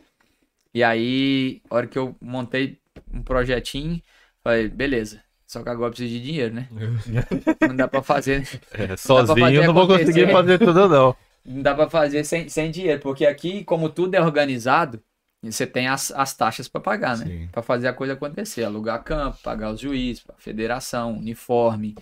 E 0.74 0.82
aí, 0.84 1.62
a 1.70 1.74
hora 1.76 1.86
que 1.86 1.98
eu 1.98 2.16
montei 2.20 2.80
um 3.12 3.22
projetinho, 3.22 4.02
falei, 4.42 4.68
beleza. 4.68 5.22
Só 5.46 5.62
que 5.62 5.68
agora 5.68 5.88
eu 5.88 5.90
preciso 5.92 6.12
de 6.14 6.22
dinheiro, 6.24 6.54
né? 6.54 6.68
Não 7.60 7.74
dá 7.76 7.88
pra 7.88 8.02
fazer, 8.02 8.46
É, 8.72 8.96
fazer 8.96 8.96
sozinho 8.96 9.62
eu 9.62 9.64
não 9.64 9.74
vou 9.74 9.86
conseguir 9.86 10.30
fazer 10.30 10.58
tudo, 10.58 10.88
não. 10.88 11.16
não 11.44 11.62
dá 11.62 11.74
pra 11.74 11.88
fazer 11.88 12.24
sem, 12.24 12.48
sem 12.48 12.70
dinheiro, 12.70 13.00
porque 13.00 13.26
aqui, 13.26 13.64
como 13.64 13.88
tudo 13.88 14.14
é 14.14 14.20
organizado, 14.20 15.02
você 15.42 15.66
tem 15.66 15.88
as, 15.88 16.10
as 16.12 16.36
taxas 16.36 16.68
pra 16.68 16.80
pagar, 16.80 17.16
né? 17.18 17.24
Sim. 17.26 17.48
Pra 17.50 17.62
fazer 17.62 17.88
a 17.88 17.92
coisa 17.94 18.12
acontecer, 18.12 18.64
alugar 18.64 19.02
campo, 19.02 19.38
pagar 19.42 19.72
os 19.72 19.80
juízes, 19.80 20.24
a 20.28 20.34
federação, 20.34 21.16
uniforme, 21.18 21.94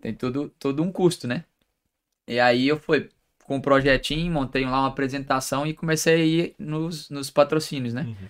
tem 0.00 0.14
tudo, 0.14 0.50
todo 0.58 0.82
um 0.82 0.92
custo, 0.92 1.26
né? 1.28 1.44
E 2.26 2.40
aí 2.40 2.68
eu 2.68 2.78
fui 2.78 3.08
com 3.48 3.56
um 3.56 3.60
projetinho, 3.60 4.30
montei 4.30 4.64
lá 4.64 4.80
uma 4.80 4.88
apresentação 4.88 5.66
e 5.66 5.72
comecei 5.72 6.14
a 6.14 6.24
ir 6.24 6.54
nos, 6.58 7.08
nos 7.08 7.30
patrocínios, 7.30 7.94
né? 7.94 8.02
Uhum. 8.02 8.28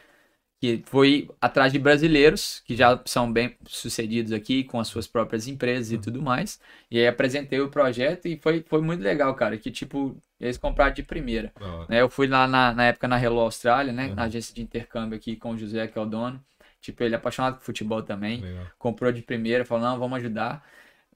Que 0.61 0.83
foi 0.87 1.29
atrás 1.41 1.73
de 1.73 1.79
brasileiros, 1.79 2.63
que 2.65 2.75
já 2.75 3.01
são 3.05 3.33
bem 3.33 3.57
sucedidos 3.67 4.33
aqui, 4.33 4.65
com 4.65 4.79
as 4.81 4.89
suas 4.89 5.07
próprias 5.07 5.47
empresas 5.49 5.93
e 5.93 5.99
tudo 5.99 6.23
mais. 6.23 6.61
E 6.91 6.99
aí 6.99 7.07
apresentei 7.07 7.61
o 7.61 7.69
projeto 7.69 8.27
e 8.27 8.37
foi, 8.37 8.65
foi 8.67 8.81
muito 8.81 9.03
legal, 9.03 9.35
cara, 9.35 9.57
que 9.57 9.71
tipo, 9.71 10.17
eles 10.41 10.57
compraram 10.57 10.95
de 10.95 11.03
primeira. 11.03 11.53
Hora. 11.61 11.87
né? 11.89 12.01
Eu 12.01 12.09
fui 12.09 12.29
lá 12.29 12.47
na, 12.47 12.73
na 12.73 12.85
época 12.87 13.09
na 13.09 13.21
Hello 13.21 13.41
Austrália, 13.41 13.93
né? 13.93 14.07
Uhum. 14.07 14.15
Na 14.15 14.25
agência 14.25 14.55
de 14.55 14.63
intercâmbio 14.63 15.17
aqui 15.17 15.37
com 15.37 15.51
o 15.51 15.59
José, 15.59 15.87
que 15.89 15.99
é 15.99 16.01
o 16.01 16.07
dono. 16.07 16.41
Tipo, 16.81 17.03
ele 17.03 17.15
é 17.15 17.19
apaixonado 17.19 17.57
por 17.57 17.65
futebol 17.65 18.03
também. 18.03 18.41
Legal. 18.41 18.67
Comprou 18.79 19.11
de 19.11 19.23
primeira, 19.23 19.65
falou, 19.65 19.85
não, 19.85 19.99
vamos 19.99 20.19
ajudar. 20.19 20.65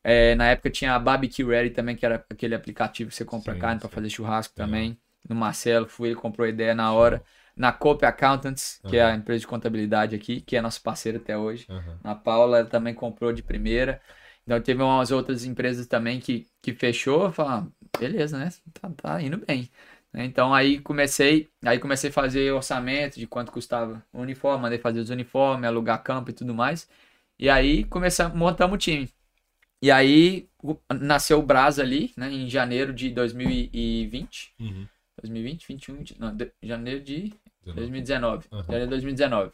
É, 0.05 0.35
na 0.35 0.49
época 0.49 0.71
tinha 0.71 0.95
a 0.95 0.99
Barbecue 0.99 1.45
Ready 1.45 1.71
também, 1.71 1.95
que 1.95 2.05
era 2.05 2.25
aquele 2.29 2.55
aplicativo 2.55 3.11
que 3.11 3.17
você 3.17 3.25
compra 3.25 3.55
Sim, 3.55 3.61
carne 3.61 3.81
para 3.81 3.89
fazer 3.89 4.11
churrasco 4.11 4.55
Legal. 4.57 4.67
também. 4.67 4.99
No 5.29 5.37
Marcelo, 5.37 5.87
fui, 5.87 6.09
ele 6.09 6.17
comprou 6.17 6.45
a 6.45 6.49
ideia 6.49 6.75
na 6.75 6.93
hora. 6.93 7.23
Na 7.55 7.71
Cope 7.71 8.07
Accountants, 8.07 8.81
que 8.89 8.97
é 8.97 9.05
a 9.05 9.15
empresa 9.15 9.41
de 9.41 9.47
contabilidade 9.47 10.17
aqui, 10.17 10.41
que 10.41 10.57
é 10.57 10.63
nosso 10.63 10.83
parceiro 10.83 11.19
até 11.19 11.37
hoje. 11.37 11.67
Uhum. 11.69 11.99
Na 12.03 12.15
Paula 12.15 12.59
ela 12.59 12.67
também 12.69 12.95
comprou 12.95 13.33
de 13.33 13.43
primeira. 13.43 14.01
Então 14.45 14.61
teve 14.61 14.83
umas 14.83 15.11
outras 15.11 15.45
empresas 15.45 15.87
também 15.87 16.19
que, 16.19 16.47
que 16.61 16.73
fechou, 16.73 17.31
falar, 17.31 17.67
beleza, 18.01 18.39
né? 18.39 18.51
Tá, 18.73 18.91
tá 18.97 19.23
indo 19.23 19.37
bem. 19.37 19.71
Então 20.15 20.53
aí 20.53 20.81
comecei, 20.81 21.49
aí 21.65 21.79
comecei 21.79 22.11
a 22.11 22.13
fazer 22.13 22.53
orçamento 22.53 23.19
de 23.19 23.27
quanto 23.27 23.53
custava 23.53 24.05
o 24.13 24.21
uniforme, 24.21 24.63
mandei 24.63 24.79
fazer 24.79 25.01
os 25.01 25.11
uniformes, 25.11 25.67
alugar 25.67 26.03
campo 26.03 26.31
e 26.31 26.35
tudo 26.35 26.55
mais. 26.55 26.89
E 27.39 27.49
aí 27.49 27.85
começamos, 27.85 28.37
montamos 28.37 28.75
o 28.75 28.79
time. 28.79 29.09
E 29.83 29.91
aí 29.91 30.49
nasceu 31.01 31.41
o 31.41 31.43
Brasa 31.43 31.83
ali, 31.83 32.13
né, 32.17 32.31
em 32.33 32.49
janeiro 32.49 32.93
de 32.93 33.11
2020. 33.11 34.55
Uhum. 34.61 34.87
2020, 35.21 35.69
21, 35.69 35.97
20, 35.97 36.21
não, 36.21 36.37
de- 36.37 36.53
janeiro 36.63 37.01
de 37.01 37.33
19. 37.65 37.75
2019. 37.75 38.47
Aham. 38.53 38.63
Janeiro 38.63 38.85
de 38.87 38.91
2019. 38.91 39.53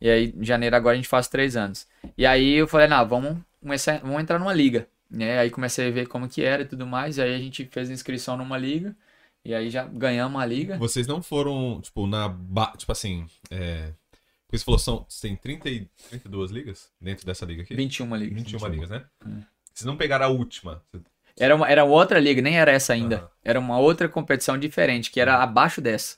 E 0.00 0.08
aí, 0.10 0.34
em 0.36 0.44
janeiro 0.44 0.76
agora 0.76 0.92
a 0.92 0.96
gente 0.96 1.08
faz 1.08 1.28
três 1.28 1.56
anos. 1.56 1.86
E 2.16 2.24
aí 2.24 2.54
eu 2.54 2.68
falei, 2.68 2.86
não, 2.86 3.06
vamos, 3.08 3.38
começar, 3.60 3.98
vamos 4.00 4.20
entrar 4.20 4.38
numa 4.38 4.52
liga. 4.52 4.86
Né? 5.10 5.38
Aí 5.38 5.50
comecei 5.50 5.88
a 5.88 5.90
ver 5.90 6.06
como 6.06 6.28
que 6.28 6.42
era 6.42 6.62
e 6.62 6.66
tudo 6.66 6.86
mais. 6.86 7.18
Aí 7.18 7.34
a 7.34 7.38
gente 7.38 7.64
fez 7.72 7.90
inscrição 7.90 8.36
numa 8.36 8.58
liga. 8.58 8.94
E 9.44 9.54
aí 9.54 9.70
já 9.70 9.84
ganhamos 9.84 10.40
a 10.40 10.44
liga. 10.44 10.76
Vocês 10.76 11.06
não 11.06 11.22
foram, 11.22 11.80
tipo, 11.80 12.06
na. 12.06 12.28
Tipo 12.76 12.92
assim. 12.92 13.26
É... 13.50 13.92
Porque 14.48 14.58
você 14.58 14.64
falou, 14.64 14.78
são... 14.78 15.06
tem 15.20 15.36
30 15.36 15.68
e... 15.68 15.88
32 16.08 16.50
ligas 16.50 16.88
dentro 16.98 17.26
dessa 17.26 17.44
liga 17.44 17.62
aqui? 17.62 17.74
21 17.74 18.16
ligas. 18.16 18.42
21 18.42 18.66
ligas, 18.68 18.88
né? 18.90 19.04
Hum. 19.24 19.42
Vocês 19.74 19.86
não 19.86 19.96
pegaram 19.96 20.24
a 20.24 20.28
última. 20.28 20.82
Era, 21.38 21.54
uma, 21.54 21.68
era 21.68 21.84
outra 21.84 22.18
liga, 22.18 22.42
nem 22.42 22.58
era 22.58 22.72
essa 22.72 22.94
ainda. 22.94 23.30
Era 23.44 23.60
uma 23.60 23.78
outra 23.78 24.08
competição 24.08 24.58
diferente, 24.58 25.10
que 25.10 25.20
era 25.20 25.36
abaixo 25.36 25.80
dessa. 25.80 26.16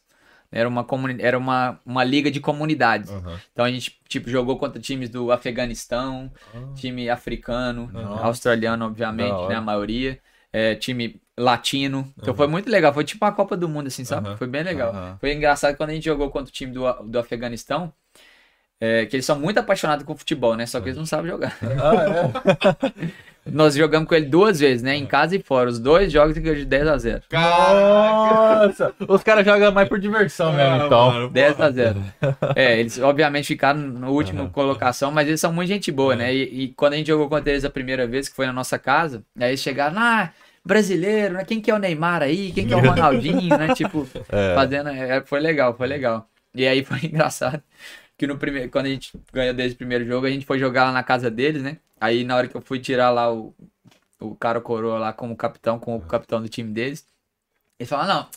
Era 0.52 0.68
uma, 0.68 0.82
comuni 0.82 1.22
era 1.22 1.36
uma, 1.36 1.78
uma 1.84 2.02
liga 2.02 2.30
de 2.30 2.40
comunidades. 2.40 3.10
Aham. 3.10 3.40
Então 3.52 3.64
a 3.64 3.70
gente 3.70 4.00
tipo, 4.08 4.28
jogou 4.30 4.56
contra 4.58 4.80
times 4.80 5.08
do 5.08 5.30
Afeganistão, 5.30 6.32
Ah. 6.54 6.74
time 6.74 7.08
africano, 7.08 7.88
Nossa. 7.92 8.24
australiano, 8.24 8.86
obviamente, 8.86 9.48
né? 9.48 9.56
A 9.56 9.60
maioria. 9.60 10.18
É, 10.52 10.74
time 10.74 11.20
latino. 11.38 12.12
Então 12.18 12.34
foi 12.34 12.48
muito 12.48 12.68
legal. 12.68 12.92
Foi 12.92 13.04
tipo 13.04 13.24
uma 13.24 13.32
Copa 13.32 13.56
do 13.56 13.68
Mundo, 13.68 13.86
assim, 13.86 14.04
sabe? 14.04 14.36
Foi 14.36 14.46
bem 14.46 14.62
legal. 14.62 15.18
Foi 15.20 15.32
engraçado 15.32 15.76
quando 15.76 15.90
a 15.90 15.94
gente 15.94 16.04
jogou 16.04 16.30
contra 16.30 16.48
o 16.48 16.52
time 16.52 16.72
do, 16.72 16.92
do 17.04 17.18
Afeganistão. 17.18 17.92
É, 18.80 19.04
que 19.04 19.16
eles 19.16 19.26
são 19.26 19.38
muito 19.38 19.58
apaixonados 19.58 20.04
com 20.06 20.16
futebol, 20.16 20.56
né? 20.56 20.64
Só 20.64 20.80
que 20.80 20.88
eles 20.88 20.96
não 20.96 21.04
sabem 21.04 21.30
jogar. 21.30 21.56
Nós 23.46 23.74
jogamos 23.74 24.08
com 24.08 24.14
ele 24.14 24.26
duas 24.26 24.60
vezes, 24.60 24.82
né? 24.82 24.96
Em 24.96 25.06
casa 25.06 25.34
e 25.34 25.42
fora. 25.42 25.68
Os 25.68 25.78
dois 25.78 26.12
jogos 26.12 26.36
e 26.36 26.40
ganhou 26.40 26.56
de 26.56 26.64
10 26.64 26.88
a 26.88 26.98
0. 26.98 27.22
Nossa! 27.32 28.94
Os 29.08 29.22
caras 29.22 29.44
jogam 29.44 29.72
mais 29.72 29.88
por 29.88 29.98
diversão 29.98 30.52
mesmo, 30.52 30.86
então. 30.86 31.28
10 31.30 31.60
a 31.60 31.70
0. 31.70 32.04
É, 32.54 32.78
eles 32.78 32.98
obviamente 32.98 33.46
ficaram 33.46 33.80
no 33.80 34.12
último 34.12 34.50
colocação, 34.50 35.10
mas 35.10 35.26
eles 35.26 35.40
são 35.40 35.52
muito 35.52 35.68
gente 35.68 35.90
boa, 35.90 36.14
né? 36.14 36.34
E, 36.34 36.64
e 36.64 36.68
quando 36.74 36.92
a 36.94 36.96
gente 36.96 37.06
jogou 37.08 37.28
contra 37.28 37.50
eles 37.50 37.64
a 37.64 37.70
primeira 37.70 38.06
vez, 38.06 38.28
que 38.28 38.36
foi 38.36 38.46
na 38.46 38.52
nossa 38.52 38.78
casa, 38.78 39.22
aí 39.38 39.50
eles 39.50 39.60
chegaram, 39.60 39.98
ah, 39.98 40.30
brasileiro, 40.64 41.34
né? 41.34 41.44
Quem 41.44 41.60
que 41.60 41.70
é 41.70 41.74
o 41.74 41.78
Neymar 41.78 42.22
aí? 42.22 42.52
Quem 42.52 42.66
que 42.66 42.74
é 42.74 42.76
o 42.76 42.80
Ronaldinho, 42.80 43.56
né? 43.56 43.74
Tipo, 43.74 44.06
É. 44.30 44.54
fazendo. 44.54 44.90
é, 44.90 45.22
foi 45.22 45.40
legal, 45.40 45.74
foi 45.74 45.86
legal. 45.86 46.28
E 46.54 46.66
aí 46.66 46.84
foi 46.84 46.98
engraçado 47.08 47.62
que 48.20 48.26
no 48.26 48.36
primeiro, 48.36 48.70
quando 48.70 48.84
a 48.84 48.90
gente 48.90 49.18
ganhou 49.32 49.54
desde 49.54 49.76
o 49.76 49.78
primeiro 49.78 50.04
jogo, 50.04 50.26
a 50.26 50.30
gente 50.30 50.44
foi 50.44 50.58
jogar 50.58 50.84
lá 50.84 50.92
na 50.92 51.02
casa 51.02 51.30
deles, 51.30 51.62
né? 51.62 51.78
Aí 51.98 52.22
na 52.22 52.36
hora 52.36 52.48
que 52.48 52.54
eu 52.54 52.60
fui 52.60 52.78
tirar 52.78 53.08
lá 53.08 53.32
o, 53.32 53.54
o 54.20 54.36
cara 54.36 54.60
coroa 54.60 54.98
lá 54.98 55.10
como 55.10 55.34
capitão, 55.34 55.78
com 55.78 55.96
o 55.96 56.02
capitão 56.02 56.42
do 56.42 56.46
time 56.46 56.70
deles, 56.70 57.06
eles 57.78 57.88
falaram, 57.88 58.16
não, 58.16 58.28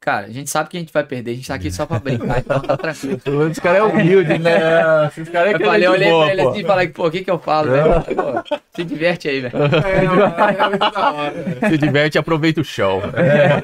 cara, 0.00 0.26
a 0.26 0.30
gente 0.30 0.48
sabe 0.48 0.68
que 0.70 0.76
a 0.76 0.80
gente 0.80 0.92
vai 0.92 1.04
perder, 1.04 1.32
a 1.32 1.34
gente 1.34 1.48
tá 1.48 1.54
aqui 1.54 1.70
só 1.70 1.84
pra 1.86 1.98
brincar, 1.98 2.38
então 2.38 2.60
tá 2.60 2.76
tranquilo. 2.76 3.20
Esse 3.50 3.60
cara 3.60 3.78
é 3.78 3.82
humilde, 3.82 4.38
né? 4.38 5.06
Esses 5.08 5.28
caras 5.28 5.50
é 5.50 5.54
Eu 5.54 5.58
que 5.58 5.64
falei, 5.64 5.84
é 5.84 5.88
eu 5.88 5.92
gente 5.92 6.00
olhei 6.02 6.10
boa, 6.10 6.24
pra 6.24 6.32
ele 6.34 6.42
pô. 6.42 6.48
assim 6.50 6.60
e 6.60 6.64
falei, 6.64 6.88
pô, 6.88 7.06
o 7.06 7.10
que 7.10 7.24
que 7.24 7.30
eu 7.30 7.38
falo, 7.38 7.70
velho? 7.70 8.02
Pô, 8.16 8.58
Se 8.74 8.84
diverte 8.84 9.28
aí, 9.28 9.40
velho. 9.40 9.54
É, 9.84 10.04
é 10.04 10.68
muito 10.68 10.78
da 10.92 11.12
hora, 11.12 11.32
né? 11.60 11.68
Se 11.68 11.78
diverte 11.78 12.16
e 12.16 12.18
aproveita 12.18 12.60
o 12.60 12.64
show. 12.64 13.02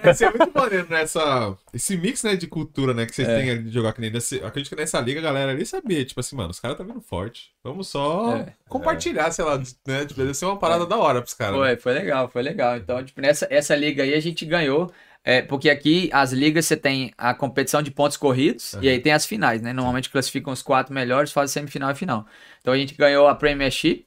Deve 0.02 0.14
ser 0.14 0.30
muito 0.34 0.50
maneiro 0.54 0.86
nessa. 0.90 1.54
Esse 1.72 1.96
mix, 1.96 2.22
né, 2.22 2.36
de 2.36 2.46
cultura, 2.46 2.92
né, 2.94 3.04
que 3.06 3.14
vocês 3.14 3.28
É. 3.28 3.38
têm 3.40 3.50
ali 3.50 3.62
de 3.64 3.70
jogar 3.70 3.92
que 3.92 4.00
nem 4.00 4.10
desse. 4.10 4.36
Acredito 4.44 4.70
que 4.74 4.76
nessa 4.80 5.00
liga 5.00 5.20
a 5.20 5.22
galera 5.22 5.50
ali 5.52 5.64
sabia, 5.66 6.04
tipo 6.04 6.20
assim, 6.20 6.36
mano, 6.36 6.50
os 6.50 6.60
caras 6.60 6.76
tá 6.76 6.84
vindo 6.84 7.00
forte. 7.00 7.50
Vamos 7.62 7.88
só 7.88 8.36
É. 8.36 8.46
compartilhar, 8.68 9.30
sei 9.30 9.44
lá, 9.44 9.56
né? 9.86 10.04
Tipo, 10.04 10.20
deve 10.20 10.34
ser 10.34 10.44
uma 10.46 10.58
parada 10.58 10.86
da 10.86 10.96
hora 10.96 11.20
pros 11.22 11.34
caras. 11.34 11.54
né? 11.58 11.66
Foi, 11.68 11.76
foi 11.76 11.92
legal, 11.94 12.28
foi 12.28 12.42
legal. 12.42 12.76
Então, 12.76 13.02
tipo, 13.04 13.20
nessa 13.20 13.46
essa 13.50 13.74
liga 13.74 14.02
aí 14.02 14.14
a 14.14 14.20
gente 14.20 14.44
ganhou. 14.44 14.90
É, 15.26 15.40
porque 15.40 15.70
aqui 15.70 16.10
as 16.12 16.32
ligas 16.32 16.66
você 16.66 16.76
tem 16.76 17.10
a 17.16 17.32
competição 17.32 17.82
de 17.82 17.90
pontos 17.90 18.16
corridos 18.18 18.74
e 18.82 18.88
aí 18.90 19.00
tem 19.00 19.12
as 19.12 19.24
finais, 19.24 19.62
né? 19.62 19.72
Normalmente 19.72 20.10
classificam 20.10 20.52
os 20.52 20.60
quatro 20.60 20.92
melhores, 20.92 21.32
fazem 21.32 21.54
semifinal 21.54 21.90
e 21.90 21.94
final. 21.94 22.26
Então 22.60 22.74
a 22.74 22.76
gente 22.76 22.94
ganhou 22.94 23.26
a 23.26 23.34
Premiership, 23.34 24.06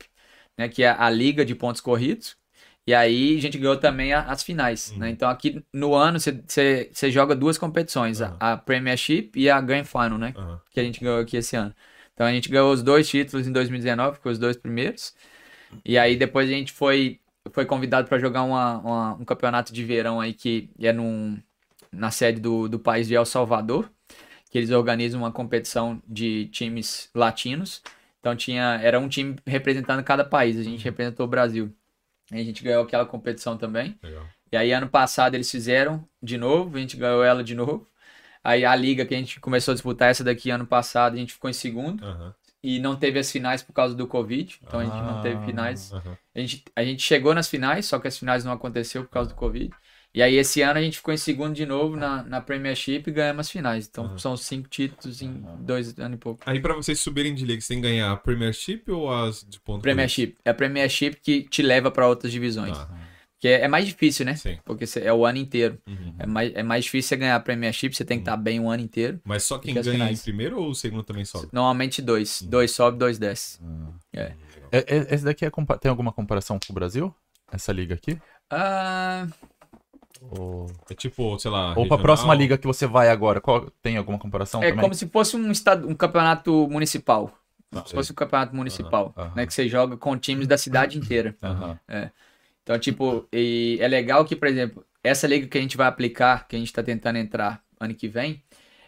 né? 0.57 0.69
Que 0.69 0.83
é 0.83 0.89
a 0.89 1.09
liga 1.09 1.43
de 1.43 1.55
pontos 1.55 1.81
corridos. 1.81 2.37
E 2.85 2.93
aí 2.93 3.35
a 3.37 3.41
gente 3.41 3.57
ganhou 3.57 3.75
também 3.77 4.13
a- 4.13 4.21
as 4.21 4.43
finais, 4.43 4.91
né? 4.99 5.09
Então 5.09 5.27
aqui 5.29 5.61
no 5.73 5.93
ano 5.95 6.19
você- 6.19 6.89
joga 7.11 7.35
duas 7.35 7.57
competições, 7.57 8.21
a- 8.21 8.35
a, 8.39 8.55
Premiership 8.55 9.31
e 9.35 9.49
a 9.49 9.59
Grand 9.59 9.83
Final, 9.85 10.17
né? 10.19 10.33
Que 10.71 10.79
a 10.79 10.83
gente 10.83 10.99
ganhou 11.01 11.19
aqui 11.19 11.35
esse 11.37 11.55
ano. 11.55 11.73
Então 12.13 12.25
a 12.27 12.31
gente 12.31 12.47
ganhou 12.47 12.71
os 12.71 12.81
dois 12.83 13.09
títulos 13.09 13.47
em 13.47 13.51
2019, 13.51 14.17
que 14.17 14.23
foi 14.23 14.31
os 14.33 14.39
dois 14.39 14.55
primeiros. 14.55 15.13
E 15.83 15.97
aí 15.97 16.15
depois 16.15 16.47
a 16.47 16.51
gente 16.53 16.71
foi, 16.71 17.19
foi 17.51 17.65
convidado 17.65 18.07
para 18.07 18.19
jogar 18.19 18.43
uma- 18.43 18.77
uma- 18.79 19.13
um 19.15 19.25
campeonato 19.25 19.73
de 19.73 19.83
verão 19.83 20.19
aí 20.19 20.33
que 20.33 20.69
é 20.79 20.91
num, 20.93 21.37
na 21.91 22.11
sede 22.11 22.39
do, 22.39 22.67
do 22.67 22.79
país 22.79 23.07
de 23.07 23.15
El 23.15 23.25
Salvador, 23.25 23.89
que 24.49 24.57
eles 24.57 24.71
organizam 24.71 25.21
uma 25.21 25.31
competição 25.31 26.01
de 26.07 26.47
times 26.47 27.09
latinos. 27.13 27.81
Então 28.19 28.35
tinha, 28.35 28.79
era 28.81 28.99
um 28.99 29.07
time 29.07 29.35
representando 29.45 30.03
cada 30.03 30.23
país, 30.25 30.57
a 30.57 30.63
gente 30.63 30.83
representou 30.83 31.25
o 31.25 31.29
Brasil. 31.29 31.73
A 32.31 32.37
gente 32.37 32.63
ganhou 32.63 32.83
aquela 32.83 33.05
competição 33.05 33.57
também. 33.57 33.97
Legal. 34.03 34.27
E 34.51 34.57
aí 34.57 34.71
ano 34.71 34.87
passado 34.89 35.35
eles 35.35 35.49
fizeram 35.51 36.07
de 36.21 36.37
novo, 36.37 36.77
a 36.77 36.79
gente 36.79 36.97
ganhou 36.97 37.23
ela 37.23 37.43
de 37.43 37.55
novo. 37.55 37.87
Aí 38.43 38.63
a 38.65 38.75
liga 38.75 39.05
que 39.05 39.13
a 39.13 39.17
gente 39.17 39.39
começou 39.39 39.71
a 39.71 39.75
disputar 39.75 40.09
essa 40.09 40.23
daqui 40.23 40.49
ano 40.49 40.65
passado, 40.65 41.13
a 41.15 41.17
gente 41.17 41.33
ficou 41.33 41.49
em 41.49 41.53
segundo 41.53 42.03
Aham. 42.05 42.33
E 42.63 42.79
não 42.79 42.95
teve 42.95 43.19
as 43.19 43.31
finais 43.31 43.61
por 43.61 43.73
causa 43.73 43.93
do 43.95 44.07
Covid. 44.07 44.59
Então 44.65 44.79
a 44.79 44.83
gente 44.83 44.95
não 44.95 45.21
teve 45.21 45.35
Ah. 45.37 45.45
finais. 45.45 45.91
Aham. 45.93 46.17
A 46.35 46.39
gente, 46.39 46.63
a 46.75 46.83
gente 46.83 47.01
chegou 47.03 47.33
nas 47.33 47.47
finais, 47.47 47.85
só 47.85 47.99
que 47.99 48.07
as 48.07 48.17
finais 48.17 48.43
não 48.43 48.51
aconteceu 48.51 49.03
por 49.03 49.09
causa 49.11 49.29
do 49.29 49.35
Covid. 49.35 49.71
E 50.13 50.21
aí 50.21 50.35
esse 50.35 50.61
ano 50.61 50.79
a 50.79 50.81
gente 50.81 50.97
ficou 50.97 51.13
em 51.13 51.17
segundo 51.17 51.53
de 51.53 51.65
novo 51.65 51.95
na, 51.95 52.23
na 52.23 52.41
Premiership 52.41 53.03
e 53.07 53.11
ganhamos 53.11 53.41
as 53.47 53.51
finais. 53.51 53.87
Então 53.87 54.05
Aham. 54.05 54.17
são 54.17 54.35
cinco 54.37 54.67
títulos 54.67 55.21
em 55.21 55.43
dois 55.59 55.97
anos 55.99 56.15
e 56.15 56.19
pouco. 56.19 56.41
Aí 56.45 56.59
pra 56.59 56.73
vocês 56.73 56.99
subirem 56.99 57.35
de 57.35 57.45
liga, 57.45 57.61
você 57.61 57.67
tem 57.67 57.81
que 57.81 57.87
ganhar 57.87 58.11
a 58.11 58.17
Premiership 58.17 58.83
ou 58.89 59.13
as 59.13 59.45
de 59.47 59.59
ponto 59.59 59.81
Premiership. 59.83 60.35
É 60.43 60.49
a 60.49 60.53
Premiership 60.53 61.17
que 61.21 61.43
te 61.43 61.61
leva 61.61 61.91
para 61.91 62.07
outras 62.07 62.31
divisões. 62.31 62.75
Tá. 62.75 62.89
Que 63.39 63.47
é, 63.49 63.61
é 63.61 63.67
mais 63.67 63.85
difícil, 63.85 64.25
né? 64.25 64.35
Sim. 64.35 64.57
Porque 64.65 64.87
cê- 64.87 65.01
é 65.01 65.13
o 65.13 65.25
ano 65.25 65.37
inteiro. 65.37 65.77
Uhum. 65.87 66.15
É 66.17 66.25
mais, 66.25 66.55
é 66.55 66.63
mais 66.63 66.85
difícil 66.85 67.09
você 67.09 67.17
ganhar 67.17 67.35
a 67.35 67.39
Premiership, 67.39 67.93
você 67.93 68.03
tem 68.03 68.17
que 68.17 68.23
estar 68.23 68.35
bem 68.37 68.59
o 68.59 68.67
ano 68.69 68.81
inteiro. 68.81 69.21
Mas 69.23 69.43
só 69.43 69.59
quem 69.59 69.73
ganha 69.75 69.83
finais. 69.91 70.19
em 70.19 70.23
primeiro 70.23 70.59
ou 70.59 70.69
o 70.69 70.75
segundo 70.75 71.03
também 71.03 71.23
sobe? 71.23 71.47
Normalmente 71.51 72.01
dois. 72.01 72.41
Dois 72.41 72.71
sobe, 72.71 72.97
dois 72.97 73.19
desce. 73.19 73.59
É- 74.13 74.33
é- 74.71 75.13
esse 75.13 75.23
daqui 75.23 75.45
é 75.45 75.49
compa- 75.51 75.77
tem 75.77 75.89
alguma 75.89 76.11
comparação 76.11 76.59
com 76.59 76.71
o 76.71 76.75
Brasil? 76.75 77.13
Essa 77.51 77.71
liga 77.71 77.93
aqui? 77.95 78.19
Ah, 78.49 79.27
Ou, 80.31 80.65
É 80.89 80.95
tipo, 80.95 81.37
sei 81.37 81.51
lá. 81.51 81.69
ou 81.69 81.73
pra 81.75 81.81
regional? 81.83 81.99
próxima 81.99 82.33
liga 82.33 82.57
que 82.57 82.65
você 82.65 82.87
vai 82.87 83.07
agora? 83.09 83.39
Qual- 83.39 83.69
tem 83.83 83.97
alguma 83.97 84.17
comparação 84.17 84.63
é 84.63 84.69
também? 84.69 84.81
como 84.81 84.95
se 84.95 85.07
fosse 85.07 85.37
um, 85.37 85.51
estado, 85.51 85.87
um 85.87 85.93
campeonato 85.93 86.67
municipal. 86.69 87.31
Ah, 87.71 87.83
Se 87.85 87.93
fosse 87.93 88.11
um 88.13 88.15
campeonato 88.15 88.55
municipal, 88.55 89.13
né? 89.35 89.45
Que 89.45 89.53
você 89.53 89.67
joga 89.69 89.95
com 89.95 90.17
times 90.17 90.47
da 90.47 90.57
cidade 90.57 90.97
inteira. 90.97 91.35
Aham. 91.43 91.79
Então, 92.67 92.77
tipo, 92.77 93.25
e 93.31 93.77
é 93.79 93.87
legal 93.87 94.25
que, 94.25 94.35
por 94.35 94.45
exemplo, 94.45 94.85
essa 95.01 95.25
liga 95.25 95.47
que 95.47 95.57
a 95.57 95.61
gente 95.61 95.77
vai 95.77 95.87
aplicar, 95.87 96.45
que 96.49 96.53
a 96.53 96.59
gente 96.59 96.73
tá 96.73 96.83
tentando 96.83 97.17
entrar 97.17 97.63
ano 97.79 97.95
que 97.95 98.09
vem, 98.09 98.43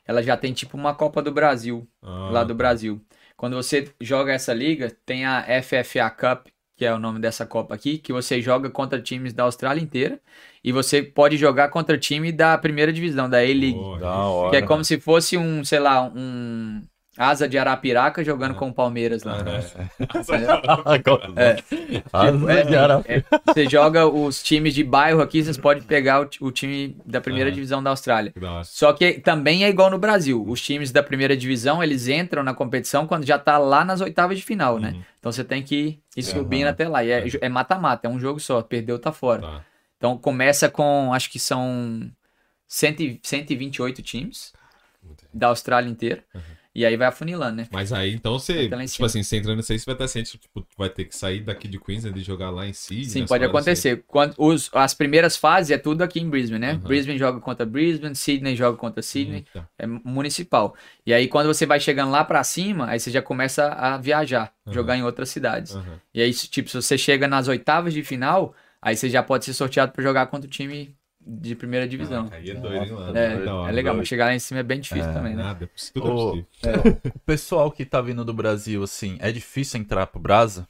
ela 0.05 0.21
já 0.21 0.35
tem 0.35 0.51
tipo 0.51 0.75
uma 0.75 0.93
Copa 0.93 1.21
do 1.21 1.31
Brasil, 1.31 1.87
Ah, 2.01 2.29
lá 2.29 2.43
do 2.43 2.53
Brasil. 2.53 3.01
Quando 3.37 3.55
você 3.55 3.89
joga 4.01 4.33
essa 4.33 4.53
liga, 4.53 4.93
tem 5.05 5.25
a 5.25 5.45
FFA 5.63 6.09
Cup, 6.09 6.47
que 6.75 6.83
é 6.83 6.93
o 6.93 6.99
nome 6.99 7.19
dessa 7.21 7.45
Copa 7.45 7.73
aqui, 7.73 7.97
que 7.97 8.11
você 8.11 8.41
joga 8.41 8.69
contra 8.69 9.01
times 9.01 9.31
da 9.31 9.43
Austrália 9.43 9.81
inteira, 9.81 10.19
e 10.61 10.73
você 10.73 11.01
pode 11.01 11.37
jogar 11.37 11.69
contra 11.69 11.97
time 11.97 12.33
da 12.33 12.57
primeira 12.57 12.91
divisão, 12.91 13.29
da 13.29 13.37
A-League. 13.37 13.79
Hora. 13.79 14.49
Que 14.49 14.57
é 14.57 14.61
como 14.61 14.83
se 14.83 14.99
fosse 14.99 15.37
um, 15.37 15.63
sei 15.63 15.79
lá, 15.79 16.03
um 16.03 16.81
asa 17.19 17.47
de 17.49 17.57
Arapiraca 17.57 18.23
jogando 18.23 18.55
com 18.55 18.69
o 18.69 18.73
Palmeiras 18.73 19.23
lá. 19.23 19.37
É. 19.39 19.89
Ah, 22.13 22.31
Tipo, 22.31 22.49
é, 22.49 22.61
é, 23.17 23.23
você 23.45 23.69
joga 23.69 24.07
os 24.07 24.41
times 24.41 24.73
de 24.73 24.83
bairro 24.83 25.21
aqui, 25.21 25.43
vocês 25.43 25.57
podem 25.57 25.83
pegar 25.83 26.21
o, 26.21 26.29
o 26.41 26.51
time 26.51 26.97
da 27.05 27.19
primeira 27.19 27.49
Aham. 27.49 27.55
divisão 27.55 27.83
da 27.83 27.89
Austrália. 27.89 28.33
Hora. 28.41 28.63
Só 28.63 28.93
que 28.93 29.13
também 29.19 29.63
é 29.65 29.69
igual 29.69 29.89
no 29.91 29.99
Brasil. 29.99 30.43
Os 30.47 30.61
times 30.61 30.91
da 30.91 31.03
primeira 31.03 31.35
divisão, 31.35 31.83
eles 31.83 32.07
entram 32.07 32.41
na 32.41 32.53
competição 32.53 33.05
quando 33.05 33.25
já 33.25 33.37
tá 33.37 33.57
lá 33.57 33.83
nas 33.83 34.01
oitavas 34.01 34.37
de 34.37 34.43
final, 34.43 34.79
né? 34.79 34.91
Uhum. 34.95 35.03
Então 35.19 35.31
você 35.31 35.43
tem 35.43 35.61
que 35.61 35.99
ir 36.15 36.23
subindo 36.23 36.63
Aham. 36.63 36.71
até 36.71 36.87
lá. 36.87 37.03
E 37.03 37.11
é 37.11 37.25
é 37.41 37.49
mata-mata, 37.49 38.07
é 38.07 38.09
um 38.09 38.19
jogo 38.19 38.39
só. 38.39 38.61
Perdeu, 38.61 38.97
tá 38.97 39.11
fora. 39.11 39.41
Tá. 39.41 39.65
Então 39.97 40.17
começa 40.17 40.69
com, 40.69 41.13
acho 41.13 41.29
que 41.29 41.37
são 41.39 42.09
100, 42.67 42.95
e- 43.01 43.19
128 43.21 44.01
times 44.01 44.53
da 45.33 45.47
Austrália 45.47 45.89
inteira. 45.89 46.23
E 46.73 46.85
aí 46.85 46.95
vai 46.95 47.07
afunilando, 47.07 47.57
né? 47.57 47.67
Mas 47.71 47.91
aí, 47.91 48.13
então 48.13 48.33
você, 48.33 48.69
tipo 48.85 49.03
assim, 49.03 49.23
você 49.23 49.37
entrando 49.37 49.57
nisso 49.57 49.71
aí, 49.71 49.79
você 49.79 49.85
vai 49.85 49.95
estar 49.95 50.07
ciente, 50.07 50.37
tipo, 50.37 50.65
vai 50.77 50.89
ter 50.89 51.05
que 51.05 51.15
sair 51.17 51.41
daqui 51.41 51.67
de 51.67 51.79
Queensland 51.79 52.17
e 52.19 52.23
jogar 52.23 52.51
lá 52.51 52.67
em 52.67 52.73
Sydney. 52.73 53.05
Sim, 53.09 53.25
pode 53.25 53.43
acontecer. 53.43 54.03
Quando 54.07 54.35
os, 54.37 54.69
as 54.73 54.93
primeiras 54.93 55.35
fases 55.35 55.71
é 55.71 55.77
tudo 55.77 56.03
aqui 56.03 56.19
em 56.19 56.29
Brisbane, 56.29 56.59
né? 56.59 56.71
Aham. 56.73 56.79
Brisbane 56.87 57.17
joga 57.17 57.39
contra 57.39 57.65
Brisbane, 57.65 58.15
Sydney 58.15 58.55
joga 58.55 58.77
contra. 58.77 59.01
Sydney, 59.01 59.37
Eita. 59.37 59.67
é 59.79 59.87
municipal. 59.87 60.75
E 61.05 61.13
aí 61.13 61.27
quando 61.27 61.47
você 61.47 61.65
vai 61.65 61.79
chegando 61.79 62.11
lá 62.11 62.23
pra 62.23 62.43
cima, 62.43 62.87
aí 62.87 62.99
você 62.99 63.09
já 63.09 63.21
começa 63.21 63.69
a 63.69 63.97
viajar, 63.97 64.53
Aham. 64.65 64.73
jogar 64.73 64.95
em 64.97 65.03
outras 65.03 65.29
cidades. 65.29 65.75
Aham. 65.75 65.99
E 66.13 66.21
aí, 66.21 66.31
tipo, 66.33 66.69
se 66.69 66.75
você 66.75 66.97
chega 66.97 67.27
nas 67.27 67.47
oitavas 67.47 67.93
de 67.93 68.03
final, 68.03 68.53
aí 68.81 68.95
você 68.95 69.09
já 69.09 69.23
pode 69.23 69.45
ser 69.45 69.53
sorteado 69.53 69.91
pra 69.91 70.03
jogar 70.03 70.27
contra 70.27 70.47
o 70.47 70.51
time 70.51 70.95
de 71.29 71.55
primeira 71.55 71.87
divisão. 71.87 72.25
Ah, 72.31 72.35
aí 72.35 72.49
é 72.49 72.55
doido, 72.55 72.85
hein, 72.85 72.91
mano? 72.91 73.17
É, 73.19 73.35
hora, 73.55 73.69
é 73.69 73.71
legal, 73.71 73.93
doido. 73.93 73.97
mas 73.97 74.07
chegar 74.07 74.25
lá 74.25 74.33
em 74.35 74.39
cima 74.39 74.59
é 74.61 74.63
bem 74.63 74.79
difícil 74.79 75.11
também, 75.11 75.35
né? 75.35 75.43
Nada, 75.43 75.69
tudo 75.93 76.07
é 76.09 76.11
Ô, 76.11 76.13
possível. 76.13 76.47
O 77.15 77.19
pessoal 77.19 77.71
que 77.71 77.85
tá 77.85 78.01
vindo 78.01 78.25
do 78.25 78.33
Brasil, 78.33 78.81
assim, 78.83 79.17
é 79.19 79.31
difícil 79.31 79.79
entrar 79.79 80.07
pro 80.07 80.19
Brasa? 80.19 80.67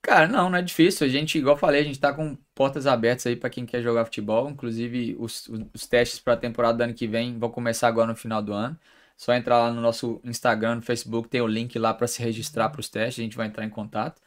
Cara, 0.00 0.28
não, 0.28 0.48
não 0.50 0.58
é 0.58 0.62
difícil. 0.62 1.06
A 1.06 1.10
gente, 1.10 1.38
igual 1.38 1.56
eu 1.56 1.60
falei, 1.60 1.80
a 1.80 1.84
gente 1.84 1.98
tá 1.98 2.12
com 2.12 2.36
portas 2.54 2.86
abertas 2.86 3.26
aí 3.26 3.36
pra 3.36 3.50
quem 3.50 3.66
quer 3.66 3.82
jogar 3.82 4.04
futebol. 4.04 4.48
Inclusive, 4.50 5.16
os, 5.18 5.46
os- 5.48 5.66
os 5.74 5.86
testes 5.86 6.18
pra 6.20 6.36
temporada 6.36 6.78
do 6.78 6.82
ano 6.84 6.94
que 6.94 7.06
vem 7.06 7.38
vão 7.38 7.50
começar 7.50 7.88
agora 7.88 8.06
no 8.08 8.16
final 8.16 8.42
do 8.42 8.52
ano. 8.52 8.78
Só 9.16 9.34
entrar 9.34 9.58
lá 9.58 9.72
no 9.72 9.80
nosso 9.80 10.20
Instagram, 10.24 10.76
no 10.76 10.82
Facebook, 10.82 11.28
tem 11.28 11.40
o 11.40 11.46
link 11.46 11.76
lá 11.78 11.92
pra 11.92 12.06
se 12.06 12.22
registrar 12.22 12.68
pros 12.70 12.88
testes, 12.88 13.18
a 13.20 13.24
gente 13.24 13.36
vai 13.36 13.48
entrar 13.48 13.64
em 13.64 13.70
contato. 13.70 14.22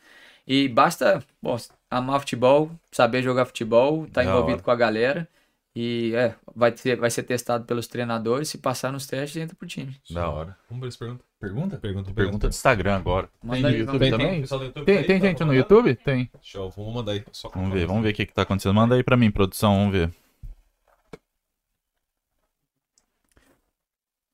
E 0.48 0.68
basta, 0.70 1.24
bom, 1.42 1.58
amar 1.92 2.20
futebol, 2.22 2.72
saber 2.92 3.22
jogar 3.22 3.46
futebol, 3.46 4.08
tá 4.08 4.24
Da 4.24 4.30
envolvido 4.30 4.54
hora. 4.56 4.64
com 4.64 4.72
a 4.72 4.76
galera. 4.76 5.28
E 5.74 6.14
é, 6.16 6.36
vai, 6.54 6.72
ter, 6.72 6.98
vai 6.98 7.10
ser 7.10 7.24
testado 7.24 7.64
pelos 7.66 7.88
treinadores. 7.88 8.50
Se 8.50 8.58
passar 8.58 8.92
nos 8.92 9.06
testes, 9.08 9.42
entra 9.42 9.56
pro 9.56 9.68
time. 9.68 9.96
Da 10.10 10.30
hora. 10.30 10.58
Vamos 10.70 10.82
ver 10.82 10.88
essa 10.90 10.98
pergunta. 10.98 11.24
Pergunta? 11.40 11.78
Pergunta, 11.78 12.14
Pergunta 12.14 12.48
do 12.48 12.52
Instagram 12.52 12.98
agora. 12.98 13.30
Manda 13.42 13.54
tem 13.56 13.62
no 13.64 13.68
aí, 13.70 13.80
YouTube 13.80 14.00
Tem, 14.00 14.12
também? 14.12 14.28
tem, 14.28 14.42
YouTube 14.42 14.86
Tem, 14.86 15.04
tem 15.06 15.20
tá? 15.20 15.28
gente 15.28 15.44
no 15.46 15.54
YouTube? 15.54 15.96
Tem. 15.96 16.30
Show, 16.42 16.70
vamos 16.72 16.94
mandar 16.94 17.14
aí. 17.14 17.24
Só 17.32 17.50
Vamos 17.50 17.72
ver, 17.74 17.88
vamos 17.88 18.04
ver 18.04 18.10
o 18.10 18.14
que 18.14 18.26
que 18.26 18.34
tá 18.34 18.42
acontecendo. 18.44 18.74
Manda 18.74 18.96
aí 18.96 19.04
pra 19.04 19.16
mim, 19.18 19.32
produção, 19.32 19.76
vamos 19.78 19.94
ver. 19.94 20.14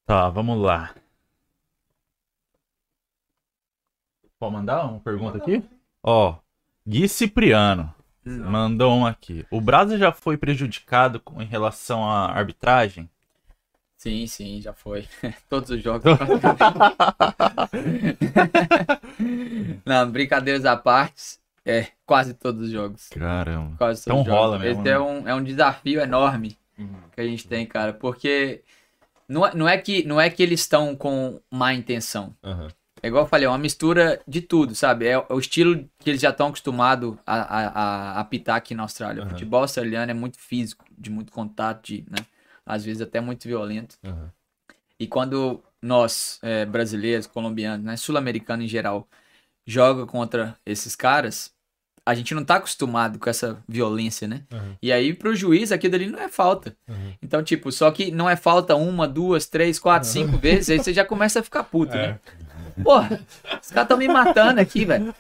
Tá, 0.06 0.30
vamos 0.30 0.60
lá. 0.62 0.94
Pode 4.40 4.54
mandar 4.54 4.86
uma 4.86 5.00
pergunta 5.00 5.38
aqui? 5.38 5.64
Ó, 6.04 6.36
Gui 6.88 7.08
Cipriano 7.10 7.94
mandou 8.24 8.94
um 8.96 9.06
aqui. 9.06 9.46
O 9.52 9.60
Brasa 9.62 9.98
já 9.98 10.12
foi 10.12 10.38
prejudicado 10.38 11.20
com- 11.20 11.42
em 11.42 11.46
relação 11.46 12.04
à 12.10 12.32
arbitragem? 12.32 13.10
Sim, 13.98 14.28
sim, 14.28 14.62
já 14.62 14.74
foi. 14.74 15.06
Todos 15.50 15.70
os 15.72 15.82
jogos. 15.82 16.04
Não, 19.86 20.10
brincadeiras 20.12 20.66
à 20.66 20.76
parte, 20.78 21.40
é 21.66 21.88
quase 22.06 22.34
todos 22.34 22.64
os 22.68 22.72
jogos. 22.72 23.10
Caramba. 23.10 23.76
Quase 23.78 24.02
Então 24.02 24.18
todos 24.18 24.32
os 24.32 24.34
rola 24.34 24.58
jogos. 24.58 24.68
mesmo, 24.68 24.82
Esse 24.82 24.90
é 24.90 24.94
né? 24.94 25.00
um, 25.00 25.28
é 25.28 25.36
um 25.36 25.44
desafio 25.44 26.00
enorme 26.02 26.58
que 27.14 27.22
a 27.22 27.24
gente 27.26 27.48
tem, 27.48 27.66
cara, 27.66 27.92
porque 27.92 28.62
não 29.28 29.46
é, 29.46 29.56
não 29.56 29.68
é, 29.68 29.78
que, 29.78 30.04
não 30.04 30.22
é 30.22 30.30
que 30.30 30.44
eles 30.44 30.60
estão 30.62 30.96
com 30.96 31.40
má 31.52 31.74
intenção. 31.74 32.36
Aham. 32.44 32.68
É 33.02 33.08
igual 33.08 33.24
eu 33.24 33.30
falei, 33.30 33.46
é 33.46 33.50
uma 33.50 33.58
mistura 33.58 34.22
de 34.28 34.42
tudo, 34.42 34.74
sabe? 34.76 35.08
É 35.08 35.18
o 35.30 35.40
estilo 35.40 35.88
que 36.00 36.10
eles 36.10 36.22
já 36.22 36.30
estão 36.30 36.48
acostumados 36.48 37.16
a, 37.26 37.36
a, 37.36 37.68
a 37.68 38.20
apitar 38.20 38.56
aqui 38.56 38.74
na 38.74 38.84
Austrália. 38.84 39.22
Aham. 39.22 39.28
O 39.28 39.32
futebol 39.32 39.62
australiano 39.62 40.12
é 40.12 40.14
muito 40.14 40.40
físico, 40.40 40.86
de 40.98 41.10
muito 41.10 41.32
contato, 41.32 41.86
de, 41.86 42.06
né? 42.10 42.26
às 42.68 42.84
vezes 42.84 43.02
até 43.02 43.22
muito 43.22 43.48
violento. 43.48 43.98
Aham. 44.04 44.32
E 45.00 45.08
quando 45.08 45.64
nós, 45.82 46.40
é, 46.42 46.66
brasileiros, 46.66 47.28
colombianos, 47.28 47.86
né, 47.86 47.96
sul-americanos 47.96 48.66
em 48.66 48.68
geral, 48.68 49.08
joga 49.66 50.06
contra 50.06 50.58
esses 50.66 50.96
caras, 50.96 51.54
a 52.06 52.16
gente 52.16 52.34
não 52.34 52.44
tá 52.44 52.56
acostumado 52.56 53.20
com 53.20 53.30
essa 53.30 53.62
violência, 53.68 54.28
né? 54.28 54.44
Aham. 54.52 54.78
E 54.82 54.92
aí, 54.92 55.14
pro 55.14 55.36
juiz, 55.36 55.72
aquilo 55.72 55.96
ali 55.96 56.08
não 56.08 56.20
é 56.20 56.30
falta. 56.30 56.76
Aham. 56.90 57.14
Então, 57.22 57.44
tipo, 57.44 57.72
só 57.72 57.92
que 57.92 58.12
não 58.12 58.30
é 58.30 58.36
falta 58.36 58.76
uma, 58.76 59.08
duas, 59.08 59.46
três, 59.46 59.78
quatro, 59.78 60.08
cinco 60.08 60.38
vezes, 60.38 60.70
aí 60.70 60.80
você 60.80 60.94
já 60.94 61.06
começa 61.06 61.40
a 61.40 61.44
ficar 61.44 61.64
puto, 61.64 61.96
né? 61.98 62.20
Porra, 62.84 63.20
os 63.62 63.70
caras 63.70 63.84
estão 63.86 63.98
me 63.98 64.08
matando 64.08 64.60
aqui, 64.62 64.86
velho. 64.86 65.14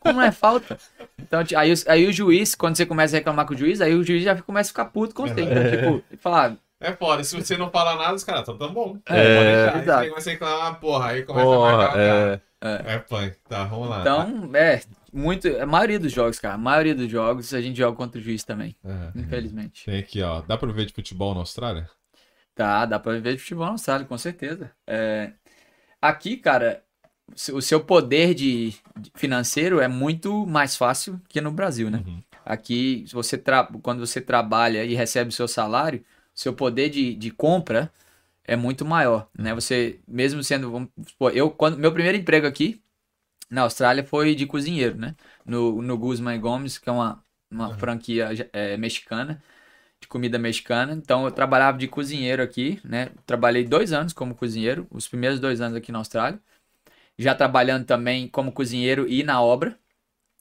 Como 0.00 0.20
é 0.20 0.30
falta? 0.32 0.78
Então, 1.18 1.40
aí, 1.56 1.72
aí 1.88 2.06
o 2.06 2.12
juiz, 2.12 2.54
quando 2.54 2.76
você 2.76 2.86
começa 2.86 3.16
a 3.16 3.18
reclamar 3.18 3.46
com 3.46 3.54
o 3.54 3.56
juiz, 3.56 3.80
aí 3.80 3.94
o 3.94 4.02
juiz 4.04 4.22
já 4.22 4.40
começa 4.42 4.68
a 4.68 4.72
ficar 4.72 4.84
puto 4.86 5.14
com 5.14 5.26
você. 5.26 5.42
Então, 5.42 5.70
tipo, 5.70 6.04
ele 6.10 6.18
fala, 6.20 6.56
É 6.80 6.92
foda, 6.92 7.22
se 7.24 7.34
você 7.36 7.56
não 7.56 7.70
falar 7.70 7.96
nada, 7.96 8.14
os 8.14 8.24
caras 8.24 8.40
estão 8.42 8.56
tão 8.58 8.72
bom. 8.72 8.98
É, 9.06 9.36
pode 9.36 9.48
deixar. 9.48 9.74
Aí 9.74 9.82
exato. 9.82 10.02
você 10.04 10.08
começa 10.10 10.30
a 10.30 10.32
reclamar, 10.32 10.80
porra, 10.80 11.06
aí 11.08 11.22
começa 11.24 11.46
a 11.46 11.50
Porra, 11.54 11.76
marcar 11.76 11.96
o 11.96 12.00
é. 12.00 12.08
cara. 12.08 12.42
É 12.60 12.98
punk. 12.98 13.36
Tá, 13.48 13.64
vamos 13.64 13.88
lá. 13.88 14.00
então, 14.00 14.50
é, 14.54 14.80
muito, 15.12 15.46
a 15.60 15.66
maioria 15.66 15.98
dos 16.00 16.10
jogos, 16.12 16.38
cara, 16.38 16.54
a 16.54 16.58
maioria 16.58 16.94
dos 16.94 17.08
jogos 17.10 17.52
a 17.54 17.60
gente 17.60 17.76
joga 17.76 17.96
contra 17.96 18.18
o 18.20 18.22
juiz 18.24 18.42
também, 18.44 18.74
Aham. 18.84 19.12
infelizmente. 19.14 19.84
Tem 19.84 19.98
aqui, 19.98 20.22
ó. 20.22 20.40
Dá 20.42 20.56
pra 20.58 20.72
ver 20.72 20.86
de 20.86 20.92
futebol 20.92 21.32
na 21.34 21.40
Austrália? 21.40 21.88
Tá, 22.54 22.86
dá 22.86 22.98
pra 22.98 23.12
viver 23.12 23.34
de 23.34 23.38
futebol 23.42 23.66
na 23.66 23.72
Austrália, 23.72 24.06
com 24.06 24.16
certeza. 24.18 24.70
É, 24.86 25.32
aqui, 26.00 26.38
cara, 26.38 26.82
o 27.52 27.60
seu 27.60 27.80
poder 27.80 28.34
de, 28.34 28.74
de 28.96 29.10
financeiro 29.14 29.80
é 29.80 29.88
muito 29.88 30.46
mais 30.46 30.76
fácil 30.76 31.20
que 31.28 31.40
no 31.40 31.50
Brasil, 31.50 31.90
né? 31.90 32.02
Uhum. 32.06 32.22
Aqui, 32.44 33.04
você 33.12 33.36
tra... 33.36 33.64
quando 33.82 33.98
você 33.98 34.20
trabalha 34.20 34.84
e 34.84 34.94
recebe 34.94 35.30
o 35.30 35.32
seu 35.32 35.48
salário, 35.48 36.04
seu 36.34 36.52
poder 36.52 36.88
de, 36.90 37.14
de 37.14 37.30
compra 37.30 37.92
é 38.44 38.54
muito 38.54 38.84
maior, 38.84 39.28
né? 39.36 39.54
Você, 39.54 39.98
mesmo 40.06 40.42
sendo, 40.44 40.70
vamos 40.70 40.88
eu, 41.34 41.50
quando, 41.50 41.76
meu 41.76 41.92
primeiro 41.92 42.16
emprego 42.16 42.46
aqui 42.46 42.80
na 43.50 43.62
Austrália 43.62 44.04
foi 44.04 44.34
de 44.34 44.46
cozinheiro, 44.46 44.96
né? 44.96 45.14
No, 45.44 45.82
no 45.82 45.98
Guzman 45.98 46.40
Gomes, 46.40 46.78
que 46.78 46.88
é 46.88 46.92
uma, 46.92 47.22
uma 47.50 47.74
franquia 47.76 48.28
é, 48.52 48.76
mexicana, 48.76 49.42
de 50.00 50.06
comida 50.06 50.38
mexicana. 50.38 50.92
Então, 50.92 51.24
eu 51.24 51.32
trabalhava 51.32 51.78
de 51.78 51.88
cozinheiro 51.88 52.42
aqui, 52.42 52.80
né? 52.84 53.10
Trabalhei 53.26 53.64
dois 53.64 53.92
anos 53.92 54.12
como 54.12 54.34
cozinheiro, 54.34 54.86
os 54.90 55.08
primeiros 55.08 55.40
dois 55.40 55.60
anos 55.60 55.76
aqui 55.76 55.90
na 55.90 55.98
Austrália. 55.98 56.40
Já 57.18 57.34
trabalhando 57.34 57.84
também 57.86 58.28
como 58.28 58.52
cozinheiro 58.52 59.08
e 59.08 59.22
na 59.22 59.40
obra, 59.40 59.78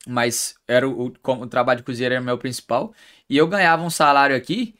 mas 0.07 0.55
era 0.67 0.87
o, 0.87 1.07
o, 1.07 1.31
o 1.31 1.47
trabalho 1.47 1.79
de 1.79 1.83
cozinheiro 1.85 2.15
era 2.15 2.21
o 2.21 2.25
meu 2.25 2.37
principal. 2.37 2.93
E 3.29 3.37
eu 3.37 3.47
ganhava 3.47 3.83
um 3.83 3.89
salário 3.89 4.35
aqui 4.35 4.75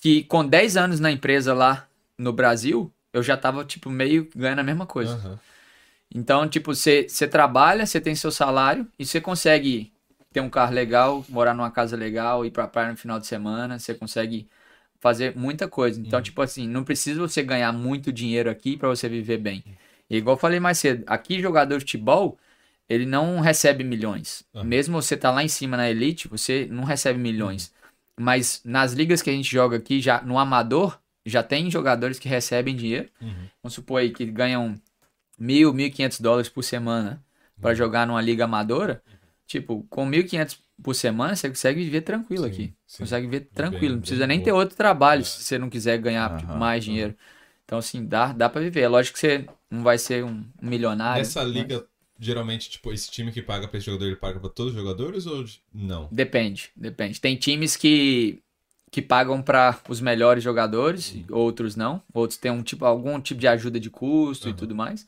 que 0.00 0.24
com 0.24 0.46
10 0.46 0.76
anos 0.76 1.00
na 1.00 1.10
empresa 1.10 1.52
lá 1.52 1.86
no 2.16 2.32
Brasil, 2.32 2.92
eu 3.12 3.22
já 3.22 3.36
tava, 3.36 3.64
tipo, 3.64 3.90
meio 3.90 4.28
ganhando 4.34 4.60
a 4.60 4.64
mesma 4.64 4.86
coisa. 4.86 5.14
Aham. 5.14 5.38
Então, 6.12 6.48
tipo, 6.48 6.74
você 6.74 7.06
trabalha, 7.30 7.86
você 7.86 8.00
tem 8.00 8.14
seu 8.14 8.30
salário 8.32 8.86
e 8.98 9.06
você 9.06 9.20
consegue 9.20 9.92
ter 10.32 10.40
um 10.40 10.50
carro 10.50 10.74
legal, 10.74 11.24
morar 11.28 11.54
numa 11.54 11.70
casa 11.70 11.96
legal, 11.96 12.44
ir 12.44 12.50
pra 12.50 12.66
praia 12.66 12.90
no 12.90 12.96
final 12.96 13.20
de 13.20 13.26
semana, 13.26 13.78
você 13.78 13.94
consegue 13.94 14.48
fazer 15.00 15.36
muita 15.36 15.68
coisa. 15.68 16.00
Então, 16.00 16.20
tipo 16.20 16.42
assim, 16.42 16.66
não 16.68 16.84
precisa 16.84 17.20
você 17.20 17.42
ganhar 17.42 17.72
muito 17.72 18.12
dinheiro 18.12 18.50
aqui 18.50 18.76
pra 18.76 18.88
você 18.88 19.08
viver 19.08 19.38
bem. 19.38 19.64
E 20.10 20.16
igual 20.16 20.34
eu 20.36 20.40
falei 20.40 20.58
mais 20.60 20.76
cedo, 20.78 21.04
aqui 21.06 21.40
jogador 21.40 21.78
de 21.78 21.84
futebol, 21.84 22.36
ele 22.88 23.06
não 23.06 23.38
recebe 23.40 23.84
milhões. 23.84 24.44
Mesmo 24.64 25.00
você 25.00 25.16
tá 25.16 25.30
lá 25.30 25.42
em 25.44 25.48
cima 25.48 25.76
na 25.76 25.88
elite, 25.88 26.26
você 26.28 26.66
não 26.70 26.82
recebe 26.84 27.18
milhões. 27.18 27.72
Mas 28.18 28.60
nas 28.64 28.92
ligas 28.92 29.22
que 29.22 29.30
a 29.30 29.32
gente 29.32 29.50
joga 29.50 29.76
aqui, 29.76 30.00
já 30.00 30.20
no 30.20 30.38
amador, 30.38 30.98
já 31.24 31.42
tem 31.42 31.70
jogadores 31.70 32.18
que 32.18 32.28
recebem 32.28 32.74
dinheiro. 32.74 33.08
Uhum. 33.20 33.46
Vamos 33.62 33.74
supor 33.74 34.00
aí 34.00 34.10
que 34.10 34.26
ganham 34.26 34.74
mil, 35.38 35.72
mil 35.72 35.86
e 35.86 35.90
quinhentos 35.90 36.20
dólares 36.20 36.48
por 36.48 36.62
semana 36.64 37.22
para 37.60 37.72
jogar 37.74 38.06
numa 38.06 38.20
liga 38.20 38.44
amadora. 38.44 39.02
Tipo, 39.46 39.86
com 39.88 40.04
mil 40.04 40.20
e 40.20 40.24
quinhentos 40.24 40.58
por 40.82 40.94
semana, 40.94 41.36
você 41.36 41.48
consegue 41.48 41.82
viver 41.84 42.00
tranquilo 42.02 42.44
Sim, 42.44 42.50
aqui. 42.50 42.74
sim. 42.86 42.98
Consegue 43.04 43.26
viver 43.26 43.48
tranquilo. 43.54 43.80
bem- 43.80 43.90
não 43.92 44.00
precisa 44.00 44.26
bem 44.26 44.36
nem 44.38 44.44
ter 44.44 44.52
outro 44.52 44.76
trabalho 44.76 45.20
É. 45.20 45.24
se 45.24 45.42
você 45.42 45.58
não 45.58 45.70
quiser 45.70 45.98
ganhar 45.98 46.30
Aham, 46.30 46.58
mais 46.58 46.84
dinheiro. 46.84 47.14
Então, 47.70 47.78
assim, 47.78 48.04
dá, 48.04 48.32
dá 48.32 48.48
para 48.48 48.60
viver. 48.62 48.80
É 48.80 48.88
lógico 48.88 49.14
que 49.14 49.20
você 49.20 49.46
não 49.70 49.84
vai 49.84 49.96
ser 49.96 50.24
um 50.24 50.44
milionário. 50.60 51.22
Nessa 51.22 51.44
mas 51.44 51.52
liga, 51.54 51.86
geralmente, 52.18 52.68
tipo, 52.68 52.92
esse 52.92 53.08
time 53.08 53.30
que 53.30 53.40
paga 53.40 53.68
pra 53.68 53.78
esse 53.78 53.86
jogador, 53.86 54.06
ele 54.06 54.16
paga 54.16 54.40
pra 54.40 54.48
todos 54.48 54.72
os 54.74 54.78
jogadores 54.78 55.24
ou 55.24 55.44
não? 55.72 56.08
Depende, 56.10 56.72
depende. 56.74 57.20
Tem 57.20 57.36
times 57.36 57.76
que, 57.76 58.42
que 58.90 59.00
pagam 59.00 59.40
para 59.40 59.78
os 59.88 60.00
melhores 60.00 60.42
jogadores, 60.42 61.14
outros 61.30 61.76
não. 61.76 62.02
Outros 62.12 62.36
têm 62.40 62.50
um 62.50 62.60
tipo, 62.60 62.84
algum 62.84 63.20
tipo 63.20 63.38
de 63.40 63.46
ajuda 63.46 63.78
de 63.78 63.88
custo 63.88 64.48
e 64.48 64.50
Aham. 64.50 64.58
tudo 64.58 64.74
mais. 64.74 65.06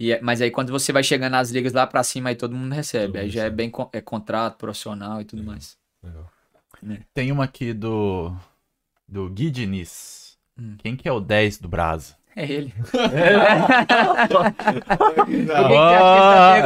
E 0.00 0.10
é- 0.10 0.20
mas 0.20 0.40
aí 0.42 0.50
quando 0.50 0.72
você 0.72 0.92
vai 0.92 1.04
chegando 1.04 1.30
nas 1.32 1.50
ligas 1.52 1.72
lá 1.72 1.86
pra 1.86 2.02
cima, 2.02 2.30
aí 2.30 2.34
todo 2.34 2.56
mundo 2.56 2.72
recebe. 2.72 3.06
Todo 3.06 3.16
aí 3.18 3.22
mundo 3.26 3.32
já 3.34 3.40
é 3.42 3.44
recebe. 3.44 3.56
bem 3.56 3.72
é 3.92 4.00
contrato 4.00 4.56
profissional 4.58 5.20
e 5.20 5.24
tudo 5.24 5.40
Legal. 5.42 5.54
mais. 5.54 5.76
Legal. 6.02 6.32
Tem 7.14 7.30
uma 7.30 7.44
aqui 7.44 7.72
do. 7.72 8.34
Do 9.06 9.30
Gui 9.30 9.50
Diniz. 9.50 10.27
Hum. 10.58 10.76
Quem 10.78 10.96
que 10.96 11.08
é 11.08 11.12
o 11.12 11.20
10 11.20 11.58
do 11.58 11.68
Brasa? 11.68 12.16
É 12.34 12.50
ele. 12.50 12.72
Ah, 15.50 16.58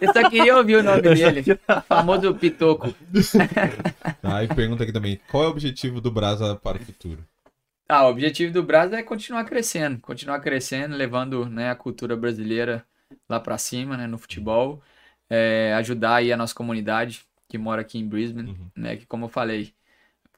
é. 0.00 0.06
Eu 0.06 0.12
só 0.12 0.28
queria 0.28 0.56
ouvir 0.56 0.76
o 0.76 0.82
nome 0.82 1.02
dele. 1.02 1.44
O 1.68 1.80
famoso 1.82 2.34
Pitoco. 2.34 2.94
Tá, 4.22 4.44
e 4.44 4.48
pergunta 4.48 4.82
aqui 4.82 4.92
também, 4.92 5.20
qual 5.30 5.44
é 5.44 5.46
o 5.46 5.50
objetivo 5.50 6.00
do 6.00 6.10
Brasa 6.10 6.56
para 6.56 6.78
o 6.78 6.80
futuro? 6.84 7.24
Ah, 7.88 8.06
o 8.06 8.10
objetivo 8.10 8.52
do 8.52 8.62
Brasil 8.62 8.96
é 8.96 9.02
continuar 9.02 9.44
crescendo, 9.44 9.98
continuar 10.00 10.40
crescendo, 10.40 10.96
levando 10.96 11.46
né, 11.46 11.70
a 11.70 11.74
cultura 11.74 12.16
brasileira 12.16 12.84
lá 13.28 13.40
pra 13.40 13.58
cima, 13.58 13.96
né, 13.96 14.06
no 14.06 14.16
futebol, 14.16 14.80
é, 15.28 15.74
ajudar 15.74 16.16
aí 16.16 16.32
a 16.32 16.36
nossa 16.36 16.54
comunidade 16.54 17.22
que 17.48 17.58
mora 17.58 17.80
aqui 17.82 17.98
em 17.98 18.06
Brisbane, 18.06 18.50
Uhum. 18.50 18.70
né, 18.76 18.96
que 18.96 19.06
como 19.06 19.24
eu 19.24 19.28
falei, 19.28 19.72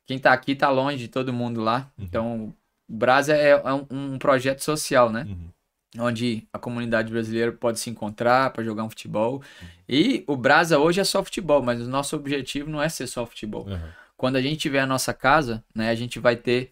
quem 0.07 0.19
tá 0.19 0.33
aqui 0.33 0.55
tá 0.55 0.69
longe 0.71 0.99
de 0.99 1.09
todo 1.09 1.33
mundo 1.33 1.61
lá, 1.61 1.91
Uhum. 1.99 2.05
então 2.05 2.55
o 2.89 2.95
Brasa 2.95 3.35
é, 3.35 3.51
é 3.51 3.73
um, 3.73 3.87
um 3.91 4.19
projeto 4.19 4.61
social, 4.61 5.11
né, 5.11 5.27
Uhum. 5.29 6.05
onde 6.07 6.47
a 6.53 6.59
comunidade 6.59 7.13
brasileira 7.13 7.53
pode 7.53 7.79
se 7.81 7.89
encontrar 7.91 8.51
para 8.53 8.65
jogar 8.65 8.85
um 8.85 8.91
futebol, 8.91 9.43
e 9.89 10.25
o 10.27 10.37
Brasa 10.37 10.79
hoje 10.79 11.01
é 11.01 11.05
só 11.05 11.23
futebol, 11.25 11.63
mas 11.63 11.81
o 11.81 11.89
nosso 11.89 12.17
objetivo 12.17 12.71
não 12.71 12.83
é 12.83 12.89
ser 12.89 13.07
só 13.07 13.25
futebol 13.27 13.67
Aham. 13.69 13.91
quando 14.17 14.37
a 14.37 14.43
gente 14.43 14.59
tiver 14.59 14.81
a 14.81 14.87
nossa 14.87 15.13
casa, 15.15 15.65
né, 15.75 15.91
a 15.91 15.95
gente 15.95 16.19
vai 16.19 16.37
ter 16.37 16.71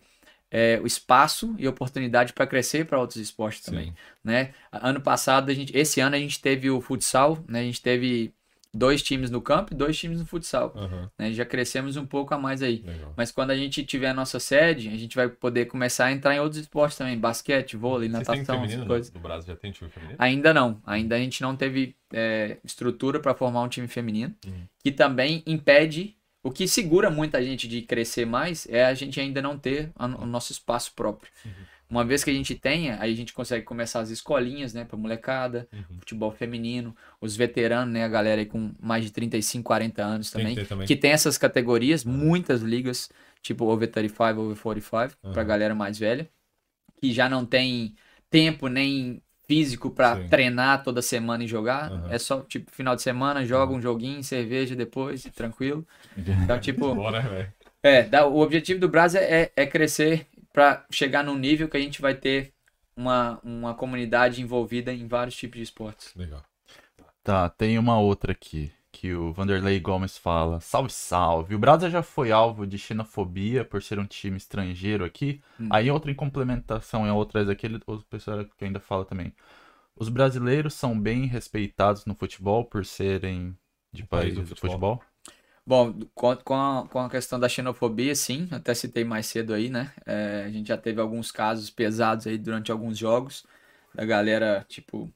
é, 0.53 0.81
o 0.83 0.87
espaço 0.87 1.55
e 1.59 1.69
oportunidade 1.69 2.33
para 2.33 2.45
crescer 2.47 2.85
para 2.85 2.99
outros 2.99 3.19
esportes 3.21 3.61
também, 3.63 3.95
né? 4.25 4.53
Ano 4.73 5.01
passado 5.01 5.49
a 5.49 5.55
gente, 5.55 5.77
esse 5.77 6.01
ano 6.01 6.17
a 6.17 6.19
gente 6.19 6.41
teve 6.41 6.69
o 6.69 6.81
futsal, 6.81 7.39
né? 7.49 7.61
A 7.61 7.63
gente 7.63 7.81
teve 7.81 8.35
dois 8.73 9.03
times 9.03 9.31
no 9.31 9.41
campo 9.43 9.73
e 9.73 9.77
dois 9.77 9.99
times 9.99 10.21
no 10.21 10.27
futsal, 10.27 10.73
Aham. 10.77 11.11
né? 11.19 11.33
Já 11.33 11.45
crescemos 11.45 11.97
um 11.97 12.07
pouco 12.07 12.33
a 12.33 12.39
mais 12.39 12.63
aí. 12.63 12.83
Legal. 12.87 13.13
Mas 13.17 13.33
quando 13.33 13.51
a 13.51 13.57
gente 13.57 13.85
tiver 13.85 14.09
a 14.09 14.15
nossa 14.15 14.39
sede, 14.39 14.89
a 14.89 14.97
gente 14.97 15.17
vai 15.17 15.29
poder 15.29 15.67
começar 15.67 16.07
a 16.07 16.13
entrar 16.13 16.35
em 16.35 16.41
outros 16.41 16.61
esportes 16.61 16.97
também, 16.97 17.19
basquete, 17.19 17.77
vôlei, 17.77 18.09
Vocês 18.09 18.29
natação, 18.29 18.65
essas 18.65 18.85
coisas. 18.87 19.13
no 19.13 19.21
Brasa? 19.21 19.47
Já 19.49 19.57
tem 19.57 19.73
time 19.73 19.91
feminino? 19.91 20.17
Ainda 20.19 20.55
não, 20.55 20.81
ainda 20.87 21.17
a 21.17 21.19
gente 21.19 21.43
não 21.43 21.57
teve 21.57 21.97
é, 22.13 22.59
estrutura 22.65 23.19
para 23.19 23.35
formar 23.35 23.63
um 23.63 23.69
time 23.69 23.89
feminino, 23.89 24.35
Uhum. 24.47 24.67
que 24.83 24.93
também 24.93 25.43
impede, 25.47 26.17
o 26.43 26.51
que 26.51 26.67
segura 26.69 27.11
muita 27.11 27.43
gente 27.43 27.67
de 27.69 27.83
crescer 27.83 28.25
mais 28.25 28.67
é 28.71 28.85
a 28.85 28.95
gente 28.95 29.21
ainda 29.21 29.43
não 29.43 29.59
ter 29.59 29.91
o 29.99 30.27
nosso 30.27 30.53
espaço 30.53 30.93
próprio. 30.95 31.31
Uhum. 31.45 31.53
Uma 31.91 32.05
vez 32.05 32.23
que 32.23 32.31
a 32.31 32.35
gente 32.35 32.55
tenha, 32.55 32.97
aí 33.01 33.13
a 33.13 33.17
gente 33.17 33.33
consegue 33.33 33.65
começar 33.65 34.01
as 34.01 34.11
escolinhas, 34.11 34.73
né, 34.73 34.85
para 34.85 34.97
molecada, 34.97 35.69
Uhum. 35.73 35.99
futebol 35.99 36.31
feminino, 36.31 36.95
os 37.21 37.37
veteranos, 37.37 37.93
né, 37.93 38.05
a 38.05 38.09
galera 38.09 38.41
aí 38.41 38.47
com 38.47 38.73
mais 38.81 39.05
de 39.05 39.11
35, 39.11 39.65
40 39.67 40.05
anos 40.05 40.31
Tem 40.31 40.47
que 40.47 40.55
também, 40.55 40.67
também. 40.67 40.87
que 40.87 40.97
tem 40.97 41.11
essas 41.11 41.37
categorias, 41.37 42.05
muitas 42.05 42.63
ligas, 42.63 43.11
tipo 43.43 43.65
over 43.67 43.91
35, 43.91 44.41
over 44.41 44.57
45, 44.57 45.17
pra 45.33 45.43
Uhum. 45.43 45.49
galera 45.49 45.75
mais 45.75 45.99
velha, 45.99 46.29
que 47.01 47.13
já 47.13 47.29
não 47.29 47.45
tem 47.47 47.95
tempo 48.31 48.69
nem 48.69 49.23
físico 49.47 49.91
pra 49.91 50.17
Sim. 50.17 50.29
treinar 50.29 50.83
toda 50.85 51.03
semana 51.03 51.43
e 51.45 51.49
jogar. 51.49 51.91
Uhum. 51.91 52.11
É 52.11 52.19
só, 52.19 52.41
tipo, 52.43 52.71
final 52.71 52.95
de 52.95 53.03
semana, 53.03 53.45
joga 53.45 53.73
um 53.73 53.81
joguinho, 53.83 54.23
cerveja 54.23 54.77
depois, 54.77 55.23
tranquilo. 55.35 55.87
Então, 56.45 56.59
tipo, 56.61 56.95
Bora, 56.95 57.21
velho. 57.21 57.53
é, 57.83 58.03
dá- 58.05 58.27
o 58.27 58.39
objetivo 58.41 58.81
do 58.81 58.89
Brasil 58.89 59.21
é, 59.21 59.51
é 59.57 59.67
crescer 59.67 60.27
pra 60.61 60.85
chegar 60.91 61.25
num 61.25 61.39
nível 61.39 61.69
que 61.69 61.77
a 61.79 61.81
gente 61.81 62.03
vai 62.03 62.15
ter 62.15 62.53
uma, 62.95 63.41
uma 63.43 63.75
comunidade 63.75 64.43
envolvida 64.43 64.93
em 64.93 65.09
vários 65.09 65.35
tipos 65.35 65.57
de 65.57 65.63
esportes. 65.63 66.15
Legal. 66.15 66.45
Tá, 67.25 67.49
tem 67.49 67.79
uma 67.79 67.99
outra 67.99 68.33
aqui. 68.33 68.71
Que 68.93 69.15
o 69.15 69.33
Vanderlei 69.33 69.79
Gomes 69.79 70.19
fala: 70.19 70.61
Salve, 70.61 70.91
salve. 70.91 71.55
O 71.55 71.59
Brasa 71.59 71.89
já 71.89 72.03
foi 72.03 72.33
alvo 72.33 72.67
de 72.67 72.77
xenofobia 72.77 73.65
por 73.65 73.81
ser 73.83 73.99
um 74.01 74.05
time 74.05 74.37
estrangeiro 74.37 75.05
aqui. 75.05 75.41
Hum. 75.61 75.69
Aí, 75.71 75.91
outra 75.91 76.11
em 76.11 76.15
complementação 76.15 77.07
em 77.07 77.11
outras 77.11 77.49
aqui, 77.49 77.67
ele- 77.67 77.81
o 77.87 77.99
pessoal 78.03 78.45
que 78.45 78.65
ainda 78.65 78.81
fala 78.81 79.05
também. 79.05 79.33
Os 79.97 80.09
brasileiros 80.09 80.75
são 80.75 80.99
bem 80.99 81.27
respeitados 81.27 82.05
no 82.05 82.15
futebol 82.17 82.65
por 82.65 82.85
serem 82.85 83.57
de 83.93 84.03
Um 84.03 84.07
país 84.07 84.35
país 84.35 84.35
do 84.35 84.55
do 84.55 84.61
futebol? 84.61 85.03
Bom, 85.67 86.01
com, 86.15 86.55
a, 86.55 86.89
com 86.89 86.99
a 86.99 87.09
questão 87.11 87.39
da 87.39 87.49
xenofobia, 87.49 88.15
sim, 88.15 88.49
até 88.51 88.75
citei 88.75 89.05
mais 89.05 89.27
cedo 89.27 89.55
aí, 89.55 89.71
né? 89.71 89.93
É, 90.05 90.45
a 90.47 90.51
gente 90.51 90.67
já 90.69 90.77
teve 90.77 91.01
alguns 91.01 91.31
casos 91.31 91.71
pesados 91.71 92.27
aí 92.27 92.37
durante 92.39 92.73
alguns 92.73 92.99
jogos, 92.99 93.47
da 93.95 94.05
galera, 94.05 94.65
tipo, 94.69 95.13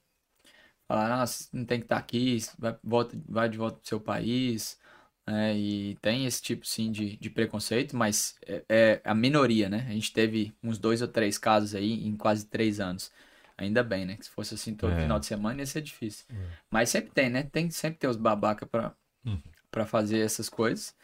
falar, 0.88 1.22
ah, 1.22 1.26
não 1.52 1.64
tem 1.64 1.80
que 1.80 1.86
estar 1.86 1.96
aqui, 1.98 2.38
vai, 2.58 2.76
volta, 2.82 3.18
vai 3.28 3.48
de 3.48 3.58
volta 3.58 3.78
pro 3.78 3.88
seu 3.88 4.00
país, 4.00 4.78
né? 5.26 5.56
E 5.56 5.96
tem 6.02 6.26
esse 6.26 6.42
tipo, 6.42 6.66
sim, 6.66 6.92
de, 6.92 7.16
de 7.16 7.30
preconceito, 7.30 7.96
mas 7.96 8.36
é, 8.46 8.64
é 8.68 9.02
a 9.04 9.14
minoria, 9.14 9.68
né? 9.68 9.86
A 9.88 9.92
gente 9.92 10.12
teve 10.12 10.54
uns 10.62 10.78
dois 10.78 11.02
ou 11.02 11.08
três 11.08 11.38
casos 11.38 11.74
aí 11.74 12.06
em 12.06 12.16
quase 12.16 12.46
três 12.46 12.80
anos. 12.80 13.12
Ainda 13.56 13.82
bem, 13.84 14.04
né? 14.06 14.16
Que 14.16 14.24
se 14.24 14.30
fosse 14.30 14.54
assim 14.54 14.74
todo 14.74 14.92
É. 14.92 15.02
final 15.02 15.18
de 15.20 15.26
semana 15.26 15.60
ia 15.60 15.66
ser 15.66 15.82
difícil. 15.82 16.26
É. 16.30 16.58
Mas 16.70 16.90
sempre 16.90 17.10
tem, 17.12 17.30
né? 17.30 17.44
Tem 17.44 17.70
sempre 17.70 17.98
ter 18.00 18.08
os 18.08 18.16
babaca 18.16 18.66
pra, 18.66 18.94
Uhum. 19.24 19.42
Pra 19.74 19.84
fazer 19.84 20.20
essas 20.20 20.48
coisas. 20.48 20.94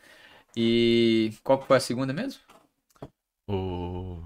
E 0.56 1.32
qual 1.42 1.60
foi 1.60 1.76
a 1.76 1.80
segunda 1.80 2.12
mesmo? 2.12 2.40
O... 3.48 4.22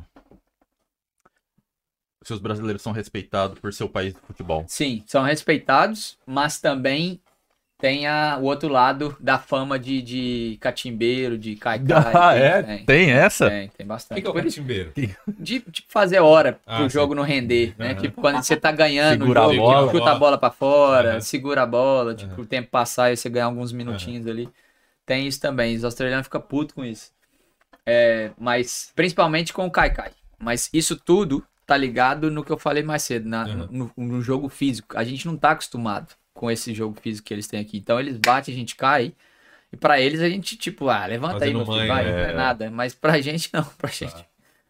Se 2.23 2.35
os 2.35 2.41
brasileiros 2.41 2.83
são 2.83 2.93
respeitados 2.93 3.59
por 3.59 3.73
seu 3.73 3.89
país 3.89 4.13
de 4.13 4.21
futebol. 4.21 4.67
Sim, 4.69 5.03
são 5.07 5.23
respeitados, 5.23 6.19
mas 6.27 6.61
também 6.61 7.21
tem 7.85 8.07
a, 8.07 8.39
o 8.41 8.45
outro 8.45 8.71
lado 8.71 9.15
da 9.21 9.39
fama 9.39 9.79
de, 9.79 10.01
de 10.01 10.57
catimbeiro, 10.59 11.37
de 11.37 11.55
caicai. 11.55 12.15
Ah, 12.17 12.33
tem, 12.33 12.43
é? 12.43 12.63
Tem, 12.63 12.87
Tem 12.87 13.11
essa? 13.11 13.51
tem, 13.51 13.69
tem 13.69 13.87
O 13.87 13.89
bastante. 13.89 14.23
que, 14.23 14.23
que 14.23 14.27
é 14.29 14.31
o 14.31 14.45
catimbeiro? 14.45 14.93
de, 15.39 15.61
de 15.69 15.85
fazer 15.87 16.21
hora 16.21 16.59
Ah, 16.67 16.77
pro 16.79 16.89
sim. 16.89 16.95
jogo 16.95 17.15
não 17.15 17.23
render, 17.23 17.75
né? 17.79 17.95
Tipo, 17.95 18.23
quando 18.23 18.43
você 18.43 18.57
tá 18.57 18.73
ganhando 18.73 19.25
Segura 19.25 19.41
a 19.41 19.47
o 19.49 19.53
jogo, 19.53 19.59
bola. 19.61 19.91
chuta 19.93 20.11
a 20.13 20.15
bola 20.15 20.39
pra 20.39 20.51
fora, 20.51 21.11
Aham. 21.11 21.21
segura 21.21 21.63
a 21.63 21.67
bola, 21.67 22.15
tipo, 22.15 22.33
Aham. 22.33 22.43
o 22.43 22.47
tempo 22.47 22.71
passar 22.71 23.13
e 23.13 23.19
você 23.19 23.29
ganhar 23.29 23.47
alguns 23.47 23.71
minutinhos 23.71 24.27
ali. 24.27 24.49
Tem 25.05 25.27
isso 25.27 25.41
também, 25.41 25.77
os 25.77 25.85
australianos 25.85 26.27
ficam 26.27 26.41
putos 26.41 26.75
com 26.75 26.83
isso. 26.87 27.13
É, 27.87 28.31
mas, 28.39 28.93
principalmente 28.95 29.53
com 29.53 29.67
o 29.67 29.71
Kaikai. 29.71 30.13
Mas 30.39 30.71
isso 30.73 30.97
tudo 30.97 31.45
tá 31.67 31.77
ligado 31.77 32.31
no 32.31 32.43
que 32.45 32.51
eu 32.53 32.59
falei 32.59 32.83
mais 32.83 33.03
cedo, 33.03 33.29
na- 33.29 33.47
no, 33.47 33.91
no 33.97 34.23
jogo 34.23 34.49
físico. 34.49 34.97
A 34.97 35.05
gente 35.05 35.27
não 35.27 35.37
tá 35.37 35.51
acostumado 35.53 36.15
com 36.35 36.51
esse 36.51 36.75
jogo 36.75 37.01
físico 37.01 37.27
que 37.29 37.33
eles 37.33 37.47
têm 37.47 37.61
aqui. 37.61 37.79
Então 37.79 37.99
eles 37.99 38.19
batem, 38.19 38.53
a 38.53 38.57
gente 38.59 38.77
cai. 38.77 39.15
E 39.73 39.77
pra 39.77 39.99
eles 40.01 40.21
a 40.21 40.29
gente, 40.29 40.57
tipo, 40.57 40.89
ah, 40.89 41.07
levanta 41.07 41.37
aí, 41.37 41.41
Fazendo 41.53 41.57
meu 41.57 41.67
filho, 41.67 41.79
mãe, 41.79 41.89
vai, 41.89 42.05
né? 42.05 42.13
não 42.13 42.19
é 42.19 42.33
nada. 42.35 42.71
Mas 42.71 42.95
pra 42.95 43.21
gente 43.21 43.49
não, 43.53 43.65
pra 43.65 43.89
Tá. 43.89 43.95
gente. 43.95 44.27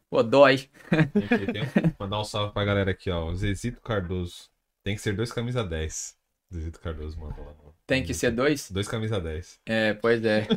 Pô, 0.08 0.22
dói. 0.22 0.68
Tem 0.90 1.46
tem 1.46 1.94
mandar 1.98 2.20
um 2.20 2.24
salve 2.24 2.52
pra 2.52 2.64
galera 2.64 2.90
aqui, 2.92 3.10
ó. 3.10 3.26
O 3.26 3.34
Zezito 3.34 3.80
Cardoso. 3.80 4.48
Tem 4.84 4.94
que 4.94 5.00
ser 5.02 5.14
dois 5.16 5.32
camisa 5.32 5.64
10. 5.64 6.16
Zezito 6.52 6.78
Cardoso 6.80 7.18
mandou 7.18 7.44
lá. 7.44 7.52
Tem 7.86 8.02
que 8.04 8.14
ser 8.14 8.30
dois? 8.30 8.70
Dois 8.70 8.86
camisa 8.86 9.20
10. 9.20 9.60
É, 9.66 9.94
pois 9.94 10.24
é. 10.24 10.46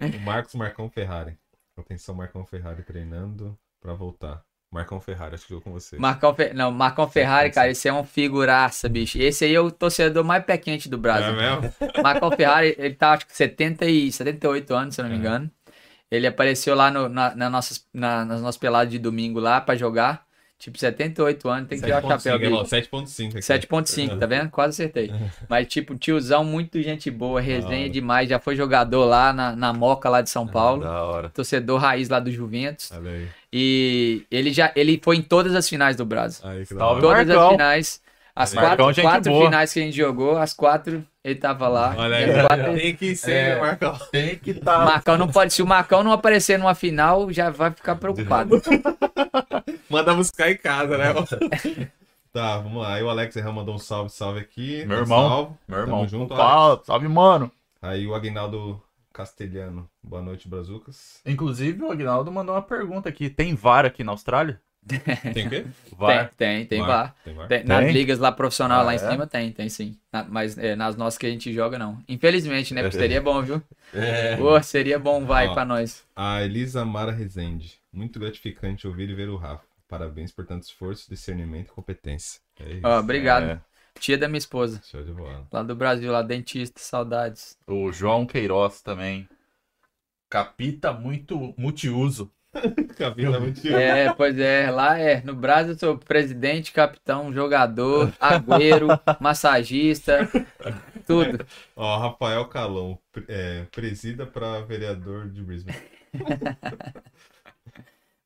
O 0.00 0.20
Marcos 0.20 0.54
Marcão 0.54 0.88
Ferrari. 0.88 1.36
Atenção, 1.76 2.14
Marcão 2.14 2.46
Ferrari 2.46 2.84
treinando 2.84 3.58
pra 3.80 3.94
voltar. 3.94 4.44
Marcão 4.70 5.00
Ferrari, 5.00 5.34
acho 5.34 5.44
que 5.44 5.50
jogou 5.50 5.64
com 5.64 5.72
você. 5.72 5.96
Marcão, 5.96 6.34
não, 6.54 6.70
Marcão 6.70 7.08
Ferrari, 7.08 7.50
cara, 7.50 7.70
esse 7.70 7.88
é 7.88 7.92
um 7.92 8.04
figuraça, 8.04 8.88
bicho. 8.88 9.18
Esse 9.18 9.44
aí 9.44 9.54
é 9.54 9.60
o 9.60 9.70
torcedor 9.70 10.24
mais 10.24 10.44
pé 10.44 10.56
quente 10.56 10.88
do 10.88 10.96
É 10.96 11.00
Brasil. 11.02 11.32
mesmo? 11.32 11.74
Marcão 12.00 12.30
Ferrari, 12.32 12.74
ele 12.78 12.94
tá 12.94 13.12
acho 13.14 13.26
que 13.26 13.36
70 13.36 13.86
e 13.86 14.12
78 14.12 14.74
anos, 14.74 14.94
se 14.94 15.00
eu 15.00 15.04
não 15.04 15.10
me 15.10 15.16
É. 15.16 15.18
engano. 15.18 15.50
Ele 16.10 16.26
apareceu 16.28 16.74
lá 16.76 16.90
no, 16.90 17.08
na, 17.10 17.34
na 17.36 17.50
nossas, 17.50 17.86
na, 17.94 18.24
nas 18.24 18.42
nossas 18.42 18.58
peladas 18.58 18.90
de 18.92 18.98
domingo 19.00 19.40
lá 19.40 19.60
pra 19.60 19.76
jogar. 19.76 20.27
Tipo, 20.58 20.76
78 20.76 21.48
anos, 21.48 21.68
tem 21.68 21.78
que 21.78 21.84
tirar 21.84 22.04
o 22.04 22.08
chapéu 22.08 22.36
7.5, 22.36 22.38
dele. 22.40 22.54
ó, 22.54 22.64
7.5 22.64 23.28
aqui. 23.28 23.38
7.5, 23.38 24.18
tá 24.18 24.26
vendo? 24.26 24.50
Quase 24.50 24.82
acertei. 24.82 25.12
Mas, 25.48 25.68
tipo, 25.68 25.94
tiozão, 25.94 26.42
muito 26.42 26.82
gente 26.82 27.08
boa, 27.12 27.40
resenha 27.40 27.88
demais. 27.88 28.28
Já 28.28 28.40
foi 28.40 28.56
jogador 28.56 29.04
lá 29.04 29.32
na, 29.32 29.54
na 29.54 29.72
Moca, 29.72 30.08
lá 30.08 30.20
de 30.20 30.30
São 30.30 30.48
Paulo. 30.48 30.82
Da 30.82 31.04
hora. 31.04 31.28
Torcedor 31.28 31.78
raiz 31.80 32.08
lá 32.08 32.18
do 32.18 32.30
Juventus. 32.32 32.90
Olha 32.92 33.12
aí. 33.12 33.28
E 33.52 34.26
ele 34.30 34.52
já 34.52 34.72
ele 34.74 35.00
foi 35.02 35.16
em 35.16 35.22
todas 35.22 35.54
as 35.54 35.68
finais 35.68 35.94
do 35.96 36.04
Brasil. 36.04 36.44
Aí, 36.44 36.66
que 36.66 36.74
da 36.74 36.80
Salve, 36.80 37.06
hora. 37.06 37.18
Todas 37.20 37.28
Marcão. 37.28 37.46
as 37.46 37.52
finais. 37.52 38.07
As 38.40 38.54
Marcão, 38.54 38.76
quatro, 38.76 38.92
gente 38.92 39.04
quatro 39.04 39.32
boa. 39.32 39.44
finais 39.46 39.72
que 39.72 39.80
a 39.80 39.82
gente 39.82 39.96
jogou, 39.96 40.38
as 40.38 40.52
quatro 40.54 41.04
ele 41.24 41.34
tava 41.34 41.66
lá. 41.66 41.92
Olha 41.98 42.46
quatro-. 42.46 42.74
Tem 42.74 42.94
que 42.94 43.16
ser, 43.16 43.32
É. 43.32 43.60
Marcão. 43.60 43.98
Tem 44.12 44.38
que 44.38 44.52
O 44.52 44.60
tá. 44.60 44.78
Marcão 44.84 45.18
não 45.18 45.26
pode. 45.26 45.52
Se 45.52 45.60
o 45.60 45.66
Marcão 45.66 46.04
não 46.04 46.12
aparecer 46.12 46.56
numa 46.56 46.72
final, 46.72 47.32
já 47.32 47.50
vai 47.50 47.72
ficar 47.72 47.96
preocupado. 47.96 48.62
Manda 49.90 50.14
buscar 50.14 50.52
em 50.52 50.56
casa, 50.56 50.96
né? 50.96 51.06
tá, 52.32 52.58
vamos 52.58 52.80
lá. 52.82 52.94
Aí 52.94 53.02
o 53.02 53.10
Alex 53.10 53.34
Herrera 53.34 53.52
mandou 53.52 53.74
um 53.74 53.78
salve, 53.78 54.10
salve 54.10 54.38
aqui. 54.38 54.84
Meu 54.86 54.98
Um 54.98 55.00
irmão. 55.00 55.28
Salve. 55.28 55.54
Meu 55.66 55.78
irmão. 55.80 55.96
Tamo 55.98 56.08
junto. 56.08 56.36
Fala, 56.36 56.80
salve, 56.84 57.08
mano. 57.08 57.50
Aí 57.82 58.06
o 58.06 58.14
Aguinaldo 58.14 58.80
Castelhano. 59.12 59.88
Boa 60.00 60.22
noite, 60.22 60.48
Brazucas. 60.48 61.20
Inclusive, 61.26 61.82
o 61.82 61.90
Agnaldo 61.90 62.30
mandou 62.30 62.54
uma 62.54 62.62
pergunta 62.62 63.08
aqui. 63.08 63.28
Tem 63.28 63.56
VAR 63.56 63.84
aqui 63.84 64.04
na 64.04 64.12
Austrália? 64.12 64.60
Tem 65.34 65.46
o 65.46 65.50
quê? 65.50 65.66
VAR. 65.96 66.32
Tem, 66.36 66.58
tem, 66.58 66.66
tem 66.66 66.80
Var. 66.80 66.86
VAR. 66.86 67.14
Tem 67.24 67.34
VAR? 67.34 67.48
Tem- 67.48 67.64
nas 67.64 67.92
ligas 67.92 68.18
lá 68.18 68.32
profissional 68.32 68.80
Ah, 68.80 68.84
lá 68.84 68.92
em 68.92 68.96
é? 68.96 68.98
cima 68.98 69.26
tem, 69.26 69.52
tem 69.52 69.68
sim. 69.68 69.96
Na- 70.12 70.24
mas 70.24 70.56
é, 70.58 70.74
nas 70.76 70.96
nossas 70.96 71.18
que 71.18 71.26
a 71.26 71.30
gente 71.30 71.52
joga, 71.52 71.78
não. 71.78 72.02
Infelizmente, 72.08 72.72
né? 72.74 72.82
Porque 72.82 72.98
seria 72.98 73.20
bom, 73.20 73.42
viu? 73.42 73.62
É. 73.92 74.36
Pô, 74.36 74.60
seria 74.62 74.98
bom, 74.98 75.24
vai 75.24 75.48
Ó. 75.48 75.54
pra 75.54 75.64
nós. 75.64 76.04
A 76.16 76.42
Elisa 76.42 76.84
Mara 76.84 77.12
Rezende. 77.12 77.78
Muito 77.92 78.18
gratificante 78.18 78.86
ouvir 78.86 79.08
e 79.10 79.14
ver 79.14 79.28
o 79.28 79.36
Rafa. 79.36 79.64
Parabéns 79.88 80.30
por 80.30 80.44
tanto 80.46 80.64
esforço, 80.64 81.08
discernimento 81.08 81.68
e 81.68 81.72
competência. 81.72 82.40
É 82.60 82.72
isso. 82.72 82.80
Ó, 82.86 82.98
obrigado. 82.98 83.44
É. 83.44 83.60
Tia 83.98 84.16
da 84.18 84.28
minha 84.28 84.38
esposa. 84.38 84.80
Show 84.84 85.02
de 85.02 85.10
bola. 85.12 85.46
Lá 85.50 85.62
do 85.62 85.74
Brasil, 85.74 86.12
lá 86.12 86.22
dentista, 86.22 86.78
saudades. 86.80 87.56
O 87.66 87.90
João 87.90 88.26
Queiroz 88.26 88.80
também. 88.82 89.28
Capita 90.30 90.92
muito 90.92 91.54
multiuso. 91.56 92.30
Muito 93.16 93.68
É, 93.74 94.10
pois 94.10 94.38
é, 94.38 94.70
lá 94.70 94.98
é. 94.98 95.22
No 95.22 95.34
Brasil 95.34 95.72
eu 95.74 95.78
sou 95.78 95.98
presidente, 95.98 96.72
capitão, 96.72 97.32
jogador, 97.32 98.14
agüero, 98.20 99.00
massagista, 99.18 100.30
tudo. 101.06 101.40
Ó, 101.76 101.98
Rafael 101.98 102.46
Calão. 102.48 102.98
É, 103.28 103.64
presida 103.66 104.26
para 104.26 104.60
vereador 104.62 105.28
de 105.30 105.42
Brisbane. 105.42 105.76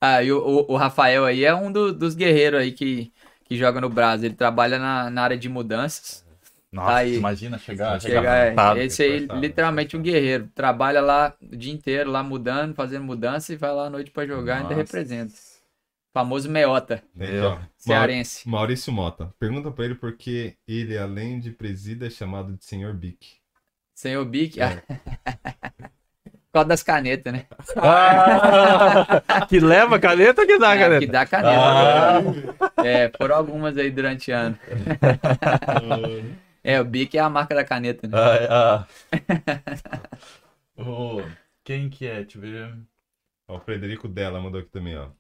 Ah, 0.01 0.23
e 0.23 0.33
o, 0.33 0.39
o- 0.41 0.73
o 0.73 0.77
Rafael 0.77 1.25
aí 1.25 1.45
é 1.45 1.55
um 1.55 1.71
do- 1.71 1.93
dos 1.93 2.15
guerreiros 2.15 2.61
aí 2.61 2.73
que, 2.73 3.13
que 3.45 3.57
joga 3.57 3.81
no 3.81 3.89
Brasil. 3.89 4.27
Ele 4.29 4.35
trabalha 4.37 4.79
na, 4.79 5.09
na 5.11 5.23
área 5.23 5.39
de 5.39 5.49
mudanças. 5.49 6.22
Nossa, 6.73 6.97
Aí. 6.97 7.17
imagina 7.17 7.59
chegar, 7.59 8.01
Chega- 8.01 8.15
chegar 8.17 8.21
Chega, 8.23 8.43
apertado. 8.45 8.81
é, 8.81 8.85
esse 8.87 9.03
aí, 9.03 9.27
literalmente 9.39 9.95
um 9.97 10.01
guerreiro. 10.03 10.49
Trabalha 10.55 11.03
lá 11.03 11.35
o 11.43 11.55
dia 11.55 11.73
inteiro, 11.73 12.11
lá 12.11 12.23
mudando, 12.23 12.75
fazendo 12.75 13.05
mudança 13.05 13.53
e 13.53 13.57
vai 13.57 13.71
lá 13.73 13.87
à 13.87 13.91
noite 13.91 14.11
pra 14.11 14.27
jogar 14.27 14.59
e 14.59 14.63
ainda 14.63 14.75
representa. 14.75 15.35
Famoso 16.15 16.51
Meota, 16.51 17.03
Meu. 17.15 17.51
ó. 17.53 17.59
cearense. 17.77 18.49
Mau- 18.49 18.61
Maurício 18.61 18.93
Mota. 18.93 19.33
Pergunta 19.39 19.71
pra 19.71 19.85
ele 19.85 19.95
por 19.95 20.17
que 20.17 20.55
ele, 20.67 20.97
além 20.97 21.39
de 21.41 21.51
presida, 21.51 22.07
é 22.07 22.11
chamado 22.11 22.55
de 22.55 22.65
Senhor 22.65 22.93
Bic. 22.95 23.35
Senhor 23.95 24.25
Bic, 24.25 24.59
É. 24.61 24.83
por 26.53 26.53
causa 26.55 26.69
das 26.69 26.83
canetas, 26.83 27.33
né? 27.33 27.45
Ah, 27.77 29.45
que 29.49 29.59
leva 29.61 29.97
a 29.97 29.99
caneta 29.99 30.41
ou 30.43 30.47
que 30.47 30.59
dá 30.59 30.75
É, 30.75 30.79
caneta? 30.79 31.01
que 31.07 31.13
dá 31.13 31.27
caneta. 31.27 31.59
Ah. 32.61 32.85
É, 32.85 33.11
foram 33.17 33.37
algumas 33.37 33.77
aí 33.79 33.91
durante 33.91 34.31
o 34.31 34.35
ano. 34.37 34.59
É, 36.65 36.81
o 36.81 36.85
Bic 36.85 37.17
é 37.17 37.21
a 37.21 37.29
marca 37.29 37.55
da 37.55 37.65
caneta, 37.65 38.07
né? 38.07 38.17
Ah, 38.17 38.87
ah. 38.87 38.87
Ô, 40.77 41.23
quem 41.65 41.91
que 41.91 42.07
é? 42.07 42.23
Deixa 42.23 42.39
eu 42.39 42.43
ver. 42.43 42.79
Ó, 43.49 43.57
o 43.57 43.61
Frederico 43.61 44.09
Della 44.09 44.41
mandou 44.41 44.61
aqui 44.61 44.71
também, 44.71 44.97
ó. 44.97 45.11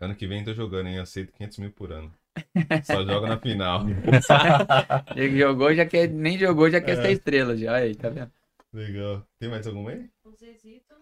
Ano 0.00 0.14
que 0.14 0.26
vem 0.28 0.44
tô 0.44 0.54
jogando, 0.54 0.88
hein? 0.88 0.98
Aceito 0.98 1.32
500 1.32 1.58
mil 1.58 1.72
por 1.72 1.92
ano. 1.92 2.14
Só 2.84 3.04
joga 3.04 3.26
na 3.28 3.38
final. 3.40 3.82
Ele 5.16 5.38
jogou, 5.38 5.74
já 5.74 5.84
quer, 5.84 6.08
nem 6.08 6.38
jogou, 6.38 6.70
já 6.70 6.80
quer 6.80 6.98
É. 6.98 7.02
ser 7.02 7.10
estrela 7.10 7.56
já. 7.56 7.74
Aí, 7.74 7.96
tá 7.96 8.08
vendo? 8.08 8.30
Legal. 8.72 9.26
Tem 9.40 9.48
mais 9.48 9.66
algum 9.66 9.88
aí? 9.88 10.08
O 10.22 10.30
Zezito. 10.30 10.94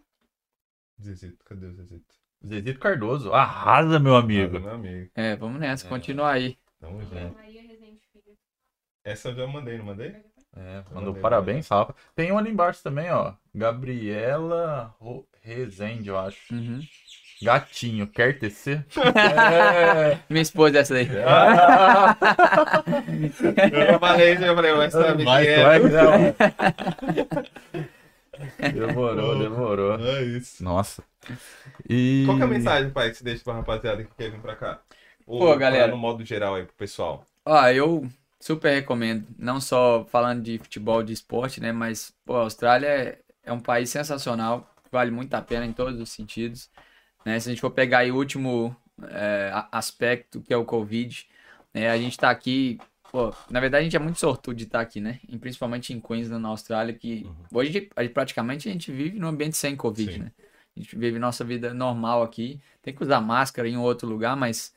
Zezito, 1.02 1.44
cadê 1.44 1.66
o 1.66 1.72
Zezito? 1.74 2.14
Zezito 2.46 2.78
Cardoso. 2.80 3.34
Arrasa, 3.34 3.98
meu 4.00 4.16
amigo. 4.16 4.56
Ah, 4.56 4.60
meu 4.60 4.70
amigo. 4.70 5.10
É, 5.14 5.36
vamos 5.36 5.60
nessa, 5.60 5.86
É. 5.86 5.88
continua 5.90 6.30
aí. 6.32 6.56
Tamo 6.80 7.02
junto. 7.02 7.16
É. 7.18 7.30
Maria 7.30 7.62
Rezende 7.62 8.00
Filho. 8.10 8.34
Essa 9.06 9.28
eu 9.28 9.34
já 9.36 9.46
mandei, 9.46 9.78
não 9.78 9.84
mandei? 9.84 10.16
É, 10.56 10.82
mandou 10.90 11.04
Mandei, 11.10 11.22
parabéns, 11.22 11.68
Rafa. 11.68 11.94
Tem 12.16 12.32
um 12.32 12.38
ali 12.38 12.50
embaixo 12.50 12.82
também, 12.82 13.08
ó. 13.12 13.34
Gabriela 13.54 14.92
Ro- 14.98 15.24
Rezende, 15.40 16.08
eu 16.08 16.18
acho. 16.18 16.52
Uhum. 16.52 16.80
Gatinho, 17.40 18.08
quer 18.08 18.36
tecer? 18.36 18.84
é. 18.98 20.18
Minha 20.28 20.42
esposa 20.42 20.78
é 20.78 20.80
essa 20.80 20.94
daí. 20.94 21.08
Ah, 21.24 22.16
Eu 23.92 24.00
falei, 24.00 24.32
eu 24.32 24.54
falei, 24.56 24.74
mas 24.74 24.92
sabe 24.92 25.24
Vai, 25.24 25.46
é. 25.46 25.78
não. 25.78 26.34
Demorou, 28.74 29.38
demorou. 29.38 30.00
É 30.04 30.22
isso. 30.24 30.64
Nossa. 30.64 31.02
E... 31.88 32.24
Qual 32.26 32.36
que 32.36 32.42
é 32.42 32.46
a 32.46 32.48
mensagem, 32.48 32.90
pai, 32.90 33.10
que 33.10 33.16
você 33.18 33.24
deixa 33.24 33.44
pra 33.44 33.54
rapaziada 33.54 34.02
que 34.02 34.10
quer 34.16 34.30
vir 34.30 34.40
pra 34.40 34.56
cá? 34.56 34.80
Ou 35.26 35.38
Pô, 35.38 35.56
galera. 35.56 35.88
No 35.92 35.96
modo 35.96 36.24
geral 36.24 36.54
aí 36.56 36.64
pro 36.64 36.74
pessoal. 36.74 37.24
Ó, 37.44 37.68
eu 37.68 38.06
super 38.46 38.72
recomendo. 38.72 39.26
Não 39.36 39.60
só 39.60 40.04
falando 40.04 40.42
de 40.42 40.56
futebol, 40.58 41.02
de 41.02 41.12
esporte, 41.12 41.60
né? 41.60 41.72
Mas, 41.72 42.14
pô, 42.24 42.36
a 42.36 42.42
Austrália 42.42 42.86
é, 42.86 43.18
é 43.42 43.52
um 43.52 43.58
país 43.58 43.90
sensacional. 43.90 44.72
Vale 44.92 45.10
muito 45.10 45.34
a 45.34 45.42
pena 45.42 45.66
em 45.66 45.72
todos 45.72 46.00
os 46.00 46.10
sentidos. 46.10 46.70
Né? 47.24 47.40
Se 47.40 47.48
a 47.48 47.52
gente 47.52 47.60
for 47.60 47.72
pegar 47.72 47.98
aí 47.98 48.12
o 48.12 48.16
último 48.16 48.74
é, 49.02 49.50
aspecto, 49.72 50.40
que 50.40 50.54
é 50.54 50.56
o 50.56 50.64
Covid, 50.64 51.26
né? 51.74 51.90
A 51.90 51.98
gente 51.98 52.16
tá 52.16 52.30
aqui... 52.30 52.78
Pô, 53.10 53.34
na 53.50 53.60
verdade, 53.60 53.82
a 53.82 53.84
gente 53.84 53.96
é 53.96 54.00
muito 54.00 54.18
sortudo 54.18 54.56
de 54.56 54.64
estar 54.64 54.80
aqui, 54.80 55.00
né? 55.00 55.18
E 55.28 55.36
principalmente 55.38 55.92
em 55.92 56.00
Queensland, 56.00 56.42
na 56.42 56.48
Austrália, 56.48 56.94
que 56.94 57.28
hoje 57.52 57.70
a 57.70 57.72
gente- 57.72 58.12
praticamente 58.12 58.68
a 58.68 58.72
gente 58.72 58.92
vive 58.92 59.18
num 59.18 59.28
ambiente 59.28 59.56
sem 59.56 59.74
Covid, 59.76 60.12
Sim. 60.12 60.18
né? 60.20 60.32
A 60.76 60.80
gente 60.80 60.96
vive 60.96 61.18
nossa 61.18 61.42
vida 61.42 61.74
normal 61.74 62.22
aqui. 62.22 62.60
Tem 62.82 62.94
que 62.94 63.02
usar 63.02 63.20
máscara 63.20 63.68
em 63.68 63.76
outro 63.76 64.06
lugar, 64.08 64.36
mas 64.36 64.72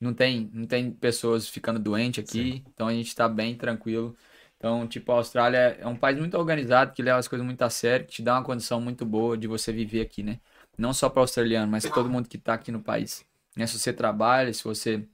não 0.00 0.14
tem, 0.14 0.50
não 0.52 0.66
tem 0.66 0.90
pessoas 0.90 1.48
ficando 1.48 1.78
doentes 1.78 2.22
aqui, 2.24 2.62
então 2.68 2.88
a 2.88 2.92
gente 2.92 3.08
está 3.08 3.28
bem 3.28 3.56
tranquilo. 3.56 4.16
Então, 4.56 4.86
tipo, 4.86 5.12
a 5.12 5.16
Austrália 5.16 5.78
é 5.80 5.86
um 5.86 5.96
país 5.96 6.18
muito 6.18 6.36
organizado, 6.36 6.92
que 6.92 7.02
leva 7.02 7.18
as 7.18 7.28
coisas 7.28 7.44
muito 7.44 7.62
a 7.62 7.70
sério, 7.70 8.06
que 8.06 8.12
te 8.14 8.22
dá 8.22 8.34
uma 8.34 8.44
condição 8.44 8.80
muito 8.80 9.04
boa 9.04 9.36
de 9.36 9.46
você 9.46 9.72
viver 9.72 10.00
aqui, 10.00 10.22
né? 10.22 10.40
Não 10.78 10.92
só 10.94 11.08
para 11.08 11.20
australiano, 11.22 11.70
mas 11.70 11.84
todo 11.84 12.08
mundo 12.08 12.28
que 12.28 12.36
está 12.36 12.54
aqui 12.54 12.72
no 12.72 12.82
país. 12.82 13.24
Né? 13.56 13.66
Se 13.66 13.78
você 13.78 13.92
trabalha, 13.92 14.52
se 14.52 14.64
você 14.64 15.06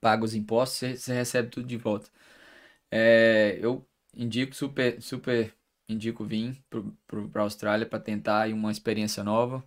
paga 0.00 0.24
os 0.24 0.34
impostos, 0.34 0.78
você, 0.78 0.96
você 0.96 1.14
recebe 1.14 1.48
tudo 1.50 1.66
de 1.66 1.76
volta. 1.76 2.08
É, 2.90 3.58
eu 3.60 3.86
indico 4.14 4.54
super, 4.54 5.00
super 5.02 5.52
indico 5.88 6.24
vir 6.24 6.56
para 7.06 7.42
a 7.42 7.44
Austrália 7.44 7.86
para 7.86 8.00
tentar 8.00 8.48
uma 8.52 8.70
experiência 8.72 9.22
nova. 9.24 9.64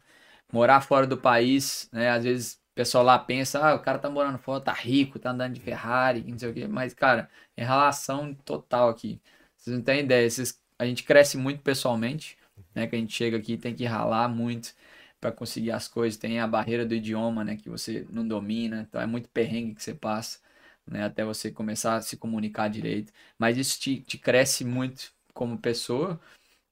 Morar 0.51 0.81
fora 0.81 1.07
do 1.07 1.17
país, 1.17 1.89
né? 1.91 2.09
Às 2.09 2.23
vezes 2.23 2.61
pessoal 2.79 3.03
lá 3.03 3.19
pensa, 3.19 3.59
ah, 3.59 3.75
o 3.75 3.81
cara 3.81 3.99
tá 3.99 4.09
morando 4.09 4.37
fora, 4.37 4.63
tá 4.63 4.71
rico, 4.71 5.19
tá 5.19 5.31
andando 5.31 5.53
de 5.53 5.59
Ferrari, 5.59 6.23
não 6.25 6.39
sei 6.39 6.49
o 6.49 6.53
quê. 6.53 6.65
Mas, 6.65 6.93
cara, 6.93 7.29
é 7.57 7.63
relação 7.65 8.33
total 8.33 8.87
aqui. 8.87 9.19
Vocês 9.57 9.75
não 9.75 9.83
têm 9.83 9.99
ideia. 9.99 10.29
Vocês, 10.29 10.61
a 10.77 10.85
gente 10.85 11.03
cresce 11.03 11.37
muito 11.37 11.61
pessoalmente, 11.61 12.37
né? 12.73 12.87
Que 12.87 12.95
a 12.95 12.99
gente 12.99 13.13
chega 13.13 13.35
aqui 13.37 13.57
tem 13.57 13.75
que 13.75 13.83
ralar 13.83 14.29
muito 14.29 14.73
para 15.19 15.29
conseguir 15.29 15.71
as 15.71 15.89
coisas. 15.89 16.17
Tem 16.17 16.39
a 16.39 16.47
barreira 16.47 16.85
do 16.85 16.95
idioma, 16.95 17.43
né? 17.43 17.57
Que 17.57 17.69
você 17.69 18.07
não 18.09 18.25
domina. 18.25 18.85
Então 18.87 19.01
é 19.01 19.05
muito 19.05 19.27
perrengue 19.29 19.75
que 19.75 19.83
você 19.83 19.93
passa, 19.93 20.39
né? 20.87 21.03
Até 21.03 21.25
você 21.25 21.51
começar 21.51 21.97
a 21.97 22.01
se 22.01 22.15
comunicar 22.15 22.69
direito. 22.69 23.11
Mas 23.37 23.57
isso 23.57 23.77
te, 23.79 24.01
te 24.01 24.17
cresce 24.17 24.63
muito 24.63 25.11
como 25.33 25.57
pessoa 25.57 26.19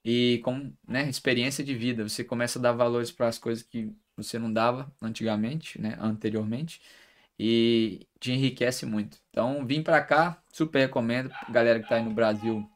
e 0.04 0.40
com 0.44 0.72
né, 0.86 1.08
experiência 1.08 1.62
de 1.64 1.74
vida. 1.74 2.08
Você 2.08 2.24
começa 2.24 2.58
a 2.58 2.62
dar 2.62 2.72
valores 2.72 3.10
para 3.12 3.28
as 3.28 3.38
coisas 3.38 3.62
que 3.62 3.94
você 4.22 4.38
não 4.38 4.52
dava 4.52 4.92
antigamente, 5.00 5.80
né, 5.80 5.96
anteriormente, 6.00 6.80
e 7.38 8.06
te 8.20 8.32
enriquece 8.32 8.84
muito. 8.86 9.18
Então, 9.30 9.64
vim 9.66 9.82
para 9.82 10.02
cá, 10.02 10.42
super 10.52 10.80
recomendo. 10.80 11.30
Galera 11.50 11.78
que 11.78 11.86
está 11.86 11.96
aí 11.96 12.02
no 12.04 12.12
Brasil, 12.12 12.68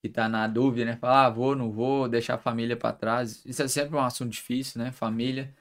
que 0.00 0.08
está 0.08 0.28
na 0.28 0.46
dúvida, 0.46 0.84
né, 0.86 0.96
falar, 0.96 1.26
ah, 1.26 1.30
vou, 1.30 1.56
não 1.56 1.70
vou, 1.70 2.08
deixar 2.08 2.34
a 2.34 2.38
família 2.38 2.76
para 2.76 2.92
trás. 2.92 3.44
Isso 3.44 3.62
é 3.62 3.68
sempre 3.68 3.96
um 3.96 4.00
assunto 4.00 4.30
difícil, 4.30 4.80
né, 4.82 4.92
família. 4.92 5.54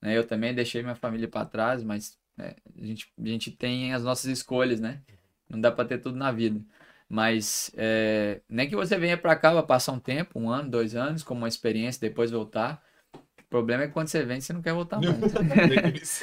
Né, 0.00 0.16
eu 0.16 0.26
também 0.26 0.54
deixei 0.54 0.82
minha 0.82 0.94
família 0.94 1.28
para 1.28 1.46
trás, 1.46 1.82
mas 1.84 2.18
né, 2.36 2.54
a, 2.78 2.86
gente, 2.86 3.12
a 3.18 3.26
gente 3.28 3.50
tem 3.50 3.92
as 3.94 4.02
nossas 4.04 4.30
escolhas, 4.30 4.80
né? 4.80 5.02
Não 5.48 5.60
dá 5.60 5.70
para 5.72 5.84
ter 5.84 5.98
tudo 5.98 6.16
na 6.16 6.32
vida. 6.32 6.60
Mas 7.08 7.72
é, 7.76 8.40
nem 8.48 8.68
que 8.68 8.76
você 8.76 8.96
venha 8.96 9.18
para 9.18 9.34
cá 9.36 9.50
para 9.52 9.62
passar 9.64 9.92
um 9.92 9.98
tempo, 9.98 10.38
um 10.38 10.48
ano, 10.48 10.70
dois 10.70 10.94
anos, 10.94 11.22
como 11.24 11.40
uma 11.40 11.48
experiência, 11.48 12.00
depois 12.00 12.30
voltar. 12.30 12.82
O 13.50 13.58
problema 13.58 13.82
é 13.82 13.86
que 13.88 13.92
quando 13.92 14.06
você 14.06 14.24
vem, 14.24 14.40
você 14.40 14.52
não 14.52 14.62
quer 14.62 14.72
voltar 14.72 15.00
mais. 15.00 15.18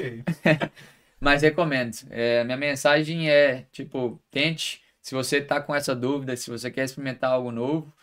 Mas 1.19 1.41
recomendo. 1.41 1.93
É, 2.09 2.41
minha 2.45 2.55
mensagem 2.55 3.29
é, 3.29 3.65
tipo, 3.69 4.17
tente. 4.31 4.81
Se 5.01 5.13
você 5.13 5.39
está 5.39 5.59
com 5.59 5.75
essa 5.75 5.93
dúvida, 5.93 6.37
se 6.37 6.49
você 6.49 6.71
quer 6.71 6.85
experimentar 6.85 7.31
algo 7.31 7.51
novo, 7.51 7.93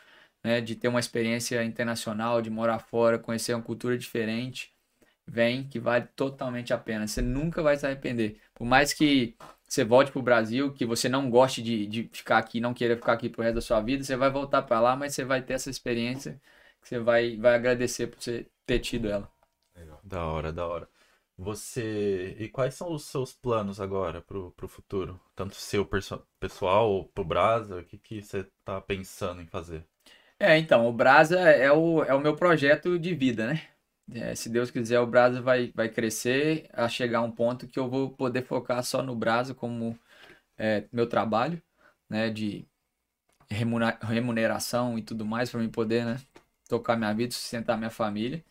né, 0.43 0.61
de 0.61 0.77
ter 0.77 0.89
uma 0.89 1.01
experiência 1.01 1.65
internacional, 1.65 2.43
de 2.43 2.51
morar 2.51 2.79
fora, 2.79 3.19
conhecer 3.19 3.55
uma 3.55 3.63
cultura 3.63 3.97
diferente, 3.97 4.75
vem 5.27 5.67
que 5.67 5.79
vale 5.79 6.07
totalmente 6.15 6.75
a 6.75 6.79
pena. 6.79 7.07
Você 7.07 7.23
nunca 7.23 7.63
vai 7.63 7.79
se 7.79 7.87
arrepender. 7.87 8.39
Por 8.55 8.67
mais 8.67 8.93
que 8.93 9.35
você 9.67 9.85
volte 9.85 10.13
para 10.13 10.21
o 10.21 10.23
Brasil, 10.23 10.71
que 10.73 10.85
você 10.85 11.09
não 11.09 11.31
goste 11.31 11.63
de, 11.63 11.87
de 11.87 12.11
ficar 12.13 12.37
aqui, 12.39 12.61
não 12.61 12.75
queira 12.75 12.95
ficar 12.95 13.15
aqui 13.15 13.31
pro 13.31 13.43
resto 13.43 13.55
da 13.55 13.61
sua 13.63 13.81
vida, 13.81 14.05
você 14.05 14.17
vai 14.17 14.31
voltar 14.31 14.63
para 14.63 14.81
lá, 14.81 14.95
mas 14.97 15.15
você 15.15 15.25
vai 15.25 15.41
ter 15.41 15.55
essa 15.55 15.71
experiência 15.71 16.39
que 16.83 16.89
você 16.89 16.99
vai, 16.99 17.37
vai 17.39 17.55
agradecer 17.55 18.09
por 18.09 18.21
você 18.23 18.47
ter 18.67 18.79
tido 18.81 19.09
ela. 19.09 19.31
Legal. 19.77 20.01
Da 20.03 20.25
hora, 20.25 20.53
da 20.53 20.67
hora. 20.67 20.89
Você. 21.37 22.37
E 22.39 22.49
quais 22.49 22.75
são 22.75 22.93
os 22.93 23.05
seus 23.07 23.33
planos 23.33 23.81
agora 23.81 24.21
pro, 24.23 24.53
pro 24.53 24.69
futuro? 24.69 25.21
Tanto 25.35 25.57
seu 25.57 25.89
pessoal 26.39 26.91
ou 26.91 27.05
pro 27.09 27.25
Brasa? 27.25 27.79
O 27.79 27.85
que, 27.85 27.99
que 27.99 28.23
você 28.23 28.47
tá 28.65 28.81
pensando 28.81 29.43
em 29.43 29.47
fazer? 29.47 29.85
É, 30.39 30.59
então, 30.59 30.87
o 30.87 30.93
Brasa 30.93 31.41
é 31.41 31.73
o, 31.73 32.03
é 32.05 32.15
o 32.15 32.21
meu 32.21 32.37
projeto 32.37 32.99
de 32.99 33.15
vida, 33.15 33.47
né? 33.47 33.63
É, 34.13 34.35
se 34.35 34.49
Deus 34.51 34.71
quiser, 34.71 35.01
o 35.01 35.07
Brasa 35.07 35.41
vai, 35.41 35.73
vai 35.75 35.89
crescer 35.89 36.69
a 36.73 36.89
chegar 36.89 37.21
a 37.21 37.23
um 37.23 37.31
ponto 37.31 37.67
que 37.67 37.79
eu 37.79 37.89
vou 37.89 38.11
poder 38.11 38.43
focar 38.43 38.83
só 38.85 39.03
no 39.03 39.17
Brasa 39.17 39.55
como 39.55 39.99
é, 40.59 40.85
meu 40.93 41.09
trabalho, 41.09 41.63
né, 42.09 42.31
de 42.31 42.67
remuneração 44.03 44.99
e 44.99 45.03
tudo 45.03 45.25
mais 45.25 45.51
para 45.51 45.61
mim 45.61 45.71
poder, 45.71 46.05
né, 46.05 46.21
tocar 46.69 46.97
minha 46.97 47.13
vida, 47.15 47.33
sustentar 47.33 47.79
minha 47.79 47.91
família. 47.91 48.45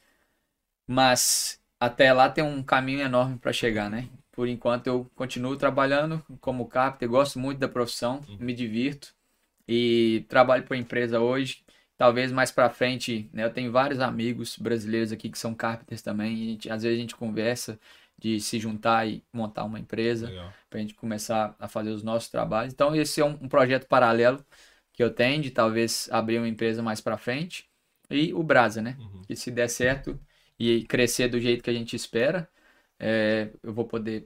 Mas 0.88 1.61
até 1.80 2.11
lá 2.14 2.30
tem 2.30 2.43
um 2.43 2.61
caminho 2.64 3.01
enorme 3.01 3.38
para 3.38 3.53
chegar, 3.53 3.89
né? 3.89 4.10
Por 4.31 4.47
enquanto 4.47 4.88
eu 4.88 5.10
continuo 5.15 5.55
trabalhando 5.55 6.23
como 6.41 6.68
carpenter, 6.68 7.10
gosto 7.10 7.39
muito 7.39 7.60
da 7.60 7.68
profissão, 7.68 8.22
uhum. 8.27 8.38
me 8.39 8.53
divirto 8.53 9.14
e 9.68 10.26
trabalho 10.27 10.64
para 10.64 10.76
empresa 10.76 11.19
hoje 11.19 11.64
talvez 11.97 12.31
mais 12.31 12.51
para 12.51 12.69
frente, 12.69 13.30
né, 13.31 13.45
eu 13.45 13.49
tenho 13.49 13.72
vários 13.72 13.99
amigos 13.99 14.57
brasileiros 14.57 15.11
aqui 15.11 15.30
que 15.30 15.38
são 15.38 15.53
carpenters 15.53 16.01
também, 16.01 16.35
e 16.35 16.49
gente, 16.49 16.69
às 16.69 16.84
vezes 16.84 16.97
a 16.97 17.01
gente 17.01 17.15
conversa 17.15 17.80
de 18.18 18.39
se 18.39 18.60
juntar 18.60 19.07
e 19.07 19.23
montar 19.31 19.64
uma 19.64 19.80
empresa 19.80 20.27
para 20.69 20.80
a 20.80 20.81
gente 20.81 20.93
começar 20.93 21.55
a 21.60 21.68
fazer 21.68 21.91
os 21.91 22.03
nossos 22.03 22.30
trabalhos. 22.30 22.73
Então 22.73 22.95
esse 22.95 23.22
é 23.22 23.26
um, 23.26 23.38
um, 23.41 23.49
projeto 23.49 23.88
paralelo 23.88 24.43
que 24.91 25.03
eu 25.03 25.10
tenho 25.10 25.41
de 25.41 25.49
talvez 25.49 26.07
abrir 26.11 26.38
uma 26.38 26.47
empresa 26.47 26.81
mais 26.84 27.01
para 27.01 27.18
frente 27.18 27.69
e 28.10 28.34
o 28.34 28.43
Brasa, 28.43 28.81
né? 28.81 28.95
Uhum. 28.99 29.22
Que 29.23 29.35
se 29.35 29.49
der 29.49 29.68
certo 29.69 30.19
e 30.60 30.86
crescer 30.86 31.28
do 31.28 31.40
jeito 31.40 31.64
que 31.64 31.70
a 31.70 31.74
gente 31.74 31.96
espera, 31.96 32.50
é, 33.00 33.50
eu 33.62 33.74
vou 33.74 33.86
poder 33.86 34.24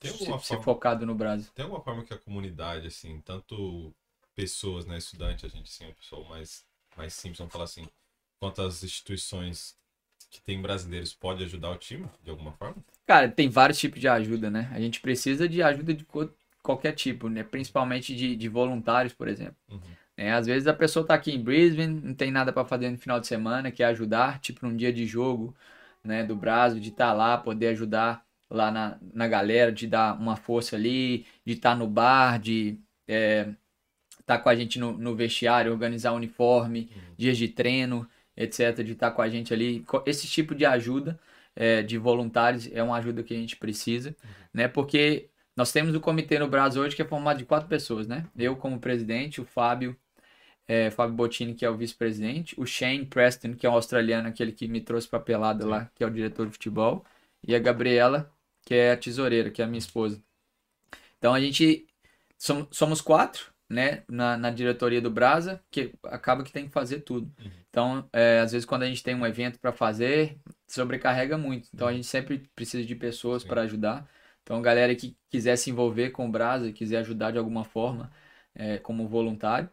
ser, 0.00 0.12
forma, 0.24 0.38
ser 0.40 0.60
focado 0.62 1.06
no 1.06 1.14
Brasa. 1.14 1.50
Tem 1.54 1.64
alguma 1.64 1.82
forma 1.82 2.04
que 2.04 2.12
a 2.12 2.18
comunidade, 2.18 2.86
assim, 2.86 3.20
tanto 3.20 3.94
pessoas, 4.34 4.86
né, 4.86 4.98
estudante, 4.98 5.46
a 5.46 5.48
gente 5.48 5.70
assim, 5.70 5.90
o 5.90 5.94
pessoal 5.94 6.24
mais 6.24 6.64
mais 6.96 7.14
simples, 7.14 7.38
vamos 7.38 7.52
falar 7.52 7.64
assim, 7.64 7.88
quantas 8.38 8.82
instituições 8.82 9.76
que 10.30 10.40
tem 10.40 10.60
brasileiros 10.60 11.12
pode 11.12 11.42
ajudar 11.44 11.70
o 11.70 11.76
time 11.76 12.08
de 12.22 12.30
alguma 12.30 12.52
forma? 12.52 12.76
Cara, 13.06 13.30
tem 13.30 13.48
vários 13.48 13.78
tipos 13.78 14.00
de 14.00 14.08
ajuda, 14.08 14.50
né? 14.50 14.70
A 14.72 14.80
gente 14.80 15.00
precisa 15.00 15.48
de 15.48 15.62
ajuda 15.62 15.94
de 15.94 16.06
qualquer 16.62 16.92
tipo, 16.92 17.28
né? 17.28 17.42
Principalmente 17.42 18.14
de, 18.14 18.36
de 18.36 18.48
voluntários, 18.48 19.12
por 19.12 19.28
exemplo. 19.28 19.56
Uhum. 19.70 19.80
É, 20.16 20.32
às 20.32 20.46
vezes 20.46 20.66
a 20.68 20.74
pessoa 20.74 21.06
tá 21.06 21.14
aqui 21.14 21.32
em 21.32 21.42
Brisbane, 21.42 22.00
não 22.02 22.14
tem 22.14 22.30
nada 22.30 22.52
para 22.52 22.64
fazer 22.64 22.90
no 22.90 22.98
final 22.98 23.18
de 23.18 23.26
semana, 23.26 23.70
quer 23.70 23.84
ajudar, 23.86 24.40
tipo 24.40 24.66
num 24.66 24.76
dia 24.76 24.92
de 24.92 25.06
jogo, 25.06 25.54
né, 26.04 26.22
do 26.24 26.36
Brasil, 26.36 26.80
de 26.80 26.90
estar 26.90 27.08
tá 27.08 27.12
lá, 27.12 27.38
poder 27.38 27.68
ajudar 27.68 28.24
lá 28.50 28.70
na, 28.70 28.98
na 29.14 29.26
galera, 29.26 29.72
de 29.72 29.86
dar 29.86 30.18
uma 30.18 30.36
força 30.36 30.76
ali, 30.76 31.26
de 31.44 31.54
estar 31.54 31.70
tá 31.70 31.76
no 31.76 31.86
bar, 31.86 32.38
de 32.38 32.78
é, 33.08 33.48
estar 34.20 34.36
tá 34.36 34.38
com 34.38 34.48
a 34.48 34.54
gente 34.54 34.78
no, 34.78 34.92
no 34.92 35.14
vestiário, 35.14 35.72
organizar 35.72 36.12
uniforme, 36.12 36.90
uhum. 36.94 37.14
dias 37.16 37.38
de 37.38 37.48
treino, 37.48 38.06
etc. 38.36 38.82
De 38.84 38.92
estar 38.92 39.10
tá 39.10 39.16
com 39.16 39.22
a 39.22 39.28
gente 39.28 39.52
ali. 39.54 39.84
Esse 40.06 40.26
tipo 40.26 40.54
de 40.54 40.66
ajuda 40.66 41.18
é, 41.56 41.82
de 41.82 41.98
voluntários 41.98 42.68
é 42.72 42.82
uma 42.82 42.96
ajuda 42.96 43.22
que 43.22 43.34
a 43.34 43.38
gente 43.38 43.56
precisa, 43.56 44.10
uhum. 44.10 44.30
né? 44.52 44.68
Porque 44.68 45.28
nós 45.56 45.72
temos 45.72 45.94
o 45.94 46.00
comitê 46.00 46.38
no 46.38 46.48
Brasil 46.48 46.82
hoje 46.82 46.96
que 46.96 47.02
é 47.02 47.04
formado 47.06 47.38
de 47.38 47.44
quatro 47.44 47.68
pessoas, 47.68 48.06
né? 48.06 48.26
Eu 48.36 48.56
como 48.56 48.78
presidente, 48.78 49.40
o 49.40 49.44
Fábio, 49.44 49.96
é, 50.66 50.90
Fábio 50.90 51.14
Bottini, 51.14 51.54
que 51.54 51.64
é 51.64 51.70
o 51.70 51.76
vice-presidente, 51.76 52.54
o 52.58 52.66
Shane 52.66 53.06
Preston, 53.06 53.54
que 53.54 53.66
é 53.66 53.70
um 53.70 53.74
australiano, 53.74 54.28
aquele 54.28 54.52
que 54.52 54.68
me 54.68 54.80
trouxe 54.80 55.08
para 55.08 55.20
pelada 55.20 55.66
lá, 55.66 55.90
que 55.94 56.04
é 56.04 56.06
o 56.06 56.10
diretor 56.10 56.46
de 56.46 56.52
futebol, 56.52 57.04
e 57.46 57.54
a 57.54 57.58
Gabriela, 57.58 58.30
que 58.64 58.74
é 58.74 58.92
a 58.92 58.96
tesoureira, 58.96 59.50
que 59.50 59.60
é 59.60 59.64
a 59.64 59.68
minha 59.68 59.78
esposa. 59.78 60.22
Então 61.18 61.34
a 61.34 61.40
gente 61.40 61.86
somos, 62.38 62.68
somos 62.70 63.00
quatro, 63.00 63.52
né, 63.72 64.02
na, 64.08 64.36
na, 64.36 64.50
diretoria 64.50 65.00
do 65.00 65.10
Brasa, 65.10 65.62
que 65.70 65.94
acaba 66.04 66.44
que 66.44 66.52
tem 66.52 66.66
que 66.66 66.72
fazer 66.72 67.00
tudo. 67.00 67.32
Uhum. 67.40 67.50
Então, 67.70 68.08
é, 68.12 68.40
às 68.40 68.52
vezes, 68.52 68.66
quando 68.66 68.82
a 68.82 68.86
gente 68.86 69.02
tem 69.02 69.14
um 69.14 69.26
evento 69.26 69.58
para 69.58 69.72
fazer, 69.72 70.38
sobrecarrega 70.68 71.38
muito. 71.38 71.70
Então, 71.72 71.88
a 71.88 71.92
gente 71.92 72.06
sempre 72.06 72.50
precisa 72.54 72.84
de 72.86 72.94
pessoas 72.94 73.42
para 73.42 73.62
ajudar. 73.62 74.06
Então, 74.42 74.60
galera 74.60 74.94
que 74.94 75.16
quiser 75.30 75.56
se 75.56 75.70
envolver 75.70 76.10
com 76.10 76.28
o 76.28 76.30
Brasa, 76.30 76.70
quiser 76.70 76.98
ajudar 76.98 77.30
de 77.30 77.38
alguma 77.38 77.64
forma, 77.64 78.12
é, 78.54 78.76
como 78.78 79.08
voluntário. 79.08 79.70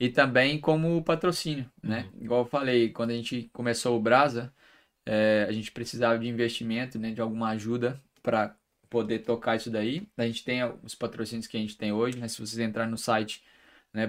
E 0.00 0.08
também 0.08 0.58
como 0.58 1.04
patrocínio, 1.04 1.70
né? 1.82 2.08
Uhum. 2.14 2.24
Igual 2.24 2.40
eu 2.40 2.46
falei, 2.46 2.88
quando 2.88 3.10
a 3.10 3.14
gente 3.14 3.50
começou 3.52 3.98
o 3.98 4.00
Brasa, 4.00 4.50
é, 5.04 5.44
a 5.46 5.52
gente 5.52 5.70
precisava 5.70 6.18
de 6.18 6.26
investimento, 6.26 6.98
né, 6.98 7.10
de 7.12 7.20
alguma 7.20 7.50
ajuda 7.50 8.02
para 8.22 8.56
poder 8.88 9.20
tocar 9.20 9.56
isso 9.56 9.70
daí. 9.70 10.08
A 10.16 10.24
gente 10.24 10.42
tem 10.42 10.60
os 10.82 10.94
patrocínios 10.94 11.46
que 11.46 11.56
a 11.56 11.60
gente 11.60 11.76
tem 11.76 11.92
hoje, 11.92 12.18
né? 12.18 12.28
Se 12.28 12.38
vocês 12.38 12.58
entrarem 12.58 12.90
no 12.90 12.96
site 12.96 13.44
né, 13.92 14.06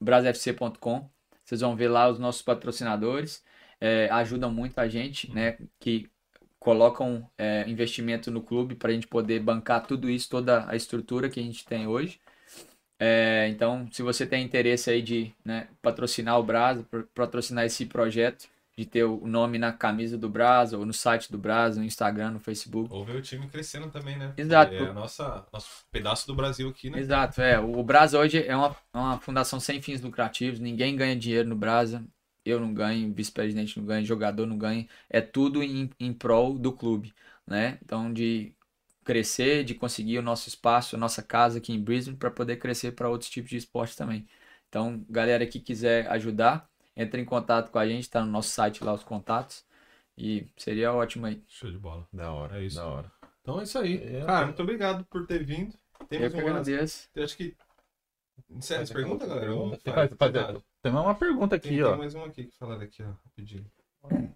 brasafc.com, 0.00 1.10
vocês 1.44 1.60
vão 1.60 1.76
ver 1.76 1.88
lá 1.88 2.08
os 2.08 2.18
nossos 2.18 2.42
patrocinadores. 2.42 3.44
É, 3.78 4.08
ajudam 4.10 4.50
muito 4.50 4.78
a 4.78 4.88
gente, 4.88 5.30
né? 5.32 5.58
Que 5.78 6.10
colocam 6.58 7.28
é, 7.38 7.68
investimento 7.68 8.30
no 8.30 8.42
clube 8.42 8.74
para 8.74 8.90
a 8.90 8.94
gente 8.94 9.06
poder 9.06 9.40
bancar 9.40 9.86
tudo 9.86 10.08
isso, 10.08 10.30
toda 10.30 10.68
a 10.68 10.76
estrutura 10.76 11.28
que 11.28 11.40
a 11.40 11.42
gente 11.42 11.64
tem 11.66 11.86
hoje. 11.86 12.20
É, 13.02 13.48
então, 13.48 13.88
se 13.90 14.02
você 14.02 14.26
tem 14.26 14.44
interesse 14.44 14.90
aí 14.90 15.00
de 15.00 15.32
né, 15.42 15.68
patrocinar 15.80 16.38
o 16.38 16.42
Brasa, 16.42 16.86
patrocinar 17.14 17.64
esse 17.64 17.86
projeto, 17.86 18.46
de 18.76 18.86
ter 18.86 19.04
o 19.04 19.26
nome 19.26 19.58
na 19.58 19.72
camisa 19.72 20.16
do 20.16 20.28
Brasa, 20.28 20.76
ou 20.78 20.86
no 20.86 20.92
site 20.92 21.30
do 21.30 21.38
Brasa, 21.38 21.80
no 21.80 21.86
Instagram, 21.86 22.32
no 22.32 22.40
Facebook. 22.40 22.92
Ou 22.92 23.04
ver 23.04 23.16
o 23.16 23.22
time 23.22 23.46
crescendo 23.48 23.90
também, 23.90 24.16
né? 24.18 24.32
Exato. 24.36 24.70
Porque 24.70 24.84
É 24.84 24.88
a 24.88 24.92
nossa, 24.92 25.46
nosso 25.52 25.68
pedaço 25.90 26.26
do 26.26 26.34
Brasil 26.34 26.68
aqui, 26.68 26.90
né? 26.90 26.98
Exato, 26.98 27.40
é. 27.40 27.58
O 27.58 27.82
Brasa 27.82 28.18
hoje 28.18 28.42
é 28.42 28.54
uma, 28.54 28.76
uma 28.92 29.18
fundação 29.18 29.58
sem 29.58 29.82
fins 29.82 30.00
lucrativos, 30.00 30.60
ninguém 30.60 30.96
ganha 30.96 31.16
dinheiro 31.16 31.48
no 31.48 31.56
Brasa. 31.56 32.04
Eu 32.44 32.58
não 32.58 32.72
ganho, 32.72 33.12
vice-presidente 33.12 33.78
não 33.78 33.84
ganha, 33.84 34.04
jogador 34.04 34.46
não 34.46 34.56
ganha. 34.56 34.86
É 35.10 35.20
tudo 35.20 35.62
em, 35.62 35.90
em 36.00 36.12
prol 36.12 36.58
do 36.58 36.72
clube, 36.72 37.12
né? 37.46 37.78
Então, 37.82 38.10
de 38.12 38.54
crescer, 39.10 39.64
de 39.64 39.74
conseguir 39.74 40.18
o 40.18 40.22
nosso 40.22 40.48
espaço, 40.48 40.94
a 40.94 40.98
nossa 40.98 41.20
casa 41.22 41.58
aqui 41.58 41.72
em 41.72 41.82
Brisbane, 41.82 42.16
para 42.16 42.30
poder 42.30 42.58
crescer 42.58 42.92
para 42.92 43.08
outros 43.08 43.28
tipos 43.28 43.50
de 43.50 43.56
esporte 43.56 43.96
também. 43.96 44.24
Então, 44.68 45.04
galera 45.10 45.44
que 45.46 45.58
quiser 45.58 46.06
ajudar, 46.12 46.68
entre 46.96 47.20
em 47.20 47.24
contato 47.24 47.70
com 47.72 47.78
a 47.78 47.86
gente, 47.88 48.08
tá 48.08 48.24
no 48.24 48.30
nosso 48.30 48.50
site 48.50 48.84
lá 48.84 48.92
os 48.92 49.02
contatos. 49.02 49.64
E 50.16 50.46
seria 50.56 50.92
ótimo 50.92 51.26
aí. 51.26 51.42
Show 51.48 51.70
de 51.72 51.78
bola. 51.78 52.06
Da 52.12 52.30
hora, 52.32 52.60
É 52.60 52.66
isso. 52.66 52.76
da 52.76 52.86
hora. 52.86 53.10
Então 53.40 53.58
é 53.58 53.64
isso 53.64 53.78
aí. 53.78 53.96
É. 54.16 54.24
Cara, 54.24 54.46
muito 54.46 54.62
obrigado 54.62 55.04
por 55.06 55.26
ter 55.26 55.42
vindo. 55.44 55.74
Eu 55.98 56.06
Temos 56.06 56.32
que 56.34 56.40
uma... 56.40 56.50
agradeço. 56.50 57.08
Eu 57.14 57.24
acho 57.24 57.36
que... 57.36 57.56
Encerra 58.48 58.82
essa 58.82 58.92
Faz 58.92 59.04
a 59.04 59.08
pergunta, 59.08 59.26
galera? 59.26 59.54
Ou 59.54 59.70
Faz- 59.70 60.10
faz- 60.16 60.32
faz-? 60.32 60.62
Tem 60.82 60.92
uma 60.92 61.14
pergunta 61.14 61.58
Tem, 61.58 61.70
aqui, 61.72 61.82
tem 61.82 61.92
ó. 61.92 61.96
mais 61.96 62.14
uma 62.14 62.26
aqui 62.26 62.44
que 62.44 62.56
falaram 62.56 62.82
aqui, 62.82 63.02
ó. 63.02 63.10
Rapidinho. 63.24 63.66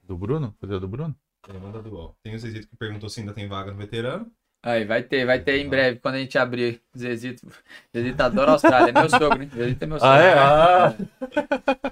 Do 0.02 0.16
Bruno? 0.16 0.54
Fazer 0.60 0.74
a 0.74 0.78
do 0.78 0.88
Bruno? 0.88 1.14
É, 1.48 1.52
manda 1.52 1.82
do. 1.82 2.14
Tem 2.22 2.34
o 2.34 2.38
Zezito 2.38 2.68
que 2.68 2.76
perguntou 2.76 3.08
se 3.08 3.20
ainda 3.20 3.32
tem 3.34 3.46
vaga 3.48 3.70
no 3.70 3.76
veterano. 3.78 4.30
Aí, 4.64 4.86
vai 4.86 5.02
ter, 5.02 5.26
vai 5.26 5.38
ter 5.38 5.58
em 5.58 5.68
breve, 5.68 5.98
quando 6.00 6.14
a 6.14 6.18
gente 6.18 6.38
abrir. 6.38 6.80
Zezito. 6.96 7.46
Zezito 7.94 8.22
adora 8.22 8.52
a 8.52 8.54
Austrália, 8.54 8.90
é 8.90 8.98
meu 8.98 9.10
sogro, 9.10 9.42
hein? 9.42 9.50
Zezito 9.54 9.84
é 9.84 9.86
meu 9.86 10.00
sogro. 10.00 10.14
Ah, 10.14 10.22
é? 10.22 10.32
Ah. 10.38 10.94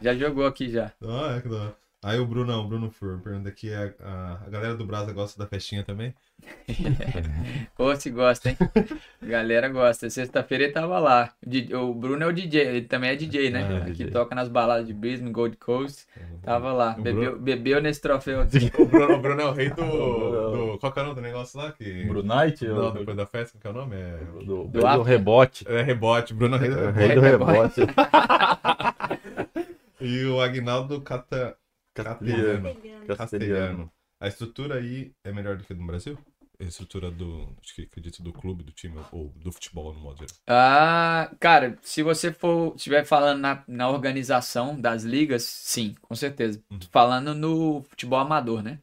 Já 0.01 0.15
jogou 0.15 0.47
aqui 0.47 0.71
já. 0.71 0.91
Ah, 1.03 1.37
é 1.37 1.41
que 1.43 1.49
da 1.51 1.57
hora. 1.57 1.77
Aí 2.05 2.19
o 2.19 2.27
Bruno, 2.27 2.53
o 2.59 2.67
Bruno 2.67 2.91
Fur 2.91 3.21
pergunta 3.21 3.49
aqui, 3.49 3.73
a, 3.73 3.93
a, 4.03 4.33
a 4.45 4.51
galera 4.51 4.75
do 4.75 4.85
Brasa 4.85 5.13
gosta 5.13 5.39
da 5.39 5.49
festinha 5.49 5.85
também? 5.85 6.13
Ô, 7.79 7.95
se 7.95 8.11
gosta, 8.11 8.51
hein? 8.51 8.57
Galera 9.23 9.69
gosta. 9.69 10.11
Sexta-feira 10.11 10.65
ele 10.65 10.73
tava 10.73 10.99
lá. 10.99 11.33
O 11.81 11.95
Bruno 11.95 12.25
é 12.25 12.27
o 12.27 12.33
DJ, 12.33 12.61
ele 12.63 12.83
também 12.83 13.11
é 13.11 13.15
DJ, 13.15 13.51
né? 13.51 13.63
Ah, 13.63 13.77
Aqui 13.85 13.93
DJ. 13.93 14.11
toca 14.11 14.35
nas 14.35 14.49
baladas 14.49 14.89
de 14.89 14.93
Brisbane, 14.93 15.31
Gold 15.31 15.57
Coast. 15.59 16.05
Tava 16.43 16.73
lá. 16.73 16.95
Bebeu, 16.95 17.15
Bruno- 17.15 17.39
bebeu 17.39 17.81
nesse 17.81 18.01
troféu 18.01 18.41
aqui. 18.43 18.73
O 18.77 18.85
Bruno, 18.85 19.15
o 19.15 19.21
Bruno 19.21 19.41
é 19.41 19.45
o 19.45 19.53
rei 19.53 19.71
do, 19.71 19.77
do... 20.73 20.79
Qual 20.81 20.93
que 20.93 20.99
é 20.99 21.03
o 21.03 21.05
nome 21.05 21.15
do 21.17 21.23
negócio 21.23 21.57
lá? 21.57 21.71
Que... 21.71 22.05
Brunite? 22.07 22.67
Não, 22.67 22.91
do, 22.91 22.99
depois 22.99 23.17
da 23.17 23.27
festa, 23.27 23.57
qual 23.61 23.61
que 23.61 23.67
é 23.69 23.71
o 23.71 23.85
nome? 23.85 23.97
É... 23.97 24.19
do, 24.45 24.65
do, 24.65 24.81
Do 24.81 25.03
rebote. 25.03 25.65
É 25.69 25.83
rebote, 25.83 26.35
Bruno 26.35 26.57
é 26.57 26.59
o 26.59 26.61
rei 26.61 26.71
do 26.71 26.79
É, 26.81 26.87
rebote. 26.87 26.99
Rei 27.07 27.15
do 27.15 27.21
rebote. 27.21 27.81
E 30.01 30.25
o 30.25 30.41
Agnaldo 30.41 31.01
Cata... 31.01 31.57
Castelhano. 31.95 32.75
Castelhano. 32.75 33.17
Castelhano. 33.17 33.93
A 34.21 34.29
estrutura 34.29 34.77
aí 34.77 35.13
é 35.25 35.33
melhor 35.33 35.57
do 35.57 35.65
que 35.65 35.75
no 35.75 35.87
Brasil? 35.87 36.17
A 36.61 36.65
estrutura 36.65 37.11
do, 37.11 37.49
acho 37.61 37.75
que 37.75 37.83
acredito, 37.83 38.23
do 38.23 38.33
clube, 38.33 38.63
do 38.63 38.71
time, 38.71 38.97
ou 39.11 39.33
do 39.35 39.51
futebol 39.51 39.93
no 39.93 39.99
modo 39.99 40.19
geral. 40.19 40.37
Ah, 40.47 41.29
cara, 41.41 41.77
se 41.83 42.05
você 42.05 42.33
for 42.33 42.75
estiver 42.77 43.05
falando 43.05 43.41
na, 43.41 43.65
na 43.67 43.91
organização 43.91 44.81
das 44.81 45.03
ligas, 45.03 45.43
sim, 45.43 45.97
com 46.01 46.15
certeza. 46.15 46.63
Uhum. 46.71 46.79
Falando 46.93 47.35
no 47.35 47.83
futebol 47.89 48.21
amador, 48.21 48.63
né? 48.63 48.79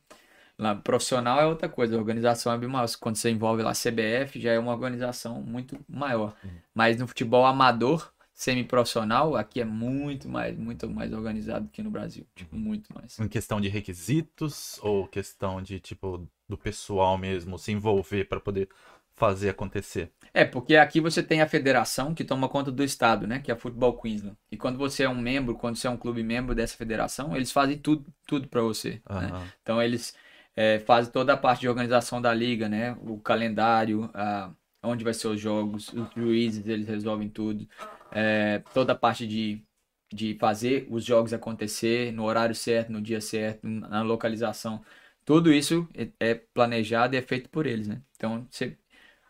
Lá, 0.58 0.76
profissional 0.76 1.40
é 1.40 1.46
outra 1.46 1.70
coisa, 1.70 1.96
a 1.96 2.00
organização 2.00 2.52
é 2.52 2.58
bem 2.58 2.68
maior. 2.68 2.86
Quando 3.00 3.16
você 3.16 3.30
envolve 3.30 3.64
lá 3.64 3.72
a 3.72 3.74
CBF, 3.74 4.42
já 4.42 4.52
é 4.52 4.60
uma 4.60 4.74
organização 4.74 5.42
muito 5.42 5.80
maior. 5.88 6.36
Uhum. 6.44 6.50
Mas 6.76 6.98
no 6.98 7.08
futebol 7.08 7.46
amador, 7.46 8.12
semi-profissional, 8.40 9.36
aqui 9.36 9.60
é 9.60 9.66
muito 9.66 10.30
mais, 10.30 10.58
muito 10.58 10.90
mais 10.90 11.12
organizado 11.12 11.68
que 11.68 11.84
no 11.84 11.92
Brasil. 11.92 12.26
Tipo, 12.34 12.56
Uhum. 12.56 12.62
muito 12.62 12.88
mais. 12.96 13.20
Em 13.20 13.28
questão 13.28 13.60
de 13.60 13.68
requisitos 13.68 14.80
ou 14.82 15.06
questão 15.10 15.62
de, 15.62 15.78
tipo, 15.82 16.26
do 16.48 16.58
pessoal 16.58 17.18
mesmo 17.18 17.60
se 17.60 17.74
envolver 17.74 18.24
para 18.30 18.40
poder 18.40 18.70
fazer 19.14 19.50
acontecer? 19.50 20.14
É, 20.34 20.46
porque 20.46 20.78
aqui 20.78 21.02
você 21.02 21.22
tem 21.22 21.42
a 21.42 21.48
federação 21.50 22.14
que 22.16 22.24
toma 22.24 22.48
conta 22.48 22.72
do 22.72 22.82
estado, 22.82 23.28
né? 23.28 23.40
Que 23.40 23.52
é 23.52 23.54
a 23.54 23.58
Futebol 23.58 24.00
Queensland. 24.00 24.38
E 24.50 24.56
quando 24.56 24.78
você 24.78 25.04
é 25.04 25.10
um 25.10 25.20
membro, 25.20 25.56
quando 25.56 25.76
você 25.76 25.88
é 25.88 25.90
um 25.90 25.98
clube 25.98 26.24
membro 26.24 26.56
dessa 26.56 26.78
federação, 26.78 27.36
eles 27.36 27.52
fazem 27.52 27.78
tudo, 27.78 28.06
tudo 28.26 28.48
para 28.48 28.62
você. 28.62 29.02
né? 29.10 29.52
Então 29.62 29.82
eles 29.82 30.16
é, 30.56 30.80
fazem 30.80 31.12
toda 31.12 31.34
a 31.34 31.38
parte 31.38 31.60
de 31.60 31.68
organização 31.68 32.22
da 32.22 32.34
liga, 32.34 32.70
né? 32.70 32.96
O 33.02 33.20
calendário, 33.20 34.10
a, 34.14 34.50
onde 34.82 35.04
vai 35.04 35.14
ser 35.14 35.28
os 35.28 35.42
jogos, 35.42 35.92
os 35.92 36.08
juízes, 36.16 36.66
eles 36.66 36.88
resolvem 36.88 37.28
tudo. 37.28 37.68
É, 38.12 38.60
toda 38.74 38.94
a 38.94 38.96
parte 38.96 39.28
de, 39.28 39.64
de 40.12 40.36
fazer 40.40 40.88
os 40.90 41.04
jogos 41.06 41.34
acontecer 41.34 42.12
no 42.14 42.24
horário 42.26 42.56
certo, 42.56 42.92
no 42.92 43.02
dia 43.02 43.22
certo, 43.22 43.68
na 43.68 44.02
localização. 44.02 44.84
Tudo 45.26 45.54
isso 45.54 45.88
é, 45.96 46.10
é 46.32 46.36
planejado 46.36 47.16
e 47.16 47.18
é 47.18 47.22
feito 47.22 47.50
por 47.50 47.66
eles, 47.68 47.88
né? 47.88 48.02
Então, 48.16 48.48
você, 48.50 48.78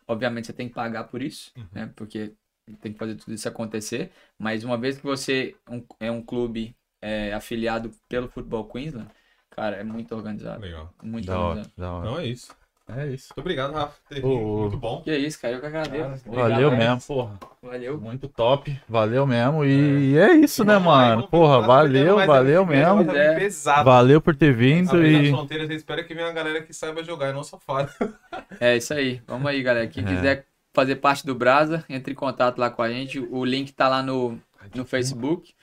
obviamente, 0.07 0.47
você 0.47 0.53
tem 0.53 0.67
que 0.69 0.73
pagar 0.75 1.05
por 1.05 1.21
isso, 1.21 1.53
né? 1.73 1.91
Porque 1.95 2.33
tem 2.81 2.93
que 2.93 2.99
fazer 2.99 3.15
tudo 3.15 3.33
isso 3.33 3.47
acontecer. 3.47 4.11
Mas 4.37 4.63
uma 4.63 4.77
vez 4.77 4.97
que 4.97 5.03
você 5.03 5.55
um- 5.69 5.85
é 5.99 6.11
um 6.11 6.21
clube 6.21 6.75
é, 7.01 7.33
afiliado 7.33 7.91
pelo 8.07 8.29
Futebol 8.29 8.67
Queensland, 8.67 9.09
cara, 9.49 9.77
é 9.77 9.83
muito 9.83 10.13
organizado. 10.15 10.63
Legal. 10.63 10.93
Muito 11.03 11.27
Da 11.27 11.39
hora, 11.39 11.61
organizado. 11.61 11.73
da 11.77 11.91
hora. 11.93 12.07
Então 12.07 12.19
é 12.19 12.27
isso. 12.27 12.55
É 12.97 13.07
isso. 13.07 13.27
Muito 13.29 13.39
obrigado, 13.39 13.71
Rafa, 13.73 13.93
ô. 14.23 14.61
Muito 14.61 14.77
bom. 14.77 15.01
Que 15.03 15.15
isso, 15.15 15.39
cara, 15.39 15.53
eu 15.55 15.59
que 15.61 15.67
agradeço. 15.67 16.23
Obrigado, 16.25 16.49
Valeu 16.51 16.71
né? 16.71 16.77
mesmo, 16.77 17.01
porra. 17.01 17.39
Valeu. 17.61 17.99
Muito 18.01 18.27
top. 18.27 18.79
Valeu 18.89 19.27
mesmo. 19.27 19.63
E 19.63 20.17
é 20.17 20.33
isso, 20.33 20.63
né, 20.63 20.77
mano? 20.79 21.27
Porra, 21.27 21.61
valeu, 21.61 22.25
valeu 22.25 22.63
é 22.63 22.65
mesmo. 22.65 23.11
é 23.11 23.35
pesado. 23.35 23.85
Valeu 23.85 24.19
por 24.19 24.35
ter 24.35 24.53
vindo 24.53 25.05
e. 25.05 25.29
fronteiras, 25.29 25.67
a 25.67 25.71
gente 25.71 25.79
espera 25.79 26.03
que 26.03 26.13
venha 26.15 26.27
uma 26.27 26.33
galera 26.33 26.61
que 26.63 26.73
saiba 26.73 27.03
jogar 27.03 27.29
e 27.29 27.33
não 27.33 27.43
só 27.43 27.57
fala. 27.59 27.89
É 28.59 28.75
isso 28.75 28.93
aí. 28.93 29.21
Vamos 29.27 29.45
aí, 29.47 29.61
galera. 29.61 29.87
Quem 29.87 30.03
É. 30.03 30.07
quiser 30.07 30.45
fazer 30.73 30.95
parte 30.95 31.25
do 31.25 31.35
Brasa, 31.35 31.85
entre 31.87 32.13
em 32.13 32.15
contato 32.15 32.57
lá 32.57 32.69
com 32.71 32.81
a 32.81 32.89
gente. 32.89 33.19
O 33.19 33.45
link 33.45 33.71
tá 33.71 33.87
lá 33.87 34.01
no, 34.01 34.37
no 34.73 34.83
Facebook. 34.85 35.53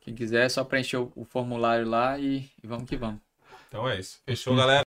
Quem 0.00 0.14
quiser, 0.14 0.46
é 0.46 0.48
só 0.48 0.62
preencher 0.64 0.96
o, 0.98 1.10
o 1.16 1.24
formulário 1.24 1.86
lá 1.88 2.16
e, 2.18 2.48
e 2.62 2.66
vamos 2.66 2.88
que 2.88 2.96
vamos. 2.96 3.20
Então 3.68 3.88
é 3.88 3.98
isso. 4.00 4.18
Fechou, 4.26 4.56
galera. 4.56 4.78